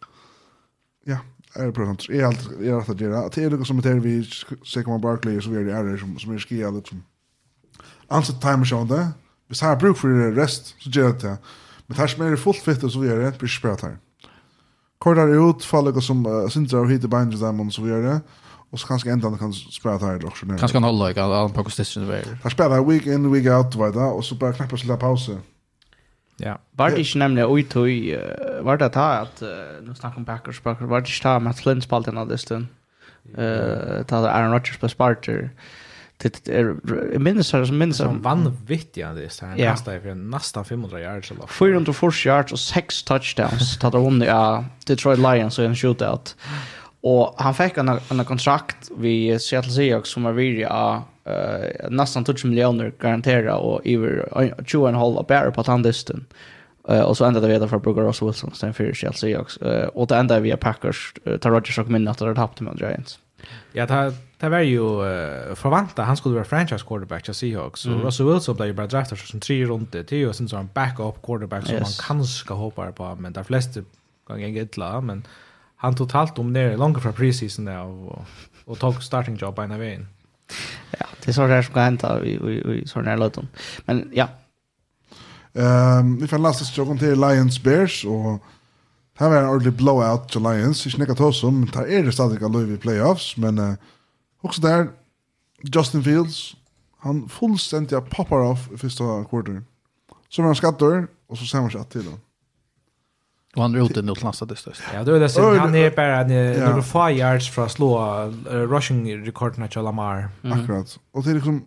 Ja, 1.08 1.22
er 1.56 1.72
present. 1.72 2.10
Jeg 2.10 2.22
er 2.22 2.32
alt, 2.32 2.50
jeg 2.60 2.72
er 2.72 2.80
alt 2.80 2.90
at 2.90 3.02
gjøre. 3.02 3.22
Det 3.34 3.46
er 3.46 3.56
noe 3.56 3.68
som 3.68 3.80
heter 3.80 4.02
vi, 4.04 4.18
Sekoma 4.68 4.98
Barkley, 5.02 5.40
så 5.42 5.54
vi 5.54 5.62
er 5.62 5.86
det 5.88 6.00
som, 6.02 6.18
som 6.20 6.34
er 6.34 6.42
skia 6.44 6.72
liksom. 6.74 7.04
som, 8.10 8.42
time 8.42 8.66
show 8.66 8.82
sjående, 8.84 9.14
Vi 9.50 9.56
har 9.62 9.78
bruk 9.80 9.98
for 9.98 10.10
rest, 10.36 10.76
så 10.80 10.90
gjør 10.90 11.14
det. 11.22 11.38
Men 11.88 11.98
her 11.98 12.08
som 12.08 12.22
er 12.26 12.36
fullt 12.36 12.64
fitte, 12.64 12.90
så 12.90 13.00
vi 13.00 13.08
er 13.08 13.22
det, 13.22 13.38
blir 13.38 13.48
ikke 13.48 13.60
spørret 13.60 13.82
her 13.82 13.96
kortar 14.98 15.50
ut 15.50 15.64
faller 15.64 16.00
som 16.02 16.26
uh, 16.26 16.48
Sintra 16.48 16.80
och 16.80 16.92
hittar 16.92 17.08
behind 17.08 17.40
them 17.40 17.60
och 17.60 17.74
så 17.74 17.82
vidare. 17.82 18.22
Och 18.70 18.80
så 18.80 18.88
kanske 18.88 19.12
ändan 19.12 19.38
kan 19.38 19.54
spela 19.54 19.98
här 19.98 20.26
också. 20.26 20.46
Kanske 20.46 20.72
kan 20.72 20.84
hålla 20.84 21.08
like 21.08 21.22
han 21.22 21.54
på 21.54 21.64
konsisten 21.64 22.08
där. 22.08 22.38
Han 22.44 22.52
spelar 22.52 22.84
week 22.84 23.06
in 23.06 23.32
week 23.32 23.46
out 23.46 23.76
vad 23.76 23.94
där 23.94 24.12
och 24.12 24.26
så 24.26 24.36
bara 24.36 24.54
knappt 24.54 24.80
släppa 24.80 24.98
paus. 24.98 25.30
Ja, 26.40 26.58
var 26.78 26.90
det 26.90 27.02
ikke 27.02 27.20
nemlig 27.20 27.46
ui 27.50 27.64
ut 27.64 28.14
uh, 28.14 28.66
var 28.66 28.78
det 28.78 28.92
ta 28.94 29.06
at, 29.24 29.42
uh, 29.42 29.82
nu 29.82 29.96
snakker 29.96 30.18
om 30.18 30.26
Packers 30.26 30.60
Packers 30.62 30.90
var 30.90 31.00
det 31.02 31.10
ikke 31.10 31.24
ta 31.24 31.40
Matt 31.40 31.60
Flynn 31.60 31.82
Flint 31.82 32.08
en 32.08 32.18
av 32.18 32.30
listen, 32.30 32.70
uh, 33.38 34.04
ta 34.06 34.22
tar 34.22 34.28
Aaron 34.30 34.54
Rodgers 34.54 34.78
på 34.78 34.88
Sparter 34.88 35.50
det 36.24 36.50
er 36.50 36.74
minnes 37.20 37.52
her, 37.54 37.66
som 37.66 37.78
minns 37.78 37.98
som 37.98 38.22
vanvittigt 38.22 38.96
det 38.96 39.26
är 39.26 39.30
så 39.30 39.46
här 39.46 39.58
nästan 39.58 40.02
för 40.02 40.16
nästan 40.16 40.66
500 40.66 41.02
yards 41.02 41.32
eller 41.32 41.48
440 41.48 42.28
yards 42.28 42.54
og 42.54 42.60
6 42.60 43.04
touchdowns 43.04 43.78
tatt 43.78 43.96
av 43.96 44.06
om 44.06 44.22
av 44.22 44.66
Detroit 44.88 45.20
Lions 45.20 45.60
og 45.60 45.66
en 45.66 45.76
shootout. 45.76 46.36
Og 47.06 47.36
han 47.38 47.54
fikk 47.54 47.78
en, 47.78 47.90
en 47.90 48.26
kontrakt 48.26 48.90
vid 48.98 49.42
Seattle 49.42 49.72
Seahawks 49.72 50.10
som 50.10 50.26
är 50.26 50.66
av 50.66 51.04
uh, 51.30 51.90
nesten 51.90 52.24
1000 52.24 52.50
miljoner 52.50 52.94
garantera 53.00 53.56
och 53.56 53.82
över 53.86 54.28
20,5 54.32 55.28
bare 55.28 55.52
på 55.52 55.64
tandisten. 55.64 56.26
Uh, 56.90 57.02
og 57.02 57.18
så 57.18 57.26
ändade 57.26 57.48
vi 57.48 57.60
det 57.60 57.68
för 57.68 57.80
Brooker 57.80 58.26
Wilson 58.26 58.54
sen 58.54 58.74
för 58.74 58.94
Seattle 58.94 59.18
Seahawks. 59.18 59.58
Uh, 59.62 59.88
och 59.94 60.08
det 60.08 60.16
enda 60.16 60.40
vi 60.40 60.58
Packers, 60.58 61.14
uh, 61.28 61.38
tar 61.38 61.52
Rodgers 61.52 61.80
och 61.80 61.90
minnet 61.90 62.22
att 62.22 62.36
det 62.36 62.42
hade 62.42 62.64
med 62.64 62.80
Giants. 62.80 63.20
Ja, 63.74 63.86
det 63.86 64.14
Det 64.40 64.50
var 64.50 64.60
ju 64.60 64.80
uh, 64.80 65.56
förväntat 65.56 66.06
han 66.06 66.18
skulle 66.18 66.36
vara 66.36 66.46
franchise 66.46 66.86
quarterback 66.86 67.24
till 67.24 67.34
Seahawks. 67.34 67.86
Mm. 67.86 68.00
Så 68.00 68.06
Russell 68.06 68.28
Wilson 68.28 68.56
blev 68.56 68.68
ju 68.68 68.74
bara 68.74 68.88
draftad 68.88 69.16
som 69.16 69.40
tre 69.40 69.66
runt 69.66 69.92
Det 69.92 70.04
Det 70.04 70.16
är 70.16 70.20
ju 70.20 70.28
en 70.28 70.50
sån 70.50 70.70
backup 70.74 71.26
quarterback 71.26 71.66
som 71.66 71.76
yes. 71.76 71.82
man 71.82 72.18
kanske 72.18 72.54
hoppar 72.54 72.92
på. 72.92 73.16
Men 73.16 73.34
de 73.34 73.46
flesta 73.46 73.82
gånger 74.28 74.48
inte 74.48 74.76
illa. 74.76 75.02
Men 75.02 75.24
han 75.76 75.96
totalt 75.96 76.40
om 76.40 76.54
det 76.54 76.78
långt 76.78 77.02
från 77.02 77.14
preseason 77.14 77.66
där 77.66 77.84
och, 77.84 78.26
och 78.66 78.80
tog 78.80 79.04
starting 79.04 79.36
job 79.36 79.60
ena 79.60 79.78
vägen. 79.78 80.08
Ja, 81.00 81.06
det 81.24 81.32
är 81.32 81.34
så 81.34 81.48
där 81.48 81.62
som 81.62 81.74
kan 81.74 81.84
hända 81.84 82.26
i, 82.26 82.30
i, 82.30 82.82
i 82.82 82.88
sådana 82.88 83.10
här 83.10 83.18
löten. 83.18 83.48
Men 83.86 84.12
ja. 84.14 84.28
Um, 85.54 86.18
vi 86.18 86.28
får 86.28 86.38
lasta 86.38 86.66
stråkan 86.66 86.98
till 86.98 87.22
Lions 87.22 87.64
Bears 87.64 88.06
och 88.06 88.44
här 89.18 89.30
var 89.30 89.38
en 89.38 89.50
ordentlig 89.50 89.74
blowout 89.74 90.30
till 90.30 90.44
Lions. 90.44 90.86
Ikke 90.88 91.00
nekka 91.00 91.16
tås 91.16 91.44
om, 91.44 91.60
men 91.60 91.70
det 91.74 91.86
er 91.90 92.04
det 92.06 92.14
stadig 92.14 92.44
av 92.44 92.74
i 92.74 92.78
playoffs, 92.78 93.38
men 93.38 93.60
uh, 93.60 93.74
Också 94.42 94.62
där, 94.62 94.90
Justin 95.64 96.04
Fields, 96.04 96.56
han 96.98 97.30
fullständiga 97.30 98.02
poppar 98.02 98.40
off 98.40 98.72
i 98.74 98.78
första 98.78 99.24
kvarten. 99.24 99.66
Så 100.30 100.42
var 100.42 100.48
han 100.48 100.56
skattar, 100.56 101.08
och 101.28 101.38
så 101.38 101.46
ser 101.46 101.62
man 101.62 101.72
sig 101.72 101.82
att 101.82 101.90
till 101.90 102.04
honom. 102.04 102.20
Och 103.56 103.62
han 103.62 103.76
är 103.76 103.86
ute 103.86 104.02
nu 104.02 104.14
till 104.14 104.26
nästa 104.26 104.46
distans. 104.46 104.82
Ja, 104.94 105.04
då 105.04 105.14
är 105.14 105.20
det. 105.20 105.30
Sen, 105.30 105.60
han 105.60 105.76
är 105.76 105.92
bara 105.92 106.20
en, 106.20 106.32
ja. 106.32 106.70
några 106.70 106.84
få 106.84 107.10
yards 107.12 107.52
för 107.52 107.66
att 107.66 107.72
slå 107.72 108.24
uh, 108.26 108.34
rushing-rekorden 108.52 109.70
till 109.70 109.82
Lamar. 109.82 110.30
Mm. 110.44 110.60
Akkurat. 110.60 111.00
Och 111.12 111.24
det 111.24 111.30
är 111.30 111.34
liksom, 111.34 111.66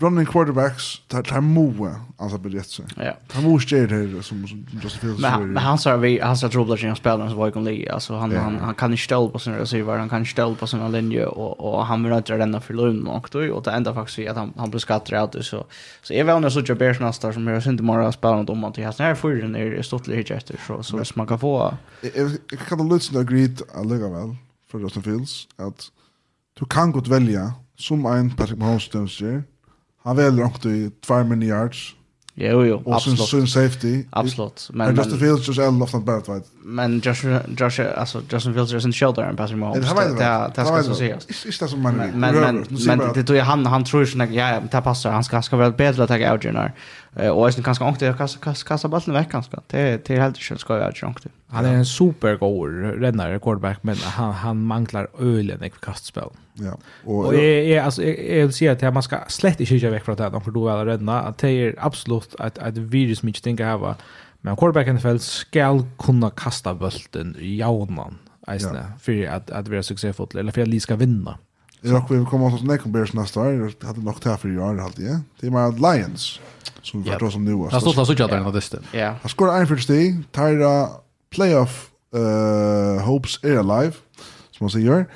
running 0.00 0.26
quarterbacks 0.26 1.00
tar 1.08 1.22
tar 1.22 1.40
moa 1.40 2.00
alltså 2.16 2.38
på 2.38 2.48
rätt 2.48 2.66
så. 2.66 2.82
Ja. 2.96 3.16
Han 3.32 3.44
måste 3.44 3.76
ju 3.76 3.86
det 3.86 4.22
som 4.22 4.46
just 4.82 4.96
för 4.96 5.14
så. 5.14 5.40
Men 5.40 5.56
han 5.56 5.78
sa 5.78 5.96
vi 5.96 6.20
han 6.20 6.36
sa 6.36 6.48
trubbel 6.48 6.90
att 6.90 6.98
spela 6.98 7.30
så 7.30 7.36
var 7.36 7.50
kan 7.50 7.64
ligga 7.64 7.94
alltså 7.94 8.14
han 8.14 8.36
han 8.36 8.58
han 8.58 8.74
kan 8.74 8.90
inte 8.90 9.02
ställa 9.02 9.28
på 9.28 9.38
sin 9.38 9.54
receiver 9.54 9.98
han 9.98 10.08
kan 10.08 10.18
inte 10.18 10.30
ställa 10.30 10.54
på 10.54 10.66
sin 10.66 10.92
linje 10.92 11.26
och 11.26 11.60
och 11.60 11.86
han 11.86 12.04
vill 12.04 12.12
inte 12.12 12.38
renna 12.38 12.60
för 12.60 12.74
lugn 12.74 13.06
och 13.06 13.28
då 13.32 13.54
och 13.54 13.62
det 13.62 13.70
enda 13.70 13.94
faktiskt 13.94 14.28
att 14.28 14.36
han 14.36 14.52
han 14.56 14.70
blir 14.70 14.80
skattad 14.80 15.36
ut 15.36 15.46
så 15.46 15.66
så 16.02 16.12
är 16.12 16.24
väl 16.24 16.40
när 16.40 16.50
så 16.50 16.62
jag 16.66 16.78
Bears 16.78 17.00
nästa 17.00 17.32
som 17.32 17.46
jag 17.46 17.62
synd 17.62 17.80
imorgon 17.80 18.12
spelar 18.12 18.50
om 18.50 18.64
att 18.64 18.78
jag 18.78 18.92
här 18.98 19.14
får 19.14 19.30
den 19.30 19.56
är 19.56 19.82
stort 19.82 20.06
lite 20.06 20.34
efter 20.34 20.60
så 20.82 20.82
så 20.82 21.12
man 21.14 21.26
kan 21.26 21.38
få 21.38 21.76
Jag 22.50 22.58
kan 22.68 22.88
lutsen 22.88 23.20
agree 23.20 23.56
alliga 23.74 24.08
väl 24.08 24.36
för 24.70 24.78
Justin 24.78 25.02
Fields 25.02 25.48
att 25.56 25.90
du 26.58 26.64
kan 26.64 26.92
gott 26.92 27.08
välja 27.08 27.52
som 27.78 28.06
en 28.06 28.30
Patrick 28.30 28.58
Mahomes-stömsger 28.58 29.42
Han 30.10 30.16
väljer 30.16 30.44
också 30.44 30.68
i 30.68 30.90
2 31.06 31.24
miljards. 31.24 31.94
Jo, 32.34 32.64
jo, 32.64 32.82
och 32.84 32.94
absolut. 32.94 33.20
Och 33.20 33.28
sin 33.28 33.46
safety. 33.46 34.04
Absolut. 34.10 34.70
Men, 34.72 34.86
men 34.86 34.96
Justin 34.96 35.18
Fields 35.18 35.48
just 35.48 35.60
är 35.60 35.78
loftat 35.78 36.04
bara 36.04 36.16
vet. 36.16 36.46
Men 36.62 36.98
Josh, 36.98 37.24
Josh, 37.58 37.80
alltså 37.96 38.22
Justin 38.30 38.54
Fields 38.54 38.72
är 38.72 38.80
sin 38.80 38.92
shoulder 38.92 39.22
and 39.22 39.38
passing 39.38 39.58
Mahomes. 39.58 39.90
Det 39.90 40.14
det 40.18 40.52
det 40.54 40.64
ska 40.64 40.82
så 40.82 40.94
sägas. 40.94 41.26
Är 41.28 41.64
det 41.64 41.68
som 41.68 41.82
man 41.82 41.94
Men 41.94 42.10
men 42.14 42.40
men 42.40 42.66
men 42.86 42.98
det 43.14 43.24
tror 43.24 43.38
jag 43.38 43.44
han 43.44 43.66
han 43.66 43.84
tror 43.84 44.04
ju 44.04 44.22
att 44.22 44.32
ja, 44.32 44.60
det 44.72 44.80
passar. 44.82 45.10
Han 45.10 45.24
ska 45.24 45.42
ska 45.42 45.56
väl 45.56 45.72
bättre 45.72 46.02
att 46.02 46.08
ta 46.08 46.32
out 46.32 46.44
Junior. 46.44 46.72
Eh 47.16 47.28
och 47.30 47.54
sen 47.54 47.64
kanske 47.64 47.84
ångte 47.84 48.14
kasta 48.18 48.38
kasta 48.40 48.68
kasta 48.68 48.88
bollen 48.88 49.12
veck 49.12 49.30
kanske. 49.30 49.56
Det 49.66 50.06
det 50.06 50.14
är 50.14 50.20
helt 50.20 50.38
sjukt 50.38 50.60
ska 50.60 50.78
jag 50.78 50.94
ångte. 51.02 51.28
Han 51.48 51.64
är 51.64 51.74
en 51.74 51.86
super 51.86 52.36
god 52.36 52.68
räddare 53.02 53.38
quarterback 53.38 53.82
men 53.82 53.96
han 53.96 54.32
han 54.32 54.62
manglar 54.62 55.08
ölen 55.18 55.64
i 55.64 55.70
kastspel. 55.70 56.30
Ja. 56.54 56.78
Och 57.04 57.26
och 57.26 57.34
är 57.34 57.78
är 57.78 57.82
alltså 57.82 58.02
är 58.02 58.42
vill 58.42 58.52
säga 58.52 58.72
att 58.72 58.94
man 58.94 59.02
ska 59.02 59.18
slett 59.28 59.60
inte 59.60 59.78
köra 59.78 59.90
veck 59.90 60.04
från 60.04 60.16
det 60.16 60.40
för 60.44 60.50
då 60.50 60.68
är 60.68 60.84
det 60.84 60.92
rädda 60.92 61.20
att 61.20 61.38
det 61.38 61.50
är 61.50 61.74
absolut 61.78 62.34
att 62.38 62.58
att 62.58 62.76
virus 62.76 63.22
mycket 63.22 63.44
tänker 63.44 63.64
ha 63.64 63.94
Men 64.40 64.56
quarterbacken 64.56 64.96
i 64.96 65.00
fält 65.00 65.22
ska 65.22 65.82
kunna 65.98 66.30
kasta 66.30 66.74
bollen 66.74 67.36
i 67.38 67.56
jaunan. 67.56 68.18
Eisne, 68.46 68.92
för 69.00 69.26
att 69.26 69.50
att 69.50 69.68
vara 69.68 69.82
successfull 69.82 70.38
eller 70.38 70.52
för 70.52 70.62
att 70.62 70.68
vi 70.68 70.80
ska 70.80 70.96
vinna. 70.96 71.38
Det 71.82 71.90
rock 71.90 72.10
vi 72.10 72.24
kommer 72.24 72.54
oss 72.54 72.62
nästa 72.62 72.88
Bears 72.88 73.12
nästa 73.12 73.40
år. 73.40 73.72
Det 73.80 73.86
hade 73.86 74.00
nog 74.00 74.20
tagit 74.20 74.40
för 74.40 74.48
i 74.48 74.58
år 74.58 74.74
halt 74.76 74.98
ja. 74.98 75.20
Det 75.40 75.46
är 75.46 75.50
med 75.50 75.80
Lions 75.80 76.40
som 76.82 77.02
vi 77.02 77.10
tar 77.10 77.30
som 77.30 77.44
nu. 77.44 77.68
Det 77.70 77.80
står 77.80 78.04
så 78.04 78.14
tjatar 78.14 78.36
den 78.36 78.44
där 78.44 78.52
Ja. 78.92 79.14
Han 79.22 79.28
skorar 79.28 79.60
en 79.60 79.66
för 79.66 79.76
steg, 79.76 80.22
Tyra 80.32 80.88
playoff 81.30 81.90
uh, 82.16 83.02
hopes 83.02 83.44
är 83.44 83.56
alive 83.56 83.92
som 84.50 84.64
man 84.64 84.70
säger. 84.70 85.06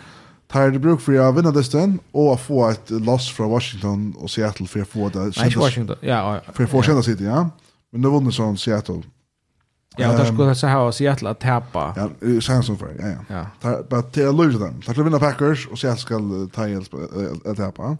Tyra 0.53 0.71
det 0.71 0.79
bruk 0.79 1.01
för 1.01 1.29
att 1.29 1.37
vinna 1.37 1.51
dysten 1.51 1.99
och 2.13 2.41
få 2.41 2.69
ett 2.69 2.91
loss 2.91 3.31
från 3.31 3.51
Washington 3.51 4.15
och 4.19 4.31
Seattle 4.31 4.67
för 4.67 4.81
att 4.81 4.89
få 4.89 5.09
det. 5.09 5.19
Nej, 5.19 5.55
Washington. 5.57 5.97
Ja, 6.01 6.41
ja. 6.47 6.53
För 6.53 6.65
att 6.65 6.71
få 6.71 6.83
känna 6.83 7.03
sig 7.03 7.15
det, 7.15 7.25
ja. 7.25 7.51
Men 7.93 8.01
nu 8.01 8.11
vinner 8.11 8.31
sån 8.31 8.59
Seattle. 8.59 9.03
Ja, 9.97 10.11
och 10.11 10.19
där 10.19 10.25
skulle 10.25 10.55
så 10.55 10.67
här 10.67 10.91
Seattle 10.91 11.31
att 11.31 11.41
täpa. 11.41 11.95
Ja, 11.97 12.41
sen 12.41 12.63
som 12.63 12.79
för. 12.79 12.97
Ja, 12.99 13.09
ja. 13.29 13.47
Ja. 13.63 13.83
Bara 13.91 14.03
till 14.03 14.29
att 14.29 14.35
Louis 14.35 14.59
dem. 14.59 14.75
Där 14.87 14.93
skulle 14.93 15.05
vinna 15.05 15.19
Packers 15.19 15.69
och 15.69 15.79
Seattle 15.79 16.01
ska 16.01 16.21
ta 16.55 16.69
hjälp 16.69 16.95
att 17.45 17.57
täpa. 17.57 17.97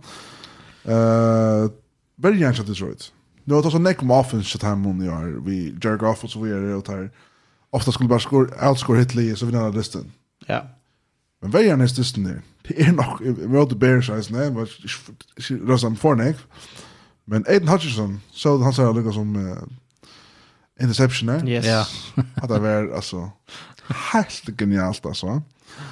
Eh, 0.85 1.71
väldigt 2.17 2.41
gärna 2.41 2.55
till 2.55 2.67
Detroit. 2.67 3.13
Nu 3.45 3.55
har 3.55 3.63
det 3.63 3.67
också 3.67 3.79
neck 3.79 4.03
muffins 4.03 4.51
så 4.51 4.67
här 4.67 4.77
mun 4.77 5.05
gör. 5.05 5.41
vi 5.47 5.77
jerk 5.83 6.01
Goff 6.01 6.25
och 6.25 6.31
så 6.31 6.41
vidare 6.41 6.75
och 6.75 6.85
tar 6.85 7.11
ofta 7.71 7.93
skulle 7.93 8.09
bara 8.09 8.21
score 8.21 8.69
outscore 8.69 8.99
Hitler 8.99 9.35
så 9.35 9.47
vinner 9.47 9.73
listan. 9.73 10.13
Ja. 10.47 10.63
Men 11.43 11.51
vad 11.51 11.63
är 11.63 11.77
nästa 11.77 12.01
listan 12.01 12.25
där? 12.25 12.43
Det 12.69 12.81
är 12.83 12.93
nog 12.93 13.39
vi 13.51 13.57
har 13.57 13.67
the 13.67 13.75
bears 13.75 14.09
guys 14.09 14.31
nej, 14.31 14.51
men 14.51 14.67
Rosan 15.69 15.97
Fornek. 15.97 16.37
Men 17.25 17.45
Aiden 17.49 17.69
Hutchinson 17.69 18.21
så 18.31 18.59
han 18.59 18.73
sa 18.73 18.93
lukka 18.93 19.13
som 19.13 19.57
interception 20.81 21.27
där. 21.27 21.49
Yes. 21.49 21.67
Ja. 21.67 21.87
Att 22.35 22.49
det 22.49 22.59
var 22.59 22.95
alltså 22.95 23.31
helt 24.13 24.61
genialt 24.61 25.07
alltså. 25.07 25.43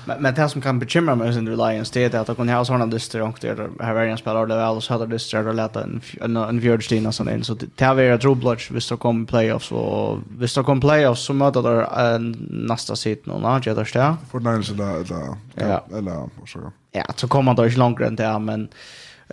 Men, 0.05 0.22
men 0.22 0.35
det 0.35 0.49
som 0.49 0.62
kan 0.62 0.78
bekymra 0.78 1.14
mig 1.14 1.39
under 1.39 1.57
Lions 1.57 1.91
det 1.91 2.14
är 2.14 2.18
att 2.18 2.26
de 2.26 2.37
kan 2.37 2.49
ha 2.49 2.64
såna 2.64 2.87
dyster 2.87 3.22
och 3.22 3.39
det 3.41 3.57
här 3.80 3.95
var 3.95 4.03
en 4.03 4.18
spelare 4.18 4.47
det 4.47 4.57
väl 4.57 4.83
så 4.83 4.93
hade 4.93 5.07
dyster 5.07 5.47
och 5.49 5.55
låta 5.55 5.83
en, 5.83 6.01
en, 6.20 6.37
en 6.37 6.61
fjördstina 6.61 7.09
och 7.09 7.14
sådant. 7.14 7.47
Så 7.47 7.57
det 7.74 7.85
har 7.85 7.95
varit 7.95 8.18
ett 8.18 8.24
roblodge 8.24 8.72
hvis 8.72 8.89
de 8.89 8.99
kom 8.99 9.26
playoffs 9.26 9.72
och 9.72 10.18
hvis 10.39 10.55
de 10.55 10.64
kom 10.64 10.80
playoffs 10.80 11.22
så 11.22 11.33
möter 11.33 11.62
de 11.62 11.87
en 12.14 12.49
nästa 12.68 12.97
sit 12.97 13.26
nu 13.26 13.33
när 13.33 13.41
någon 13.41 13.51
annan 13.51 13.62
gör 13.62 13.74
det. 13.74 14.16
Fortnite 14.30 14.72
eller 14.72 15.37
eller 15.57 15.80
eller 15.99 16.72
Ja, 16.91 17.05
så 17.16 17.28
kommer 17.28 17.55
de 17.55 17.64
inte 17.64 17.78
långt 17.78 18.01
än 18.01 18.16
det 18.16 18.39
men 18.39 18.68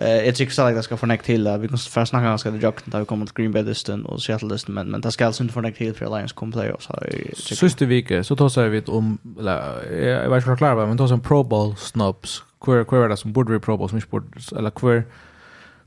jag 0.00 0.34
tycker 0.34 0.52
så 0.52 0.62
att 0.62 0.74
det 0.74 0.82
ska 0.82 0.96
få 0.96 1.06
näck 1.06 1.22
till. 1.22 1.58
Vi 1.60 1.68
kan 1.68 1.78
först 1.78 2.10
snacka 2.10 2.24
ganska 2.24 2.50
det 2.50 2.58
jocken 2.58 2.90
där 2.90 2.98
vi 2.98 3.04
kommer 3.04 3.26
till 3.26 3.34
Green 3.34 3.52
Bay 3.52 3.62
Distant 3.62 4.06
och 4.06 4.22
Seattle 4.22 4.48
Distant 4.48 4.74
men 4.74 4.90
men 4.90 5.00
det 5.00 5.12
ska 5.12 5.26
alltså 5.26 5.42
inte 5.42 5.54
få 5.54 5.70
till 5.76 5.94
för 5.94 6.16
Lions 6.16 6.32
kom 6.32 6.52
playoffs 6.52 6.84
så 6.84 7.56
Sista 7.56 7.84
vecka 7.84 8.24
så 8.24 8.36
tar 8.36 8.68
vi 8.68 8.80
om 8.80 9.18
eller 9.38 9.92
jag 10.06 10.30
vet 10.30 10.46
inte 10.46 10.56
klar 10.56 10.86
men 10.86 10.98
tar 10.98 11.06
som 11.06 11.20
Pro 11.20 11.42
Bowl 11.42 11.76
snubs. 11.76 12.42
Queer 12.60 12.84
queer 12.84 13.08
det 13.08 13.16
som 13.16 13.32
borde 13.32 13.52
vi 13.52 13.58
Pro 13.58 13.76
Bowl 13.76 13.88
som 13.88 13.98
inte 13.98 14.08
borde 14.08 14.26
eller 14.56 14.70
queer 14.70 15.04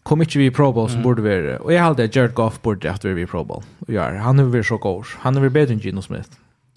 kom 0.04 0.22
inte 0.22 0.38
vi 0.38 0.52
Pro 0.52 0.72
Bowl 0.72 0.90
som 0.90 1.02
borde 1.02 1.22
vi 1.22 1.58
och 1.60 1.74
jag 1.74 1.82
hade 1.82 2.10
Jared 2.14 2.34
Goff 2.34 2.62
borde 2.62 2.92
att 2.92 3.06
vi 3.06 3.26
Pro 3.26 3.44
Bowl. 3.44 3.64
Ja, 3.88 4.18
han 4.18 4.40
är 4.40 4.44
vi 4.44 4.64
så 4.64 4.78
god. 4.78 5.06
Han 5.20 5.38
är 5.38 5.42
väl 5.42 5.50
bättre 5.50 5.74
än 5.74 5.80
Gino 5.80 6.02
Smith. 6.02 6.30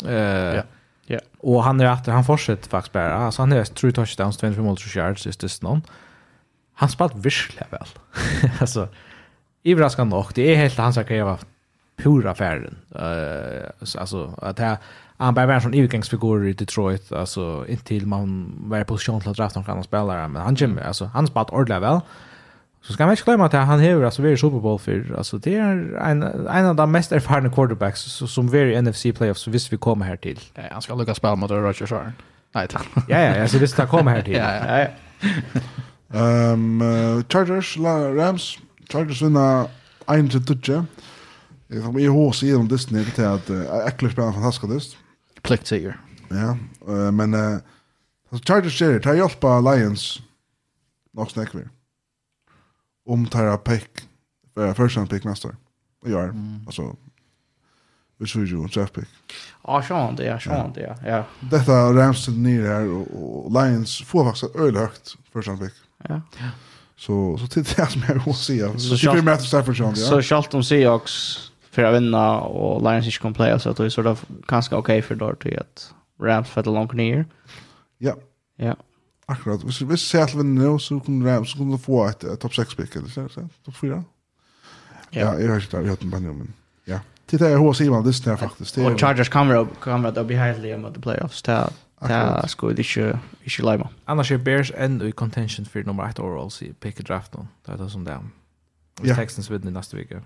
Eh 0.06 0.54
Ja. 0.56 0.62
Ja. 1.06 1.18
Och 1.38 1.64
han 1.64 1.80
är 1.80 1.92
efter 1.92 2.12
han 2.12 2.24
fortsätter 2.24 2.68
faktiskt 2.68 2.92
bara. 2.92 3.14
Alltså 3.14 3.42
han 3.42 3.52
är 3.52 3.64
tre 3.64 3.92
touchdowns, 3.92 4.40
25 4.40 4.64
mål, 4.64 4.78
så 4.78 4.98
yards, 4.98 5.26
just 5.26 5.40
det 5.40 5.62
någon. 5.62 5.72
Mm 5.72 5.82
han 6.78 6.88
spalt 6.88 7.14
virkelig 7.14 7.66
vel. 7.70 7.88
altså, 8.60 8.88
överraskande 9.64 10.16
nog, 10.16 10.26
det 10.34 10.52
är 10.52 10.56
helt 10.56 10.78
hans 10.78 10.94
kreativa 10.94 11.38
pura 11.96 12.34
färden. 12.34 12.76
Uh, 12.94 13.70
alltså, 13.98 14.34
att 14.42 14.58
här, 14.58 14.76
han 15.16 15.34
bara 15.34 15.46
var 15.46 15.54
en 15.54 15.60
sån 15.60 15.74
utgångsfigur 15.74 16.46
i 16.46 16.52
Detroit, 16.52 17.12
alltså, 17.12 17.64
inte 17.68 17.84
till 17.84 18.06
man 18.06 18.54
var 18.58 18.80
i 18.80 18.84
position 18.84 19.20
till 19.20 19.30
att 19.30 19.36
drafta 19.36 19.60
någon 19.60 19.70
annan 19.70 19.84
spelare, 19.84 20.28
men 20.28 20.42
han, 20.42 20.56
kommer, 20.56 20.82
alltså, 20.82 21.04
han 21.04 21.26
spalt 21.26 21.50
ordentligt 21.50 21.82
väl. 21.82 22.00
Så 22.82 22.92
ska 22.92 23.04
man 23.04 23.12
inte 23.12 23.22
glömma 23.24 23.46
att 23.46 23.52
han 23.52 23.80
har 23.80 24.02
alltså 24.02 24.22
varit 24.22 24.40
Super 24.40 24.58
Bowl 24.58 24.78
för 24.78 25.14
alltså 25.18 25.38
det 25.38 25.54
är 25.54 25.96
en 25.96 26.22
en 26.22 26.66
av 26.66 26.76
de 26.76 26.92
mest 26.92 27.12
erfarna 27.12 27.50
quarterbacks 27.50 28.00
som 28.02 28.48
var 28.48 28.58
i 28.58 28.82
NFC 28.82 29.02
playoffs 29.02 29.40
så 29.40 29.50
visst 29.50 29.72
vi 29.72 29.76
kommer 29.76 30.06
här 30.06 30.16
till. 30.16 30.40
Ja, 30.54 30.62
han 30.70 30.82
ska 30.82 30.94
lyckas 30.94 31.16
spela 31.16 31.36
mot 31.36 31.50
Roger 31.50 31.86
Shore. 31.86 32.12
Nej, 32.52 32.68
tack. 32.68 32.86
Ja 33.08 33.18
ja, 33.18 33.42
alltså 33.42 33.58
visst 33.58 33.78
han 33.78 33.88
kommer 33.88 34.10
här 34.10 34.22
till. 34.22 34.34
ja 34.68 34.78
ja. 34.78 34.86
Um, 36.14 36.82
uh, 36.82 37.22
Chargers, 37.28 37.76
la, 37.76 37.96
Rams, 38.14 38.58
Chargers 38.90 39.22
vinner 39.22 39.68
1-2. 40.06 40.84
Jeg 41.68 41.82
kommer 41.82 42.00
i 42.00 42.06
hos 42.06 42.42
i 42.46 42.52
om 42.54 42.68
Disney 42.68 43.04
til 43.16 43.26
at 43.26 43.50
uh, 43.50 43.64
Eckler 43.88 44.12
spiller 44.12 44.30
en 44.30 44.38
fantastisk 44.38 44.68
dist. 44.70 44.98
Plikt 45.42 45.68
sier. 45.68 45.96
Ja, 46.30 46.54
uh, 46.86 47.08
men 47.14 47.34
uh, 47.34 47.58
Chargers 48.44 48.78
sier, 48.78 49.00
Det 49.02 49.16
hjelp 49.18 49.44
av 49.44 49.64
Lions 49.66 50.20
nok 51.16 51.30
snakker 51.30 51.58
vi. 51.58 51.64
Om 53.06 53.26
tar 53.26 53.56
pick, 53.56 54.06
uh, 54.58 54.72
first 54.74 54.96
round 54.96 55.10
pick 55.10 55.24
neste 55.24 55.48
år. 55.48 55.58
Og 56.04 56.10
gjør, 56.10 56.32
mm. 56.32 56.66
altså, 56.66 56.90
vi 58.18 58.26
tror 58.26 58.46
jo 58.46 58.62
en 58.62 58.70
draft 58.74 58.94
pick. 58.94 59.34
Ja, 59.66 59.80
sånn 59.82 60.18
det, 60.18 60.28
ja, 60.28 60.38
sånn 60.42 60.74
det, 60.76 60.86
ja. 61.06 61.24
Dette 61.50 61.80
Rams 61.96 62.24
til 62.26 62.38
nye 62.38 62.62
her, 62.62 62.86
og, 62.92 63.10
og 63.10 63.50
Lions 63.56 63.98
får 64.06 64.30
faktisk 64.30 64.60
øyelig 64.60 64.86
høyt 64.86 65.16
first 65.32 65.48
round 65.48 65.64
pick. 65.64 65.85
Ja. 66.08 66.20
Så 66.96 67.38
så 67.38 67.46
till 67.46 67.64
det 67.64 67.86
som 67.86 68.02
jag 68.08 68.24
vill 68.24 68.34
säga. 68.34 68.78
Så 68.78 68.96
tycker 68.96 69.16
jag 69.16 69.28
att 69.28 69.42
Stafford 69.42 69.74
Jones. 69.74 70.08
Så 70.08 70.22
schalt 70.22 70.54
om 70.54 70.64
Seahawks 70.64 71.38
för 71.70 71.82
att 71.82 71.94
vinna 71.94 72.40
och 72.40 72.82
Lions 72.82 73.06
inte 73.06 73.18
kan 73.18 73.34
playa 73.34 73.58
så 73.58 73.70
att 73.70 73.76
det 73.76 73.84
är 73.84 73.88
sort 73.88 74.06
of 74.06 74.24
ganska 74.48 74.76
okej 74.76 75.02
för 75.02 75.14
då 75.14 75.34
till 75.34 75.58
att 75.58 75.94
Rams 76.22 76.48
för 76.48 76.62
det 76.62 76.70
långt 76.70 76.92
ner. 76.92 77.26
Ja. 77.98 78.14
Ja. 78.56 78.74
Akkurat. 79.28 79.64
Hvis 79.64 79.82
vi 79.82 79.96
ser 79.96 80.26
til 80.26 80.38
vinner 80.38 80.68
nå, 80.68 80.78
så 80.78 81.00
kunne 81.00 81.26
Rams 81.26 81.54
kunne 81.54 81.74
du 81.74 81.78
få 81.82 82.04
et 82.06 82.24
top 82.40 82.52
6-pick, 82.52 82.96
eller 82.96 83.08
så? 83.08 83.48
Top 83.64 83.74
4? 83.74 84.04
Ja, 85.12 85.32
jeg 85.32 85.48
har 85.48 85.56
ikke 85.56 85.76
det, 85.76 85.82
jeg 85.82 85.88
har 85.88 85.96
den 85.96 86.10
bare 86.10 86.20
men 86.20 86.54
ja. 86.86 86.98
Det 87.30 87.42
er 87.42 87.56
hos 87.58 87.80
Ivan, 87.80 88.04
det 88.04 88.26
er 88.26 88.36
faktisk. 88.36 88.78
Og 88.78 88.98
Chargers 88.98 89.28
kommer 89.28 89.66
være 89.82 90.10
oppe 90.10 90.24
bli 90.26 90.36
heilig 90.36 90.74
om 90.74 90.84
at 90.84 90.94
det 90.94 91.02
playoffs, 91.02 91.42
det 91.42 91.54
Det 92.02 92.50
skulle 92.50 92.76
jeg 92.76 92.78
ikke, 92.78 93.18
ikke 93.44 93.62
leie 93.62 93.78
meg. 93.78 93.92
Annars 94.06 94.30
er 94.30 94.36
Bears 94.36 94.70
enda 94.70 95.06
i 95.06 95.10
contention 95.10 95.66
for 95.66 95.80
nummer 95.86 96.04
1 96.04 96.18
overall, 96.18 96.50
sier 96.50 96.72
pick 96.80 97.08
draft 97.08 97.34
nå. 97.34 97.46
Det 97.66 97.72
er 97.72 97.76
det 97.76 97.90
som 97.92 98.04
det 98.04 98.12
er. 98.12 98.26
Hvis 99.00 99.08
yeah. 99.08 99.18
Texans 99.18 99.50
vinner 99.50 99.70
neste 99.70 99.96
uke. 99.96 100.20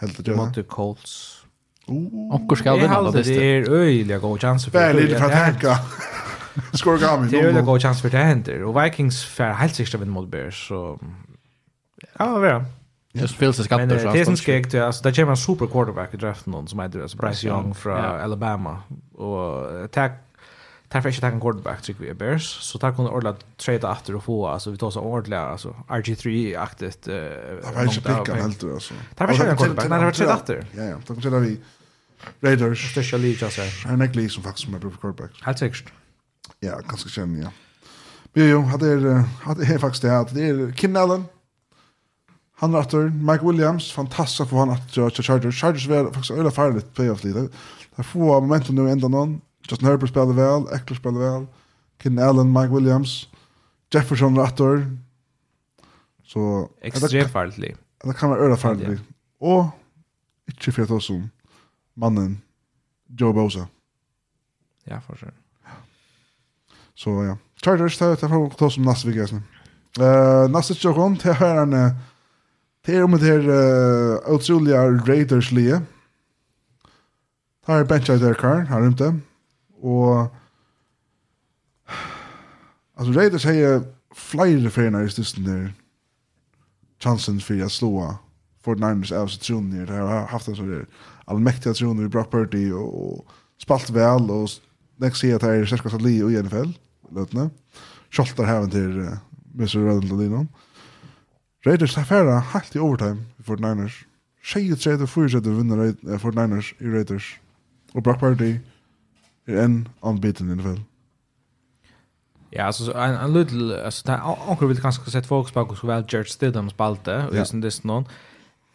Helt 0.00 0.18
det, 0.18 0.28
ja. 0.28 0.36
Mot 0.36 0.58
Colts. 0.68 1.44
Uh, 1.88 2.34
Onkur 2.34 2.56
skal 2.56 2.80
vinna 2.80 2.94
på 2.94 3.10
bästa. 3.10 3.32
Det 3.32 3.56
är 3.56 3.70
öjliga 3.70 4.18
god 4.18 4.40
chans 4.40 4.64
för 4.64 4.72
det. 4.72 4.78
Det 4.78 4.90
är 4.90 4.94
lite 4.94 5.18
för 5.18 5.24
att 5.24 5.44
tänka. 5.44 5.78
Skor 6.72 6.98
gav 6.98 7.30
Det 7.30 7.40
är 7.40 7.44
öjliga 7.44 7.62
god 7.62 7.82
chans 7.82 8.02
för 8.02 8.10
det 8.10 8.18
händer. 8.18 8.62
Och 8.62 8.84
Vikings 8.84 9.24
fär 9.24 9.52
helt 9.52 9.74
sista 9.74 9.98
vinna 9.98 10.12
mot 10.12 10.28
Bears. 10.28 10.68
Så... 10.68 10.98
Ja, 12.18 12.26
vad 12.26 12.44
är 12.44 12.54
det? 12.54 12.64
Just 13.12 13.38
Phil 13.38 13.52
skatter 13.52 13.64
skatta 13.64 13.98
så. 13.98 14.06
Men 14.06 14.14
det 14.14 14.20
är 14.20 14.36
skräckt 14.36 14.74
alltså 14.74 15.02
där 15.02 15.12
kommer 15.12 15.30
en 15.30 15.36
super 15.36 15.66
quarterback 15.66 16.14
i 16.14 16.16
draften 16.16 16.50
någon 16.50 16.68
som 16.68 16.80
heter 16.80 17.16
Bryce 17.16 17.46
Young 17.46 17.74
från 17.74 17.98
Alabama 17.98 18.82
och 19.14 19.90
tack 19.90 20.12
Därför 20.92 21.08
är 21.08 21.20
det 21.20 21.26
en 21.26 21.40
quarterback 21.40 21.82
tycker 21.82 22.00
vi 22.00 22.08
är 22.08 22.14
Bears. 22.14 22.58
Så 22.60 22.78
där 22.78 22.92
kunde 22.92 23.10
ordla 23.10 23.36
trade 23.56 23.88
efter 23.88 24.16
och 24.16 24.24
få 24.24 24.46
alltså 24.46 24.70
vi 24.70 24.78
tar 24.78 24.90
så 24.90 25.00
ordla 25.00 25.40
alltså 25.40 25.76
RG3 25.88 26.58
aktigt 26.58 27.08
eh 27.08 27.14
Det 27.14 27.72
var 27.74 27.82
inte 27.82 28.00
picka 28.00 28.34
helt 28.34 28.64
alltså. 28.64 28.94
Därför 29.14 29.44
är 29.44 29.50
en 29.50 29.56
quarterback. 29.56 29.88
Nej, 29.88 29.98
det 29.98 30.04
var 30.04 30.12
trade 30.12 30.32
efter. 30.32 30.66
Ja 30.76 30.82
ja, 30.82 30.96
då 31.06 31.14
kunde 31.14 31.40
vi 31.40 31.58
Raiders 32.40 32.92
Special 32.92 33.20
League 33.20 33.44
alltså. 33.44 33.60
här 33.60 34.02
är 34.02 34.06
glad 34.06 34.30
som 34.30 34.42
faktiskt 34.42 34.68
med 34.68 34.80
på 34.80 34.90
quarterback. 34.90 35.42
Helt 35.42 35.58
säkert. 35.58 35.92
Ja, 36.60 36.80
ganska 36.88 37.08
känn 37.08 37.42
ja. 37.42 37.50
Jo 38.34 38.44
jo, 38.44 38.60
hade 38.60 38.86
är 38.86 39.24
hade 39.42 39.64
är 39.64 39.78
faktiskt 39.78 40.02
det 40.02 40.10
här. 40.10 40.28
Det 40.32 40.42
är 40.48 40.72
Kim 40.72 40.96
Allen. 40.96 41.24
Han 42.56 42.72
rattar 42.72 42.98
Mike 42.98 43.46
Williams 43.46 43.92
fantastiskt 43.92 44.50
för 44.50 44.56
han 44.56 44.70
att 44.70 44.90
Chargers 44.94 45.60
Chargers 45.60 45.88
var 45.88 46.04
faktiskt 46.04 46.30
öla 46.30 46.50
farligt 46.50 46.94
playoff 46.94 47.24
lite. 47.24 47.48
Där 47.96 48.02
får 48.02 48.40
momentum 48.40 48.74
nu 48.74 48.90
ända 48.90 49.08
någon 49.08 49.40
Justin 49.68 49.88
Herbert 49.88 50.10
spelar 50.10 50.32
väl, 50.32 50.74
Eckler 50.74 50.96
spelar 50.96 51.20
väl, 51.20 51.46
Ken 52.02 52.18
Allen, 52.18 52.52
Mike 52.52 52.74
Williams, 52.74 53.28
Jefferson 53.90 54.36
Rattor. 54.36 54.98
Så 56.24 56.70
extremt 56.80 57.32
farligt. 57.32 57.78
Det 58.04 58.14
kan 58.14 58.30
vara 58.30 58.40
öra 58.40 58.56
farligt. 58.56 59.00
Och 59.38 59.64
inte 60.46 60.72
för 60.72 60.96
att 60.96 61.02
som 61.02 61.30
mannen 61.94 62.40
Joe 63.06 63.32
Bosa. 63.32 63.68
Ja, 64.84 65.00
för 65.00 65.16
sure. 65.16 65.32
Så 66.94 67.24
ja. 67.24 67.38
Chargers 67.56 67.98
tar 67.98 68.12
ut 68.12 68.20
från 68.20 68.52
oss 68.58 68.74
som 68.74 68.82
nästa 68.82 69.08
vecka 69.08 69.26
sen. 69.26 69.42
Eh 70.00 70.48
nästa 70.48 70.74
jogon 70.74 71.16
till 71.16 71.32
här 71.32 71.56
en 71.56 71.94
till 72.84 73.02
om 73.02 73.10
det 73.10 73.26
här 73.26 74.30
otroliga 74.30 74.90
Raiders 74.90 75.52
lie. 75.52 75.80
Tar 77.66 77.84
bench 77.84 78.06
där 78.06 78.34
Karl, 78.34 78.66
har 78.66 78.86
inte. 78.86 79.18
Og 79.82 80.30
altså 82.96 83.12
Raiders 83.18 83.44
har 83.44 83.84
flere 84.14 84.70
ferner 84.70 85.06
i 85.06 85.10
størsten 85.10 85.46
der 85.46 85.70
chansen 87.02 87.40
for 87.40 87.64
at 87.64 87.70
slå 87.70 87.92
for 88.62 88.78
Niners 88.78 89.12
av 89.12 89.30
seg 89.30 89.42
tronen 89.42 89.86
Det 89.86 89.96
har 89.96 90.28
haft 90.30 90.48
en 90.48 90.58
sånn 90.58 90.86
allmektige 91.26 91.74
tronen 91.74 92.06
i 92.06 92.10
Brock 92.10 92.30
Purdy 92.30 92.68
og, 92.72 93.24
spalt 93.62 93.92
vel 93.94 94.30
og 94.30 94.54
next 95.02 95.22
sier 95.22 95.38
at 95.38 95.44
det 95.44 95.50
er 95.50 95.68
sterkast 95.70 95.98
at 95.98 96.02
li 96.02 96.16
i 96.18 96.38
NFL 96.42 96.72
løtene. 97.14 97.50
Kjoltar 98.10 98.48
heven 98.48 98.70
til 98.72 98.96
uh, 99.02 99.18
Mr. 99.54 99.78
Rødland 99.82 100.12
og 100.12 100.18
Lino. 100.18 100.44
Raiders 101.66 101.94
har 101.94 102.08
færre 102.08 102.40
helt 102.52 102.74
i 102.74 102.82
overtime 102.82 103.22
for 103.46 103.60
Niners. 103.62 104.02
23-4 104.42 105.42
vinner 105.46 105.92
49ers 106.18 106.72
i 106.80 106.90
Raiders. 106.90 107.28
Og 107.94 108.02
Brock 108.02 108.18
Purdy 108.18 108.56
är 109.46 109.56
en 109.56 109.88
anbiten 110.00 110.50
i 110.50 110.54
NFL. 110.54 110.80
Ja, 112.50 112.62
alltså 112.62 112.92
en, 112.92 113.14
en 113.14 113.32
little, 113.32 113.84
alltså 113.84 114.02
det 114.06 114.12
här, 114.12 114.50
onkel 114.50 114.68
vill 114.68 114.80
kanske 114.80 115.10
sett 115.10 115.26
fokus 115.26 115.52
på 115.52 115.64
hur 115.82 115.88
väl 115.88 116.04
George 116.08 116.28
Stidham 116.28 116.70
spalte, 116.70 117.26
och 117.30 117.36
just 117.36 117.52
det 117.52 117.84
någon. 117.84 118.04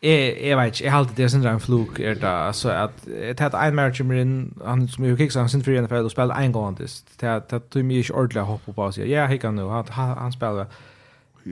Jeg, 0.03 0.37
jeg 0.41 0.57
vet 0.57 0.65
ikke, 0.65 0.83
jeg 0.85 0.93
alltid 0.93 1.15
det 1.15 1.45
er 1.45 1.53
en 1.53 1.59
fluk 1.59 1.99
er 1.99 2.13
det, 2.13 2.23
altså 2.23 2.69
at 2.69 2.91
jeg 3.07 3.37
tatt 3.37 3.55
en 3.57 3.75
match 3.75 4.01
med 4.01 4.21
inn, 4.21 4.53
han 4.65 4.87
som 4.87 5.05
jo 5.05 5.15
kiksa, 5.17 5.39
han 5.39 5.49
sindra 5.49 5.71
i 5.73 5.81
NFL 5.81 6.05
og 6.05 6.11
spiller 6.11 6.35
en 6.35 6.53
gang 6.53 6.67
antist, 6.67 7.21
det 7.21 7.29
er 7.29 7.83
mye 7.83 8.03
ikke 8.03 8.13
ordentlig 8.13 8.41
å 8.41 8.45
hoppe 8.45 8.73
på 8.73 8.85
og 8.85 8.93
sier, 8.93 9.09
ja, 9.09 9.25
kan 9.41 9.57
nu, 9.57 9.65
han, 9.69 9.89
han 9.97 10.31
spiller 10.31 10.69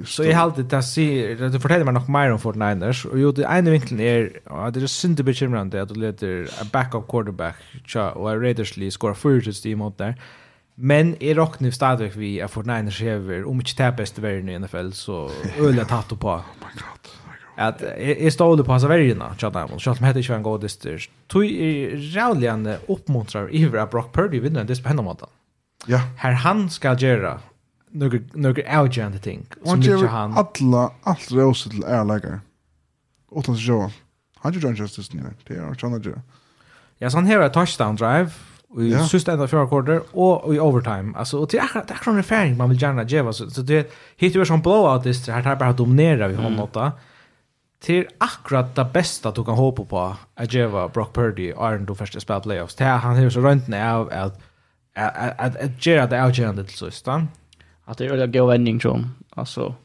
Så 0.05 0.23
jag 0.23 0.35
har 0.35 0.43
alltid 0.43 0.73
att 0.73 0.85
se, 0.85 1.35
du 1.35 1.59
fortäller 1.59 1.85
mig 1.85 1.93
nog 1.93 2.09
mer 2.09 2.31
om 2.31 2.39
Fortniners, 2.39 3.05
och 3.05 3.19
jo, 3.19 3.31
det 3.31 3.41
ena 3.41 3.71
vinkeln 3.71 3.99
är 3.99 4.39
att 4.45 4.73
det 4.73 4.81
är 4.81 4.87
synd 4.87 5.19
att 5.19 5.25
bekymrande 5.25 5.81
att 5.81 5.89
du 5.89 5.95
leter 5.95 6.49
en 6.61 6.67
backup 6.71 7.07
quarterback, 7.07 7.55
tja, 7.85 8.11
och 8.11 8.31
är 8.31 8.79
Lee 8.79 8.91
skorar 8.91 9.13
fyrtjust 9.13 9.65
i 9.65 9.75
mot 9.75 9.97
där. 9.97 10.21
Men 10.75 11.23
är 11.23 11.35
rock 11.35 11.59
nu 11.59 11.71
stadigt 11.71 12.15
vi 12.15 12.41
att 12.41 12.51
Fortniners 12.51 13.01
hever, 13.01 13.47
om 13.47 13.59
inte 13.59 13.83
det 13.83 13.91
bästa 13.97 14.21
världen 14.21 14.49
i 14.49 14.59
NFL, 14.59 14.91
så 14.91 15.31
öl 15.59 15.77
jag 15.77 15.87
tatt 15.87 16.19
på. 16.19 16.29
Oh 16.29 16.43
my 16.59 16.73
god. 16.73 17.11
Att 17.57 17.81
är 17.81 18.29
stående 18.29 18.63
på 18.63 18.71
hans 18.71 18.83
värjorna, 18.83 19.35
tja, 19.37 19.49
där, 19.49 19.73
och 19.73 19.81
tja, 19.81 19.95
som 19.95 20.05
heter 20.05 20.21
inte 20.21 20.35
en 20.35 20.43
god 20.43 20.61
dyster. 20.61 21.09
Tog 21.27 21.45
är 21.45 21.89
rävligande 21.89 22.79
uppmuntrar 22.87 23.55
i 23.55 23.77
att 23.77 23.91
Brock 23.91 24.13
Purdy 24.13 24.39
vinner 24.39 24.61
en 24.61 24.67
dyster 24.67 24.83
på 24.83 24.89
henne 24.89 25.15
Ja. 25.85 25.99
Här 26.17 26.31
han 26.31 26.69
ska 26.69 26.93
göra 26.93 27.39
några 27.95 28.19
några 28.33 28.81
outjande 28.81 29.19
ting 29.19 29.45
som 29.63 29.75
inte 29.75 30.07
han 30.07 30.33
alla 30.33 30.91
allt 31.03 31.31
rosa 31.31 31.69
till 31.69 31.83
är 31.83 31.87
ärlägare. 31.87 32.39
Utan 33.35 33.57
så 33.57 33.91
Han 34.35 34.53
gör 34.53 34.61
John 34.61 34.75
justice 34.75 35.11
nu. 35.13 35.23
Det 35.47 35.53
är 35.53 35.61
han 35.81 35.91
gjorde. 35.91 36.21
Ja, 36.97 37.09
så 37.09 37.17
han 37.17 37.27
har 37.27 37.49
touchdown 37.49 37.95
drive 37.95 38.29
i 38.77 38.91
ja. 38.91 39.07
sista 39.07 39.31
ända 39.31 39.47
fjärde 39.47 39.67
quarter 39.67 40.01
och 40.11 40.55
i 40.55 40.59
overtime. 40.59 41.17
Alltså 41.17 41.39
och 41.39 41.47
det 41.51 41.57
är 41.57 41.85
det 41.87 41.93
är 41.93 42.09
en 42.09 42.17
erfaring 42.17 42.57
man 42.57 42.69
vill 42.69 42.81
gärna 42.81 43.03
ge 43.03 43.33
så, 43.33 43.49
så 43.49 43.61
det 43.61 43.93
hittar 44.17 44.39
ju 44.39 44.45
som 44.45 44.61
blowout 44.61 45.03
det 45.03 45.31
här 45.31 45.43
tar 45.43 45.55
bara 45.55 45.73
dominera 45.73 46.27
vi 46.27 46.35
honom 46.35 46.59
åtta. 46.59 46.91
Till 47.81 48.07
akkurat 48.17 48.75
det 48.75 48.85
bästa 48.93 49.31
du 49.31 49.43
kan 49.43 49.55
hoppa 49.55 49.83
på 49.83 50.15
att 50.35 50.53
ge 50.53 50.67
Brock 50.67 51.13
Purdy 51.13 51.47
Iron 51.47 51.85
då 51.85 51.95
första 51.95 52.19
spel 52.19 52.41
playoffs. 52.41 52.75
Det 52.75 52.85
han 52.85 53.15
har 53.15 53.29
så 53.29 53.39
runt 53.39 53.69
av 53.73 54.09
att 54.13 54.41
att 54.95 55.57
att 55.57 55.85
göra 55.85 56.07
det 56.07 56.25
outgörande 56.25 56.63
till 56.63 56.77
sista. 56.77 57.27
Att 57.85 57.97
det 57.97 58.05
är 58.05 58.17
en 58.17 58.31
god 58.31 58.49
vändning 58.49 58.79
tror 58.79 59.03
Alltså, 59.29 59.75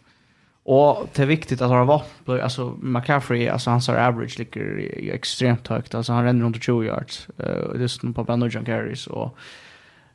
och 0.63 1.09
det 1.15 1.23
är 1.23 1.27
viktigt 1.27 1.63
att 1.63 1.71
ha 1.71 1.85
vapen. 1.85 2.41
Alltså 2.41 2.77
McCaffrey, 2.83 3.49
alltså 3.49 3.71
hans 3.71 3.89
average 3.89 4.39
ligger 4.39 5.15
extremt 5.15 5.69
högt. 5.69 5.95
Alltså 5.95 6.13
han 6.13 6.25
ränner 6.25 6.45
runt 6.45 6.63
20 6.63 6.85
yards. 6.85 7.29
Uh, 7.45 7.81
just 7.81 8.01
på 8.01 8.25
Brandon 8.25 8.49
John 8.49 8.65
Carries. 8.65 9.07
Och 9.07 9.39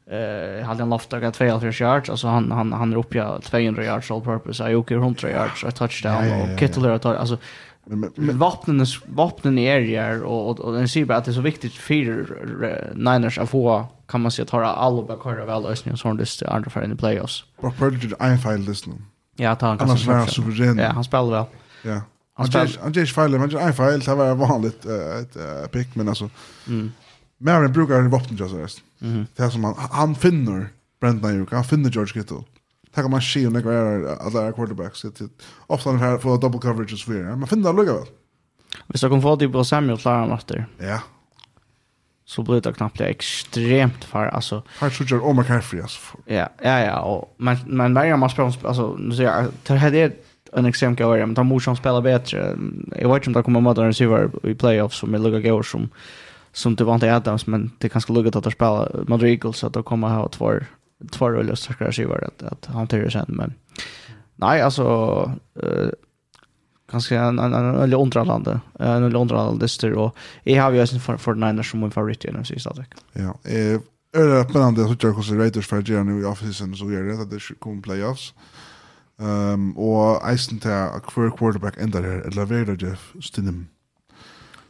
eh 0.08 0.66
hade 0.66 0.80
han 0.80 0.90
loftat 0.90 1.24
att 1.24 1.40
2,5 1.40 1.84
yards 1.84 2.10
alltså 2.10 2.28
han 2.28 2.52
han 2.52 2.74
han 2.74 2.94
är 2.94 2.98
uppe 2.98 3.18
i 3.18 3.42
200 3.42 3.84
yards 3.84 4.12
all 4.12 4.22
purpose 4.22 4.64
Ayuk 4.64 4.92
100 4.92 5.30
yards 5.30 5.64
och 5.64 5.76
touchdown 5.76 6.14
ja, 6.14 6.26
ja, 6.26 6.38
ja, 6.38 6.54
och 6.54 6.60
Kittle 6.60 6.88
har 6.88 6.98
tagit 6.98 7.20
alltså 7.20 7.38
Men 7.86 8.38
vapnen 8.38 8.86
vapnen 9.06 9.58
i 9.58 9.70
area 9.70 10.26
och 10.26 10.60
och 10.60 10.74
den 10.74 10.88
ser 10.88 11.06
bara 11.06 11.18
att 11.18 11.26
det 11.26 11.32
är 11.32 11.34
så 11.34 11.42
viktigt 11.42 11.74
för 11.74 12.94
Niners 12.96 13.40
att 13.40 13.50
få 13.50 13.88
kan 14.08 14.22
man 14.22 14.32
se 14.32 14.42
att 14.42 14.50
höra 14.50 14.68
alla 14.68 15.04
bara 15.04 15.18
köra 15.24 15.46
väl 15.46 15.66
ösning 15.66 15.94
och 15.94 16.00
sånt 16.00 16.20
just 16.20 16.44
andra 16.44 16.70
för 16.70 16.84
in 16.84 16.92
i 16.92 16.96
playoffs. 16.96 17.44
Brock 17.62 17.78
Purdy 17.78 18.12
är 18.20 18.32
en 18.32 18.40
file 18.40 18.58
list 18.58 18.88
nu. 18.88 18.94
Ja, 19.36 19.56
ta 19.56 19.68
han 19.68 19.78
kan. 19.78 19.88
Han 19.88 19.98
är 19.98 20.26
suverän. 20.26 20.78
Ja, 20.78 20.90
han 20.90 21.04
spelar 21.04 21.32
väl. 21.32 21.46
Ja. 21.84 22.02
Han 22.34 22.48
spelar 22.48 22.82
han 22.82 22.92
just 22.92 23.16
file 23.16 23.40
men 23.40 23.58
en 23.58 23.74
file 23.74 23.98
det 23.98 24.16
var 24.16 24.36
vanligt 24.36 24.86
ett 24.86 25.72
pick 25.72 25.96
men 25.96 26.10
alltså. 26.10 26.30
Mm. 26.68 26.92
Marin 27.38 27.72
brukar 27.72 27.96
en 27.96 28.10
vapen 28.10 28.38
just 28.38 28.56
rest. 28.56 28.82
Mm. 29.02 29.26
Det 29.36 29.52
som 29.52 29.64
han 29.64 29.76
han 29.92 30.16
finner 30.16 30.68
Brent 31.02 31.26
Ayuk, 31.26 31.52
han 31.52 31.64
finner 31.64 31.90
George 31.90 32.14
Kittle. 32.14 32.44
Det 32.96 33.02
kan 33.02 33.12
man 33.12 33.22
se 33.22 33.48
om 33.48 33.54
det 33.54 33.60
är 33.60 34.26
alla 34.26 34.52
quarterbacks. 34.52 35.06
Ofta 35.68 35.92
när 35.92 36.00
här 36.00 36.18
får 36.18 36.38
double 36.38 36.60
coverage 36.60 36.94
och 36.94 37.00
så 37.00 37.12
vidare. 37.12 37.36
Man 37.36 37.48
finner 37.48 37.70
det 37.70 37.78
lugga 37.78 37.94
väl. 37.94 38.08
Hvis 38.88 39.02
dere 39.02 39.12
kan 39.12 39.22
få 39.22 39.36
det 39.36 39.50
på 39.50 39.64
Samuel, 39.64 39.98
klarer 39.98 40.20
han 40.20 40.32
efter. 40.32 40.68
Ja, 40.78 41.00
så 42.26 42.44
blir 42.44 42.62
det 42.62 42.74
knappt 42.74 43.02
extremt 43.02 44.04
för 44.04 44.26
alltså. 44.26 44.64
Här 44.80 44.90
så 44.90 45.04
gör 45.04 45.26
Omar 45.26 45.44
Caffrey 45.44 45.82
alltså. 45.82 46.18
Ja 46.26 46.50
ja 46.62 46.80
ja 46.80 47.00
och 47.02 47.36
men 47.38 47.58
men 47.66 47.94
varje 47.94 48.18
man 48.18 48.30
spelar 48.30 48.54
alltså 48.64 48.96
nu 49.00 49.16
säger 49.16 49.32
jag 49.32 49.46
det 49.68 49.74
här 49.74 49.96
är 49.96 50.12
en 50.54 50.66
exempel 50.66 51.06
går 51.06 51.18
men 51.18 51.34
de 51.34 51.48
måste 51.48 51.76
spela 51.76 52.02
bättre. 52.02 52.58
Jag 52.96 53.14
vet 53.14 53.28
inte 53.28 53.30
om 53.30 53.34
de 53.34 53.44
kommer 53.44 53.62
mot 53.62 53.78
en 53.78 53.86
receiver 53.86 54.30
i 54.44 54.56
playoffs 54.56 54.98
som 54.98 55.14
är 55.14 55.20
lugga 55.20 55.40
går 55.40 55.64
som 55.64 55.90
som 56.52 56.76
det 56.76 56.84
var 56.84 56.94
inte 56.94 57.16
Adams 57.16 57.48
men 57.48 57.72
det 57.78 57.90
kanske 57.90 58.14
lugga 58.14 58.28
att 58.28 58.44
de 58.44 58.52
spela 58.52 58.90
mot 59.08 59.24
Eagles 59.24 59.64
att 59.64 59.74
de 59.74 59.84
kommer 59.84 60.08
ha 60.08 60.28
två 60.28 60.54
två 61.12 61.30
rullor 61.30 61.56
starka 61.56 61.88
receiver 61.88 62.24
att 62.24 62.44
att 62.44 62.66
hantera 62.66 63.10
sen 63.10 63.26
men 63.28 63.54
nej 64.36 64.62
alltså 64.62 64.86
ganska 66.92 67.22
en 67.22 67.40
en 67.40 67.54
en 67.54 67.76
eller 67.76 67.98
underlande 67.98 68.60
en 68.80 69.04
eller 69.04 69.20
underlande 69.20 69.64
lister 69.64 69.94
och 69.94 70.18
jag 70.44 70.64
har 70.64 70.72
ju 70.72 70.88
sen 70.88 71.00
för 71.00 71.18
för 71.18 71.34
Niners 71.34 71.72
som 71.72 71.80
min 71.80 71.92
favorit 71.92 72.26
i 72.26 72.32
NFC 72.32 72.52
stadigt. 72.58 72.94
Ja, 73.14 73.40
eh 73.44 73.80
är 74.16 74.28
det 74.28 74.54
på 74.54 74.60
andra 74.60 74.88
så 74.88 74.96
jag 75.00 75.40
Raiders 75.40 75.68
för 75.68 75.90
Jerry 75.90 76.04
nu 76.04 76.22
i 76.22 76.24
offseason 76.24 76.76
så 76.76 76.92
gör 76.92 77.04
det 77.04 77.22
att 77.22 77.30
det 77.30 77.60
kommer 77.60 77.82
playoffs. 77.82 78.34
Ehm 79.20 79.78
och 79.78 80.30
Eisen 80.30 80.60
till 80.60 80.72
a 80.72 81.02
queer 81.08 81.30
quarterback 81.30 81.78
ända 81.78 82.02
där 82.02 82.22
eller 82.22 82.46
vad 82.46 82.68
det 82.68 82.88
Jeff 82.88 83.14
Stinem. 83.22 83.68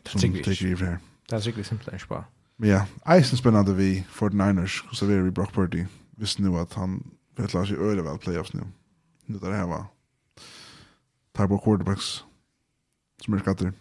Det 0.04 0.20
tycker 0.20 0.76
vi. 0.76 0.98
Det 1.30 1.36
är 1.36 1.52
vi 1.56 1.64
simpelt 1.64 1.94
inte 1.94 2.06
bara. 2.10 2.26
Ja, 2.58 2.86
Eisen 3.06 3.38
spännande 3.38 3.74
vi 3.74 4.06
49ers 4.14 4.84
så 4.92 5.06
vi 5.06 5.32
Brock 5.32 5.54
Purdy. 5.54 5.86
Visst 6.18 6.40
nu 6.40 6.58
att 6.58 6.74
han 6.74 7.04
vet 7.38 7.54
lars 7.54 7.68
sig 7.68 7.78
öde 7.78 8.02
väl 8.02 8.18
playoffs 8.18 8.54
nu. 8.54 8.62
Nu 9.26 9.38
där 9.38 9.50
det 9.50 9.56
här 9.56 9.68
var 9.68 9.86
tar 11.36 11.48
på 11.48 11.58
quarterbacks 11.58 12.24
som 13.26 13.34
är 13.34 13.40
skatter. 13.40 13.74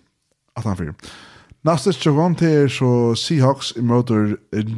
att 0.52 0.64
han 0.64 0.76
fyrer. 0.76 0.94
Nästa 1.60 1.92
tjogon 1.92 2.34
till 2.34 2.48
er 2.48 2.68
så 2.68 3.14
Seahawks 3.16 3.76
i 3.76 3.82
motor 3.82 4.36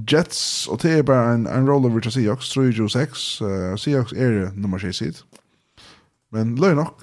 Jets 0.09 0.69
och 0.69 0.78
det 0.82 0.90
är 0.90 1.03
bara 1.03 1.32
en, 1.32 1.47
en 1.47 1.66
rollover 1.66 2.01
till 2.01 2.12
Seahawks, 2.12 2.57
3-6. 2.57 3.43
Uh, 3.43 3.77
Seahawks 3.77 4.12
är 4.12 4.51
nummer 4.55 4.78
6 4.78 5.03
hit. 5.03 5.24
Men 6.31 6.57
löj 6.57 6.74
nok 6.74 7.03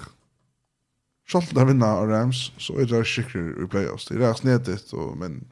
Sjalt 1.28 1.54
där 1.54 1.64
vinna 1.64 1.86
av 1.86 2.08
Rams 2.08 2.52
så 2.58 2.78
är 2.78 2.86
det 2.86 3.04
skickligare 3.04 3.64
i 3.64 3.66
playoffs. 3.66 4.08
Det 4.08 4.14
är 4.14 4.18
rätt 4.18 4.38
snedigt 4.38 4.92
och 4.92 5.16
men 5.16 5.44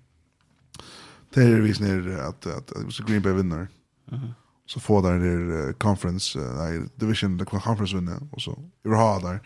det 1.35 1.43
är 1.43 1.61
vis 1.61 1.81
ner 1.81 2.19
att, 2.19 2.47
att, 2.47 2.73
att, 2.73 2.87
att 2.87 3.07
Green 3.07 3.23
Bay 3.23 3.33
vinner. 3.33 3.69
Mm 4.11 4.23
-hmm. 4.23 4.33
Så 4.67 4.81
får 4.81 5.03
där 5.03 5.19
det 5.19 5.29
uh, 5.29 5.73
conference, 5.73 6.39
uh, 6.39 6.55
nej, 6.55 6.83
division, 6.95 7.45
conference 7.45 7.95
vinner 7.97 8.29
och 8.33 8.43
så. 8.43 8.59
Jag 8.83 8.93
har 8.93 9.21
där. 9.21 9.41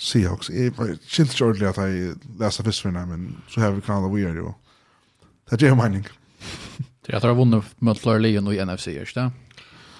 Seahawks. 0.00 0.48
Jeg 0.48 0.72
skilte 1.04 1.34
ikke 1.34 1.44
ordentlig 1.44 1.68
at 1.68 1.78
jeg 1.84 2.14
leste 2.40 2.64
fyrstvinna, 2.64 3.04
men 3.06 3.28
så 3.52 3.60
har 3.60 3.76
vi 3.76 3.84
kanalet 3.84 4.14
vi 4.14 4.24
er 4.24 4.40
jo. 4.40 4.54
Det 5.50 5.62
er 5.62 5.74
jo 5.74 5.78
mening. 5.78 6.06
Det 7.04 7.12
er 7.12 7.18
at 7.18 7.24
jeg 7.24 7.32
har 7.32 7.38
vunnet 7.38 7.74
mot 7.80 7.98
Flore 7.98 8.22
Leon 8.22 8.48
i 8.52 8.60
NFC, 8.64 8.94
ikke 8.94 9.16
det? 9.18 9.30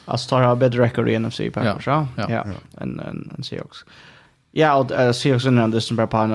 Alltså 0.06 0.28
tar 0.28 0.43
har 0.43 0.56
bättre 0.56 0.82
record 0.82 1.09
i 1.09 1.18
NFC 1.18 1.51
Packers, 1.52 1.86
ja. 1.86 2.06
Ja, 2.16 2.28
ja. 2.28 2.43
En, 2.81 3.01
en, 3.01 3.31
en 3.36 3.44
Seahawks. 3.44 3.85
Ja, 4.52 4.74
och 4.74 4.90
uh, 4.90 5.12
Seahawks 5.12 5.44
är 5.44 5.59
en 5.59 5.81
som 5.81 5.97
bara 5.97 6.06
på 6.06 6.16
en, 6.16 6.31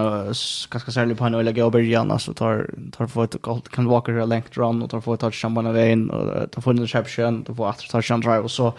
ganska 0.70 0.92
särskilt 0.92 1.20
på 1.20 1.26
en 1.26 1.34
eller 1.34 1.64
och 1.64 1.72
början, 1.72 2.12
alltså 2.12 2.34
tar, 2.34 2.70
tar 2.92 3.08
få 3.08 3.24
ett 3.24 3.42
gott, 3.42 3.70
kan 3.70 3.86
Walker 3.86 4.14
ha 4.14 4.26
längt 4.26 4.58
run 4.58 4.82
och 4.82 4.90
tar 4.90 5.02
få 5.02 5.14
ett 5.14 5.20
touchdown 5.20 5.56
på 5.56 5.62
vägen 5.62 6.10
och 6.10 6.52
tar 6.52 6.62
få 6.62 6.70
en 6.70 6.78
interception, 6.78 7.44
tar 7.44 7.54
få 7.54 7.70
ett 7.70 7.90
touchdown 7.92 8.22
drive 8.22 8.40
och 8.40 8.52
så 8.52 8.74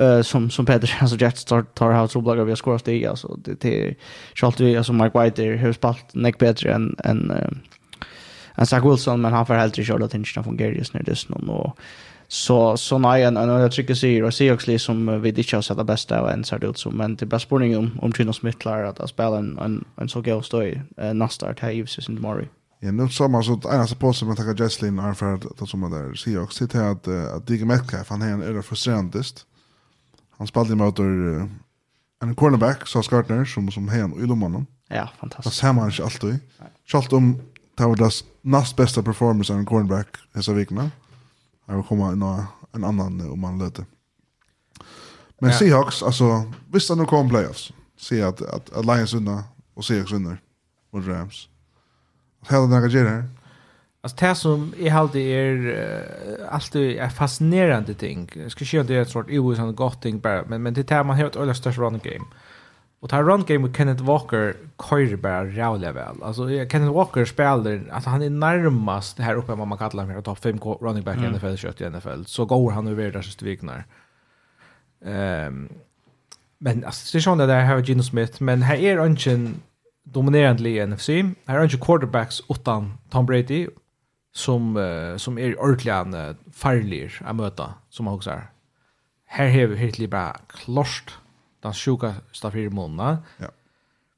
Uh, 0.00 0.22
som 0.22 0.50
som 0.50 0.66
Peter 0.66 0.98
alltså 1.00 1.16
Jets 1.16 1.44
tar 1.44 1.62
tar 1.62 1.92
house 1.92 2.18
och 2.18 2.24
bloggar 2.24 2.44
vi 2.44 2.50
har 2.50 2.56
skorat 2.56 2.84
det 2.84 3.06
alltså 3.06 3.38
det 3.44 3.60
det 3.60 3.94
Charles 4.34 4.60
vi 4.60 4.76
alltså 4.76 4.92
Mike 4.92 5.22
White 5.22 5.42
där 5.42 5.56
hur 5.56 5.72
spalt 5.72 6.14
neck 6.14 6.38
bättre 6.38 6.72
än 6.72 6.96
än 7.04 7.30
uh, 7.30 7.48
än 8.54 8.66
Zach 8.66 8.84
Wilson 8.84 9.20
men 9.20 9.32
han 9.32 9.46
får 9.46 9.54
helt 9.54 9.78
inte 9.78 9.84
köra 9.84 10.04
inte 10.04 10.42
från 10.42 10.56
just 10.58 10.94
när 10.94 11.02
det 11.02 11.28
någon 11.28 11.48
och 11.48 11.78
så 12.28 12.76
så 12.76 12.98
nej 12.98 13.22
en 13.22 13.36
en 13.36 13.48
jag 13.48 13.72
tycker 13.72 13.94
sig 13.94 14.22
och 14.22 14.34
ser 14.34 14.54
också 14.54 14.78
som 14.78 15.22
vi 15.22 15.28
inte 15.28 15.56
har 15.56 15.62
sett 15.62 15.76
det 15.76 15.84
bästa 15.84 16.22
och 16.22 16.30
än 16.30 16.44
ser 16.44 16.58
det 16.58 16.66
ut 16.66 16.78
som 16.78 16.96
men 16.96 17.16
det 17.16 17.26
bästa 17.26 17.46
spårning 17.46 17.78
om 17.78 17.98
om 18.02 18.12
Chino 18.12 18.32
Smith 18.32 18.58
klarar 18.58 18.84
att 18.84 19.10
spela 19.10 19.38
en 19.38 19.58
en 19.58 19.84
en 19.96 20.08
så 20.08 20.20
god 20.20 20.44
stoj 20.44 20.82
uh, 21.02 21.14
nästa 21.14 21.54
här 21.58 21.70
i 21.70 21.86
season 21.86 22.16
tomorrow. 22.16 22.46
Ja, 22.80 22.92
nu 22.92 23.08
så 23.08 23.28
man 23.28 23.44
så 23.44 23.52
att 23.52 23.64
ena 23.64 23.86
så 23.86 23.94
på 23.94 24.12
sig 24.12 24.28
man 24.28 24.36
tackar 24.36 24.62
Jesslin 24.62 25.14
för 25.14 25.34
att 25.34 25.68
som 25.68 25.90
där 25.90 26.14
ser 26.14 26.42
också 26.42 26.66
till 26.66 26.80
att 26.80 27.08
att 27.08 27.46
Dick 27.46 27.64
Metcalf 27.64 28.10
han 28.10 28.22
är 28.22 28.32
en 28.32 28.42
öra 28.42 28.62
frustrerandest. 28.62 29.46
Han 30.42 30.46
spelade 30.46 30.74
mot 30.74 30.98
uh, 30.98 31.44
en 32.22 32.34
cornerback, 32.34 32.86
så 32.88 33.02
Skartner 33.02 33.44
som, 33.44 33.70
som 33.70 33.88
hen 33.88 34.12
i 34.18 34.22
ilomannen. 34.22 34.66
Ja, 34.88 35.08
fantastiskt. 35.20 35.54
Det 35.54 35.60
ser 35.60 35.72
man 35.72 35.90
inte 35.90 36.04
alltid. 36.04 36.38
Kjallt 36.86 37.12
om 37.12 37.38
det 37.76 37.86
var 37.86 37.96
deras 37.96 38.24
näst 38.42 38.76
bästa 38.76 39.02
performance 39.02 39.52
av 39.52 39.58
en 39.58 39.66
cornerback 39.66 40.16
dessa 40.32 40.52
veckorna. 40.52 40.90
Jag 41.66 41.74
vill 41.74 41.84
komma 41.84 42.12
in 42.12 42.22
en 42.72 42.84
annan 42.84 43.30
om 43.30 43.40
man 43.40 43.58
löter. 43.58 43.84
Men 45.38 45.50
ja. 45.50 45.58
Seahawks, 45.58 46.02
alltså, 46.02 46.52
visst 46.72 46.90
att 46.90 46.98
de 46.98 47.06
kommer 47.06 47.30
playoffs. 47.30 47.72
Se 47.96 48.22
att, 48.22 48.42
att, 48.42 48.72
att 48.72 48.84
Lions 48.84 49.14
vinner 49.14 49.42
och 49.74 49.84
Seahawks 49.84 50.12
vinner 50.12 50.40
mot 50.92 51.06
Rams. 51.06 51.48
Hela 52.48 52.62
den 52.62 52.72
här 52.72 52.88
gärna 52.88 53.24
Alltså 54.04 54.26
det 54.26 54.34
som 54.34 54.74
är 54.78 54.90
halt 54.90 55.14
är 55.14 56.46
alltid 56.50 56.98
är 56.98 57.08
fascinerande 57.08 57.94
ting. 57.94 58.30
Jag 58.34 58.50
ska 58.50 58.64
säga 58.64 58.82
det 58.82 58.94
är 58.94 59.04
sort 59.04 59.30
ju 59.30 59.72
gott 59.72 60.02
ting 60.02 60.20
bara 60.20 60.44
men 60.46 60.62
men 60.62 60.74
det 60.74 60.84
tar 60.84 61.04
man 61.04 61.16
helt 61.16 61.36
eller 61.36 61.54
störst 61.54 61.78
run 61.78 62.00
game. 62.02 62.24
Och 63.00 63.10
tar 63.10 63.22
run 63.22 63.44
game 63.44 63.58
med 63.58 63.76
Kenneth 63.76 64.04
Walker 64.04 64.54
kör 64.88 65.16
bara 65.16 65.44
jävla 65.44 65.92
väl. 65.92 66.22
Alltså 66.22 66.48
Kenneth 66.48 66.92
Walker 66.92 67.24
spelar 67.24 67.82
alltså 67.92 68.10
han 68.10 68.22
är 68.22 68.30
närmast 68.30 69.16
det 69.16 69.22
här 69.22 69.34
uppe 69.34 69.54
vad 69.54 69.68
man 69.68 69.78
kallar 69.78 70.06
för 70.06 70.22
topp 70.22 70.38
5 70.38 70.58
running 70.80 71.04
back 71.04 71.18
i 71.18 71.28
NFL 71.28 71.54
kött 71.54 71.80
i 71.80 71.90
NFL. 71.90 72.22
Så 72.26 72.44
går 72.44 72.70
han 72.70 72.86
över 72.86 73.10
där 73.10 73.22
sista 73.22 73.44
viknar. 73.44 73.84
Ehm 75.04 75.68
men 76.64 76.84
alltså 76.84 77.12
det 77.12 77.18
är 77.18 77.20
sånt 77.20 77.38
där 77.38 77.60
här 77.60 77.78
Gino 77.78 78.02
Smith 78.02 78.42
men 78.42 78.62
här 78.62 78.76
är 78.76 78.96
ungen 78.96 79.54
dominerande 80.04 80.68
i 80.68 80.86
NFC. 80.86 81.08
Här 81.46 81.58
är 81.58 81.68
ju 81.68 81.78
quarterbacks 81.78 82.42
utan 82.48 82.98
Tom 83.10 83.26
Brady 83.26 83.68
som 84.32 84.76
uh, 84.76 85.16
som 85.16 85.38
är 85.38 85.60
ordentligt 85.60 86.14
uh, 86.14 86.52
farlig 86.52 87.10
att 87.20 87.36
möta 87.36 87.74
som 87.90 88.08
också 88.08 88.30
är. 88.30 88.50
Här 89.26 89.50
har 89.50 89.66
vi 89.66 89.76
helt 89.76 90.10
bara 90.10 90.36
klost 90.48 91.10
den 91.62 91.74
sjuka 91.74 92.14
stafir 92.32 92.70
månaden. 92.70 93.16
Ja. 93.38 93.46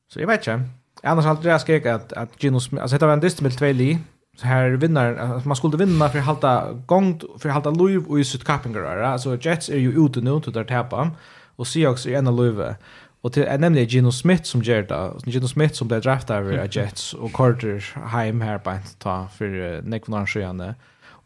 Så 0.09 0.21
jag 0.21 0.27
vet 0.27 0.47
inte. 0.47 0.69
Annars 1.03 1.25
har 1.25 1.45
jag 1.45 1.61
skrikit 1.61 1.93
att 1.93 2.13
att 2.13 2.43
Gino 2.43 2.61
Smith 2.61 2.83
alltså 2.83 2.95
heter 2.95 3.09
en 3.09 3.21
distimel 3.21 3.53
tveli 3.53 3.99
så 4.37 4.47
här 4.47 4.71
vinner 4.71 5.17
alltså 5.17 5.49
man 5.49 5.57
skulle 5.57 5.77
vinna 5.77 6.09
för 6.09 6.19
att 6.19 6.25
halta 6.25 6.73
gångt 6.87 7.25
för 7.39 7.49
att 7.49 7.55
halta 7.55 7.71
liv 7.71 8.05
och 8.07 8.21
i 8.21 8.25
sitt 8.25 8.45
kappingar 8.45 9.03
alltså 9.03 9.39
Jets 9.41 9.69
är 9.69 9.79
ju 9.79 10.07
ute 10.07 10.21
nu 10.21 10.41
till 10.41 10.53
där 10.53 10.65
täpa. 10.65 11.11
och 11.57 11.67
Seahawks 11.67 12.07
är 12.07 12.19
en 12.19 12.27
av 12.27 12.45
livet. 12.45 12.77
Och 13.25 13.33
till 13.33 13.43
jag 13.43 13.61
nämnde 13.61 13.85
Gino 13.85 14.13
Smith 14.13 14.43
som 14.43 14.63
gör 14.63 14.83
det. 14.83 15.31
Gino 15.31 15.49
Smith 15.49 15.75
som 15.75 15.89
blev 15.89 16.01
draftad 16.01 16.37
av. 16.37 16.69
Jets 16.71 17.15
och 17.15 17.33
Carter 17.33 17.95
Heim 18.07 18.41
här 18.41 18.59
på 18.59 18.71
ett 18.71 18.99
ta 18.99 19.29
för 19.37 19.47
uh, 19.47 19.85
Nick 19.85 20.09
von 20.09 20.15
Arnsjöne. 20.15 20.75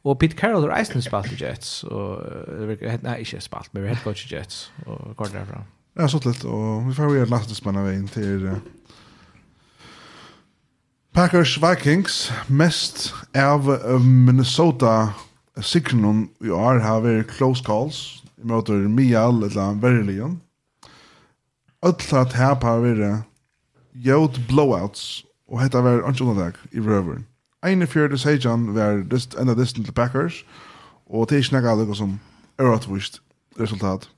Och 0.03 0.21
Pete 0.21 0.37
Carroll 0.37 0.71
har 0.71 0.81
Iceland 0.81 1.05
spalt 1.05 1.33
i 1.33 1.45
Jets. 1.45 1.85
Och, 1.85 2.23
nej, 3.03 3.19
inte 3.19 3.41
spalt, 3.41 3.73
men 3.73 3.83
vi 3.83 3.89
head 3.89 3.99
coach 4.05 4.33
i 4.33 4.35
Jets. 4.35 4.71
Och 4.87 5.17
Carter 5.17 5.35
härifrån. 5.35 5.63
Ja, 5.95 6.09
så 6.09 6.29
lite. 6.29 6.47
Och 6.47 6.91
vi 6.91 6.95
får 6.95 7.17
göra 7.17 7.27
lastbilsmanna 7.27 7.83
vägen 7.83 8.09
till 8.09 8.47
uh, 8.47 8.57
Packers 11.13 11.59
Vikings. 11.63 12.33
Mest 12.47 13.15
av 13.37 13.71
uh, 13.71 13.99
Minnesota 14.01 15.09
Signon 15.63 16.29
i 16.41 16.51
år 16.51 16.75
har 16.75 17.01
vi 17.01 17.25
close 17.25 17.65
calls. 17.65 18.23
Vi 18.37 18.45
möter 18.45 18.73
Mial, 18.73 19.43
eller 19.43 19.81
Verlion 19.81 20.41
öll 21.83 22.15
at 22.17 22.33
hapa 22.33 22.81
vera 22.81 23.23
blowouts 24.49 25.25
og 25.49 25.63
hetta 25.63 25.81
var 25.81 26.03
anki 26.03 26.23
undantak 26.23 26.59
i 26.73 26.81
røver. 26.81 27.23
Ein 27.63 27.87
fjørðu 27.87 28.17
sejan 28.17 28.75
var 28.75 29.05
just 29.13 29.35
enda 29.35 29.55
distant 29.55 29.87
til 29.87 29.95
Packers 29.95 30.45
og 31.07 31.29
tei 31.29 31.43
snakka 31.43 31.69
er 31.69 31.95
som 31.95 32.21
eratvist 32.59 33.21
resultat. 33.61 34.11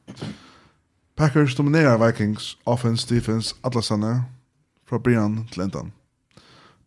Packers 1.17 1.55
dominerar 1.55 1.99
Vikings 1.99 2.59
offense, 2.67 3.07
defense, 3.15 3.55
alla 3.65 3.83
sanna 3.83 4.25
fra 4.87 4.99
Brian 4.99 5.47
til 5.53 5.63
endan. 5.63 5.93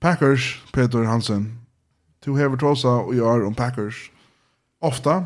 Packers, 0.02 0.64
Peter 0.74 1.04
Hansen, 1.04 1.60
du 2.26 2.36
hever 2.36 2.56
tåsa 2.56 2.88
og 2.88 3.16
are 3.16 3.46
om 3.46 3.56
Packers 3.56 4.12
ofta, 4.82 5.24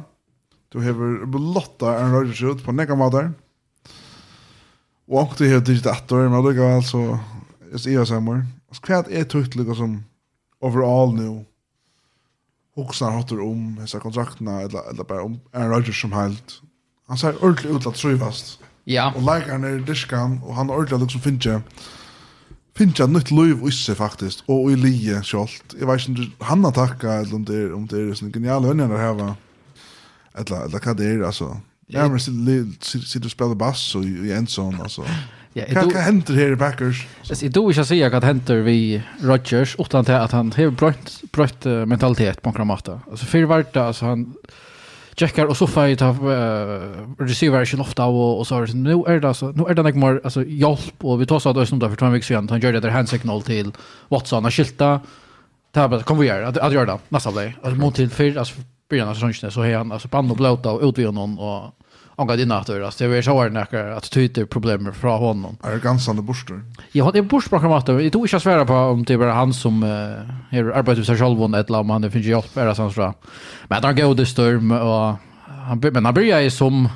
du 0.74 0.80
hever 0.80 1.26
blotta 1.26 1.86
en 1.86 2.14
rødgjørsut 2.14 2.64
på 2.64 2.72
nekka 2.72 2.96
matar, 2.96 3.32
Och 5.08 5.22
åkte 5.22 5.46
helt 5.46 5.66
digitator, 5.66 6.30
men 6.30 6.46
det 6.46 6.54
gav 6.54 6.72
alltså 6.72 7.20
är 7.86 7.94
jag 7.94 8.08
samma. 8.08 8.46
Och 8.70 8.76
kvart 8.76 9.08
är 9.10 9.24
tukt 9.24 9.56
lika 9.56 9.76
som 9.76 10.04
overall 10.60 11.14
nu. 11.14 11.46
Hoxar 12.76 13.12
hatar 13.12 13.40
om 13.42 13.78
hessa 13.78 14.00
kontrakterna 14.00 14.62
eller 14.62 14.90
eller 14.90 15.04
bara 15.04 15.24
om 15.24 15.40
Aaron 15.54 15.70
Rodgers 15.70 16.02
som 16.02 16.12
helt. 16.12 16.62
Han 17.08 17.18
ser 17.18 17.44
ordentligt 17.44 17.76
ut 17.76 17.88
att 17.88 17.96
trivast. 17.96 18.60
Ja. 18.84 19.14
Och 19.16 19.22
like 19.22 19.52
han 19.52 19.64
är 19.64 19.80
diskan 19.80 20.42
och 20.44 20.56
han 20.56 20.70
ordentligt 20.70 21.02
liksom 21.02 21.22
finche. 21.22 21.62
Finche 22.76 23.04
ett 23.04 23.10
nytt 23.10 23.32
liv 23.32 23.68
isse 23.68 23.96
faktiskt 23.96 24.44
och 24.46 24.72
i 24.72 24.76
lie 24.76 25.24
kjolt. 25.24 25.76
Jag 25.80 25.88
vet 25.88 26.08
inte 26.08 26.46
han 26.46 26.66
attacka 26.66 27.14
eller 27.14 27.36
om 27.36 27.46
det 27.46 27.74
om 27.74 27.88
det 27.88 28.02
är 28.02 28.14
sån 28.14 28.34
geniala 28.34 28.68
hönor 28.68 28.88
där 28.88 28.98
här 28.98 29.14
va. 29.14 29.36
Eller 30.34 30.66
eller 30.66 30.86
vad 30.86 30.98
det 30.98 31.06
är 31.06 31.22
alltså 31.22 31.62
Ja, 31.88 32.08
men 32.08 32.20
sitter 32.20 33.26
og 33.26 33.32
spiller 33.32 33.56
bass 33.56 33.96
og 33.96 34.06
i 34.06 34.32
en 34.36 34.48
sån 34.48 34.82
alltså. 34.82 35.04
Ja, 35.54 35.66
vad 35.74 35.94
händer 35.94 36.34
här 36.34 36.54
i 36.54 36.56
Packers? 36.56 37.08
Jag 37.24 37.54
tror 37.54 37.68
inte 37.68 37.80
jag 37.80 37.88
säger 37.88 38.16
att 38.16 38.24
händer 38.24 38.56
vi 38.56 39.04
Rodgers 39.22 39.76
utan 39.80 40.06
till 40.06 40.14
att 40.14 40.32
han 40.32 40.52
har 40.52 40.70
bröt, 40.70 41.22
bröt 41.32 41.66
mentalitet 41.66 42.42
på 42.42 42.52
några 42.52 42.78
sätt. 42.78 42.90
Alltså 43.12 43.26
förvärta, 43.26 43.84
alltså 43.84 44.06
han 44.06 44.34
checkar 45.16 45.46
och 45.46 45.58
så 45.58 45.68
får 45.68 45.88
jag 45.88 46.00
ta 46.00 46.10
uh, 46.10 47.16
receiver 47.18 47.62
inte 47.62 47.82
ofta 47.82 48.06
och, 48.06 48.40
och 48.40 48.48
så 48.48 48.56
här, 48.56 48.74
nu 48.74 49.04
är 49.08 49.20
det 49.20 49.28
alltså, 49.28 49.52
nu 49.52 49.64
är 49.70 49.74
det 49.74 49.84
något 49.84 49.96
mer 49.96 50.22
alltså, 50.24 50.44
hjälp 50.46 50.96
och 50.98 51.22
vi 51.22 51.26
tar 51.26 51.40
så 51.40 51.50
att 51.50 51.56
det 51.56 51.62
är 51.62 51.90
för 51.90 51.96
två 51.96 52.10
veckor 52.10 52.26
sedan 52.26 52.50
han 52.50 52.60
gör 52.60 52.74
det 52.74 52.80
där 52.80 52.90
handsignal 52.90 53.42
till 53.42 53.72
Watson 54.10 54.46
och 54.46 54.54
skylta 54.54 55.02
det 55.72 55.80
här 55.80 55.88
bara, 55.88 56.04
kom 56.04 56.20
vi 56.20 56.28
göra, 56.28 56.48
att, 56.48 56.58
att 56.58 56.74
göra 56.74 56.86
det 56.86 57.00
nästa 57.10 57.32
play 57.32 57.56
Alltså 57.64 57.80
mot 57.80 57.96
till 57.96 58.10
för 58.10 58.38
alltså 58.38 58.62
början 58.90 59.10
av 59.10 59.14
säsongen 59.14 59.52
så 59.52 59.62
är 59.62 59.78
han 59.78 59.92
alltså 59.92 60.08
panna 60.08 60.32
och 60.32 60.38
blåta 60.38 60.72
och 60.72 60.90
utvidga 60.90 61.12
någon 61.12 61.40
och 61.40 61.72
han 62.18 62.28
går 62.28 62.40
in 62.40 62.52
att 62.52 62.70
alltså 62.70 63.08
det 63.08 63.18
är 63.18 63.22
så 63.22 63.42
här 63.42 63.66
att 63.66 63.98
attityder 63.98 64.46
problem 64.46 64.94
från 64.94 65.20
honom. 65.20 65.58
Är 65.64 65.72
det 65.72 65.80
ganska 65.80 66.12
andra 66.12 66.24
borster? 66.24 66.62
Jag 66.92 67.06
hade 67.06 67.20
en 67.20 67.28
borst 67.28 67.50
på 67.50 67.56
att 67.56 67.86
det 67.86 68.10
tog 68.10 68.26
inte 68.26 68.40
svära 68.40 68.66
på 68.66 68.74
om 68.74 69.04
det 69.04 69.18
bara 69.18 69.34
han 69.34 69.54
som 69.54 69.84
är 69.84 70.64
uh, 70.64 70.78
arbetar 70.78 71.04
sig 71.04 71.18
själv 71.18 71.44
och 71.44 71.60
ett 71.60 71.70
lam 71.70 71.90
han 71.90 72.02
det 72.02 72.12
finns 72.12 72.26
ju 72.26 72.30
hjälp 72.30 72.58
eller 72.58 72.74
sånt 72.74 72.94
så. 72.94 73.14
Men 73.68 73.84
han 73.84 73.96
går 73.96 74.16
det 74.16 74.26
storm 74.26 74.72
och 74.72 75.16
han 75.48 75.80
men 75.80 76.06
han 76.06 76.14
börjar 76.14 76.40
ju 76.40 76.50
som 76.50 76.90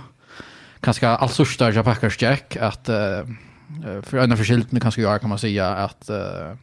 ganska 0.82 1.10
allsorsta 1.10 1.72
jag 1.72 1.86
packar 1.86 2.10
check 2.10 2.56
att 2.56 2.90
uh, 2.90 4.02
för 4.02 4.18
en 4.18 4.38
förskiltning 4.38 4.82
kanske 4.82 5.02
göra 5.02 5.20
kan 5.20 5.30
man 5.30 5.40
säga 5.40 5.68
att 5.68 6.10
uh, 6.10 6.58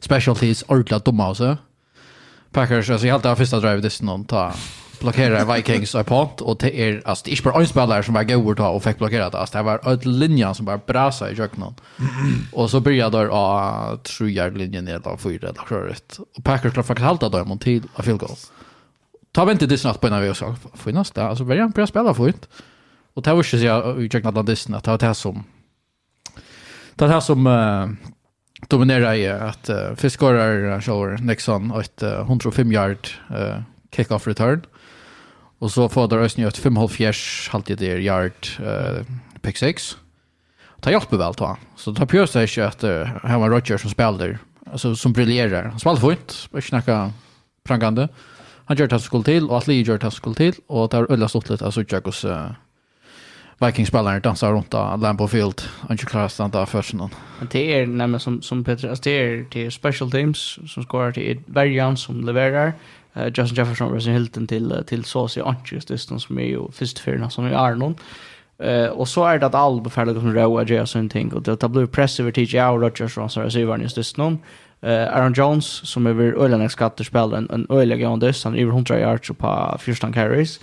specialties 0.00 0.62
ordla 0.62 0.98
dumma 0.98 1.26
alltså. 1.26 1.56
Packers, 2.52 2.90
alltså 2.90 3.06
jag 3.06 3.14
alltid 3.14 3.36
första 3.36 3.60
drive 3.60 3.80
det 3.80 4.02
någon 4.02 4.24
ta 4.24 4.52
blockera 5.00 5.54
Vikings 5.54 5.94
och 5.94 6.06
pont 6.06 6.40
och 6.40 6.56
det 6.60 6.80
är 6.80 7.02
alltså 7.04 7.24
det 7.24 7.32
är 7.32 7.42
bara 7.42 7.60
en 7.60 7.66
spelare 7.66 8.02
som 8.02 8.14
var 8.14 8.24
god 8.24 8.56
ta 8.56 8.68
och 8.68 8.82
fick 8.82 8.98
blockera 8.98 9.30
det. 9.30 9.38
Alltså 9.38 9.58
det 9.58 9.64
var 9.64 9.92
ett 9.94 10.06
linje 10.06 10.54
som 10.54 10.66
bara 10.66 10.78
brasa 10.86 11.30
i 11.30 11.34
jöknon. 11.34 11.74
Och 12.52 12.70
så 12.70 12.80
började 12.80 13.18
där 13.18 13.28
a 13.32 13.98
yard 14.20 14.56
linjen 14.56 14.84
ner 14.84 14.98
då 14.98 15.16
för 15.16 15.30
det 15.30 15.54
röret. 15.68 16.18
Och 16.36 16.44
Packers 16.44 16.72
klarar 16.72 16.86
faktiskt 16.86 17.06
halta 17.06 17.28
där 17.28 17.44
mot 17.44 17.60
till 17.60 17.82
a 17.94 18.02
field 18.02 18.20
goal. 18.20 18.36
Ta 19.32 19.44
vänta 19.44 19.64
inte 19.64 19.74
det 19.74 19.78
snart 19.78 20.00
på 20.00 20.08
när 20.08 20.20
vi 20.20 20.34
så 20.34 20.54
för 20.74 20.92
nästa 20.92 21.28
alltså 21.28 21.44
börjar 21.44 21.64
bra 21.64 21.72
börja 21.72 21.86
spela 21.86 22.14
fort. 22.14 22.46
Och 23.14 23.22
det 23.22 23.30
var 23.30 23.36
ju 23.36 23.42
så 23.42 23.56
jag 23.56 24.02
jöknade 24.14 24.42
det 24.42 24.56
snabbt 24.56 24.88
att 24.88 25.00
det 25.00 25.14
som 25.14 25.44
Det 26.94 27.08
här 27.08 27.20
som 27.20 27.46
dominerar 28.68 29.14
i 29.14 29.28
att 29.28 29.70
uh, 29.70 29.94
fiskarar 29.94 30.80
shower 30.80 31.18
Nixon 31.18 31.80
ett 31.80 32.02
uh, 32.02 32.10
105 32.10 32.72
yard 32.72 33.08
uh, 33.30 33.62
kick 33.96 34.10
off 34.10 34.26
return. 34.26 34.62
Och 35.58 35.70
så 35.70 35.88
får 35.88 36.08
där 36.08 36.18
Ösnjö 36.18 36.48
ett 36.48 36.64
5,5 36.64 37.50
halvtid 37.50 37.78
där 37.78 37.98
yard 37.98 38.32
uh, 38.60 39.04
pick 39.40 39.56
6. 39.56 39.96
Ta 40.80 40.90
hjälp 40.90 41.12
väl 41.12 41.34
ta. 41.34 41.56
Så 41.76 41.94
ta 41.94 42.06
pjörs 42.06 42.30
sig 42.30 42.64
att 42.64 42.84
uh, 42.84 43.04
Herman 43.22 43.50
Roger 43.50 43.78
som 43.78 43.90
spelar 43.90 44.38
alltså 44.72 44.96
som 44.96 45.12
briljerar. 45.12 45.64
Han 45.64 45.80
spelar 45.80 45.96
fint, 45.96 46.48
bara 46.50 46.62
snacka 46.62 47.12
prangande. 47.64 48.08
Han 48.64 48.76
gör 48.76 48.86
det 48.86 48.94
han 48.94 49.00
skulle 49.00 49.24
till 49.24 49.48
och 49.48 49.56
Atli 49.56 49.82
gör 49.82 49.98
det 49.98 50.02
han 50.02 50.10
skulle 50.10 50.34
till 50.34 50.54
och 50.66 50.90
tar 50.90 51.12
ölla 51.12 51.28
stort 51.28 51.48
lite 51.48 51.64
alltså 51.64 51.84
Jacobs 51.88 52.24
uh, 52.24 52.50
Vikings-spelaren 53.66 54.20
dansar 54.20 54.52
runt 54.52 54.74
av 54.74 55.00
Lambo 55.00 55.28
Field. 55.28 55.62
Han 55.80 55.92
inte 55.92 56.06
klarar 56.06 56.28
stanna 56.28 56.48
där 56.48 56.66
först 56.66 56.94
någon. 56.94 57.10
Men 57.38 57.48
Det 57.50 57.80
är 57.80 57.86
nämligen 57.86 58.20
som, 58.20 58.42
som 58.42 58.64
Peter, 58.64 58.88
alltså 58.88 59.02
det 59.02 59.10
är, 59.10 59.44
till 59.44 59.72
special 59.72 60.10
teams 60.10 60.58
som 60.66 60.82
skorar, 60.82 61.12
till 61.12 61.30
är 61.30 61.38
Bergan 61.46 61.96
som 61.96 62.24
levererar. 62.24 62.72
Uh, 63.16 63.24
Justin 63.24 63.54
Jefferson 63.54 63.92
och 63.92 64.02
Hilton 64.02 64.46
till, 64.46 64.82
till 64.86 65.04
Sosi 65.04 65.40
i 65.40 65.42
Antjes, 65.42 65.84
det 65.84 65.98
som 65.98 66.38
är 66.38 66.44
ju 66.44 66.70
förstfyrna 66.72 67.30
som 67.30 67.44
är 67.44 67.52
Arnon. 67.52 67.94
Uh, 68.64 68.86
och 68.86 69.08
så 69.08 69.24
är 69.24 69.38
det 69.38 69.46
att 69.46 69.54
all 69.54 69.80
befärliga 69.80 70.20
som 70.20 70.34
råa 70.34 70.64
gör 70.64 70.84
sån 70.84 71.08
ting. 71.08 71.32
Och 71.32 71.42
det, 71.42 71.62
har 71.62 71.68
blivit 71.68 71.92
press 71.92 72.20
över 72.20 72.32
TJ 72.32 72.62
och 72.62 72.80
Rodgers 72.80 73.18
och 73.18 73.32
Sarah 73.32 73.48
Syvarn 73.48 73.80
just 73.80 73.96
det 73.96 74.16
någon. 74.16 74.38
Uh, 74.86 74.90
Aaron 74.90 75.32
Jones 75.32 75.66
som 75.66 76.06
är 76.06 76.10
över 76.10 76.42
öjliga 76.42 76.68
skatterspelare, 76.68 77.38
en, 77.38 77.50
en 77.50 77.66
öjliga 77.70 78.08
gång 78.08 78.18
dess. 78.18 78.44
Han 78.44 78.54
är 78.54 78.62
över 78.62 78.72
100 78.72 79.00
yards 79.00 79.30
på 79.38 79.78
fyrstan 79.80 80.12
carries 80.12 80.60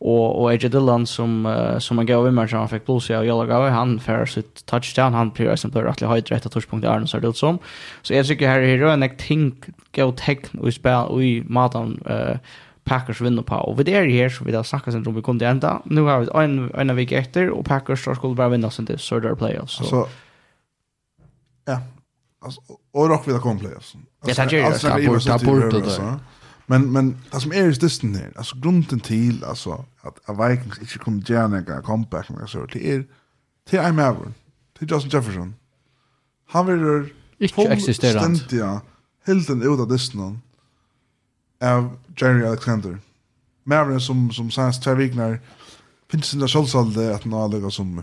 og 0.00 0.40
og 0.40 0.52
AJ 0.52 0.68
Dillon 0.68 1.06
som 1.06 1.46
uh, 1.46 1.78
som 1.78 1.98
han 1.98 2.06
gav 2.06 2.26
i 2.26 2.30
matchen 2.30 2.58
han 2.58 2.68
fick 2.68 2.84
plus 2.84 3.10
jag 3.10 3.26
jag 3.26 3.48
gav 3.48 3.70
han 3.70 4.00
för 4.00 4.26
sitt 4.26 4.66
touchdown 4.66 5.14
han 5.14 5.30
prioriterar 5.30 5.56
som 5.56 5.70
blir 5.70 5.82
rättligt 5.82 6.10
höjt 6.10 6.30
rätt 6.30 6.52
touchpunkt 6.52 6.86
där 6.86 7.06
så 7.06 7.18
det 7.18 7.36
som. 7.36 7.58
Så 8.02 8.14
jag 8.14 8.26
tycker 8.26 8.48
här 8.48 8.60
är 8.60 8.78
det 8.78 8.92
en 8.92 9.10
tänk 9.18 9.64
go 9.96 10.12
tech 10.12 10.38
vi 10.52 10.72
spel 10.72 11.18
vi 11.18 11.44
matan 11.46 12.02
uh, 12.10 12.36
Packers 12.84 13.20
vinner 13.20 13.42
på. 13.42 13.54
Och 13.54 13.80
vi 13.80 13.92
är 13.92 14.08
här 14.08 14.28
så 14.28 14.44
vi 14.44 14.54
har 14.54 14.62
snackat 14.62 14.94
sen 14.94 15.06
om 15.06 15.14
vi 15.14 15.22
kunde 15.22 15.46
ända. 15.46 15.82
Nu 15.84 16.00
har 16.00 16.20
vi 16.20 16.44
en 16.44 16.70
en 16.74 16.96
vecka 16.96 17.18
efter 17.18 17.50
och 17.50 17.64
Packers 17.64 18.00
ska 18.00 18.14
skulle 18.14 18.34
bara 18.34 18.48
vinna 18.48 18.70
sen 18.70 18.86
till 18.86 18.98
Södra 18.98 19.36
playoffs. 19.36 19.72
Så. 19.72 19.82
Alltså, 19.82 20.08
ja. 21.64 21.80
Alltså, 22.44 22.60
och 22.92 23.08
rock 23.08 23.28
vill 23.28 23.38
komma 23.38 23.60
playoffs. 23.60 23.94
Alltså, 24.20 24.42
det 24.42 24.56
är 24.56 24.72
ju 24.72 24.78
så. 24.78 24.88
Det 24.88 24.94
är 24.94 25.84
ju 25.84 25.90
så. 25.90 26.18
Men 26.66 26.92
men 26.92 27.18
det 27.30 27.40
som 27.40 27.52
är 27.52 27.64
just 27.64 27.80
det 27.80 28.18
här, 28.18 28.32
alltså 28.36 28.56
grunden 28.56 29.00
till 29.00 29.44
alltså 29.44 29.84
att 30.00 30.30
att 30.30 30.50
Vikings 30.50 30.78
inte 30.78 30.98
kommer 30.98 31.30
gärna 31.30 31.60
gå 31.60 31.82
comeback 31.82 32.28
med 32.28 32.48
så 32.48 32.66
till 32.66 32.86
er 32.86 33.04
till 33.68 33.78
I'm 33.78 34.00
ever 34.00 34.32
till 34.78 34.90
Justin 34.90 35.10
Jefferson. 35.10 35.54
Han 36.48 36.66
vill 36.66 37.08
inte 37.38 37.62
existera. 37.62 38.36
Ja, 38.50 38.80
helt 39.26 39.50
ut 39.50 39.80
av 39.80 39.88
det 39.88 39.98
av 41.60 41.96
Jerry 42.16 42.46
Alexander. 42.46 42.98
Maverick 43.64 44.02
som 44.02 44.30
som 44.30 44.50
sänds 44.50 44.80
två 44.80 44.94
veckor 44.94 45.38
finns 46.10 46.30
det 46.30 46.48
självsalde 46.48 47.14
att 47.14 47.24
nå 47.24 47.48
lägga 47.48 47.70
som 47.70 48.02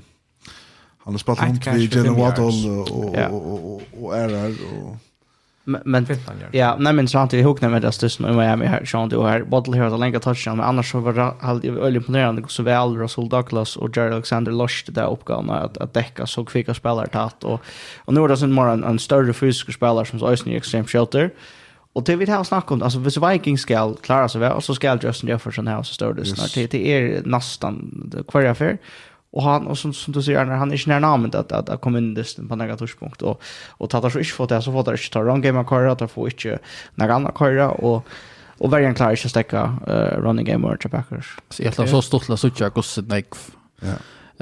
han 1.03 1.13
har 1.13 1.17
spelat 1.17 1.41
runt 1.41 1.67
vid 1.67 1.93
Genoa 1.93 2.33
och 2.37 2.91
och 2.91 3.73
och 3.73 3.81
och 4.01 4.17
är 4.17 4.55
och 4.73 4.97
men 5.63 6.07
ja 6.51 6.75
nej 6.79 6.93
men 6.93 7.07
sant 7.07 7.33
jag 7.33 7.43
huknar 7.43 7.69
med 7.69 7.81
det 7.81 7.91
största 7.91 8.29
i 8.29 8.33
Miami 8.33 8.65
här 8.65 8.85
så 8.85 9.03
inte 9.03 9.17
här 9.17 9.43
bottle 9.43 9.77
här 9.77 9.85
att 9.85 9.99
länka 9.99 10.19
touchdown 10.19 10.57
men 10.57 10.65
annars 10.65 10.91
så 10.91 10.99
var 10.99 11.35
helt 11.41 11.65
öl 11.65 11.95
imponerande 11.95 12.43
så 12.47 12.63
väl 12.63 12.97
Russell 12.97 13.29
Douglas 13.29 13.75
och 13.77 13.97
Jared 13.97 14.13
Alexander 14.13 14.51
Lush 14.51 14.83
det 14.85 14.91
där 14.91 15.11
uppgåvan 15.11 15.49
att 15.49 15.77
att 15.77 15.93
täcka 15.93 16.25
så 16.25 16.45
kvicka 16.45 16.73
spelare 16.73 17.07
tatt 17.07 17.43
och 17.43 17.61
och 17.97 18.13
nu 18.13 18.23
är 18.23 18.27
det 18.27 18.37
sån 18.37 18.53
mer 18.53 18.67
en, 18.67 18.83
en 18.83 18.99
större 18.99 19.33
fysisk 19.33 19.73
spelare 19.73 20.05
som 20.05 20.29
Eisen 20.29 20.47
i 20.47 20.55
extreme 20.55 20.87
shelter 20.87 21.31
och 21.93 22.03
det 22.03 22.15
vi 22.15 22.31
har 22.31 22.43
snackat 22.43 22.71
om 22.71 22.83
alltså 22.83 22.99
hvis 22.99 23.17
Vikings 23.17 23.61
ska 23.61 23.93
klara 23.93 24.29
sig 24.29 24.41
väl 24.41 24.61
så 24.61 24.75
ska 24.75 24.97
Justin 25.03 25.29
Jefferson 25.29 25.67
ha 25.67 25.83
så 25.83 25.93
större 25.93 26.25
snart. 26.25 26.71
Det 26.71 26.93
är 26.93 27.21
nästan 27.25 27.91
kvar 28.27 28.43
affär 28.45 28.77
Och 29.31 29.43
han 29.43 29.67
och 29.67 29.77
som, 29.77 29.93
som 29.93 30.13
du 30.13 30.23
säger 30.23 30.45
när 30.45 30.55
han 30.55 30.71
är 30.71 30.87
nära 30.87 30.99
namnet 30.99 31.35
att 31.35 31.51
att, 31.51 31.69
att 31.69 31.81
komma 31.81 31.97
in 31.97 32.17
i 32.17 32.47
på 32.47 32.55
några 32.55 32.77
touchpunkt 32.77 33.21
och 33.21 33.41
och 33.69 33.89
tar 33.89 34.09
så 34.09 34.19
inte 34.19 34.31
fått 34.31 34.49
det 34.49 34.61
så 34.61 34.71
får 34.71 34.83
det 34.83 34.91
inte 34.91 35.09
ta 35.09 35.21
run 35.21 35.41
game 35.41 35.63
kvar 35.63 35.85
att 35.85 36.11
få 36.11 36.27
inte 36.27 36.59
några 36.95 37.13
andra 37.13 37.31
kvar 37.31 37.83
och 37.83 38.07
och 38.57 38.71
varje 38.71 38.93
klarar 38.93 39.11
inte 39.11 39.29
stäcka 39.29 39.77
uh, 39.87 39.93
running 39.93 40.45
game 40.45 40.67
och 40.67 40.91
Packers. 40.91 41.37
Så 41.49 41.63
jag 41.63 41.73
tror 41.73 41.85
så 41.85 42.01
stort 42.01 42.29
la 42.29 42.37
sucha 42.37 42.69
gosse 42.69 43.01
nej 43.07 43.25
Ja. 43.81 43.93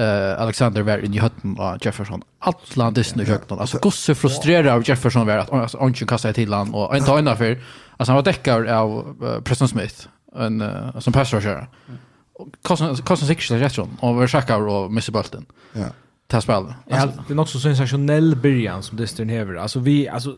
Eh 0.04 0.42
Alexander 0.42 0.82
var 0.82 0.98
i 0.98 1.20
hötten 1.20 1.56
av 1.60 1.78
Jefferson. 1.82 2.22
Allt 2.40 2.78
landet 2.78 3.16
nu 3.16 3.26
kökten. 3.26 3.60
Alltså 3.60 3.78
gosse 3.78 4.16
frustrerad 4.16 4.68
av 4.68 4.90
Jefferson 4.90 5.28
var 5.28 5.38
att 5.38 5.74
han 5.74 5.88
inte 5.88 6.06
kastade 6.06 6.34
till 6.34 6.54
han 6.54 6.74
och 6.74 6.98
inte 6.98 7.12
ända 7.12 7.36
för 7.36 7.52
alltså 7.98 8.12
han 8.12 8.16
var 8.16 8.24
däckad 8.24 8.68
av 8.68 9.16
uh, 9.24 9.42
Preston 9.42 9.68
Smith 9.68 10.08
en 10.36 10.62
uh, 10.62 11.00
som 11.00 11.14
passar 11.14 11.42
köra 11.42 11.68
kostar 12.62 13.16
sig 13.16 13.36
inte 13.36 13.54
rätt 13.54 13.62
rettron, 13.62 13.98
och 14.02 14.24
vi 14.24 14.28
checkar 14.28 14.62
och 14.62 14.92
missar 14.92 15.14
bulten. 15.14 15.46
Ja. 15.74 15.86
Ta 16.28 16.42
spel. 16.42 16.74
Ja, 16.86 17.06
det 17.28 17.34
är 17.34 17.36
nog 17.36 17.48
så 17.48 17.60
sensationell 17.60 18.36
början 18.36 18.84
som 18.84 18.98
Distern 18.98 19.30
hever. 19.30 19.56
Alltså 19.56 19.80
vi 19.80 20.10
alltså 20.10 20.36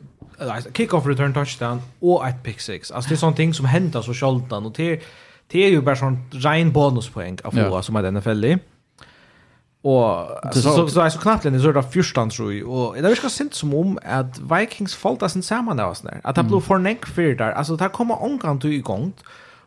kick-off 0.73 1.05
return 1.05 1.33
touchdown 1.33 1.81
och 1.99 2.27
ett 2.27 2.43
pick 2.43 2.59
six. 2.59 2.91
Alltså 2.91 3.09
det 3.09 3.15
är 3.15 3.17
sånt 3.17 3.37
ting 3.37 3.53
som 3.53 3.65
händer 3.65 4.01
så 4.01 4.13
sällan 4.13 4.65
och 4.65 4.73
det 4.75 5.03
det 5.47 5.65
är 5.65 5.69
ju 5.69 5.81
bara 5.81 5.95
sån 5.95 6.29
rein 6.31 6.71
bonuspoäng 6.71 7.37
av 7.43 7.55
vad 7.55 7.85
som 7.85 7.95
är 7.95 8.11
NFL 8.11 8.45
i. 8.45 8.59
Och 9.81 10.27
så 10.53 10.61
så 10.61 10.89
så, 10.89 11.09
så 11.09 11.19
knappt 11.19 11.43
den 11.43 11.55
är 11.55 11.59
så 11.59 11.83
fyrstan 11.83 12.29
tror 12.29 12.53
jag. 12.53 12.69
Och 12.69 12.95
det 12.95 13.01
verkar 13.01 13.29
sent 13.29 13.53
som 13.53 13.73
om 13.73 13.99
att 14.05 14.39
Vikings 14.39 14.95
fallt 14.95 15.19
där 15.19 15.81
av 15.81 15.91
oss 15.91 16.01
där. 16.01 16.21
Att 16.23 16.35
det 16.35 16.43
blir 16.43 16.59
för 16.59 16.77
neck 16.77 17.05
fear 17.05 17.35
där. 17.35 17.51
Alltså 17.51 17.75
där 17.75 17.89
kommer 17.89 18.23
ångan 18.23 18.59
till 18.59 18.71
igång. 18.71 19.13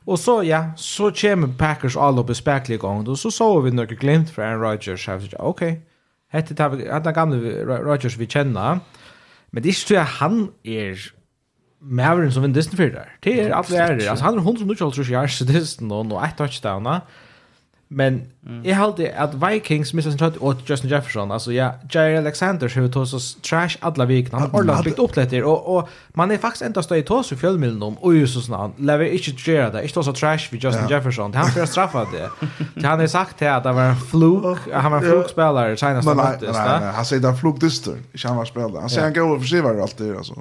Og 0.04 0.18
så, 0.20 0.42
ja, 0.44 0.66
så 0.76 1.08
kommer 1.16 1.48
Packers 1.58 1.96
all 1.96 2.20
oppe 2.20 2.34
spekler 2.36 2.76
i 2.76 2.80
gang, 2.80 3.08
og 3.08 3.18
så 3.18 3.30
så 3.32 3.48
vi 3.64 3.72
noen 3.72 3.96
glimt 3.96 4.30
fra 4.30 4.50
Aaron 4.50 4.60
Rodgers, 4.60 5.08
og 5.08 5.22
jeg 5.24 5.40
ok, 5.40 5.62
hette 6.34 6.56
tar 6.58 6.74
vi, 6.74 6.84
hette 6.84 7.14
gamle 7.16 7.64
Rodgers 7.64 8.18
vi 8.20 8.28
kjenner, 8.28 8.82
men 9.50 9.62
det 9.62 9.70
er 9.70 9.76
ikke 9.76 9.86
så 9.86 9.96
jeg 9.96 10.16
han 10.20 10.40
er 10.64 11.10
Maveren 11.84 12.30
som 12.32 12.40
vinner 12.40 12.56
Disney-fyrer. 12.56 13.10
Det 13.20 13.32
er 13.42 13.50
alle 13.52 13.76
ærer. 13.76 14.06
Altså, 14.08 14.24
han 14.24 14.38
er 14.38 14.40
100 14.40 14.64
minutter, 14.64 14.90
tror 14.90 15.10
jeg, 15.10 15.30
så 15.30 15.44
det 15.44 15.56
er 15.58 15.84
noen, 15.84 16.14
og 16.16 16.22
ett 16.24 16.38
touchdown, 16.38 16.86
og 16.88 17.02
Men 17.88 18.22
mm. 18.46 18.64
jag 18.64 18.76
hade 18.76 19.18
att 19.18 19.34
Vikings 19.34 19.94
missar 19.94 20.10
sin 20.10 20.18
trött 20.18 20.36
åt 20.38 20.70
Justin 20.70 20.90
Jefferson. 20.90 21.32
Alltså 21.32 21.52
ja, 21.52 21.74
Jerry 21.90 22.16
Alexander 22.16 22.80
har 22.80 22.88
tagit 22.88 23.08
så 23.08 23.18
trash 23.40 23.70
alla 23.80 24.04
vikna. 24.04 24.38
Han 24.38 24.50
har 24.50 24.62
lagt 24.62 24.84
byggt 24.84 24.98
upp 24.98 25.16
lite. 25.16 25.42
och 25.42 25.76
och 25.76 25.88
man 26.08 26.30
är 26.30 26.38
faktiskt 26.38 26.62
ändå 26.62 26.96
i 26.96 27.02
tås 27.02 27.32
i 27.32 27.36
fjällmillen 27.36 27.82
om 27.82 27.98
och 27.98 28.14
just 28.14 28.44
såna 28.44 28.70
lever 28.76 29.04
inte 29.04 29.50
göra 29.50 29.70
det. 29.70 29.82
Inte 29.82 30.02
så 30.02 30.12
trash 30.12 30.38
vi 30.50 30.58
Justin 30.58 30.86
ja. 30.88 30.96
Jefferson. 30.96 31.30
Det 31.30 31.38
han 31.38 31.50
för 31.50 31.66
straffa 31.66 32.06
det. 32.12 32.30
det 32.74 32.86
han 32.86 33.00
har 33.00 33.06
sagt 33.06 33.40
här 33.40 33.56
att 33.56 33.62
det 33.62 33.72
var 33.72 33.82
en 33.82 33.96
fluk. 33.96 34.58
Han 34.72 34.92
var 34.92 34.98
en 34.98 35.10
flukspelare 35.10 35.72
i 35.72 35.76
China 35.76 36.02
som 36.02 36.16
Nej, 36.16 36.38
nej, 36.42 36.92
han 36.94 37.04
säger 37.04 37.22
det 37.22 37.36
flukdyster. 37.36 37.96
Inte 38.12 38.28
han 38.28 38.36
var 38.36 38.44
spelare. 38.44 38.80
Han 38.80 38.90
säger 38.90 39.02
han 39.02 39.12
går 39.12 39.34
över 39.34 39.44
sig 39.44 39.60
var 39.60 39.80
alltid 39.80 40.16
alltså. 40.16 40.34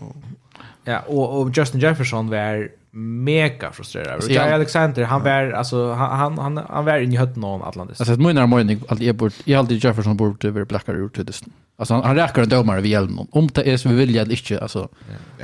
Ja, 0.84 1.00
och, 1.08 1.42
och 1.42 1.58
Justin 1.58 1.80
Jefferson 1.80 2.30
var 2.30 2.70
mega 2.96 3.72
frustrerad. 3.72 4.14
Alltså, 4.14 4.32
jag 4.32 4.54
Alexander, 4.54 5.04
han 5.04 5.24
var 5.24 5.52
alltså 5.52 5.94
han 5.94 6.38
han 6.38 6.58
han 6.70 6.86
var 6.86 6.98
inne 6.98 7.14
i 7.14 7.18
hötten 7.18 7.42
någon 7.42 7.62
Atlantis. 7.62 8.00
Alltså 8.02 8.16
min 8.16 8.36
när 8.36 8.48
morgon 8.48 8.82
att 8.88 9.00
jag 9.00 9.16
bort 9.16 9.34
jag 9.44 9.58
hade 9.58 9.76
Jefferson 9.76 10.18
bort 10.18 10.46
över 10.46 10.66
blackar 10.66 11.06
ut 11.06 11.14
till 11.14 11.26
det. 11.26 11.34
Alltså 11.78 11.94
han 11.94 12.16
räcker 12.16 12.42
en 12.42 12.50
domare 12.50 12.82
vid 12.82 12.92
hjälmen. 12.92 13.28
Om 13.32 13.50
det 13.54 13.72
är 13.72 13.78
så 13.78 13.90
vi 13.90 13.96
vill 13.96 14.16
jag 14.16 14.32
inte 14.32 14.60
alltså 14.62 14.90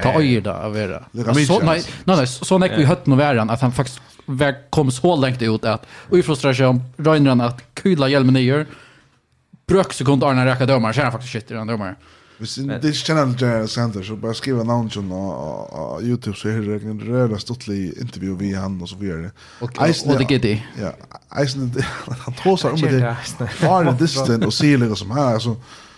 ta 0.04 0.14
öjer 0.14 0.42
där 0.42 0.54
av 0.54 0.78
era. 0.78 1.04
Så 1.48 1.60
nej 1.60 1.84
nej 2.04 2.28
så 2.28 2.58
när 2.58 2.78
vi 2.78 2.86
hött 2.86 3.06
någon 3.06 3.18
värran 3.18 3.50
att 3.50 3.62
han 3.62 3.72
faktiskt 3.72 4.02
kom 4.70 4.92
så 4.92 5.16
långt 5.16 5.42
ut 5.42 5.66
att 5.66 5.86
och 6.10 6.18
i 6.18 6.24
frustration 6.24 6.82
Reinran 6.98 7.42
att 7.42 7.64
kyla 7.84 8.10
hjälmen 8.10 8.34
ner. 8.34 8.66
Bröksekund 9.68 10.24
Arne 10.24 10.46
räknar 10.46 10.68
domare, 10.68 10.94
så 10.94 11.00
är 11.00 11.04
han 11.04 11.12
faktiskt 11.12 11.34
shit 11.34 11.52
i 11.52 11.54
den 11.54 11.68
domaren. 11.68 11.96
Hvis 12.40 12.54
det 12.56 12.88
ikke 12.88 13.06
kjenner 13.10 13.34
Jerry 13.36 13.60
Alexander, 13.60 14.04
så 14.04 14.16
bare 14.16 14.34
skriv 14.34 14.60
en 14.62 14.70
navn 14.72 14.88
på 14.90 16.00
YouTube, 16.02 16.38
så 16.40 16.48
er 16.54 16.62
det 16.64 16.78
en 16.88 17.02
røra 17.04 17.40
stortlig 17.40 17.92
intervju 18.00 18.36
vi 18.40 18.54
han, 18.56 18.78
og 18.82 18.88
så 18.88 18.96
videre. 18.96 19.32
Og 19.60 19.74
det 20.22 20.28
gitt 20.30 20.48
i. 20.48 20.54
Ja, 20.80 20.94
Eisen, 21.42 21.68
han 22.26 22.38
tåsar 22.40 22.78
om 22.78 22.80
det, 22.80 23.02
far 23.60 23.90
en 23.92 24.00
distan, 24.00 24.48
og 24.48 24.56
sier 24.56 24.80
litt 24.80 24.96
som 24.98 25.12
her, 25.12 25.36
altså, 25.36 25.58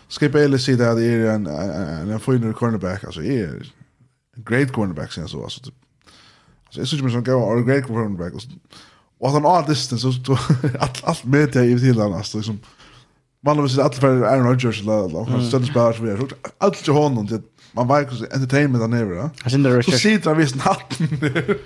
skal 0.09 0.27
jeg 0.27 0.33
bare 0.33 0.59
si 0.59 0.73
det 0.79 0.89
at 0.89 1.03
jeg 1.03 1.21
er 1.21 1.35
en, 1.35 1.45
en, 1.47 2.09
en 2.17 2.53
cornerback, 2.57 3.03
altså, 3.03 3.21
jeg 3.21 3.45
er 3.45 3.53
en 3.61 4.43
great 4.45 4.73
cornerback, 4.73 5.13
sier 5.13 5.29
så, 5.29 5.43
altså, 5.43 5.69
Så 6.71 6.79
jeg 6.79 6.87
synes 6.87 7.01
ikke 7.01 7.11
som 7.11 7.23
gav, 7.23 7.57
en 7.57 7.65
great 7.69 7.85
cornerback, 7.85 8.33
og 9.19 9.27
at 9.27 9.33
han 9.37 9.45
har 9.45 9.69
distan, 9.69 9.99
så, 10.01 10.37
alt, 10.83 11.03
alt 11.05 11.25
med 11.25 11.53
det 11.53 11.69
jeg 11.69 11.77
i 11.77 11.79
til 11.85 12.01
han, 12.01 12.17
altså, 12.17 12.41
liksom, 12.41 12.63
Vanligvis 13.43 13.77
är 13.77 13.83
allt 13.83 13.95
för 13.95 14.23
Aaron 14.23 14.47
Rodgers 14.47 14.81
eller 14.81 15.25
han 15.25 15.49
sånt 15.49 15.67
spelare 15.67 15.93
så 15.93 16.03
vi 16.03 16.11
har 16.11 16.17
gjort. 16.17 16.33
Allt 16.57 16.83
till 16.83 16.93
honom 16.93 17.27
till 17.27 17.41
man 17.71 17.87
var 17.87 17.99
ju 17.99 18.05
entertainment 18.05 18.83
där 18.83 18.87
nere. 18.87 19.15
va 19.15 19.29
Jag 19.43 19.51
syns 19.51 19.63
det 19.63 19.69
Rodgers. 19.69 19.85
Så 19.85 19.99
sitter 19.99 20.29
han 20.29 20.37
visst 20.37 20.55
natten 20.55 21.07
där. 21.19 21.57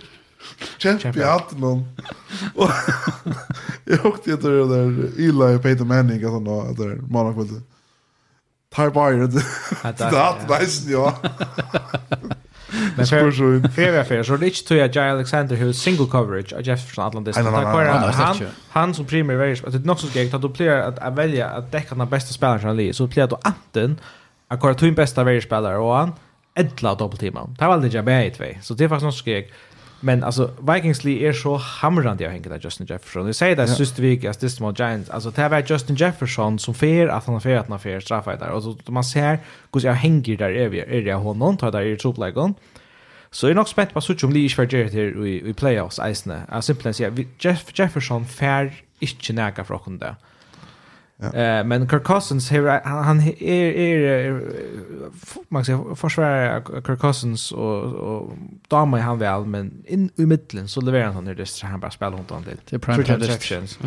Kämpa 0.77 1.19
i 1.19 1.23
hatten 1.23 1.59
någon. 1.59 1.85
Och 2.55 2.69
jag 3.83 4.05
åkte 4.05 4.29
ju 4.29 4.37
till 4.37 4.49
där 4.49 5.11
Eli 5.17 5.57
och 5.57 5.63
Peyton 5.63 5.87
Manning 5.87 6.25
och 6.25 6.31
sådana 6.31 6.73
där 6.73 6.89
det 6.89 7.01
måndag 7.01 7.33
kväll. 7.33 7.61
Tar 8.75 8.89
bara 8.89 9.11
det. 9.11 9.27
Det 9.27 10.01
är 10.01 10.23
hatten 10.23 10.59
nice 10.59 10.91
ja. 10.91 11.17
Men 12.95 13.05
för 13.05 13.31
för 13.69 14.03
för 14.03 14.23
så 14.23 14.37
det 14.37 14.47
inte 14.47 14.67
till 14.67 14.77
jag 14.77 14.95
Jay 14.95 15.09
Alexander 15.09 15.55
hur 15.55 15.73
single 15.73 16.05
coverage 16.05 16.53
av 16.53 16.61
Jefferson 16.61 17.05
Atlantis. 17.05 17.37
Han 17.37 18.35
han 18.69 18.93
som 18.93 19.05
primär 19.05 19.35
various 19.35 19.63
att 19.63 19.83
det 19.83 19.91
också 19.91 20.07
gäng 20.17 20.33
att 20.33 20.41
du 20.41 20.49
player 20.49 20.77
att 20.77 21.13
välja 21.13 21.47
att 21.47 21.71
täcka 21.71 21.95
den 21.95 22.09
bästa 22.09 22.33
spelaren 22.33 22.79
i 22.79 22.93
så 22.93 23.07
player 23.07 23.27
då 23.27 23.39
anten 23.41 23.99
att 24.47 24.61
köra 24.61 24.73
två 24.73 24.91
bästa 24.91 25.23
various 25.23 25.43
spelare 25.43 25.77
och 25.77 25.95
han 25.95 26.11
ädla 26.55 26.95
dubbeltimma. 26.95 27.49
Det 27.59 27.65
var 27.65 27.73
aldrig 27.73 27.93
jag 27.93 28.05
med 28.05 28.27
i 28.27 28.31
två. 28.31 28.45
Så 28.61 28.73
det 28.73 28.83
är 28.83 28.89
faktiskt 28.89 29.05
något 29.05 29.15
skräck. 29.15 29.51
Men 29.99 30.23
alltså 30.23 30.51
Vikings 30.73 31.03
Lee 31.03 31.29
är 31.29 31.33
så 31.33 31.55
hamrande 31.55 32.23
jag 32.23 32.31
hänger 32.31 32.49
där 32.49 32.59
Justin 32.63 32.85
Jefferson. 32.85 33.25
Jag 33.25 33.35
säger 33.35 33.55
det 33.55 33.67
sist 33.67 33.99
vik 33.99 34.25
att 34.25 34.39
det 34.39 34.59
mot 34.59 34.79
Giants. 34.79 35.09
Alltså 35.09 35.31
det 35.31 35.49
var 35.49 35.63
Justin 35.67 35.95
Jefferson 35.95 36.59
som 36.59 36.73
fer 36.73 37.07
att 37.07 37.25
han 37.25 37.33
har 37.33 37.39
fer 37.39 37.57
att 37.57 37.65
han 37.65 37.71
har 37.71 37.79
fer 37.79 37.99
straffar 37.99 38.37
där. 38.37 38.49
Och 38.49 38.63
så 38.63 38.77
man 38.87 39.03
ser 39.03 39.39
hur 39.71 39.83
jag 39.83 39.93
hänger 39.93 40.37
där 40.37 40.49
är 40.49 40.69
är 40.75 41.01
jag 41.01 41.19
honom 41.19 41.57
tar 41.57 41.71
där 41.71 41.81
i 41.81 41.97
troplägen. 41.97 42.55
Så 43.35 43.47
jeg 43.47 43.51
er 43.53 43.59
nok 43.59 43.67
spent 43.67 43.91
på 43.93 43.99
sutt 43.99 44.23
om 44.23 44.31
Lee 44.31 44.47
ikke 44.47 44.61
var 44.61 44.69
gjerne 44.71 44.91
her 44.95 45.25
i, 45.27 45.33
i 45.49 45.53
playoffs 45.53 45.97
eisene. 45.99 46.45
Jeg 46.47 46.63
simpelthen 46.63 46.93
sier, 46.95 47.25
Jeff, 47.43 47.73
Jefferson 47.75 48.23
fær 48.25 48.69
ikke 49.03 49.35
nægge 49.35 49.65
fra 49.67 49.79
henne 49.85 49.99
det. 49.99 50.13
Eh 51.33 51.65
men 51.65 51.87
Kirk 51.87 52.03
Cousins 52.03 52.49
han, 52.49 52.69
han 52.83 53.19
är 53.21 53.71
är 53.71 54.27
er 54.27 54.39
man 55.49 55.63
ska 55.63 55.77
säga 55.77 55.95
försvarar 55.95 56.61
Kirk 56.85 56.99
Cousins 56.99 57.51
och 57.51 57.93
och 57.93 58.37
damer 58.71 58.97
han 58.97 59.19
väl 59.19 59.45
men 59.45 59.71
in 59.87 60.09
i 60.17 60.25
mitten 60.25 60.67
så 60.67 60.81
levererar 60.81 61.11
han 61.11 61.25
det 61.25 61.45
så 61.45 61.67
han 61.67 61.79
bara 61.79 61.91
spelar 61.91 62.17
runt 62.17 62.31
han 62.31 62.43
till. 62.43 62.59
Det 62.69 62.75
är 62.75 62.79
prime 62.79 63.13
interceptions. 63.13 63.79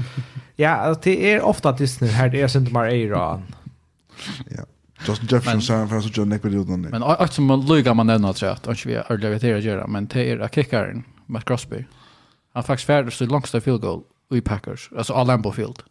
ja, 0.56 0.94
det 1.02 1.32
är 1.32 1.40
ofta 1.42 1.68
att 1.68 1.78
det 1.78 2.06
här 2.06 2.28
det 2.28 2.40
är 2.40 2.56
inte 2.56 2.72
bara 2.72 2.86
Aaron. 2.88 3.42
ja. 4.56 4.64
Justin 5.06 5.28
Jefferson 5.30 5.62
sa 5.62 5.74
han 5.74 5.88
för 5.88 6.00
så 6.00 6.08
John 6.08 6.28
Nickby 6.28 6.48
utan 6.48 6.82
det. 6.82 6.88
Men 6.88 7.02
att 7.02 7.32
som 7.32 7.44
man 7.44 7.66
lugar 7.66 7.94
man 7.94 8.06
nämna 8.06 8.32
tror 8.32 8.48
jag 8.48 8.72
att 8.72 8.86
vi 8.86 8.94
är 8.94 9.12
ödliga 9.12 9.30
vet 9.30 9.64
göra 9.64 9.86
men 9.86 10.06
det 10.06 10.30
är 10.30 10.38
att 10.38 10.54
kickaren 10.54 11.04
Matt 11.26 11.44
Crosby. 11.44 11.84
Han 12.52 12.64
faktiskt 12.64 12.86
färdas 12.86 13.18
till 13.18 13.28
långsta 13.28 13.60
field 13.60 13.80
goal 13.80 14.02
i 14.30 14.40
Packers 14.40 14.90
alltså 14.96 15.12
all 15.12 15.26
Lambeau 15.26 15.52
Field. 15.52 15.82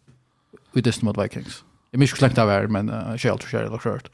Vi 0.73 0.81
dist 0.81 1.01
mot 1.01 1.17
Vikings. 1.17 1.63
Det 1.91 1.97
mycket 1.97 2.17
släkt 2.17 2.37
av 2.37 2.49
er 2.49 2.67
men 2.67 2.89
uh, 2.89 3.17
Shell 3.17 3.39
tror 3.39 3.61
jag 3.61 3.71
det 3.71 3.79
skört. 3.79 4.09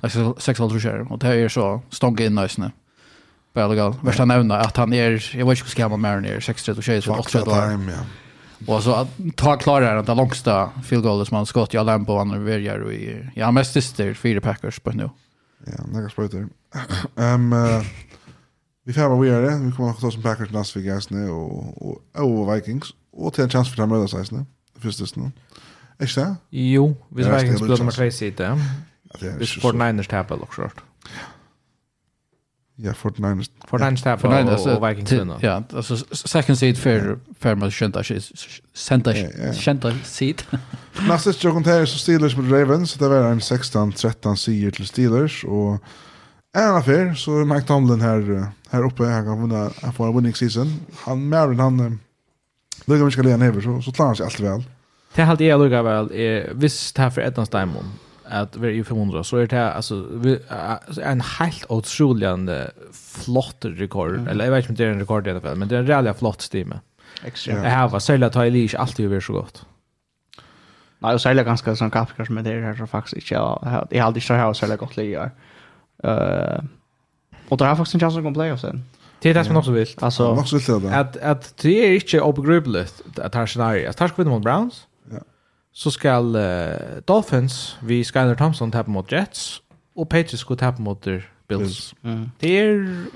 Alltså 0.00 0.34
sex 0.38 0.58
håll 0.58 0.70
tror 0.70 0.96
jag 0.96 1.12
och 1.12 1.18
det 1.18 1.28
är 1.28 1.48
så 1.48 1.82
stånga 1.90 2.24
in 2.24 2.34
nice 2.34 2.60
nu. 2.60 2.70
Bara 3.52 3.68
legal. 3.68 3.94
Värsta 4.02 4.24
nämna 4.24 4.56
att 4.56 4.76
han 4.76 4.92
är 4.92 5.10
jag 5.10 5.46
vet 5.46 5.58
inte 5.58 5.64
hur 5.64 5.70
ska 5.70 5.88
man 5.88 6.00
mer 6.00 6.20
ner 6.20 6.40
60 6.40 6.70
och 6.70 6.84
60 6.84 7.10
och 7.10 7.18
80 7.18 7.38
år. 7.38 7.44
Och 8.66 8.82
så 8.82 8.94
att 8.94 9.08
ta 9.36 9.56
klara 9.56 10.00
att 10.00 10.06
det 10.06 10.14
långsta 10.14 10.70
field 10.84 11.04
goal 11.04 11.26
som 11.26 11.36
han 11.36 11.46
skott 11.46 11.74
jag 11.74 11.86
lämpar 11.86 12.18
han 12.18 12.34
över 12.34 12.58
gör 12.58 12.92
i 12.92 13.30
ja 13.34 13.50
mest 13.50 13.72
sister 13.72 14.14
fyra 14.14 14.40
Packers 14.40 14.78
på 14.78 14.90
nu. 14.90 15.10
Ja, 15.66 15.84
några 15.92 16.08
sprutor. 16.08 16.48
Ehm 17.16 17.54
vi 18.84 18.92
får 18.92 19.08
vara 19.08 19.40
det. 19.40 19.58
Vi 19.64 19.72
kommer 19.72 19.90
att 19.90 20.00
ta 20.00 20.10
som 20.10 20.22
Packers 20.22 20.50
nästa 20.50 20.78
vecka 20.78 20.94
nästa 20.94 21.14
och 21.32 22.00
och 22.14 22.56
Vikings 22.56 22.94
och 23.12 23.34
till 23.34 23.44
en 23.44 23.50
chans 23.50 23.74
för 23.74 23.82
att 23.82 23.88
möta 23.88 24.08
sig 24.08 24.18
nästa. 24.18 24.46
Först 24.78 25.14
det 25.14 25.20
nu. 25.20 25.30
Är 25.98 26.14
det? 26.14 26.36
Jo, 26.50 26.96
vi 27.08 27.22
Vikings 27.22 27.56
spelar 27.58 27.84
med 27.84 27.94
Tracy 27.94 28.30
där. 28.30 28.58
Det 29.20 29.26
är 29.26 29.60
Fortnite-ers 29.60 30.08
tappel 30.08 30.40
också. 30.40 30.62
Ja. 30.62 30.68
Ja, 32.82 32.92
49ers. 32.92 33.50
49ers 33.70 34.02
tappar 34.02 34.76
och 34.76 34.88
Vikings 34.88 35.12
vinner. 35.12 35.36
Ja, 35.40 35.62
alltså 35.74 35.96
second 36.12 36.58
seed 36.58 36.78
för 36.78 37.18
för 37.38 37.54
man 37.54 37.70
kända 37.70 38.02
kända 38.74 39.14
kända 39.52 39.94
seed. 40.04 40.42
Nästa 41.08 41.32
stjärn 41.32 41.52
kontar 41.52 41.84
så 41.86 41.98
Steelers 41.98 42.36
mot 42.36 42.50
Ravens, 42.50 42.94
det 42.94 43.08
var 43.08 43.16
en 43.16 43.40
16-13 43.40 44.34
seger 44.34 44.70
till 44.70 44.86
Steelers 44.86 45.44
och 45.44 45.82
en 46.56 46.74
affär 46.76 47.14
så 47.14 47.30
Mike 47.30 47.66
Tomlin 47.66 48.00
här 48.00 48.46
här 48.70 48.84
uppe 48.84 49.04
han 49.04 49.24
kan 49.24 49.42
vinna 49.42 49.70
han 49.82 49.92
får 49.92 50.06
en 50.08 50.14
winning 50.16 50.34
season. 50.34 50.80
Han 50.96 51.28
Marin 51.28 51.60
han 51.60 51.98
Lugga 52.84 53.04
vi 53.04 53.10
ska 53.10 53.22
leda 53.22 53.44
över 53.44 53.60
så, 53.60 53.82
så 53.82 53.92
klarar 53.92 54.06
han 54.08 54.16
sig 54.16 54.24
allt 54.24 54.40
väl. 54.40 54.64
Det 55.14 55.22
här 55.22 55.42
jag 55.42 55.60
lugga 55.60 55.82
väl. 55.82 56.08
Visst 56.52 56.98
här 56.98 57.10
för 57.10 57.20
Edna 57.20 57.46
Steinman 57.46 57.84
at 58.30 58.56
vi 58.60 58.68
er 58.68 58.76
i 58.78 58.82
500, 58.86 59.24
så 59.26 59.40
er 59.42 59.50
det 59.50 59.58
altså, 59.58 60.00
vi, 60.22 60.36
altså, 60.50 61.02
en 61.02 61.24
helt 61.38 61.66
utrolig 61.70 62.58
flott 62.92 63.66
rekord, 63.80 64.18
mm. 64.18 64.28
eller 64.28 64.44
jeg 64.44 64.52
vet 64.52 64.64
ikke 64.64 64.70
om 64.70 64.76
det 64.76 64.86
er 64.86 64.92
en 64.94 65.02
rekord 65.02 65.26
i 65.26 65.34
hvert 65.34 65.42
fall, 65.42 65.58
men 65.58 65.70
det 65.70 65.78
er 65.78 65.82
en 65.82 65.90
reellig 65.90 66.14
flott 66.16 66.42
stime. 66.42 66.80
Extra. 67.26 67.58
Jeg 67.62 67.72
har 67.72 67.98
særlig 67.98 68.26
at 68.26 68.34
Haile 68.34 68.64
ikke 68.64 68.80
alltid 68.80 69.08
vil 69.08 69.22
så 69.22 69.32
godt. 69.32 69.62
Nei, 71.00 71.14
og 71.16 71.20
særlig 71.20 71.44
ganske 71.48 71.74
sånn 71.76 71.92
kapikar 71.92 72.28
som 72.28 72.38
er 72.38 72.44
det 72.44 72.58
her, 72.62 72.76
så 72.76 72.86
faktisk 72.88 73.22
ikke, 73.22 73.34
jeg 73.34 73.72
har 73.72 74.06
aldri 74.06 74.20
ikke 74.20 74.40
hatt 74.40 74.56
særlig 74.56 74.78
godt 74.78 74.96
ligger. 74.96 75.30
Uh, 76.04 76.60
og 77.50 77.58
det 77.58 77.66
har 77.66 77.76
faktisk 77.76 77.96
en 77.96 78.04
chans 78.04 78.16
å 78.16 78.24
komme 78.24 78.36
playoff 78.36 78.60
sen. 78.62 78.84
Det 79.20 79.30
är 79.30 79.34
det 79.34 79.44
som 79.44 79.56
också 79.56 79.70
vill. 79.70 79.88
Alltså, 79.98 80.28
också 80.28 80.56
vill 80.56 80.82
det. 80.82 80.98
Att 80.98 81.16
att 81.16 81.54
det 81.56 81.86
är 81.86 81.94
inte 81.94 82.20
obegripligt 82.20 83.02
att 83.18 83.34
här 83.34 83.46
scenario. 83.46 83.88
Att 83.88 84.00
här 84.00 84.08
ska 84.08 84.22
vi 84.22 84.30
mot 84.30 84.42
Browns 84.42 84.86
så 85.80 85.90
skal 85.90 86.36
uh, 86.36 87.00
Dolphins 87.08 87.76
vi 87.80 88.04
Skyler 88.04 88.34
Thompson 88.34 88.70
tappe 88.70 88.90
mot 88.90 89.12
Jets 89.12 89.62
och 89.94 90.08
Patriots 90.08 90.40
ska 90.40 90.56
tappe 90.56 90.82
mot 90.82 91.04
Bills. 91.04 91.24
Bills. 91.48 91.94
Mm. 92.02 92.30
Det 92.38 92.58
är 92.58 92.64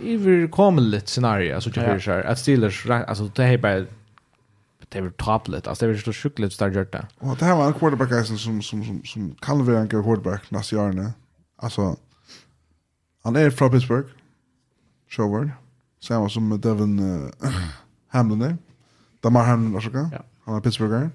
ju 0.02 0.48
kommligt 0.48 1.08
scenario 1.08 1.54
alltså 1.54 1.70
jag 1.74 1.82
hör 1.82 2.22
att 2.24 2.38
Steelers 2.38 2.86
alltså 2.90 3.30
det 3.34 3.44
är 3.44 3.58
bara 3.58 3.86
det 4.88 4.98
är 4.98 5.10
tablet 5.10 5.66
alltså 5.66 5.86
det 5.86 5.92
är 5.92 5.96
så 5.96 6.12
sjukligt 6.12 6.52
start 6.52 6.74
gjort 6.74 6.92
det. 6.92 7.06
Och 7.18 7.36
det 7.36 7.44
här 7.44 7.56
var 7.56 7.66
en 7.66 7.72
quarterback 7.72 8.26
som 8.26 8.38
som 8.38 8.62
som 8.62 8.84
som 8.84 9.02
som 9.04 9.34
kan 9.40 9.66
vara 9.66 9.78
en 9.78 9.88
quarterback 9.88 10.50
nästa 10.50 10.80
år 10.80 10.92
nu. 10.92 11.12
Alltså 11.56 11.96
han 13.22 13.36
är 13.36 13.50
från 13.50 13.70
Pittsburgh. 13.70 14.08
Showard. 15.08 15.50
Samma 16.00 16.28
som 16.28 16.60
Devin 16.60 16.98
uh, 16.98 17.30
Hamlin 18.08 18.38
där. 18.38 18.56
Damar 19.20 19.44
Hamlin, 19.44 19.74
alltså. 19.74 19.90
Ja. 19.92 20.24
Han 20.44 20.56
är 20.56 20.60
Pittsburghare. 20.60 21.10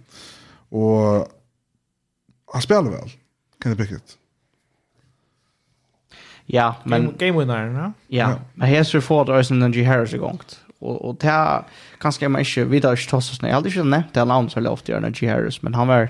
Och 0.69 1.38
han 2.53 2.61
spelar 2.61 2.91
väl. 2.91 3.09
Kan 3.61 3.71
det 3.71 3.77
Pickett. 3.77 4.17
Ja, 6.45 6.75
men 6.83 7.01
game, 7.01 7.13
game 7.17 7.39
winner, 7.39 7.67
ja. 7.67 7.91
Ja, 8.07 8.39
men 8.53 8.67
här 8.67 8.83
så 8.83 9.01
får 9.01 9.25
det 9.25 9.43
som 9.43 9.59
den 9.59 9.85
Harris 9.85 10.13
igångt. 10.13 10.59
Och 10.79 11.05
och 11.05 11.15
det 11.15 11.63
kanske 11.99 12.27
man 12.27 12.41
inte 12.41 12.65
vidare 12.65 12.91
inte 12.91 13.09
tossa 13.09 13.35
snä. 13.35 13.47
Jag 13.47 13.55
hade 13.55 13.69
inte 13.69 13.83
nämnt 13.83 14.13
det 14.13 14.25
namnet 14.25 14.51
så 14.51 14.69
ofta 14.69 14.91
gör 14.91 14.99
Najee 14.99 15.31
Harris, 15.31 15.61
men 15.61 15.73
han 15.73 15.87
var 15.87 16.09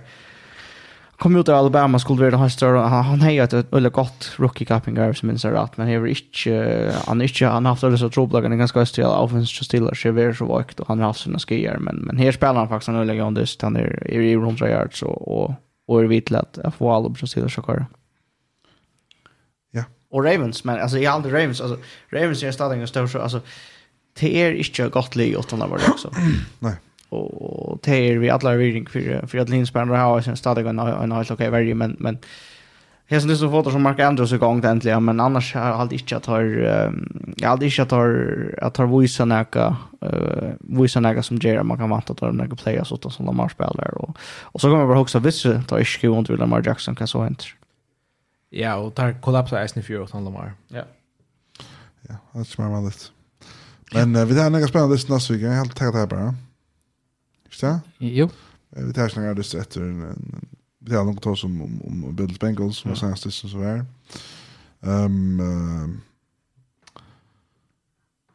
kom 1.19 1.35
ut 1.35 1.49
av 1.49 1.55
Alabama 1.55 1.99
skulle 1.99 2.23
vara 2.23 2.37
han 2.37 2.49
större 2.49 2.77
han 2.77 3.05
han 3.05 3.21
har 3.21 3.31
ju 3.31 3.41
ett 3.41 3.53
väldigt 3.53 3.93
gott 3.93 4.31
rookie 4.37 4.65
capping 4.65 4.95
guard 4.95 5.19
som 5.19 5.27
minns 5.27 5.45
rätt 5.45 5.77
men 5.77 5.87
han 5.87 5.95
är 5.95 6.07
inte 6.07 6.95
han 7.07 7.21
är 7.21 7.25
inte 7.25 7.45
han 7.45 7.65
har 7.65 7.75
haft 7.75 7.99
så 7.99 8.09
trubbel 8.09 8.45
en 8.45 8.57
ganska 8.57 8.81
offense 8.81 9.53
just 9.59 9.71
till 9.71 9.89
så 9.95 10.07
är 10.07 10.33
så 10.33 10.45
vakt 10.45 10.79
och 10.79 10.87
han 10.87 10.99
har 10.99 11.05
haft 11.05 11.19
sina 11.19 11.39
skier 11.39 11.77
men 11.77 11.95
men 11.95 12.17
här 12.17 12.31
spelar 12.31 12.55
han 12.55 12.69
faktiskt 12.69 12.89
en 12.89 12.95
öliga 12.95 13.25
on 13.25 13.35
this 13.35 13.57
han 13.61 13.75
är 13.75 14.11
i 14.11 14.33
100 14.33 14.69
yards 14.69 15.03
och 15.03 15.43
och 15.43 15.51
och 15.89 16.01
är 16.01 16.05
vi 16.05 16.21
till 16.21 16.35
att 16.35 16.75
få 16.77 16.91
alla 16.91 17.05
alla 17.05 17.09
Brasil 17.09 17.43
och 17.43 17.51
kvar. 17.51 17.85
Ja. 19.71 19.83
Och 20.09 20.23
Ravens, 20.23 20.63
men 20.63 20.79
alltså 20.79 20.99
jag 20.99 21.11
har 21.11 21.15
aldrig 21.15 21.33
Ravens, 21.33 21.61
alltså 21.61 21.79
Ravens 22.09 22.43
är 22.43 22.51
stadig 22.51 22.81
en 22.81 22.87
stor 22.87 23.07
så 23.07 23.19
alltså 23.19 23.41
det 24.19 24.41
är 24.41 24.53
inte 24.53 24.89
gott 24.89 25.15
lig 25.15 25.37
åt 25.37 25.49
den 25.49 25.59
var 25.59 25.77
det 25.77 25.89
också. 25.89 26.11
Nej. 26.59 26.75
Och 27.09 27.79
det 27.83 27.91
är 27.91 28.17
vi 28.17 28.29
alla 28.29 28.57
reading 28.57 28.87
för 28.87 29.27
för 29.27 29.37
att 29.37 29.49
Linspänner 29.49 29.95
har 29.95 30.21
sin 30.21 30.37
stadig 30.37 30.65
en 30.65 30.79
en 30.79 31.11
helt 31.11 31.31
okej 31.31 31.49
värde 31.49 31.75
men 31.75 31.95
men 31.99 32.17
Hesen 33.09 33.29
det 33.29 33.37
så 33.37 33.49
fotar 33.51 33.71
som 33.71 33.81
Mark 33.81 33.99
Andrews 33.99 34.33
igång 34.33 34.61
det 34.61 34.69
äntligen 34.69 35.05
men 35.05 35.19
annars 35.19 35.55
har 35.55 35.67
jag 35.67 35.79
aldrig 35.79 36.01
inte 36.01 36.17
att 36.17 36.25
har 36.25 36.41
jag 37.37 37.51
aldrig 37.51 37.71
inte 37.71 37.83
att 37.83 37.91
har 37.91 38.59
att 38.61 38.77
har 38.77 38.99
vissa 39.01 39.25
näka 39.25 39.77
eh 40.01 40.51
voice 40.59 40.95
näka 40.95 41.23
som 41.23 41.37
Jerry 41.37 41.63
man 41.63 41.77
kan 41.77 41.89
vänta 41.89 42.13
att 42.13 42.19
de 42.19 42.37
några 42.37 42.55
players 42.55 42.91
åt 42.91 43.13
som 43.13 43.25
de 43.25 43.39
har 43.39 43.49
spelare 43.49 43.89
och 43.89 44.17
och 44.51 44.61
så 44.61 44.67
kommer 44.67 44.79
jag 44.79 44.89
bara 44.89 44.99
också 44.99 45.19
vissa 45.19 45.61
tar 45.61 45.79
ish 45.79 46.03
ju 46.03 46.19
inte 46.19 46.35
Lamar 46.35 46.61
Jackson 46.65 46.95
kan 46.95 47.07
så 47.07 47.23
hänt. 47.23 47.43
Ja, 48.49 48.75
och 48.75 48.95
tar 48.95 49.21
kollapsa 49.21 49.61
Eisen 49.61 49.83
för 49.83 50.01
åt 50.01 50.13
Lamar. 50.13 50.53
Ja. 50.67 50.83
Ja, 52.07 52.15
det 52.31 52.45
smäller 52.45 52.71
man 52.71 52.85
lite. 52.85 53.05
Men 53.93 54.27
vi 54.27 54.41
har 54.41 54.49
några 54.49 54.67
spännande 54.67 54.95
nästa 54.95 55.33
vecka. 55.33 55.45
Jag 55.45 55.57
har 55.57 55.65
tagit 55.65 55.93
det 55.93 55.99
här 55.99 56.07
bara. 56.07 56.35
det? 57.61 57.79
Jo. 57.97 58.29
Vi 58.69 58.93
tar 58.93 59.07
snart 59.07 59.37
just 59.37 59.53
efter 59.53 59.81
en 59.81 60.47
det 60.89 60.95
är 60.95 61.03
något 61.03 61.39
som 61.39 61.61
om, 61.61 61.81
om, 61.81 62.05
om 62.05 62.15
Bills 62.15 62.39
Bengals 62.39 62.77
som 62.77 62.91
ja. 62.91 62.95
senast 62.95 63.23
det 63.23 63.31
så 63.31 63.63
här. 63.63 63.85
Ehm 64.81 65.39
uh, 65.39 65.89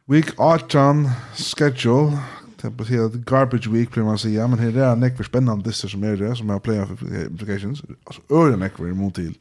Week 0.07 0.25
18 0.37 1.09
schedule 1.35 2.17
det 2.61 2.69
betyder 2.69 3.05
att 3.05 3.13
garbage 3.13 3.67
week 3.67 3.91
blir 3.91 4.03
man 4.03 4.17
säga 4.17 4.47
men 4.47 4.73
det 4.73 4.81
är 4.81 4.95
näck 4.95 5.17
för 5.17 5.23
spännande 5.23 5.69
det 5.69 5.73
som 5.73 6.03
är 6.03 6.17
det 6.17 6.35
som 6.35 6.49
har 6.49 6.59
playoff 6.59 6.89
implications 7.01 7.83
alltså 8.03 8.21
öre 8.29 8.55
näck 8.55 8.77
för 8.77 8.89
emot 8.89 9.15
till 9.15 9.33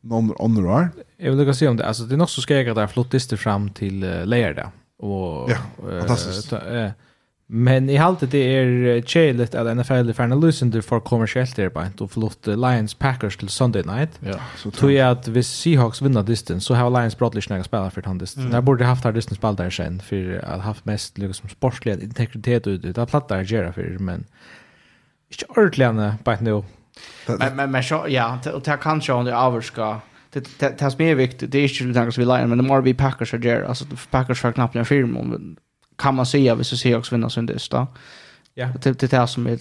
någon 0.00 0.34
andra 0.38 0.72
år. 0.72 0.88
Jag 1.16 1.30
vill 1.30 1.38
lucka 1.38 1.54
se 1.54 1.68
om 1.68 1.76
det 1.76 1.86
alltså 1.86 2.02
det 2.02 2.14
är 2.14 2.16
nog 2.16 2.30
så 2.30 2.40
ska 2.40 2.54
jag 2.54 2.76
där 2.76 2.86
flott 2.86 3.40
fram 3.40 3.70
till 3.70 4.04
uh, 4.04 4.26
layer 4.26 4.54
där 4.54 4.68
och 4.98 5.50
ja, 5.50 5.56
fantastiskt. 5.98 6.52
Uh, 6.52 6.90
Men 7.46 7.90
i 7.90 7.96
halvt 7.96 8.30
det 8.30 8.38
är 8.38 9.02
chelet 9.02 9.54
att 9.54 9.76
NFL 9.76 10.12
för 10.12 10.22
en 10.22 10.40
lucender 10.40 10.80
för 10.80 11.00
kommersiellt 11.00 11.56
där 11.56 11.68
på 11.68 11.84
och 12.00 12.10
förlust 12.10 12.46
Lions 12.46 12.94
Packers 12.94 13.36
till 13.36 13.48
Sunday 13.48 13.82
night. 13.82 14.10
Ja, 14.20 14.38
så 14.56 14.70
tror 14.70 14.92
jag 14.92 15.10
att 15.10 15.28
hvis 15.28 15.48
Seahawks 15.48 16.02
vinner 16.02 16.22
distance 16.22 16.66
så 16.66 16.74
har 16.74 16.90
Lions 16.90 17.18
brottlich 17.18 17.48
några 17.48 17.64
spelare 17.64 17.90
för 17.90 18.02
han 18.02 18.18
distance. 18.18 18.46
Mm. 18.46 18.54
Jag 18.54 18.64
borde 18.64 18.84
haft 18.84 19.04
här 19.04 19.12
distance 19.12 19.36
spel 19.36 19.56
där 19.56 19.70
sen 19.70 20.00
för 20.00 20.44
att 20.44 20.60
haft 20.60 20.84
mest 20.84 21.18
liksom 21.18 21.48
sportslig 21.48 22.02
integritet 22.02 22.66
ut 22.66 22.84
ut 22.84 22.98
att 22.98 23.10
platta 23.10 23.42
göra 23.42 23.72
för 23.72 23.98
men 23.98 24.24
inte 25.28 25.46
ordentligt 25.48 26.24
på 26.24 26.30
ett 26.30 26.40
nu. 26.40 26.62
Men 27.26 27.56
men 27.56 27.70
men 27.70 27.82
så 27.82 28.06
ja, 28.08 28.38
och 28.54 28.62
det 28.62 28.78
kanske 28.82 29.12
om 29.12 29.24
det 29.24 29.36
avskar 29.36 30.00
det 30.30 30.58
det 30.58 30.70
tas 30.70 30.98
mer 30.98 31.14
viktigt. 31.14 31.50
Det 31.52 31.58
är 31.58 31.68
ju 31.82 31.92
det 31.92 32.04
något 32.04 32.18
vi 32.18 32.24
Lions 32.24 32.48
men 32.48 32.58
det 32.58 32.64
more 32.64 32.82
vi 32.82 32.94
Packers 32.94 33.30
där 33.30 33.62
alltså 33.62 33.84
Packers 34.10 34.42
har 34.42 34.52
knappt 34.52 34.76
en 34.76 34.84
film 34.84 35.12
men 35.12 35.56
kan 35.96 36.14
man 36.14 36.26
säga, 36.26 36.54
vi 36.54 36.64
så 36.64 36.76
ser 36.76 36.96
också 36.96 37.14
vinna 37.14 37.30
sin 37.30 37.46
dist 37.46 37.70
då. 37.70 37.86
Ja. 38.54 38.68
Det 38.82 38.94
till 38.94 39.08
det 39.08 39.26
som 39.26 39.46
är 39.46 39.50
det. 39.50 39.56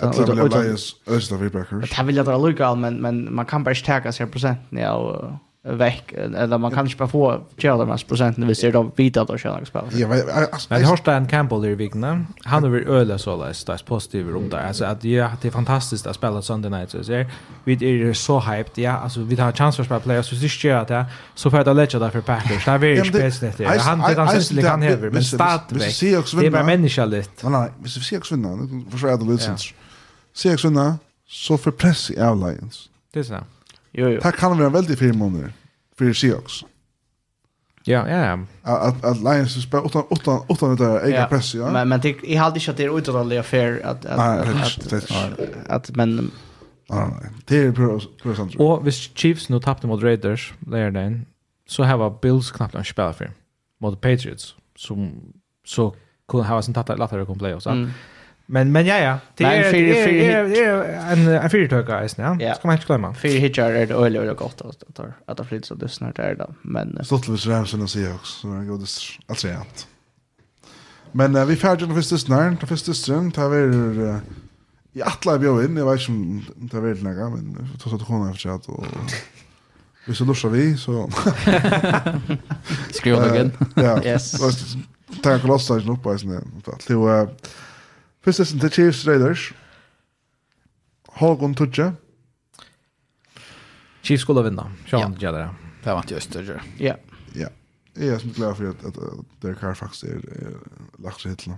Det 1.97 2.03
vill 2.03 2.15
jag 2.15 2.26
dra 2.26 2.38
lucka 2.38 2.76
men 2.76 2.95
men 3.01 3.35
man 3.35 3.45
kan 3.45 3.64
bara 3.64 3.76
stärka 3.76 4.11
sig 4.11 4.27
procent. 4.27 4.60
Ja, 4.69 4.93
och 4.93 5.31
veck 5.65 6.14
eller 6.14 6.57
man 6.57 6.72
kan 6.72 6.85
inte 6.85 6.98
bara 6.98 7.07
få 7.07 7.41
tjänar 7.57 7.85
mest 7.85 8.07
procenten 8.07 8.48
vi 8.48 8.56
ser 8.56 8.72
då 8.72 8.91
vita 8.95 9.22
att 9.22 9.40
tjänar 9.40 9.60
något 9.60 9.68
spel. 9.68 9.81
Ja, 9.91 10.07
men 10.07 10.81
det 10.81 10.85
har 10.85 11.10
en 11.10 11.27
Campbell 11.27 11.65
i 11.65 11.76
vikna. 11.76 12.26
Han 12.44 12.64
över 12.64 12.80
öle 12.80 13.19
så 13.19 13.44
där 13.44 13.53
så 13.53 13.77
positiv 13.85 14.27
runt 14.27 14.52
där. 14.52 14.68
Alltså 14.68 14.85
att 14.85 15.03
ja, 15.03 15.31
det 15.41 15.48
är 15.48 15.52
fantastiskt 15.52 16.07
att 16.07 16.15
spela 16.15 16.41
Sunday 16.41 16.72
night 16.72 16.90
så 16.90 17.03
ser. 17.03 17.31
Vi 17.64 17.73
är 17.73 18.14
så 18.14 18.40
hyped. 18.40 18.84
Ja, 18.84 18.91
alltså 18.91 19.19
vi 19.19 19.35
har 19.35 19.52
chans 19.52 19.76
för 19.76 19.95
att 19.95 20.02
spela 20.02 20.23
så 20.23 20.35
det 20.35 20.49
sker 20.49 20.76
att 20.76 21.06
så 21.35 21.52
för 21.52 21.60
att 21.60 21.76
lägga 21.76 21.99
där 21.99 22.10
för 22.10 22.22
Packers. 22.22 22.65
Det 22.65 22.72
är 22.72 22.77
väldigt 22.77 23.35
speciellt. 23.35 23.81
Han 23.81 23.99
det 23.99 24.19
han 24.19 24.30
syns 24.30 24.65
kan 24.65 24.81
häver 24.81 25.10
men 25.10 25.23
start 25.23 25.72
veck. 25.72 25.99
Det 25.99 26.45
är 26.45 26.52
bara 26.52 26.64
människa 26.64 27.06
lite. 27.06 27.49
Nej, 27.49 27.72
vi 27.80 27.90
ser 27.90 28.18
också 28.18 28.35
vinna. 28.35 28.68
Försvara 28.91 29.18
det 29.18 29.26
lite. 29.26 29.56
Ser 30.35 30.53
också 30.53 30.68
vinna 30.68 30.98
så 31.27 31.57
för 31.57 31.72
press 31.72 32.11
i 32.11 32.15
Lions. 32.15 32.90
Det 33.14 33.19
är 33.19 33.23
så. 33.23 33.38
Jo, 33.94 34.07
jo. 34.07 34.20
Det 34.24 34.34
kan 34.34 34.60
være 34.60 34.74
veldig 34.74 34.98
fire 34.98 35.14
måneder 35.14 35.49
for 35.98 36.14
Seahawks. 36.14 36.64
Ja, 37.88 38.07
ja, 38.07 38.18
ja. 38.26 38.38
Att 38.64 39.03
att 39.06 39.18
Lions 39.18 39.64
spelar 39.64 39.86
utan 39.86 40.03
utan 40.11 40.40
utan 40.49 40.76
det 40.76 40.86
där 40.86 41.07
egna 41.07 41.26
press, 41.28 41.56
ja. 41.56 41.72
Men 41.72 41.90
men 41.90 41.99
det, 41.99 42.15
jag 42.24 42.41
hade 42.41 42.60
inte 42.60 42.72
att 42.72 42.78
det 42.78 42.84
är 42.84 42.98
utanliga 42.98 43.40
affär 43.40 43.82
att 43.84 44.06
att 44.06 44.94
att 45.70 45.95
men 45.95 46.32
det 47.45 47.57
är 47.57 47.72
procent. 48.22 48.56
Och 48.56 48.84
hvis 48.84 49.11
Chiefs 49.15 49.49
nu 49.49 49.60
tappade 49.60 49.88
mot 49.88 50.03
Raiders 50.03 50.53
där 50.60 50.91
den 50.91 51.26
så 51.68 51.84
har 51.84 51.98
var 51.98 52.18
Bills 52.22 52.52
knappt 52.52 52.76
en 52.76 52.84
spelare 52.84 53.14
för 53.14 53.32
mot 53.82 54.02
Patriots 54.02 54.56
som 54.76 55.11
så 55.65 55.95
kunde 56.28 56.45
ha 56.45 56.61
sin 56.61 56.74
tatta 56.74 56.95
lattare 56.95 57.26
kom 57.26 57.38
play 57.38 57.53
och 57.53 57.68
Mm. 57.68 57.91
Men 58.45 58.72
men 58.72 58.86
ja 58.86 58.98
ja, 58.98 59.20
det 59.36 59.44
är 59.44 59.72
det 59.72 60.64
är 60.65 61.14
en 61.14 61.28
en 61.28 61.49
fyrtöka 61.49 61.99
är 61.99 62.06
is 62.06 62.18
Ja. 62.18 62.56
Ska 62.56 62.68
man 62.68 62.76
inte 62.76 62.86
glömma. 62.88 63.14
Fyra 63.14 63.40
hitchar 63.40 63.72
är 63.72 63.88
det 63.88 63.94
öle 63.94 64.32
och 64.32 64.38
gott 64.38 64.61
att 64.61 64.84
att 64.84 65.06
att 65.26 65.38
det 65.38 65.45
flit 65.45 65.65
så 65.65 65.76
det 65.76 65.90
snart 65.90 66.20
är 66.20 66.36
det. 66.36 66.48
Men 66.61 66.99
så 67.06 67.20
till 67.20 67.38
Ramsen 67.38 67.82
och 67.82 67.90
säger 67.90 68.15
också 68.15 68.41
så 68.41 68.48
det 68.48 68.65
går 68.65 68.80
alltså 69.28 69.48
jämt. 69.48 69.88
Men 71.11 71.36
uh, 71.36 71.45
vi 71.45 71.56
färdig 71.56 71.88
den 71.88 71.95
första 71.95 72.18
snön, 72.18 72.57
den 72.60 72.68
första 72.68 72.94
ström 72.94 73.32
tar 73.32 73.49
vi 73.49 73.57
uh, 73.57 74.18
i 74.94 75.02
alla 75.02 75.38
vi 75.38 75.48
inn, 75.48 75.78
jeg 75.78 75.86
vet 75.86 76.02
ikke 76.02 76.11
om 76.11 76.68
det 76.70 76.78
er 76.78 76.82
veldig 76.82 77.03
nära 77.03 77.30
men 77.30 77.56
vi 77.57 77.80
så 77.80 77.90
så 77.90 77.98
hon 78.06 78.26
har 78.26 78.34
försökt 78.34 78.70
og 78.70 78.86
Hvis 80.06 80.18
det 80.18 80.28
lusser 80.28 80.49
vi, 80.49 80.78
så... 80.78 81.11
Skriv 82.98 83.15
om 83.15 83.24
det 83.24 83.36
igen. 83.36 83.52
Ja. 83.76 83.99
Yes. 84.06 84.34
Tenk 85.24 85.45
å 85.45 85.53
laste 85.53 85.78
ikke 85.80 85.88
noe 85.88 86.02
på 86.03 86.11
eisen. 86.11 86.34
Det 86.88 86.98
var... 86.99 87.30
Fyrstesten 88.24 88.60
til 88.60 88.72
Chiefs 88.72 89.08
Raiders. 89.08 89.52
Hågon 91.08 91.56
Tudje. 91.56 91.94
Chiefs 94.04 94.22
skulle 94.22 94.44
vinna. 94.44 94.70
Sean 94.88 95.18
ja. 95.22 95.32
det. 95.32 95.50
Det 95.84 95.91
var 95.91 96.02
inte 96.02 96.14
just 96.14 96.34
det. 96.34 96.62
Ja. 96.78 96.95
Ja. 97.34 97.50
Jag 97.94 98.08
är 98.08 98.20
som 98.20 98.30
glad 98.30 98.58
för 98.58 98.70
att, 98.70 98.86
att, 98.86 98.98
att 98.98 99.41
Derek 99.41 99.60
Carr 99.60 99.74
faktiskt 99.74 100.04
är, 100.04 100.16
är 100.16 100.58
lagt 101.04 101.22
sig 101.22 101.32
hittills. 101.32 101.56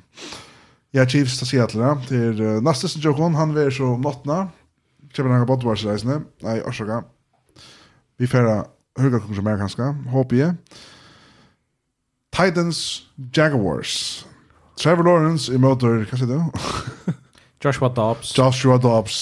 Ja, 0.91 1.07
Chiefs 1.07 1.37
till 1.37 1.47
Seattle. 1.47 1.97
Det 2.09 2.15
är 2.15 2.41
uh, 2.41 2.61
nästa 2.61 2.87
som 2.87 3.01
Jokon. 3.01 3.35
Han 3.35 3.57
är 3.57 3.69
så 3.69 3.85
om 3.85 4.01
nattna. 4.01 4.49
Kjemmer 5.13 5.31
han 5.31 5.39
har 5.39 5.45
bort. 5.45 5.63
Nei, 6.41 6.61
orsaka. 6.61 7.03
Vi 8.17 8.27
færa 8.27 8.63
høyga 8.99 9.19
kongsomer 9.19 9.57
kanskje. 9.59 9.89
Håper 10.11 10.37
jeg. 10.37 10.55
Titans 12.35 12.79
Jaguars. 13.35 14.25
Trevor 14.75 15.03
Lawrence 15.03 15.53
i 15.53 15.57
motor, 15.57 16.05
hva 16.09 16.17
sier 16.19 16.27
du? 16.27 17.13
Joshua 17.63 17.89
Dobbs. 17.89 18.33
Joshua 18.37 18.77
Dobbs. 18.77 19.19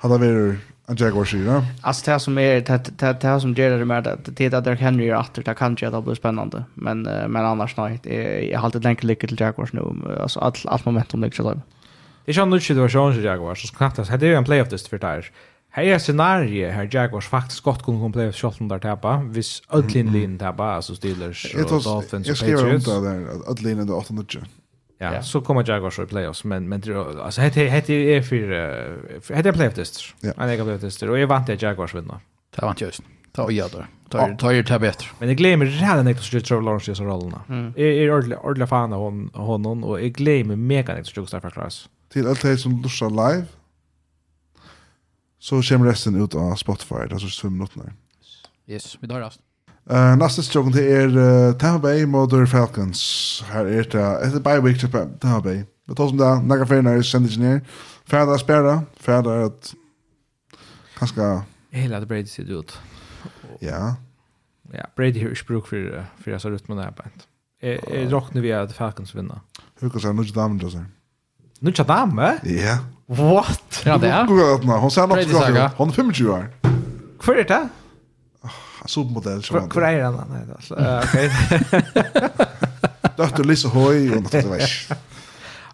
Hadde 0.00 0.20
vært 0.22 0.68
en 0.90 0.96
Jaguar 0.98 1.28
ja. 1.34 1.62
Alltså 1.82 2.10
det 2.10 2.20
som 2.20 2.38
är 2.38 2.60
det 2.60 2.90
det 2.98 3.20
det 3.22 3.40
som 3.40 3.54
gör 3.54 3.78
det 3.78 3.84
med 3.84 4.06
att 4.06 4.36
det 4.36 4.54
att 4.54 4.64
Derrick 4.64 4.80
Henry 4.80 5.08
är 5.08 5.18
åter 5.18 5.42
det 5.42 5.54
kan 5.54 5.74
ju 5.74 5.90
det 5.90 6.02
blir 6.02 6.14
spännande. 6.14 6.64
Men 6.74 7.02
men 7.02 7.36
annars 7.36 7.76
nej, 7.76 8.00
jag 8.50 8.58
har 8.58 8.64
alltid 8.64 8.84
länge 8.84 9.02
lyckat 9.02 9.28
till 9.28 9.40
Jaguars 9.40 9.72
nu. 9.72 9.80
Alltså 10.20 10.40
allt 10.40 10.66
allt 10.66 10.84
momentum 10.84 11.20
ligger 11.20 11.36
så 11.36 11.42
där. 11.42 11.60
Det 12.24 12.32
är 12.32 12.36
ju 12.36 12.42
en 12.42 12.50
ny 12.50 12.60
situation 12.60 13.14
för 13.14 13.22
Jaguars. 13.22 13.68
Så 13.68 13.76
knappt 13.76 14.20
det 14.20 14.26
är 14.26 14.36
en 14.36 14.44
playoff 14.44 14.68
test 14.68 14.88
för 14.88 14.98
Tires. 14.98 15.26
Här 15.72 15.82
är 15.82 15.98
scenarie 15.98 16.70
här 16.70 16.88
Jaguars 16.92 17.28
faktiskt 17.28 17.60
gott 17.60 17.82
kunde 17.82 18.00
komma 18.00 18.12
play 18.12 18.32
shot 18.32 18.56
där 18.60 18.78
tappa. 18.78 19.22
Vis 19.30 19.62
Ödlin 19.70 20.12
lin 20.12 20.38
tappa 20.38 20.64
alltså 20.64 20.94
Steelers 20.94 21.54
och 21.54 21.82
Dolphins 21.82 22.30
och 22.30 22.38
Patriots. 22.38 22.86
Jag 22.86 23.02
där 23.02 23.50
Ödlin 23.50 23.78
ändå 23.78 23.94
8 23.94 24.14
nudge. 24.14 24.38
Ja, 24.98 25.22
så 25.22 25.40
kommer 25.40 25.68
Jaguars 25.68 25.98
i 25.98 26.06
playoffs 26.06 26.44
men 26.44 26.68
men 26.68 26.82
alltså 27.20 27.40
heter 27.40 27.66
heter 27.66 27.94
är 27.94 28.22
för 29.20 29.34
hette 29.34 29.52
playoff 29.52 29.74
test. 29.74 30.02
Ja. 30.20 30.32
Jag 30.36 30.46
lägger 30.46 30.64
playoff 30.64 30.80
test 30.80 31.02
och 31.02 31.18
jag 31.18 31.26
vant 31.26 31.48
att 31.48 31.62
Jaguars 31.62 31.94
vinner. 31.94 32.18
Det 32.56 32.62
vant 32.62 32.80
just. 32.80 33.02
Ta 33.32 33.50
ja 33.50 33.68
där. 33.72 33.86
Ta 34.08 34.36
ta 34.36 34.52
ju 34.52 34.64
ta 34.64 34.78
bättre. 34.78 35.06
Men 35.18 35.28
jag 35.28 35.36
glömmer 35.36 35.66
redan 35.66 36.08
inte 36.08 36.22
så 36.22 36.40
Trevor 36.40 36.62
Lawrence 36.62 36.94
så 36.94 37.04
rollerna. 37.04 37.42
Är 37.76 37.84
är 37.84 38.12
ordla 38.12 38.36
ordla 38.36 38.66
fan 38.66 38.92
av 38.92 39.30
honom 39.34 39.84
och 39.84 40.02
jag 40.02 40.12
glömmer 40.12 40.56
mega 40.56 40.98
inte 40.98 41.10
så 41.10 41.20
Joe 41.20 41.50
Class. 41.50 41.88
Till 42.12 42.26
allt 42.26 42.42
det 42.42 42.56
som 42.56 42.82
lusar 42.82 43.10
live 43.10 43.46
Så 45.40 45.62
kommer 45.68 45.88
resten 45.90 46.16
ut 46.22 46.34
av 46.34 46.56
Spotify, 46.56 47.06
det 47.08 47.16
er 47.16 47.18
så 47.18 47.40
5 47.42 47.52
minutter. 47.52 47.92
Yes, 48.68 48.98
vi 49.00 49.08
tar 49.08 49.20
det. 49.20 49.38
Uh, 49.90 50.14
Neste 50.20 50.42
strång 50.42 50.72
til 50.72 50.84
er 50.84 51.08
uh, 51.08 51.54
Tampa 51.58 51.78
Bay 51.88 52.04
mot 52.04 52.30
Falcons. 52.48 53.44
Her 53.48 53.66
er 53.66 53.88
det 53.88 54.04
etter 54.26 54.44
bye 54.44 54.60
week 54.60 54.78
til 54.78 54.90
Tampa 54.92 55.40
Bay. 55.40 55.64
Det 55.88 55.96
tar 55.96 56.08
som 56.08 56.18
det 56.18 56.42
några 56.42 56.66
fler 56.66 56.82
när 56.82 57.20
det 57.20 57.38
ned. 57.38 57.60
Ferdig 58.10 58.32
er 58.32 58.38
spærre, 58.42 58.84
ferdig 58.98 59.30
er 59.30 59.44
at 59.46 59.74
kanskje... 60.98 61.42
Hela 61.70 62.00
det 62.00 62.08
Brady 62.08 62.26
ser 62.26 62.50
ut. 62.58 62.80
Ja. 63.62 63.94
Ja, 64.74 64.86
Brady 64.96 65.22
har 65.22 65.30
ikke 65.30 65.46
bruk 65.46 65.66
for, 65.66 66.06
for 66.18 66.30
jeg 66.30 66.40
ser 66.40 66.54
ut 66.54 66.68
med 66.68 66.76
det 66.76 66.84
her 66.84 66.90
på 66.92 67.02
ett. 67.06 67.26
Jeg, 67.62 67.80
är 67.86 68.10
rockna 68.10 68.40
vi 68.40 68.50
at 68.50 68.72
Falcons 68.72 69.14
vinner? 69.14 69.40
Hur 69.80 69.88
kan 69.88 70.00
jag 70.00 70.02
säga, 70.02 70.12
nu 70.12 70.22
är 70.22 70.70
det 70.70 70.84
Nu 71.60 71.72
tja 71.72 71.84
dame? 71.84 72.38
Ja. 72.44 72.78
What? 73.10 73.82
Ja, 73.84 73.96
det 73.98 74.08
er. 74.08 74.24
Hun 74.80 74.90
ser 74.90 75.06
nok 75.06 75.18
skakka. 75.28 75.68
Hun 75.76 75.88
er 75.88 75.92
25 75.92 76.30
år. 76.32 76.44
Hvor 77.24 77.34
er 77.34 77.42
det? 77.48 77.60
Supermodell. 78.86 79.42
Hvor 79.50 79.82
er 79.84 80.10
den? 80.10 80.14
Nei, 80.30 80.42
ok. 80.56 81.14
Døtter 83.18 83.44
Lisa 83.44 83.68
Høy, 83.68 84.08
og 84.16 84.22
noe 84.24 84.30
det 84.32 84.44
var 84.48 84.60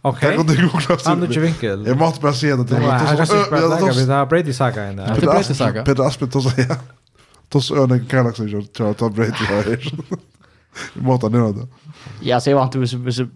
Ok. 0.07 0.21
Det 0.23 0.37
går 0.37 0.43
du 0.43 0.55
google. 0.69 0.97
Han 1.07 1.23
er 1.23 1.31
ikke 1.31 1.41
vinkel. 1.41 1.87
Jeg 1.87 1.97
måtte 1.99 2.21
bare 2.23 2.35
si 2.35 2.47
det. 2.51 2.67
Det 2.69 2.77
är 2.77 4.27
Brady 4.27 4.53
Saga 4.53 4.83
än. 4.83 4.97
Det 4.97 5.03
är 5.03 5.21
Brady 5.21 5.55
Saga. 5.55 5.85
Peter 5.85 6.03
Aspen 6.07 6.29
då 6.33 6.41
så 6.41 6.51
ja. 6.57 6.77
Då 7.49 7.61
så 7.61 7.83
är 7.83 7.87
det 7.87 7.99
Galaxy 7.99 8.47
jag 8.49 8.73
tror 8.73 8.91
att 8.91 9.15
Brady 9.15 9.45
är. 9.51 9.93
Måta 10.95 11.29
nu 11.29 11.39
då. 11.39 11.69
Ja, 12.21 12.41
så 12.41 12.51
jag 12.51 12.57
var 12.57 12.65
inte 12.65 12.89
så 12.89 13.13
så 13.13 13.27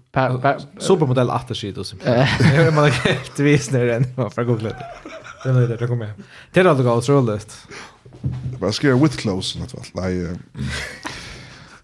supermodell 0.78 1.30
aftershit 1.30 1.78
och 1.78 1.86
så. 1.86 1.96
Jag 2.04 2.74
menar 2.74 2.88
helt 2.88 3.38
vis 3.38 3.70
när 3.70 3.86
den 3.86 4.06
var 4.14 4.30
från 4.30 4.46
Google. 4.46 4.76
Den 5.44 5.56
är 5.56 5.68
det 5.68 5.86
kommer. 5.86 6.12
Det 6.52 6.60
är 6.60 6.64
alltså 6.64 6.84
gott 6.84 7.08
roligt. 7.08 7.66
Vad 8.58 8.74
ska 8.74 8.88
jag 8.88 9.02
with 9.02 9.16
close 9.16 9.58
något 9.58 9.74
vad? 9.74 9.86
Nej. 9.94 10.14
Det 10.14 10.38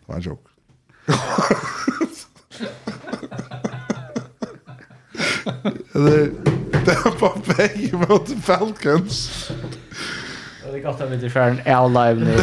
var 0.07 0.15
en 0.15 0.21
joke. 0.21 0.51
Det 5.93 6.93
är 6.93 7.21
bara 7.21 7.57
väg 7.57 7.95
mot 8.09 8.45
Falcons 8.45 9.51
det 10.77 10.83
är 10.83 10.93
gott 10.93 11.01
att 11.01 11.11
vi 11.11 11.15
inte 11.15 11.31
kör 11.31 11.49
en 11.49 11.61
L-live 11.65 12.15
nu. 12.15 12.37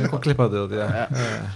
Jag 0.00 0.10
kan 0.10 0.20
klippa 0.20 0.48
det 0.48 0.58
ut, 0.58 0.70
ja. 0.72 1.06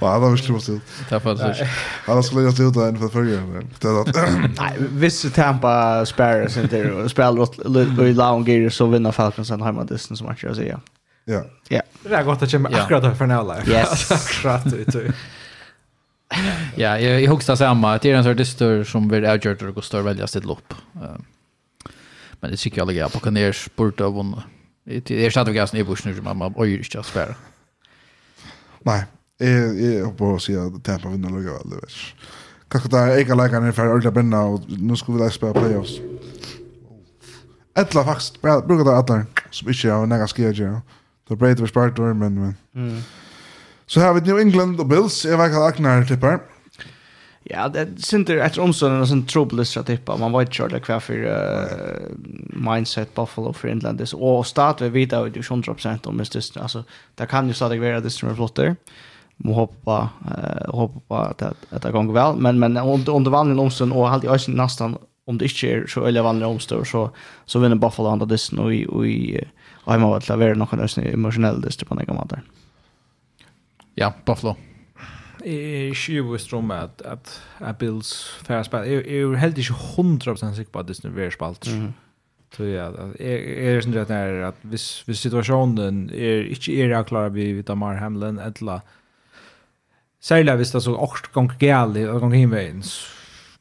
Ja, 0.00 0.14
det 0.14 0.18
var 0.18 0.30
inte 0.30 0.42
klippa 0.42 0.72
ut. 0.72 0.82
Det 1.08 1.20
för 1.20 1.34
det. 1.34 1.68
Annars 2.06 2.26
skulle 2.26 2.42
jag 2.42 2.60
ut 2.60 2.76
en 2.76 2.98
för 2.98 3.08
förra. 3.08 4.12
Nej, 4.58 4.76
visst 4.78 5.34
Tampa 5.34 6.06
spärrar 6.06 6.48
sig 6.48 6.62
inte 6.62 6.92
och 6.92 7.10
spelar 7.10 8.06
i 8.06 8.14
Laungir 8.14 8.70
så 8.70 8.86
vinner 8.86 9.12
Falcons 9.12 9.50
en 9.50 9.62
hemma 9.62 9.80
hemmadistance 9.80 10.24
match, 10.24 10.44
jag 10.44 10.56
säger. 10.56 10.80
Ja. 11.24 11.42
Ja. 11.68 11.82
Det 12.02 12.14
är 12.14 12.22
gott 12.24 12.42
att 12.42 12.50
komma 12.50 12.68
akkurat 12.68 13.18
för 13.18 13.24
en 13.24 13.30
L-live. 13.30 13.78
Yes. 13.78 14.10
Akkurat 14.12 14.74
ut. 14.74 15.14
Ja, 16.76 16.98
jag 16.98 17.30
huxar 17.30 17.56
samma. 17.56 17.98
Det 17.98 18.10
är 18.10 18.14
en 18.14 18.24
sån 18.24 18.36
distor 18.36 18.84
som 18.84 19.08
vill 19.08 19.26
avgöra 19.26 19.68
och 19.68 19.74
går 19.74 19.82
större 19.82 20.02
välja 20.02 20.26
sitt 20.26 20.44
lopp. 20.44 20.74
Men 22.40 22.50
det 22.50 22.56
tycker 22.56 22.78
jag 22.78 22.88
ligger 22.88 23.08
på 23.08 23.20
Kaners 23.20 23.68
borde 23.76 24.04
av 24.04 24.14
vunnit. 24.14 24.38
Det 24.84 25.10
är 25.10 25.30
stadigt 25.30 25.54
gas 25.54 25.74
i 25.74 25.84
bussen 25.84 26.12
nu, 26.12 26.22
mamma 26.22 26.52
oj, 26.56 26.76
just 26.76 26.94
jag 26.94 27.04
svär. 27.04 27.34
Nej, 28.80 29.04
jag 29.38 29.80
jag 29.80 30.04
hoppas 30.06 30.36
att 30.36 30.42
se 30.42 30.56
att 30.56 30.84
Tampa 30.84 31.08
vinner 31.08 31.30
lugg 31.30 31.44
väl, 31.44 31.70
det 31.70 31.76
vet. 31.76 31.92
Kanske 32.68 32.88
där 32.88 33.16
ega 33.18 33.34
lägga 33.34 33.60
ner 33.60 33.72
för 33.72 33.94
ordla 33.94 34.10
bränna 34.10 34.42
och 34.42 34.60
nu 34.68 34.96
ska 34.96 35.12
vi 35.12 35.18
lägga 35.18 35.30
spela 35.30 35.52
playoffs. 35.52 36.00
Ettla 37.74 38.04
faktiskt, 38.04 38.40
brukar 38.42 38.84
det 38.84 38.98
attlar 38.98 39.26
som 39.50 39.68
inte 39.68 39.90
har 39.90 40.06
några 40.06 40.28
skidor. 40.28 40.80
Då 41.28 41.36
Brady 41.36 41.60
var 41.60 41.66
spart 41.66 41.98
men 41.98 42.18
men. 42.18 42.54
Mm. 42.74 43.00
Så 43.86 44.00
har 44.00 44.14
vi 44.14 44.20
New 44.20 44.38
England 44.38 44.80
och 44.80 44.86
Bills, 44.86 45.24
jag 45.24 45.38
vet 45.38 45.52
att 45.52 45.74
Agnar 45.74 46.04
tippar. 46.04 46.40
Ja, 47.50 47.68
det 47.68 48.04
synter 48.04 48.38
etter 48.38 48.62
omstånden 48.62 49.02
en 49.12 49.26
trobelist 49.26 49.76
att 49.76 49.86
tippa. 49.86 50.16
Man 50.16 50.32
vet 50.32 50.58
inte 50.60 50.78
hva 50.78 50.98
for 51.02 51.24
uh, 51.26 52.12
mindset 52.54 53.14
Buffalo 53.14 53.52
for 53.52 53.68
England. 53.68 54.02
Og 54.14 54.46
start 54.46 54.80
vi 54.80 54.88
vidare 54.88 55.28
ut 55.28 55.36
100% 55.36 56.06
om 56.06 56.18
det. 56.18 56.56
altså, 56.56 56.82
det 57.18 57.28
kan 57.28 57.48
jo 57.48 57.54
stadig 57.54 57.80
være 57.80 58.00
det 58.00 58.12
som 58.12 58.28
er 58.28 58.34
flott 58.34 58.56
där. 58.56 58.76
Man 59.36 59.54
hoppa, 59.54 60.10
uh, 60.24 60.74
hoppa 60.74 61.16
att, 61.16 61.42
att 61.42 61.82
det 61.82 61.90
går 61.90 62.12
vel. 62.12 62.36
Men, 62.36 62.58
men 62.58 62.76
om, 62.76 63.04
om 63.08 63.24
det 63.24 63.30
vanlige 63.30 63.82
en 63.82 63.92
og 63.92 63.98
och 63.98 64.10
alltid 64.10 64.30
ösen 64.30 64.54
nesten, 64.54 64.96
om 65.26 65.38
det 65.38 65.50
ikke 65.50 65.68
er 65.68 65.86
så 65.86 66.06
eller 66.06 66.22
vanlige 66.22 66.46
omstånd 66.46 66.86
så, 66.86 67.10
så 67.46 67.58
vinner 67.58 67.76
Buffalo 67.76 68.08
andre 68.08 68.26
distan 68.26 68.58
og 68.58 68.74
i, 68.74 68.86
och 68.86 69.06
i 69.06 69.38
vel 69.86 70.20
til 70.20 70.34
å 70.34 70.38
være 70.38 70.54
noen 70.54 70.80
ösen 70.80 71.06
emosjonelle 71.06 71.60
distan 71.62 71.88
på 71.88 71.94
några 71.94 72.14
måte. 72.14 72.40
Ja, 73.94 74.12
Buffalo 74.26 74.56
jeg 75.44 75.54
er 75.54 76.22
ikke 76.22 76.56
om 76.56 76.70
at, 76.70 77.02
at, 77.04 77.42
at 77.60 77.78
Bills 77.78 78.40
færre 78.46 78.64
spalt. 78.64 78.88
Jeg, 78.88 79.04
jeg 79.06 79.22
er 79.22 79.36
helt 79.36 79.58
ikke 79.58 79.74
100% 79.74 80.54
sikker 80.54 80.72
på 80.72 80.78
at 80.78 80.88
Disney 80.88 81.12
vil 81.12 81.32
spalt. 81.32 81.68
Mm. 81.78 81.92
Så 82.56 82.64
ja, 82.64 82.90
jeg, 83.18 83.38
jeg 83.48 83.76
er 83.76 83.80
sånn 83.80 83.96
at, 83.96 84.10
at 84.48 84.64
hvis, 84.68 84.86
hvis 85.08 85.22
situasjonen 85.24 86.10
er 86.12 86.50
ikke 86.52 86.74
er 86.84 86.92
jeg 86.92 87.08
klar 87.08 87.32
vi 87.32 87.52
vid 87.56 87.64
Damar 87.68 87.96
Hamlin, 87.96 88.38
eller 88.38 88.84
særlig 90.20 90.58
hvis 90.60 90.74
det 90.74 90.82
er 90.82 90.86
så 90.90 90.96
åkt 91.00 91.32
gong 91.32 91.48
gale, 91.58 92.04
og 92.12 92.20
gong 92.20 92.36
hinveien, 92.36 92.84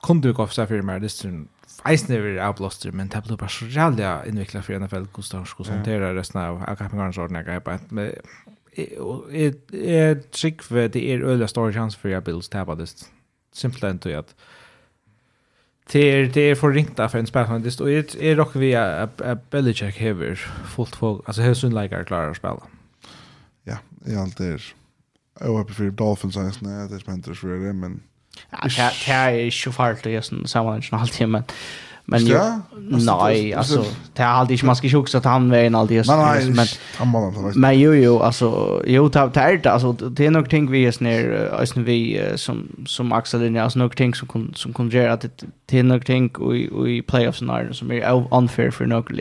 kunne 0.04 0.22
du 0.22 0.34
ikke 0.34 0.44
ofte 0.44 0.68
for 0.68 0.84
meg 0.84 1.02
Disney 1.06 1.46
Eisen 1.88 2.14
er 2.14 2.38
avblåster, 2.46 2.92
men 2.94 3.08
det 3.10 3.24
ble 3.26 3.38
bare 3.42 3.50
så 3.50 3.66
jævlig 3.66 4.06
innviklet 4.30 4.66
for 4.68 4.78
NFL, 4.78 5.08
hvordan 5.16 5.46
de 5.46 5.50
skulle 5.50 5.74
håndtere 5.74 6.12
resten 6.14 6.38
av 6.38 6.60
kampingarens 6.78 7.18
ordning. 7.18 7.48
Men 7.90 8.12
jeg 8.78 10.18
trykker 10.32 10.88
det 10.94 11.04
er 11.14 11.26
øyla 11.28 11.48
stor 11.48 11.72
chans 11.72 11.96
for 11.96 12.08
jeg 12.08 12.24
Bills 12.24 12.50
tapper 12.50 12.76
det. 12.76 12.94
Simpelthen 13.54 14.00
til 14.00 14.10
at 14.10 14.36
det 15.92 16.04
er, 16.14 16.28
det 16.32 16.52
er 16.52 16.56
for 16.56 16.72
ringt 16.72 16.96
for 16.96 17.18
en 17.20 17.28
spillfantist, 17.28 17.82
og 17.82 17.92
jeg 17.92 18.06
er 18.20 18.36
nok 18.36 18.54
vi 18.56 18.72
at 18.72 19.10
Belichick 19.52 19.98
hever 19.98 20.36
fullt 20.66 20.96
folk, 20.96 21.24
altså 21.28 21.42
hever 21.42 21.58
sunnleikere 21.60 22.06
klarer 22.08 22.32
å 22.32 22.38
spille. 22.38 22.70
Ja, 23.68 23.82
jeg 24.08 24.22
alt 24.22 24.40
er 24.40 24.72
jeg 25.42 25.50
håper 25.50 25.74
for 25.74 25.90
Dolphins 25.98 26.38
er 26.38 26.52
det 26.54 26.96
er 26.96 27.00
spennende 27.00 27.36
for 27.36 27.48
det, 27.48 27.76
men 27.76 28.02
Ja, 28.52 28.68
det 28.68 29.14
er 29.14 29.30
ikke 29.30 29.72
farlig 29.72 30.14
i 30.18 30.22
sammenhengen 30.48 31.00
alltid, 31.00 31.28
men 31.28 31.44
Men 32.06 32.26
ju, 32.26 32.40
nej, 32.90 33.54
alltså 33.54 33.86
det 34.14 34.22
är 34.22 34.28
alltid 34.28 34.64
man 34.64 34.76
ska 34.76 34.88
ju 34.88 34.98
också 34.98 35.18
att 35.18 35.26
han 35.26 35.50
vägen 35.50 35.76
alltid 35.76 35.98
just 35.98 36.10
men 36.10 36.56
men 36.56 36.68
men 37.56 37.80
ju 37.80 37.94
ju 38.02 38.20
alltså 38.20 38.82
jo 38.88 39.10
ta 39.10 39.30
ta 39.30 39.40
är 39.40 39.58
det 39.58 39.72
alltså 39.72 39.92
det 39.94 40.26
är 40.26 40.32
nog 40.32 40.50
ting 40.50 40.72
vi 40.72 40.86
är 40.86 40.92
snär 40.92 41.50
alltså 41.60 41.80
vi 41.80 42.32
som 42.36 42.68
som 42.86 43.12
Axel 43.12 43.56
är 43.56 43.62
alltså 43.62 43.80
nog 43.80 43.96
ting 43.96 44.14
som 44.14 44.52
som 44.56 44.74
kan 44.74 44.90
göra 44.90 45.14
att 45.14 45.26
det 45.66 45.80
är 45.80 45.84
nog 45.84 46.06
ting 46.06 46.30
och 46.36 46.90
i 46.90 47.02
playoffs 47.02 47.42
när 47.42 47.72
som 47.74 47.92
är 47.92 48.28
unfair 48.32 48.72
för 48.72 48.86
något 48.86 49.12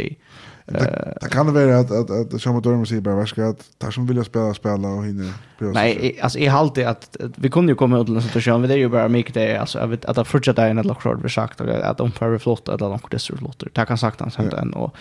Det, 0.71 1.19
det 1.21 1.29
kan 1.29 1.47
det 1.47 1.53
vara 1.53 1.79
att 1.79 1.91
att 1.91 2.11
att, 2.11 2.35
att 2.35 2.43
Shamu 2.43 2.61
Dormer 2.61 2.85
säger 2.85 3.01
bara 3.01 3.23
at 3.23 3.59
det 3.79 3.87
er 3.87 3.91
som 3.91 4.07
vilja 4.07 4.25
spela 4.25 4.55
spela 4.55 4.89
och 4.89 5.05
hinner. 5.05 5.33
Nej, 5.59 6.19
alltså 6.23 6.39
jag 6.39 6.53
halt 6.53 6.75
det 6.75 6.85
att, 6.85 7.17
att 7.21 7.39
vi 7.39 7.51
kunde 7.51 7.73
ju 7.73 7.77
komma 7.77 7.99
ut 7.99 8.09
en 8.09 8.23
situation 8.23 8.63
det 8.63 8.75
är 8.75 8.79
ju 8.79 8.89
bara 8.89 9.09
mycket 9.09 9.35
det 9.35 9.57
alltså 9.57 9.79
att 9.79 10.05
att, 10.05 10.19
att 10.19 10.29
fortsätta 10.29 10.71
in 10.71 10.79
att 10.79 10.87
lockshot 10.87 11.19
vi 11.23 11.29
sagt 11.29 11.61
och 11.61 11.69
att 11.69 11.99
de 11.99 12.11
Perry 12.11 12.39
flott 12.39 12.69
eller 12.69 12.79
de 12.79 12.99
det 13.11 13.19
så 13.19 13.37
flott. 13.37 13.63
Det 13.75 13.87
kan 13.87 13.99
sagt 13.99 14.21
han 14.21 14.31
sent 14.31 14.53
än 14.53 14.73
och 14.73 14.95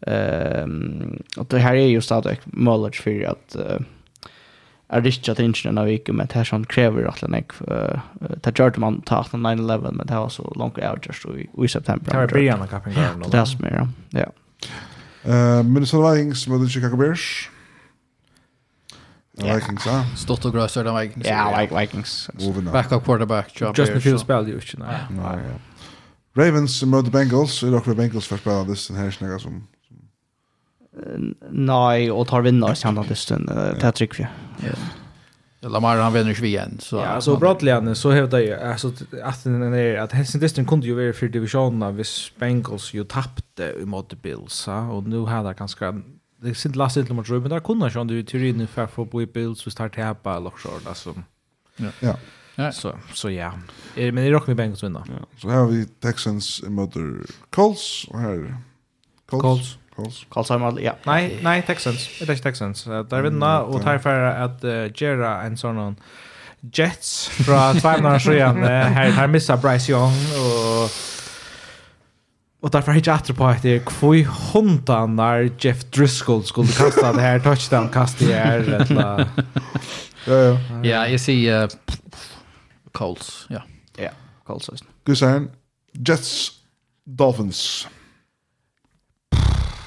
ehm 0.00 1.22
och 1.36 1.46
det 1.46 1.58
här 1.58 1.74
är 1.74 1.86
ju 1.86 2.00
stadigt 2.00 2.40
möjligt 2.44 2.96
för 2.96 3.24
att 3.24 3.56
är 4.88 5.00
det 5.00 5.16
inte 5.16 5.32
att 5.32 5.38
inte 5.38 5.72
när 5.72 5.84
vi 5.84 6.02
det 6.06 6.34
här 6.34 6.44
som 6.44 6.64
kräver 6.64 7.04
att 7.04 7.20
den 7.20 7.34
är 7.34 7.44
ta 8.40 8.64
gjort 8.64 8.76
man 8.76 9.00
ta 9.00 9.26
911 9.32 9.90
men 9.92 10.06
det 10.06 10.14
var 10.14 10.28
så 10.28 10.52
långt 10.56 10.78
out 10.78 11.06
just 11.06 11.26
i 11.64 11.68
september. 11.68 12.10
Det 12.10 12.16
var 12.16 12.28
början 12.28 12.62
av 12.62 12.66
kapen. 12.66 12.94
Det 13.30 13.38
är 13.38 13.44
smära. 13.44 13.88
Ja. 14.10 14.26
Uh, 15.24 15.62
Minnesota 15.64 16.10
Vikings 16.10 16.46
mot 16.48 16.70
Chicago 16.70 16.96
Bears. 16.96 17.48
Yeah. 19.40 19.56
Vikings, 19.56 19.86
ja. 19.86 20.04
Stort 20.16 20.44
og 20.46 20.52
grøst 20.54 20.76
er 20.76 20.84
det 20.86 20.92
Vikings. 20.94 21.26
Ja, 21.26 21.48
yeah, 21.48 21.60
like 21.60 21.74
Vikings. 21.74 22.30
Backup 22.72 23.04
quarterback. 23.04 23.50
Job 23.60 23.78
Justin 23.78 24.00
Fields 24.00 24.22
spiller 24.22 24.52
jo 24.52 24.60
ikke, 24.62 24.78
nei. 24.78 24.98
Nei, 25.16 25.36
ja. 25.42 25.56
Ravens 26.38 26.76
mot 26.86 27.08
Bengals. 27.10 27.62
Er 27.62 27.74
dere 27.74 27.94
Bengals 27.98 28.28
for 28.30 28.38
å 28.38 28.42
spille 28.42 28.66
dysten 28.70 28.98
her 28.98 29.10
snakka 29.14 29.40
som... 29.42 29.62
Nei, 31.50 32.10
og 32.14 32.28
tar 32.30 32.44
vinnar, 32.46 32.76
kjenner 32.78 33.08
dysten. 33.10 33.48
Det 33.48 33.82
er 33.82 33.96
trygg 33.98 34.14
for. 34.20 34.30
Ja. 34.62 34.76
Lamar 35.68 35.96
han 35.96 36.12
vinner 36.12 36.34
ju 36.34 36.46
igen 36.46 36.78
så 36.80 36.96
Ja, 36.96 37.20
så 37.20 37.36
Brottlian 37.36 37.96
så 37.96 38.10
hävdar 38.10 38.38
ju 38.38 38.54
alltså 38.54 38.92
att 39.22 39.44
den 39.44 39.74
är 39.74 39.96
att 39.98 40.12
Helsingborg 40.12 40.66
kunde 40.66 40.86
ju 40.86 40.94
vara 40.94 41.12
för 41.12 41.28
divisionerna 41.28 41.90
vis 41.90 42.32
Bengals 42.38 42.94
ju 42.94 43.04
tappade 43.04 43.86
mot 43.86 44.22
Bills 44.22 44.64
ja? 44.66 44.88
och 44.90 45.04
nu 45.04 45.18
har 45.18 45.44
det 45.44 45.54
ganska 45.54 46.02
det 46.42 46.54
sint 46.54 46.76
last 46.76 46.96
inte 46.96 47.12
mot 47.12 47.28
men 47.28 47.50
där 47.50 47.60
kunde 47.60 47.88
han 47.88 48.08
ju 48.08 48.22
teorin 48.22 48.54
ungefär 48.54 48.86
för 48.86 49.04
på 49.04 49.26
Bills 49.26 49.60
så 49.60 49.70
starta 49.70 50.02
tappa 50.02 50.36
eller 50.36 50.52
så 50.62 50.88
alltså. 50.88 51.14
Ja. 52.00 52.16
Ja. 52.56 52.72
Så 52.72 52.98
så 53.14 53.30
ja. 53.30 53.52
Men 53.94 54.14
det 54.14 54.30
rockar 54.30 54.46
med 54.46 54.56
Bengals 54.56 54.84
vinna. 54.84 55.04
Ja. 55.08 55.26
Så 55.38 55.48
her 55.48 55.56
har 55.56 55.66
vi 55.66 55.86
Texans 55.86 56.62
mot 56.66 56.94
Colts 57.50 58.06
och 58.08 58.20
här 58.20 58.56
Colts. 59.26 59.42
Colts. 59.42 59.78
Karlshamn, 60.30 60.78
ja. 60.82 60.92
Nej, 61.06 61.38
nej, 61.42 61.62
Texans. 61.62 62.08
Det 62.18 62.28
är 62.28 62.32
ikke 62.34 62.42
Texans. 62.42 62.84
Där 62.84 63.22
vinner, 63.22 63.62
och 63.62 63.82
tar 63.82 63.98
för 63.98 64.20
att 64.20 64.64
uh, 64.64 64.86
gjøre 64.94 65.46
en 65.46 65.56
sånn 65.56 65.96
Jets 66.72 67.28
fra 67.28 67.74
Tveinar 67.74 68.18
Sjøen. 68.18 68.62
Her, 68.64 69.10
her 69.10 69.26
missa 69.28 69.56
Bryce 69.56 69.92
Young, 69.92 70.16
og 70.38 70.90
Og 72.64 72.72
derfor 72.72 72.92
er 72.92 72.96
ikke 72.96 73.12
etter 73.12 73.36
på 73.36 73.48
etter 73.52 73.80
hvor 73.98 74.30
hundan 74.52 75.18
er 75.20 75.50
Jeff 75.60 75.82
Driscoll 75.92 76.40
skulle 76.48 76.72
kasta 76.72 77.10
det 77.12 77.20
her 77.20 77.42
touchdown-kastet 77.44 78.30
her. 78.32 78.64
Ja, 80.24 80.36
ja. 80.40 80.56
Ja, 80.82 81.02
jeg 81.02 81.20
sier 81.20 81.68
Colts. 82.92 83.46
ja. 83.50 83.60
Ja, 83.98 84.14
Coles. 84.46 84.80
Gussen, 85.04 85.50
Jets, 86.08 86.52
Dolphins. 87.04 87.84
Dolphins. 87.84 88.03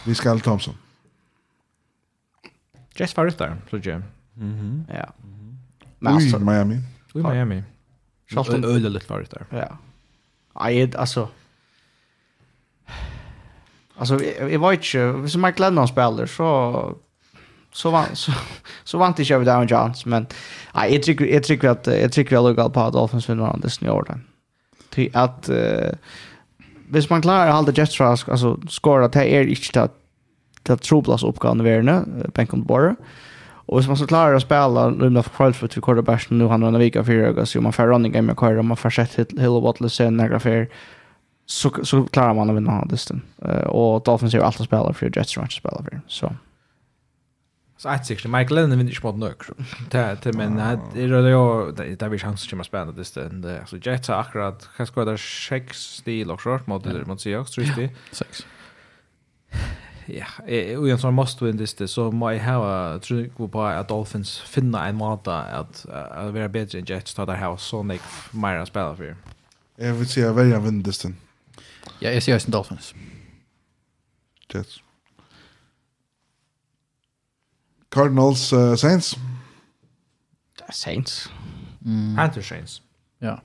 Vi 0.08 0.16
skal 0.16 0.40
Thompson. 0.40 0.74
Jets 2.96 3.18
var 3.18 3.26
ute 3.26 3.44
där, 3.44 3.58
så 3.70 3.90
jag. 3.90 4.02
Ja. 4.90 5.14
Men 6.00 6.14
alltså, 6.14 6.40
Miami. 6.40 6.80
Oj, 7.14 7.24
Miami. 7.24 7.64
Charlton 8.30 8.64
öle 8.64 8.90
lite 8.90 9.14
var 9.14 9.20
ute 9.20 9.36
där. 9.50 9.60
Ja. 9.60 9.78
Nej, 10.62 10.96
alltså 10.96 11.30
Alltså 13.98 14.24
jag 14.24 14.60
vet 14.60 14.86
inte, 14.86 15.12
hvis 15.12 15.36
Mike 15.36 15.62
Lennon 15.62 15.88
spelar 15.88 16.26
så 16.26 16.96
så 17.72 17.92
vant 17.92 18.18
så, 18.18 18.32
så 18.84 18.98
vant 18.98 19.20
inte 19.20 19.34
jag 19.34 19.40
vid 19.40 19.48
Down 19.48 19.68
Johns 19.68 20.06
men 20.06 20.28
nej 20.76 20.94
jag 20.94 21.04
tycker 21.04 21.26
jag 21.26 21.44
tycker 21.44 21.70
att 21.70 21.88
jag 21.88 22.12
tycker 22.12 22.36
jag 22.36 22.44
luggar 22.44 22.70
på 22.70 22.80
att 22.80 22.94
Dolphins 22.94 23.30
vinner 23.30 23.52
den 23.52 23.62
this 23.62 23.82
new. 23.82 24.04
Till 24.90 25.10
att 25.14 25.50
uh, 25.50 25.92
hvis 26.88 27.10
man 27.10 27.22
klarar 27.22 27.52
halda 27.52 27.74
Jets 27.78 27.98
fra 27.98 28.12
altså 28.16 28.56
skora 28.72 29.08
det 29.12 29.26
er 29.28 29.50
ikke 29.52 29.74
det 29.76 29.90
det 30.68 30.82
troblas 30.84 31.24
oppgaven 31.24 31.64
verne 31.64 32.02
Benkom 32.36 32.66
Borre. 32.68 32.96
Og 33.68 33.80
hvis 33.80 33.88
man 33.88 33.98
så 34.00 34.08
klarar 34.08 34.36
å 34.36 34.44
spela 34.44 34.90
Lund 34.92 35.20
of 35.20 35.30
Crowdfoot 35.36 35.72
til 35.72 35.84
quarterbacken 35.84 36.40
nu 36.40 36.48
han 36.48 36.64
har 36.64 36.72
en 36.76 36.80
vika 36.80 37.04
fyra 37.04 37.34
og 37.34 37.48
så 37.48 37.62
man 37.64 37.76
får 37.76 37.88
running 37.92 38.14
game 38.14 38.28
med 38.28 38.40
Kyra, 38.40 38.64
man 38.64 38.80
får 38.80 38.96
sett 38.96 39.16
Hill 39.40 39.58
og 39.60 39.64
Wattles 39.64 39.96
sen 40.00 40.18
några 40.18 40.40
fyra 40.40 40.66
så, 41.48 41.72
så 41.84 42.04
klarar 42.12 42.34
man 42.36 42.50
å 42.50 42.54
vinna 42.54 42.84
den 42.86 43.22
här. 43.42 43.60
Uh, 43.62 43.68
och 43.68 44.04
Dolphins 44.04 44.34
är 44.34 44.38
ju 44.38 44.44
alltid 44.44 44.66
spelare 44.66 44.94
för 44.94 45.12
Jets 45.16 45.34
som 45.34 45.44
inte 45.44 45.56
spelar 45.56 45.84
för. 45.84 46.02
Så. 46.08 46.28
So. 46.28 46.34
Så 47.78 47.90
ett 47.90 48.06
sikt 48.06 48.26
Michael 48.26 48.56
Lennon 48.56 48.78
vinner 48.78 48.92
inte 48.92 49.06
mot 49.08 49.16
nökr. 49.16 49.54
Det 49.90 50.34
men 50.34 50.56
det 50.94 51.04
är 51.04 51.22
det 51.22 51.30
jag 51.30 51.76
det 51.76 52.02
är 52.02 52.10
vi 52.10 52.18
chans 52.20 52.54
att 52.54 52.66
spela 52.66 52.86
det 52.92 53.14
den 53.16 53.42
där 53.42 53.66
så 53.66 53.78
Jets 53.78 54.08
har 54.08 54.16
akkurat 54.16 54.70
kan 54.78 54.88
skåra 54.88 55.06
där 55.06 55.18
sex 55.18 55.78
stil 55.78 56.32
och 56.32 56.42
short 56.42 56.68
mot 56.68 56.84
det 56.84 57.06
mot 57.06 57.22
sig 57.22 57.38
också 57.38 57.62
riktigt. 57.62 57.92
Sex. 58.12 58.46
Ja, 60.06 60.26
och 60.78 60.90
en 60.90 61.00
sån 61.00 61.16
must 61.16 61.42
win 61.42 61.58
det 61.58 61.88
så 61.88 62.12
my 62.12 62.38
how 62.38 63.00
tror 63.00 63.22
jag 63.38 63.52
på 63.52 63.64
att 63.64 63.88
Dolphins 63.88 64.40
finna 64.40 64.88
en 64.88 64.96
måta 64.96 65.42
att 65.42 65.86
att 65.86 66.34
vara 66.34 66.50
bättre 66.50 66.80
än 66.80 66.86
Jets 66.86 67.14
ta 67.14 67.26
där 67.26 67.50
house 67.50 67.64
så 67.64 67.84
Nick 67.84 68.02
Myra 68.32 68.66
spelar 68.66 68.96
för. 68.96 69.16
Jag 69.76 69.94
vill 69.94 70.08
se 70.08 70.32
välja 70.32 70.60
vinna 70.60 70.84
det. 70.84 71.14
Ja, 72.00 72.12
jag 72.12 72.24
ser 72.24 72.40
ju 72.40 72.52
Dolphins. 72.52 72.96
Jets. 74.54 74.82
Cardinals 77.90 78.54
uh, 78.54 78.76
Saints. 78.76 79.16
Saints. 80.72 81.30
Mm. 81.86 82.16
Panthers 82.16 82.50
Saints. 82.50 82.82
Ja. 83.20 83.42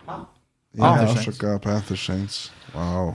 Ja, 0.73 0.97
Panthers 0.97 1.25
Saints. 1.25 1.65
Panthers 1.65 2.07
Saints. 2.07 2.53
Wow. 2.75 3.15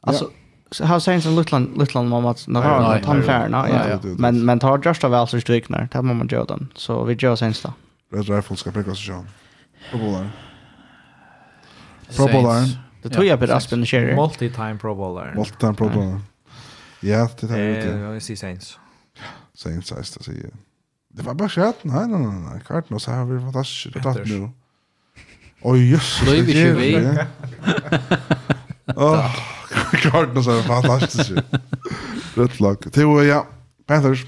Alltså 0.00 0.24
yeah. 0.24 0.34
så 0.70 0.84
har 0.84 1.00
Saints 1.00 1.26
en 1.26 1.36
liten 1.36 1.74
liten 1.78 2.08
mamma 2.08 2.30
att 2.30 2.48
några 2.48 3.00
fair 3.22 3.48
ja. 3.50 4.00
Men 4.18 4.44
men 4.44 4.58
tar 4.58 4.80
just 4.84 5.04
av 5.04 5.14
alltså 5.14 5.40
stryknar. 5.40 5.88
Det 5.92 6.02
mamma 6.02 6.24
göra 6.30 6.44
den. 6.44 6.72
Så 6.74 7.04
vi 7.04 7.14
gör 7.14 7.36
Saints 7.36 7.62
då. 7.62 7.72
Red 8.12 8.28
Rifle 8.28 8.56
ska 8.56 8.70
pricka 8.70 8.94
sig 8.94 9.08
John. 9.08 9.28
Pro 9.90 9.98
Bowler. 9.98 10.30
Pro 12.16 12.26
Bowler. 12.26 12.78
Det 13.02 13.08
tror 13.08 13.24
jag 13.24 13.40
på 13.40 13.52
Aspen 13.52 13.86
Sherry. 13.86 14.14
Multi-time 14.14 14.78
Pro 14.78 14.94
Bowler. 14.94 15.34
Multi-time 15.36 15.74
Pro 15.74 15.88
Bowler. 15.88 16.20
Ja, 17.00 17.28
det 17.40 17.48
tar 17.48 17.54
vi 17.54 17.62
ut. 17.62 17.84
Eh, 17.84 18.00
jag 18.00 18.22
ser 18.22 18.36
Saints. 18.36 18.78
Saints 19.54 19.92
är 19.92 19.96
det 19.96 20.04
säger. 20.04 20.50
Det 21.08 21.22
var 21.22 21.34
bara 21.34 21.48
skämt. 21.48 21.76
Nej 21.82 22.08
nej 22.08 22.20
nej 22.20 22.40
nej. 22.52 22.60
Cardinals 22.66 23.06
har 23.06 23.24
varit 23.24 23.42
fantastiskt 23.42 23.94
det 23.94 24.02
tatt 24.02 24.26
nu. 24.26 24.50
Oj 25.62 25.90
jösses. 25.90 26.28
Då 26.28 26.34
är 26.34 26.42
vi 26.42 26.58
ju 26.60 26.74
vi. 26.74 27.18
Åh, 28.96 29.36
Cardinals 29.92 30.46
är 30.46 30.62
fantastiskt. 30.62 31.30
Rätt 32.34 32.60
lag. 32.60 32.92
Theo 32.92 33.22
ja. 33.22 33.46
Panthers. 33.86 34.26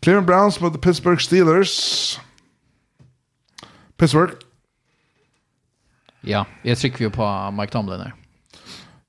Cleveland 0.00 0.26
Browns 0.26 0.60
mot 0.60 0.72
the 0.72 0.78
Pittsburgh 0.78 1.22
Steelers. 1.22 2.20
Pittsburgh. 3.96 4.32
Ja, 6.20 6.46
jag 6.62 6.78
trycker 6.78 7.04
ju 7.04 7.10
på 7.10 7.50
Mike 7.50 7.72
Tomlin 7.72 8.00
här. 8.00 8.14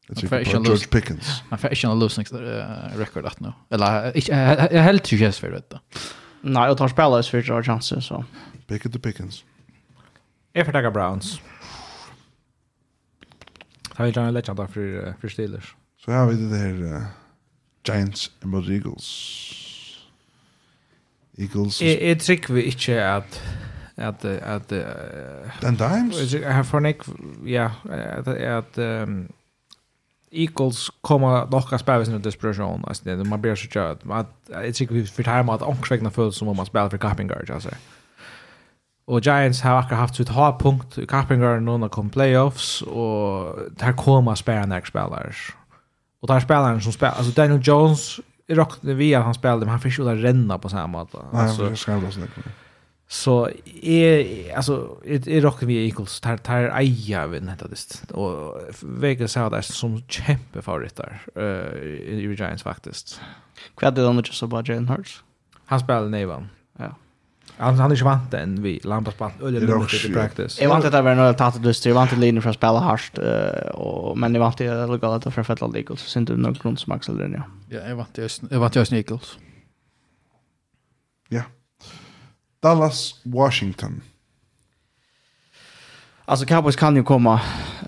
Jag 0.07 0.17
tror 0.17 0.39
inte 0.39 0.51
George 0.51 0.87
Pickens. 0.87 1.43
Han 1.49 1.59
får 1.59 1.69
inte 1.69 1.87
en 1.87 1.99
losing 1.99 2.25
record 2.95 3.25
att 3.25 3.39
nu. 3.39 3.53
Eller 3.69 4.11
jag 4.73 4.83
helt 4.83 5.11
ju 5.11 5.17
just 5.17 5.39
för 5.39 5.51
det. 5.51 5.79
Nej, 6.41 6.69
och 6.69 6.77
tar 6.77 6.87
spelare 6.87 7.23
för 7.23 7.41
George 7.41 7.71
Johnson 7.71 8.01
så. 8.01 8.25
Pickett 8.67 8.93
to 8.93 8.99
Pickens. 8.99 9.43
Jag 10.53 10.65
får 10.65 10.73
tacka 10.73 10.91
Browns. 10.91 11.41
Har 13.89 14.05
vi 14.05 14.11
gärna 14.11 14.31
lägga 14.31 14.53
där 14.53 14.67
för 14.67 15.13
för 15.21 15.29
Steelers. 15.29 15.75
Så 16.05 16.11
har 16.11 16.27
vi 16.27 16.35
det 16.35 16.57
här 16.57 17.05
Giants 17.87 18.31
mot 18.41 18.69
Eagles. 18.69 19.33
Eagles. 21.37 21.81
Jag 21.81 22.01
jag 22.01 22.19
tycker 22.19 22.53
vi 22.53 22.63
inte 22.63 23.15
att 23.15 23.41
at 23.95 24.25
at 24.25 24.71
uh, 24.71 24.79
den 25.61 25.75
dimes 25.75 26.33
jeg 26.33 26.53
har 26.53 26.63
fornek 26.63 27.01
ja 27.45 27.71
at 27.89 28.27
at 28.27 28.77
um, 28.77 29.29
Eagles 30.31 30.89
kommer 31.01 31.45
nog 31.45 31.73
att 31.73 31.81
spela 31.81 32.05
sin 32.05 32.21
desperation 32.21 32.85
alltså 32.87 33.03
det 33.03 33.23
man 33.23 33.41
blir 33.41 33.55
så 33.55 33.67
tjat 33.67 33.99
att 34.09 34.27
jag 34.49 34.75
tycker 34.75 34.93
vi 34.93 35.05
för 35.05 35.23
time 35.23 35.51
att 35.51 35.61
omkvägna 35.61 36.11
för 36.11 36.31
som 36.31 36.55
man 36.55 36.65
spelar 36.65 36.89
för 36.89 36.97
Kappingar 36.97 37.51
alltså 37.53 37.69
och 39.05 39.25
Giants 39.25 39.61
har 39.61 39.79
akkurat 39.79 39.99
haft 39.99 40.15
sitt 40.15 40.29
höjdpunkt 40.29 40.97
i 40.97 41.07
Kappingar 41.07 41.59
nu 41.59 41.77
när 41.77 41.89
kom 41.89 42.09
playoffs 42.09 42.81
och 42.81 43.59
där 43.71 43.93
kommer 43.93 44.35
spela 44.35 44.65
när 44.65 44.81
spelare 44.81 45.33
och 46.21 46.27
där 46.27 46.39
spelaren 46.39 46.81
som 46.81 46.93
spelar 46.93 47.13
alltså 47.13 47.31
Daniel 47.31 47.61
Jones 47.63 48.19
rockade 48.49 48.93
vi 48.93 49.15
att 49.15 49.23
han 49.23 49.33
spelade 49.33 49.59
men 49.59 49.69
han 49.69 49.79
fick 49.79 49.97
ju 49.99 50.05
renna 50.05 50.57
på 50.57 50.69
samma 50.69 51.05
sätt 51.05 51.15
alltså 51.31 51.63
Nej, 51.63 51.73
Så 53.09 53.49
är 53.81 54.55
alltså 54.55 54.97
är 55.05 55.29
är 55.29 55.41
rock 55.41 55.63
vi 55.63 55.87
equals 55.87 56.19
tar 56.19 56.37
tar 56.37 56.79
eja 56.79 57.27
vid 57.27 57.43
detta 57.43 57.67
dist 57.67 58.11
och 58.11 58.61
Vegas 58.81 59.31
sa 59.31 59.49
där 59.49 59.61
som 59.61 60.01
kämpe 60.07 60.61
favoriter 60.61 61.21
eh 61.35 61.41
i 61.43 62.35
Giants 62.37 62.63
faktiskt. 62.63 63.21
Kvad 63.75 63.95
det 63.95 64.01
de 64.01 64.17
just 64.17 64.43
about 64.43 64.67
Jalen 64.67 64.87
Hurts. 64.87 65.23
Han 65.65 65.79
spelar 65.79 66.09
nevan. 66.09 66.49
Ja. 66.77 66.95
Han 67.57 67.75
han 67.79 67.91
är 67.91 67.95
svant 67.95 68.33
än 68.33 68.61
vi 68.61 68.79
Lampard 68.83 69.17
på 69.17 69.31
eller 69.47 69.59
lite 69.59 70.07
i 70.07 70.13
practice. 70.13 70.61
Jag 70.61 70.69
vant 70.69 70.85
att 70.85 70.91
det 70.91 71.01
var 71.01 71.15
några 71.15 71.33
tatt 71.33 71.63
dust, 71.63 71.85
jag 71.85 71.93
vant 71.93 72.13
att 72.13 72.43
från 72.43 72.53
spela 72.53 72.79
harst 72.79 73.17
och 73.73 74.17
men 74.17 74.33
det 74.33 74.39
vant 74.39 74.61
att 74.61 74.89
lugga 74.89 75.07
att 75.07 75.33
för 75.33 75.43
Fetland 75.43 75.75
Eagles 75.75 76.01
så 76.01 76.19
inte 76.19 76.33
någon 76.33 76.53
grundsmaxel 76.53 77.17
den 77.17 77.33
ja. 77.33 77.43
Ja, 77.69 77.87
jag 77.89 77.95
vant 77.95 78.17
jag 78.49 78.59
vant 78.59 78.75
jag 78.75 78.93
Eagles. 78.93 79.37
Ja. 81.29 81.41
Dallas, 82.59 83.21
Washington. 83.23 84.01
Alltså 86.25 86.45
Cowboys 86.45 86.75
kan 86.75 86.95
ju 86.95 87.03
komma 87.03 87.41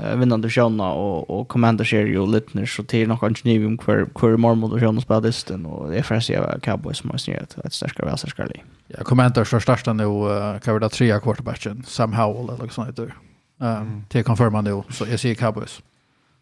uh, 0.04 0.16
vinnande 0.16 0.50
sjönna 0.50 0.92
och 0.92 1.30
och 1.30 1.48
Commander 1.48 1.86
ser 1.86 2.06
ju 2.06 2.26
lite 2.26 2.68
så 2.68 2.84
till 2.84 3.08
något 3.08 3.20
kanske 3.20 3.48
ni 3.48 3.66
om 3.66 3.78
kvar 3.78 4.06
kvar 4.16 4.38
mormor 4.38 4.96
och 4.98 5.04
spelar 5.04 5.22
disten 5.22 5.66
och 5.66 5.90
det 5.90 5.98
är 5.98 6.04
för 6.04 6.16
att 6.16 6.24
se 6.24 6.40
Cowboys 6.62 6.98
som 6.98 7.10
har 7.10 7.18
snett 7.18 7.58
ett 7.58 7.74
starkare 7.74 8.06
väl 8.06 8.18
starkare. 8.18 8.52
Ja, 8.88 9.04
Commander 9.04 9.44
för 9.44 9.60
största 9.60 9.94
nu 9.94 10.04
uh, 10.04 10.60
kan 10.60 10.80
det 10.80 10.90
trea 10.90 11.20
quarterbacken 11.20 11.84
Sam 11.84 12.14
Howell 12.14 12.50
eller 12.50 12.64
något 12.64 12.74
sånt 12.74 12.96
där. 12.96 13.14
Ehm 13.62 14.06
till 14.10 14.24
konfirma 14.24 14.62
nu 14.62 14.84
så 14.90 15.06
jag 15.08 15.20
ser 15.20 15.34
Cowboys. 15.36 15.82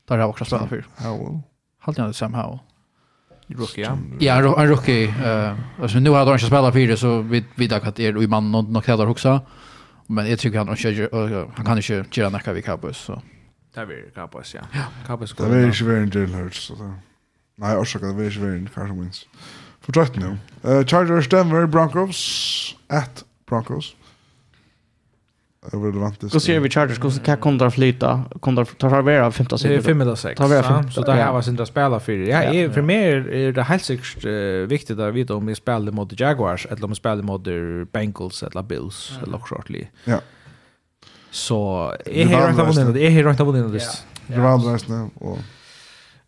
Där 0.08 0.18
har 0.18 0.28
också 0.28 0.46
spelat 0.46 0.70
för. 0.70 0.86
Howell. 0.96 1.40
Halt 1.80 1.98
jag 1.98 2.16
Sam 2.16 2.34
Howell. 2.34 2.60
Rookie, 3.48 3.84
ja. 3.84 3.98
Ja, 4.20 4.62
en 4.62 4.68
rookie. 4.68 5.08
Uh, 5.08 5.60
alltså, 5.82 6.00
nu 6.00 6.10
har 6.10 6.26
han 6.26 6.34
inte 6.34 6.46
spelat 6.46 6.74
fyra 6.74 6.98
så 6.98 7.22
vi 7.22 7.46
vet 7.56 7.72
att 7.72 7.96
det 7.96 8.06
är 8.06 8.24
i 8.24 8.28
man 8.28 8.52
något 8.52 8.86
heller 8.86 9.10
också. 9.10 9.42
Men 10.08 10.30
jag 10.30 10.40
tycker 10.40 10.58
han, 10.58 10.70
inte, 10.70 11.10
uh, 11.18 11.50
han 11.56 11.66
kan 11.66 11.78
inte 11.78 12.20
göra 12.20 12.30
näka 12.30 12.54
vid 12.54 12.66
Cowboys. 12.66 12.98
Så. 12.98 13.22
Det 13.74 13.82
är 13.82 14.12
Cowboys, 14.16 14.56
ja. 14.56 14.62
ja. 14.74 14.84
Cowboys 15.08 15.34
det 15.34 15.44
är 15.44 15.66
inte 15.66 15.84
värre 15.84 15.98
än 15.98 16.12
Jalen 16.14 16.34
Hurts. 16.34 16.68
Så 16.68 16.76
det. 16.76 16.94
Nej, 17.56 17.78
orsaka, 17.78 18.06
det 18.06 18.24
är 18.24 18.28
inte 18.28 18.40
värre 18.40 18.56
än 18.56 18.70
Carson 18.76 19.00
Wentz. 19.00 19.28
Fortsätt 19.82 20.16
nu. 20.16 20.38
Uh, 20.66 20.86
Chargers, 20.86 21.30
Denver, 21.30 21.66
Broncos, 21.66 22.76
at 22.88 23.24
Broncos 23.50 23.96
relevant. 25.72 26.24
Hur 26.34 26.40
ser 26.40 26.60
vi 26.60 26.70
charters 26.70 27.00
Hur 27.00 27.20
kan 27.24 27.38
kontra 27.38 27.72
flyta? 27.72 28.24
kontra 28.42 28.66
där 28.66 28.78
tar 28.78 28.90
har 28.90 29.02
vara 29.02 29.32
15 29.32 29.60
sekunder. 29.60 29.82
5 29.82 29.98
minuter 29.98 30.16
6. 30.16 30.38
Tar 30.38 30.48
vara 30.48 30.64
5. 30.64 30.92
Så 30.92 31.02
där 31.02 31.26
har 31.26 31.38
vi 31.38 31.44
sin 31.44 31.66
spela 31.66 32.00
för. 32.00 32.14
Ja, 32.14 32.74
för 32.74 32.82
mig 32.82 33.04
är 33.10 33.52
det 33.52 33.64
helt 33.64 33.84
säkert 33.84 34.26
viktigt 34.72 35.00
att 35.00 35.14
veta 35.14 35.36
om 35.36 35.46
vi 35.46 35.56
spelar 35.56 35.92
mot 35.92 36.20
Jaguars 36.20 36.66
eller 36.70 36.84
om 36.84 36.90
vi 36.90 36.96
spelar 36.96 37.24
mot 37.24 37.48
Bengals 37.92 38.44
eller 38.44 38.64
Bills 38.64 39.12
eller 39.24 39.38
shortly. 39.38 39.86
Ja. 40.04 40.20
Så 41.32 41.94
är 42.06 42.26
här 42.26 42.50
inte 42.50 42.64
vunnit. 42.64 43.02
Är 43.02 43.10
här 43.10 43.30
inte 43.30 43.44
vunnit. 43.44 44.04
Det 44.28 44.40
var 44.40 44.72
nästan 44.72 45.12
och 45.16 45.38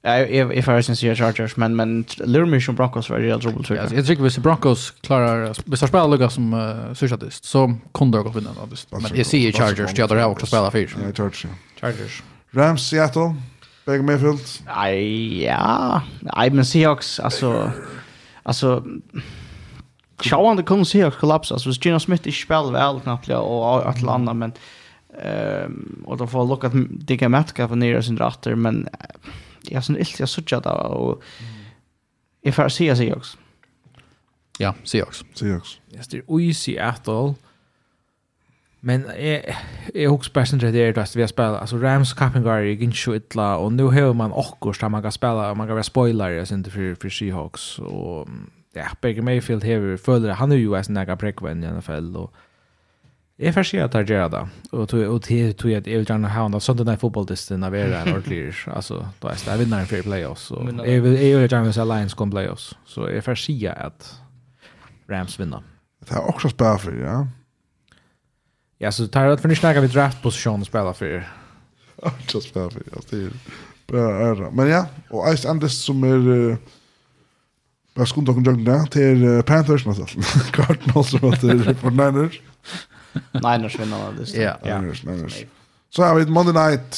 Jag 0.01 0.31
är 0.31 0.61
för 0.61 0.81
sin 0.81 1.15
Chargers 1.15 1.57
men 1.57 1.75
men 1.75 2.05
Lurmish 2.17 2.69
och 2.69 2.75
Broncos 2.75 3.09
var 3.09 3.17
real 3.17 3.41
trouble 3.41 3.63
tror 3.63 3.77
jag. 3.77 3.93
Jag 3.93 4.05
tycker 4.05 4.23
vi 4.23 4.31
ser 4.31 4.41
Broncos 4.41 4.91
klarar 5.01 5.55
vi 5.65 5.77
ska 5.77 5.87
spela 5.87 6.07
lugga 6.07 6.29
som 6.29 6.53
uh, 6.53 6.93
så 7.29 7.75
kunde 7.93 8.17
jag 8.17 8.25
gå 8.25 8.31
vinna 8.31 8.49
då 8.53 8.97
Men 8.99 9.17
jag 9.17 9.25
ser 9.25 9.51
Chargers 9.51 9.93
de 9.93 10.01
andra 10.01 10.27
också 10.27 10.45
spela 10.45 10.71
fyra. 10.71 10.89
Ja, 10.95 11.13
Chargers. 11.13 11.45
Chargers. 11.81 12.23
Rams 12.51 12.89
Seattle. 12.89 13.35
Baker 13.85 14.01
Mayfield. 14.01 14.39
Nej, 14.65 15.43
ja. 15.43 16.01
Nej, 16.19 16.49
men 16.49 16.65
Seahawks 16.65 17.19
alltså 17.19 17.71
alltså 18.43 18.83
Sjåan 20.17 20.57
det 20.57 20.63
kommer 20.63 20.83
Seahawks 20.83 21.17
kollapsa. 21.17 21.53
Alltså 21.53 21.71
Gino 21.71 21.99
Smith 21.99 22.27
är 22.27 22.31
spel 22.31 22.71
väl 22.71 22.99
knappt 22.99 23.29
och 23.29 23.89
att 23.89 24.01
landa 24.01 24.33
men 24.33 24.51
ehm 25.23 26.03
och 26.05 26.17
då 26.17 26.27
får 26.27 26.47
lucka 26.47 26.67
att 26.67 26.73
det 26.89 27.17
Metcalf 27.17 27.29
mätka 27.29 27.67
för 27.67 27.75
sin 28.01 28.17
ratter 28.17 28.55
men 28.55 28.89
jag 29.63 29.75
har 29.75 29.81
sån 29.81 29.97
illt 29.97 30.19
jag 30.19 30.29
såg 30.29 30.45
det 30.45 30.69
och 30.69 31.23
jag 32.41 32.55
får 32.55 32.69
se 32.69 32.95
sig 32.95 33.13
också. 33.13 33.37
Ja, 34.59 34.75
Seahawks. 34.83 35.23
Seahawks. 35.33 35.79
Yes, 35.95 36.07
det 36.07 36.17
är 36.17 36.39
ju 36.39 36.53
Seattle. 36.53 37.35
Men 38.79 39.05
jag 39.19 39.55
jag 39.93 40.09
hooks 40.09 40.33
bäst 40.33 40.59
det 40.59 40.71
där 40.71 40.99
att 40.99 41.15
vi 41.15 41.21
har 41.21 41.27
spelat 41.27 41.61
alltså 41.61 41.77
Rams 41.77 42.13
Copenhagen 42.13 42.65
i 42.65 42.73
Ginshu 42.73 43.15
Itla 43.15 43.57
och 43.57 43.73
nu 43.73 43.83
har 43.83 44.13
man 44.13 44.31
också 44.31 44.71
där 44.81 44.89
man 44.89 45.01
kan 45.01 45.11
spela 45.11 45.53
man 45.53 45.67
kan 45.67 45.75
vara 45.75 45.83
spoiler 45.83 46.45
så 46.45 46.53
inte 46.53 46.71
för 46.71 46.95
för 46.95 47.09
Seahawks 47.09 47.79
och 47.79 48.27
ja, 48.73 48.85
Baker 49.01 49.21
Mayfield 49.21 49.63
här 49.63 49.97
följer 49.97 50.31
han 50.31 50.51
är 50.51 50.55
ju 50.55 50.75
en 50.75 50.83
nära 50.89 51.17
präkvän 51.17 51.63
i 51.63 51.67
NFL 51.67 52.17
och 52.17 52.33
Jeg 53.39 53.53
får 53.55 53.63
si 53.69 53.77
at 53.79 53.93
jeg 53.95 54.07
gjør 54.09 54.31
det, 54.33 54.39
og 54.75 54.89
til 54.91 55.53
tog 55.55 55.69
jeg 55.71 55.79
at 55.79 55.85
jeg 55.87 56.01
vil 56.01 56.07
gjerne 56.09 56.27
ha 56.33 56.41
en 56.43 56.57
sånn 56.59 56.81
denne 56.81 56.97
fotballdisten 56.99 57.63
av 57.63 57.75
er 57.77 57.93
en 58.01 58.09
ordentlig, 58.11 58.49
altså, 58.67 58.97
da 59.23 59.31
er 59.31 59.45
jeg 59.45 59.61
vinner 59.61 59.79
en 59.79 59.87
fyrir 59.87 60.03
playoffs, 60.03 60.49
og 60.51 60.67
jeg 60.83 61.03
vil 61.05 61.15
gjerne 61.45 61.69
hvis 61.69 61.79
Lions 61.79 62.17
kommer 62.19 62.35
playoffs, 62.35 62.73
så 62.83 63.07
jeg 63.07 63.23
får 63.23 63.39
si 63.39 63.55
at 63.71 64.09
Rams 65.09 65.39
vinner. 65.39 65.63
Det 66.03 66.17
er 66.19 66.27
også 66.27 66.51
spela 66.51 66.75
for, 66.83 66.99
ja? 66.99 67.21
Ja, 68.83 68.91
så 68.91 69.07
tar 69.07 69.29
jeg 69.29 69.37
at 69.37 69.45
for 69.45 69.51
nytt 69.51 69.63
snakker 69.63 69.87
vi 69.87 69.93
draftposisjonen 69.95 70.67
spela 70.67 70.91
for. 70.95 71.23
Også 72.11 72.43
spela 72.43 72.67
for, 72.75 72.91
ja, 72.91 73.05
det 73.07 73.23
er 73.29 73.39
bra 73.87 74.05
æra. 74.27 74.51
Men 74.51 74.67
ja, 74.67 74.83
og 75.11 75.31
eist 75.31 75.47
endest 75.47 75.87
som 75.87 76.03
er... 76.03 76.59
Bare 77.97 78.05
skundokon 78.05 78.45
jøgnene 78.45 78.85
til 78.93 79.23
Panthers, 79.47 79.87
Cardinals 80.55 81.15
og 81.17 81.39
til 81.41 81.63
49ers. 81.71 82.37
Niners 83.31 83.79
vinner 83.79 84.07
av 84.07 84.15
det. 84.15 84.37
Ja, 84.37 84.55
Niners, 84.63 85.03
Niners. 85.03 85.43
Så 85.89 86.03
har 86.03 86.15
vi 86.15 86.25
Monday 86.25 86.69
Night. 86.69 86.97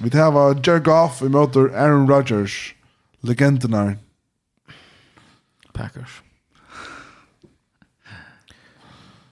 Vi 0.00 0.18
har 0.18 0.54
Jared 0.66 0.84
Goff, 0.84 1.22
i 1.22 1.28
møter 1.28 1.70
Aaron 1.74 2.10
Rodgers, 2.10 2.74
legenderna. 3.20 3.96
Packers. 5.72 6.22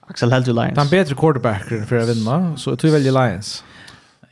Axel 0.09 0.31
Heldu 0.31 0.53
Lions. 0.53 0.75
Det 0.75 0.81
är 0.81 0.83
en 0.83 0.89
bättre 0.89 1.15
quarterbacker 1.15 1.85
för 1.85 1.97
att 1.97 2.09
vinna, 2.09 2.57
så 2.57 2.69
jag 2.69 2.79
tror 2.79 2.91
veldig 2.91 3.13
väljer 3.13 3.29
Lions. 3.29 3.63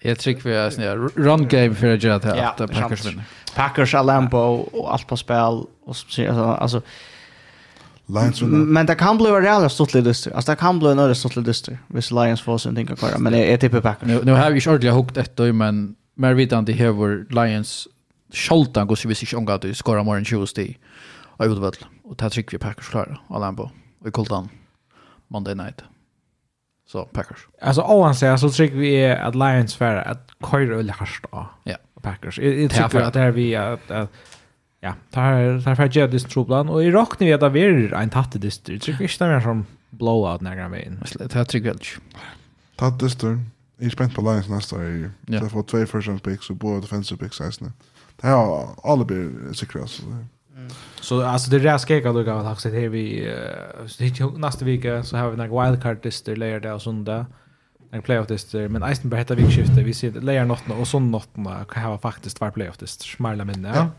Jag 0.02 0.19
tycker 0.19 0.49
vi 0.49 0.56
är 0.56 0.69
snälla. 0.69 0.95
Run 1.15 1.48
game 1.48 1.76
för 1.76 1.94
att 1.94 2.03
göra 2.03 2.19
det 2.19 2.27
här, 2.27 2.64
att 2.64 2.72
Packers 2.72 3.06
vinner. 3.06 3.23
Packers, 3.56 3.95
Alambo 3.95 4.38
och 4.38 4.94
allt 4.94 5.07
på 5.07 5.18
spel. 5.18 5.64
Och, 5.86 5.95
alltså, 6.61 6.82
Lions 8.07 8.41
vinner. 8.41 8.57
Men 8.57 8.86
det 8.86 8.95
kan 8.95 9.18
bli 9.18 9.27
en 9.27 9.41
rejäl 9.41 9.69
stortlig 9.69 10.03
dyster. 10.03 10.32
Alltså 10.32 10.52
det 10.52 10.56
kan 10.56 10.80
bli 10.80 10.91
en 10.91 10.99
öre 10.99 11.15
stortlig 11.15 11.45
dyster. 11.45 11.77
Hvis 11.88 12.11
Lions 12.11 12.41
får 12.41 12.57
sin 12.57 12.76
ting 12.76 12.88
tänka 12.88 13.07
kvar. 13.07 13.19
Men 13.19 13.34
jag 13.34 13.60
tippar 13.60 13.82
Packers. 13.82 14.07
Nu, 14.07 14.22
nu 14.23 14.32
har 14.32 14.52
vi 14.52 14.56
inte 14.56 14.69
ordentligt 14.69 14.94
hukt 14.94 15.18
ett 15.18 15.56
men 15.56 15.95
mer 16.15 16.34
vidande 16.34 16.73
det 16.73 16.84
har 16.84 17.45
Lions 17.45 17.88
Scholtan 18.34 18.88
går 18.88 18.95
så 18.95 19.07
vi 19.07 19.15
sig 19.15 19.38
omgått 19.38 19.65
att 19.65 19.77
skora 19.77 20.03
morgon 20.03 20.26
20 20.26 20.48
sti. 20.48 20.77
Och 21.38 21.45
utväl. 21.45 21.72
Och 22.03 22.15
där 22.15 22.30
tycker 22.30 22.52
vi 22.52 22.57
Packers 22.57 22.90
klara. 22.90 23.18
Alla 23.30 23.53
på. 23.53 23.72
Och 24.02 24.07
i 24.07 24.11
Colton. 24.11 24.49
Monday 25.27 25.56
night. 25.56 25.82
Så 26.88 27.03
Packers. 27.03 27.48
Alltså 27.61 27.82
oavsett 27.82 28.40
så 28.40 28.49
tycker 28.49 28.76
vi 28.76 29.11
att 29.11 29.36
Lions 29.36 29.76
färre 29.76 30.02
att 30.02 30.32
köra 30.52 30.77
och 30.77 30.86
harsta. 30.86 31.48
Ja. 31.64 31.77
Packers. 32.02 32.40
Jag 32.40 32.72
tycker 32.72 33.02
att 33.02 33.14
det 33.14 33.19
är 33.19 33.32
vi 33.32 33.56
att 33.56 33.91
ja, 34.86 34.94
tar 35.12 35.62
tar 35.62 35.76
för 35.76 35.90
jag 35.99 36.12
dist 36.12 36.30
trublan 36.30 36.70
och 36.70 36.84
i 36.84 36.91
rockni 36.91 37.32
vet 37.32 37.41
jag 37.41 37.49
ver 37.49 37.94
en 37.94 38.10
tatte 38.10 38.40
dist. 38.40 38.70
Jag 38.70 38.82
tycker 38.82 39.03
inte 39.03 39.28
mer 39.28 39.40
som 39.40 39.66
blowout 39.90 40.41
när 40.41 40.57
jag 40.57 40.70
vet. 40.70 41.20
Det 41.20 41.34
här 41.34 41.45
tycker 41.45 41.68
jag. 41.68 41.80
Tatte 42.76 43.06
dist. 43.06 43.24
Jag 43.24 43.40
är 43.80 43.90
spänd 43.90 44.16
på 44.16 44.22
Lions 44.22 44.49
nästa 44.49 44.76
år. 44.76 45.12
Så 45.28 45.34
jag 45.34 45.52
får 45.52 45.64
två 45.64 45.86
first 45.86 46.07
round 46.07 46.24
picks 46.24 46.49
och 46.49 46.56
båda 46.56 46.82
defensive 46.82 47.24
picks 47.24 47.40
nästa. 47.40 47.66
Det 48.22 48.28
här 48.28 48.68
alla 48.84 49.06
blir 49.06 49.53
säkert 49.53 49.90
så. 49.90 50.03
Så 51.02 51.24
alltså 51.24 51.52
det 51.52 51.60
där 51.60 51.78
skekar 51.78 52.14
du 52.14 52.26
kan 52.26 52.45
ha 52.45 52.56
sett 52.56 52.74
här 52.74 52.90
vi 52.90 53.36
nästa 54.38 54.66
vecka 54.66 55.03
så 55.03 55.18
har 55.18 55.30
vi 55.30 55.38
några 55.38 55.64
wildcard 55.64 56.02
dist 56.02 56.28
layer 56.28 56.60
där 56.60 56.74
och 56.74 56.82
söndag 56.82 57.26
en 57.91 58.02
playoff 58.02 58.30
list 58.30 58.53
men 58.53 58.84
Eisenberg 58.84 59.20
heter 59.20 59.36
vikskifte 59.36 59.84
vi 59.84 59.94
ser 59.94 60.12
layer 60.12 60.45
notten 60.45 60.72
och 60.72 60.88
sån 60.88 61.12
notten 61.12 61.48
kan 61.70 61.84
ha 61.84 61.98
faktiskt 61.98 62.41
var 62.41 62.52
playoff 62.52 62.82
list 62.82 63.02
smärla 63.02 63.45
minne 63.45 63.72
ja 63.76 63.90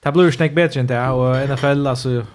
Det 0.00 0.12
blir 0.12 0.30
snäck 0.30 0.54
bättre 0.54 0.80
inte 0.80 1.08
och 1.08 1.48
NFL 1.48 1.86
alltså 1.86 2.26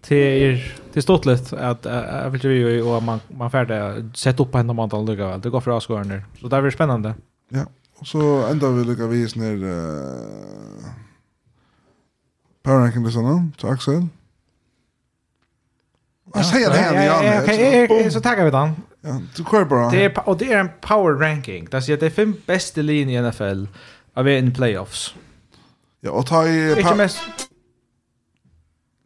till 0.00 0.16
er 0.16 0.76
till 0.92 1.02
stortlet 1.02 1.52
att 1.52 1.84
jag 1.84 2.30
vill 2.30 2.44
ju 2.44 2.82
och 2.82 3.02
man 3.02 3.20
man 3.28 3.50
färdig 3.50 4.16
sätta 4.16 4.42
upp 4.42 4.54
en 4.54 4.78
antal 4.78 5.06
lucka 5.06 5.26
väl. 5.26 5.40
Det 5.40 5.50
går 5.50 5.60
för 5.60 5.70
avskåren 5.70 6.22
Så 6.40 6.48
det 6.48 6.62
blir 6.62 6.70
spännande. 6.70 7.14
Ja. 7.48 7.66
Och 7.98 8.06
så 8.06 8.46
ända 8.46 8.70
vi 8.70 8.84
lucka 8.84 9.06
vis 9.06 9.36
ner 9.36 9.64
eh 9.64 10.90
Power 12.62 12.78
ranking 12.78 13.04
det 13.04 13.10
såna 13.10 13.50
till 13.58 13.68
Axel. 13.68 14.06
Vad 16.24 16.46
säger 16.46 16.70
det 16.70 16.76
här 16.76 17.92
igen. 17.92 18.10
Så 18.10 18.20
tackar 18.20 18.44
vi 18.44 18.50
då. 18.50 18.70
Ja, 19.00 19.20
du 19.36 19.44
kör 19.50 19.64
bara. 19.64 19.90
Det 19.90 20.04
är 20.04 20.28
och 20.28 20.38
det 20.38 20.52
är 20.52 20.58
en 20.58 20.70
power 20.80 21.14
ranking. 21.14 21.68
Det 21.70 21.88
är 21.88 21.96
det 21.96 22.10
fem 22.10 22.34
bästa 22.46 22.80
linjer 22.80 23.22
i 23.22 23.30
NFL 23.30 23.66
av 24.14 24.28
en 24.28 24.54
playoffs. 24.54 25.14
Ja, 26.04 26.12
og 26.12 26.26
ta 26.28 26.44
i... 26.48 26.56
Ikke 26.76 26.96
mest... 26.98 27.46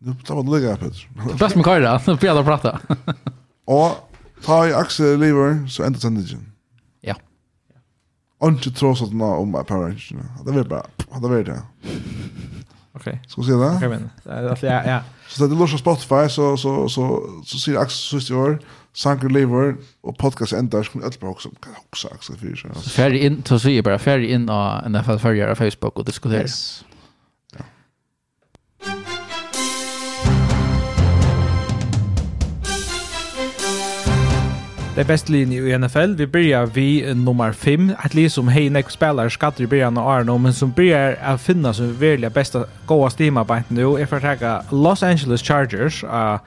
Nu 0.01 0.15
tar 0.25 0.39
man 0.39 0.49
lugga, 0.49 0.77
Peter. 0.81 1.03
Det 1.27 1.37
best 1.39 1.59
med 1.59 1.65
Kajra, 1.67 1.99
nu 2.07 2.15
blir 2.17 2.31
jeg 2.31 2.41
å 2.41 2.45
prate. 2.47 2.73
Og 3.69 3.99
ta 4.45 4.63
i 4.69 4.73
Axel 4.73 5.19
Lever, 5.21 5.59
så 5.69 5.85
enda 5.85 6.01
sendingen. 6.01 6.47
Ja. 7.05 7.19
Og 8.41 8.57
ikke 8.57 8.73
tross 8.79 9.05
at 9.05 9.13
nå 9.13 9.29
om 9.43 9.53
Power 9.59 9.91
Rangers. 9.91 10.09
Det 10.47 10.55
blir 10.55 10.65
bare, 10.71 10.89
det 10.97 11.29
blir 11.29 11.45
det. 11.51 11.59
Okej. 12.97 13.21
Ska 13.29 13.43
vi 13.43 13.47
se 13.51 13.59
det? 13.61 13.73
Okej, 13.77 13.93
men. 13.93 14.09
Ja, 14.25 14.81
ja. 14.89 15.01
Så 15.29 15.47
det 15.47 15.55
låter 15.55 15.77
Spotify, 15.77 16.25
så, 16.29 16.57
så, 16.57 16.89
så, 16.89 16.89
så, 16.89 17.59
så, 17.59 17.59
så, 17.59 17.85
så, 17.85 18.21
så, 18.21 18.21
så, 18.21 18.80
Sanker 18.93 19.29
lever 19.29 19.77
och 20.01 20.19
podcast 20.19 20.53
ändar 20.53 20.83
som 20.83 21.03
öll 21.03 21.13
bara 21.21 21.31
också 21.31 21.51
kan 21.61 21.73
också 21.89 22.09
axla 22.09 22.37
för 22.37 22.57
sig. 22.57 22.71
Färg 22.93 23.19
in 23.19 23.43
så 23.45 23.59
säger 23.59 23.83
bara 23.83 23.99
färg 23.99 24.31
in 24.31 24.47
på 24.47 24.81
NFL 24.89 25.17
följare 25.17 25.55
Facebook 25.55 25.99
och 25.99 26.05
diskutera. 26.05 26.41
Yes. 26.41 26.85
Ja. 27.57 27.65
Det 34.97 35.05
bästa 35.05 35.33
linje 35.33 35.63
i 35.63 35.79
NFL, 35.79 36.15
vi 36.15 36.27
börjar 36.27 36.67
vi 36.67 37.15
nummer 37.15 37.53
5. 37.53 37.93
Ett 38.05 38.15
liv 38.15 38.29
som 38.29 38.49
hej 38.49 38.71
nek 38.71 38.91
spelar 38.91 39.29
skatter 39.29 39.65
i 39.65 39.67
början 39.67 39.99
av 39.99 40.09
Arno, 40.09 40.39
men 40.39 40.55
som 40.55 40.71
börjar 40.71 41.19
att 41.23 41.43
finna 41.43 41.75
som 41.75 41.97
verkliga 41.97 42.31
bästa 42.31 42.65
goa 42.87 43.11
stimarbeten 43.11 43.77
nu 43.77 43.83
är 43.83 44.07
för 44.07 44.45
att 44.45 44.73
Los 44.73 45.03
Angeles 45.03 45.43
Chargers, 45.43 46.05
uh, 46.05 46.39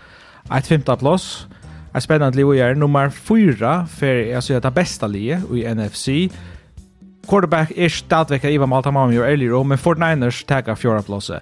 ett 0.58 0.68
femta 0.68 0.96
plås 0.96 1.48
är 1.94 2.00
spännande 2.00 2.38
liv 2.38 2.48
och 2.48 2.56
är 2.56 2.76
nummer 2.76 3.10
fyra 3.10 3.88
för 3.88 4.36
alltså 4.36 4.60
det 4.60 4.72
bästa 4.72 5.08
livet 5.08 5.52
i 5.52 5.76
NFC. 5.76 6.10
Quarterback 7.28 7.72
är 7.76 7.90
stadväcker 7.90 8.50
Ivan 8.50 8.70
Maltamami 8.70 9.20
och 9.20 9.28
Eliro, 9.28 9.64
men 9.64 9.78
49ers 9.78 10.46
taggar 10.46 10.76
fjärde 10.76 11.04
platsen. 11.04 11.40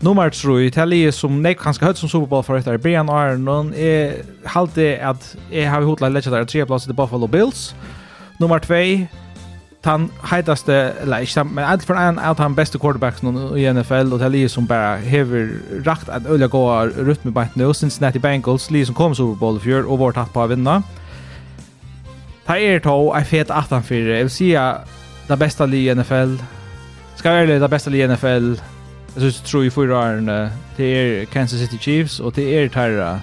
Nummer 0.00 0.30
3, 0.30 0.84
det 0.86 0.96
är 0.96 1.10
som 1.10 1.42
nej 1.42 1.56
kanske 1.60 1.84
högt 1.84 1.98
som 1.98 2.08
Super 2.08 2.26
Bowl 2.26 2.42
för 2.42 2.56
efter 2.56 2.78
Brian 2.78 3.08
Arnon 3.08 3.74
är 3.74 4.14
halte 4.44 4.80
det 4.80 5.00
att 5.00 5.36
är 5.50 5.68
har 5.68 5.80
vi 5.80 5.86
hotlat 5.86 6.12
lägga 6.12 6.30
där 6.30 6.44
tre 6.44 6.66
platser 6.66 6.88
till 6.88 6.96
Buffalo 6.96 7.26
Bills. 7.26 7.74
Nummer 8.38 8.58
2 8.58 9.06
han 9.84 10.10
heitaste, 10.30 10.92
eller 11.00 11.16
ikke, 11.16 11.44
men 11.44 11.64
alt 11.64 11.84
for 11.86 11.98
en 11.98 12.18
av 12.18 12.38
han 12.38 12.54
beste 12.54 12.78
quarterbacken 12.78 13.34
i 13.58 13.66
NFL, 13.72 14.12
og 14.12 14.20
det 14.20 14.26
er 14.26 14.34
lige 14.34 14.48
som 14.48 14.66
bare 14.66 14.98
hever 14.98 15.48
rakt 15.86 16.08
at 16.08 16.26
øyla 16.30 16.46
gå 16.46 16.62
rytme 17.06 17.32
bant 17.32 17.56
nå, 17.56 17.72
Cincinnati 17.72 18.18
Bengals, 18.18 18.70
lige 18.70 18.86
som 18.86 18.94
kom 18.94 19.14
Super 19.14 19.38
Bowl 19.38 19.56
i 19.56 19.64
fjør, 19.64 19.88
og 19.90 19.98
var 19.98 20.14
tatt 20.16 20.30
på 20.34 20.44
å 20.44 20.50
vinne. 20.52 20.82
Det 22.46 22.58
er 22.68 22.78
to, 22.78 23.14
jeg 23.14 23.26
fet 23.26 23.50
18-4, 23.50 23.94
jeg 23.94 24.28
vil 24.28 24.30
si 24.30 24.52
at 24.58 24.86
det 25.28 25.38
beste 25.38 25.66
li 25.66 25.88
i 25.88 25.94
NFL, 25.94 26.38
skal 27.16 27.42
være 27.42 27.60
det 27.60 27.70
beste 27.70 27.90
li 27.90 28.02
i 28.02 28.06
NFL, 28.06 28.54
jeg 29.14 29.20
synes, 29.20 29.40
tror 29.46 29.66
i 29.66 29.70
fyra 29.70 29.98
årene, 29.98 30.38
det 30.76 30.88
er 30.96 31.24
Kansas 31.32 31.60
City 31.60 31.82
Chiefs, 31.82 32.20
og 32.20 32.36
det 32.36 32.46
er 32.58 32.68
Tyrra, 32.68 33.18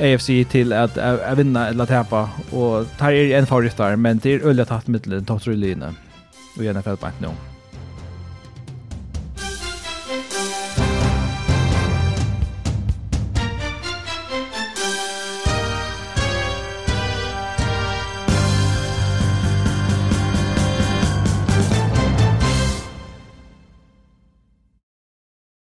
AFC 0.00 0.26
till 0.50 0.72
att 0.72 0.98
att 0.98 1.38
vinna 1.38 1.68
eller 1.68 1.86
tappa 1.86 2.30
och 2.50 2.86
tar 2.98 3.10
er 3.10 3.38
en 3.38 3.46
favorit 3.46 3.76
där 3.76 3.96
men 3.96 4.18
det 4.18 4.34
är 4.34 4.46
öliga 4.46 4.66
tatt 4.66 4.86
mittlen 4.86 5.24
topp 5.24 5.42
3 5.42 5.54
linje 5.54 5.94
och 6.56 6.64
gärna 6.64 6.82
fällbank 6.82 7.14
nu. 7.20 7.26
No. 7.26 7.49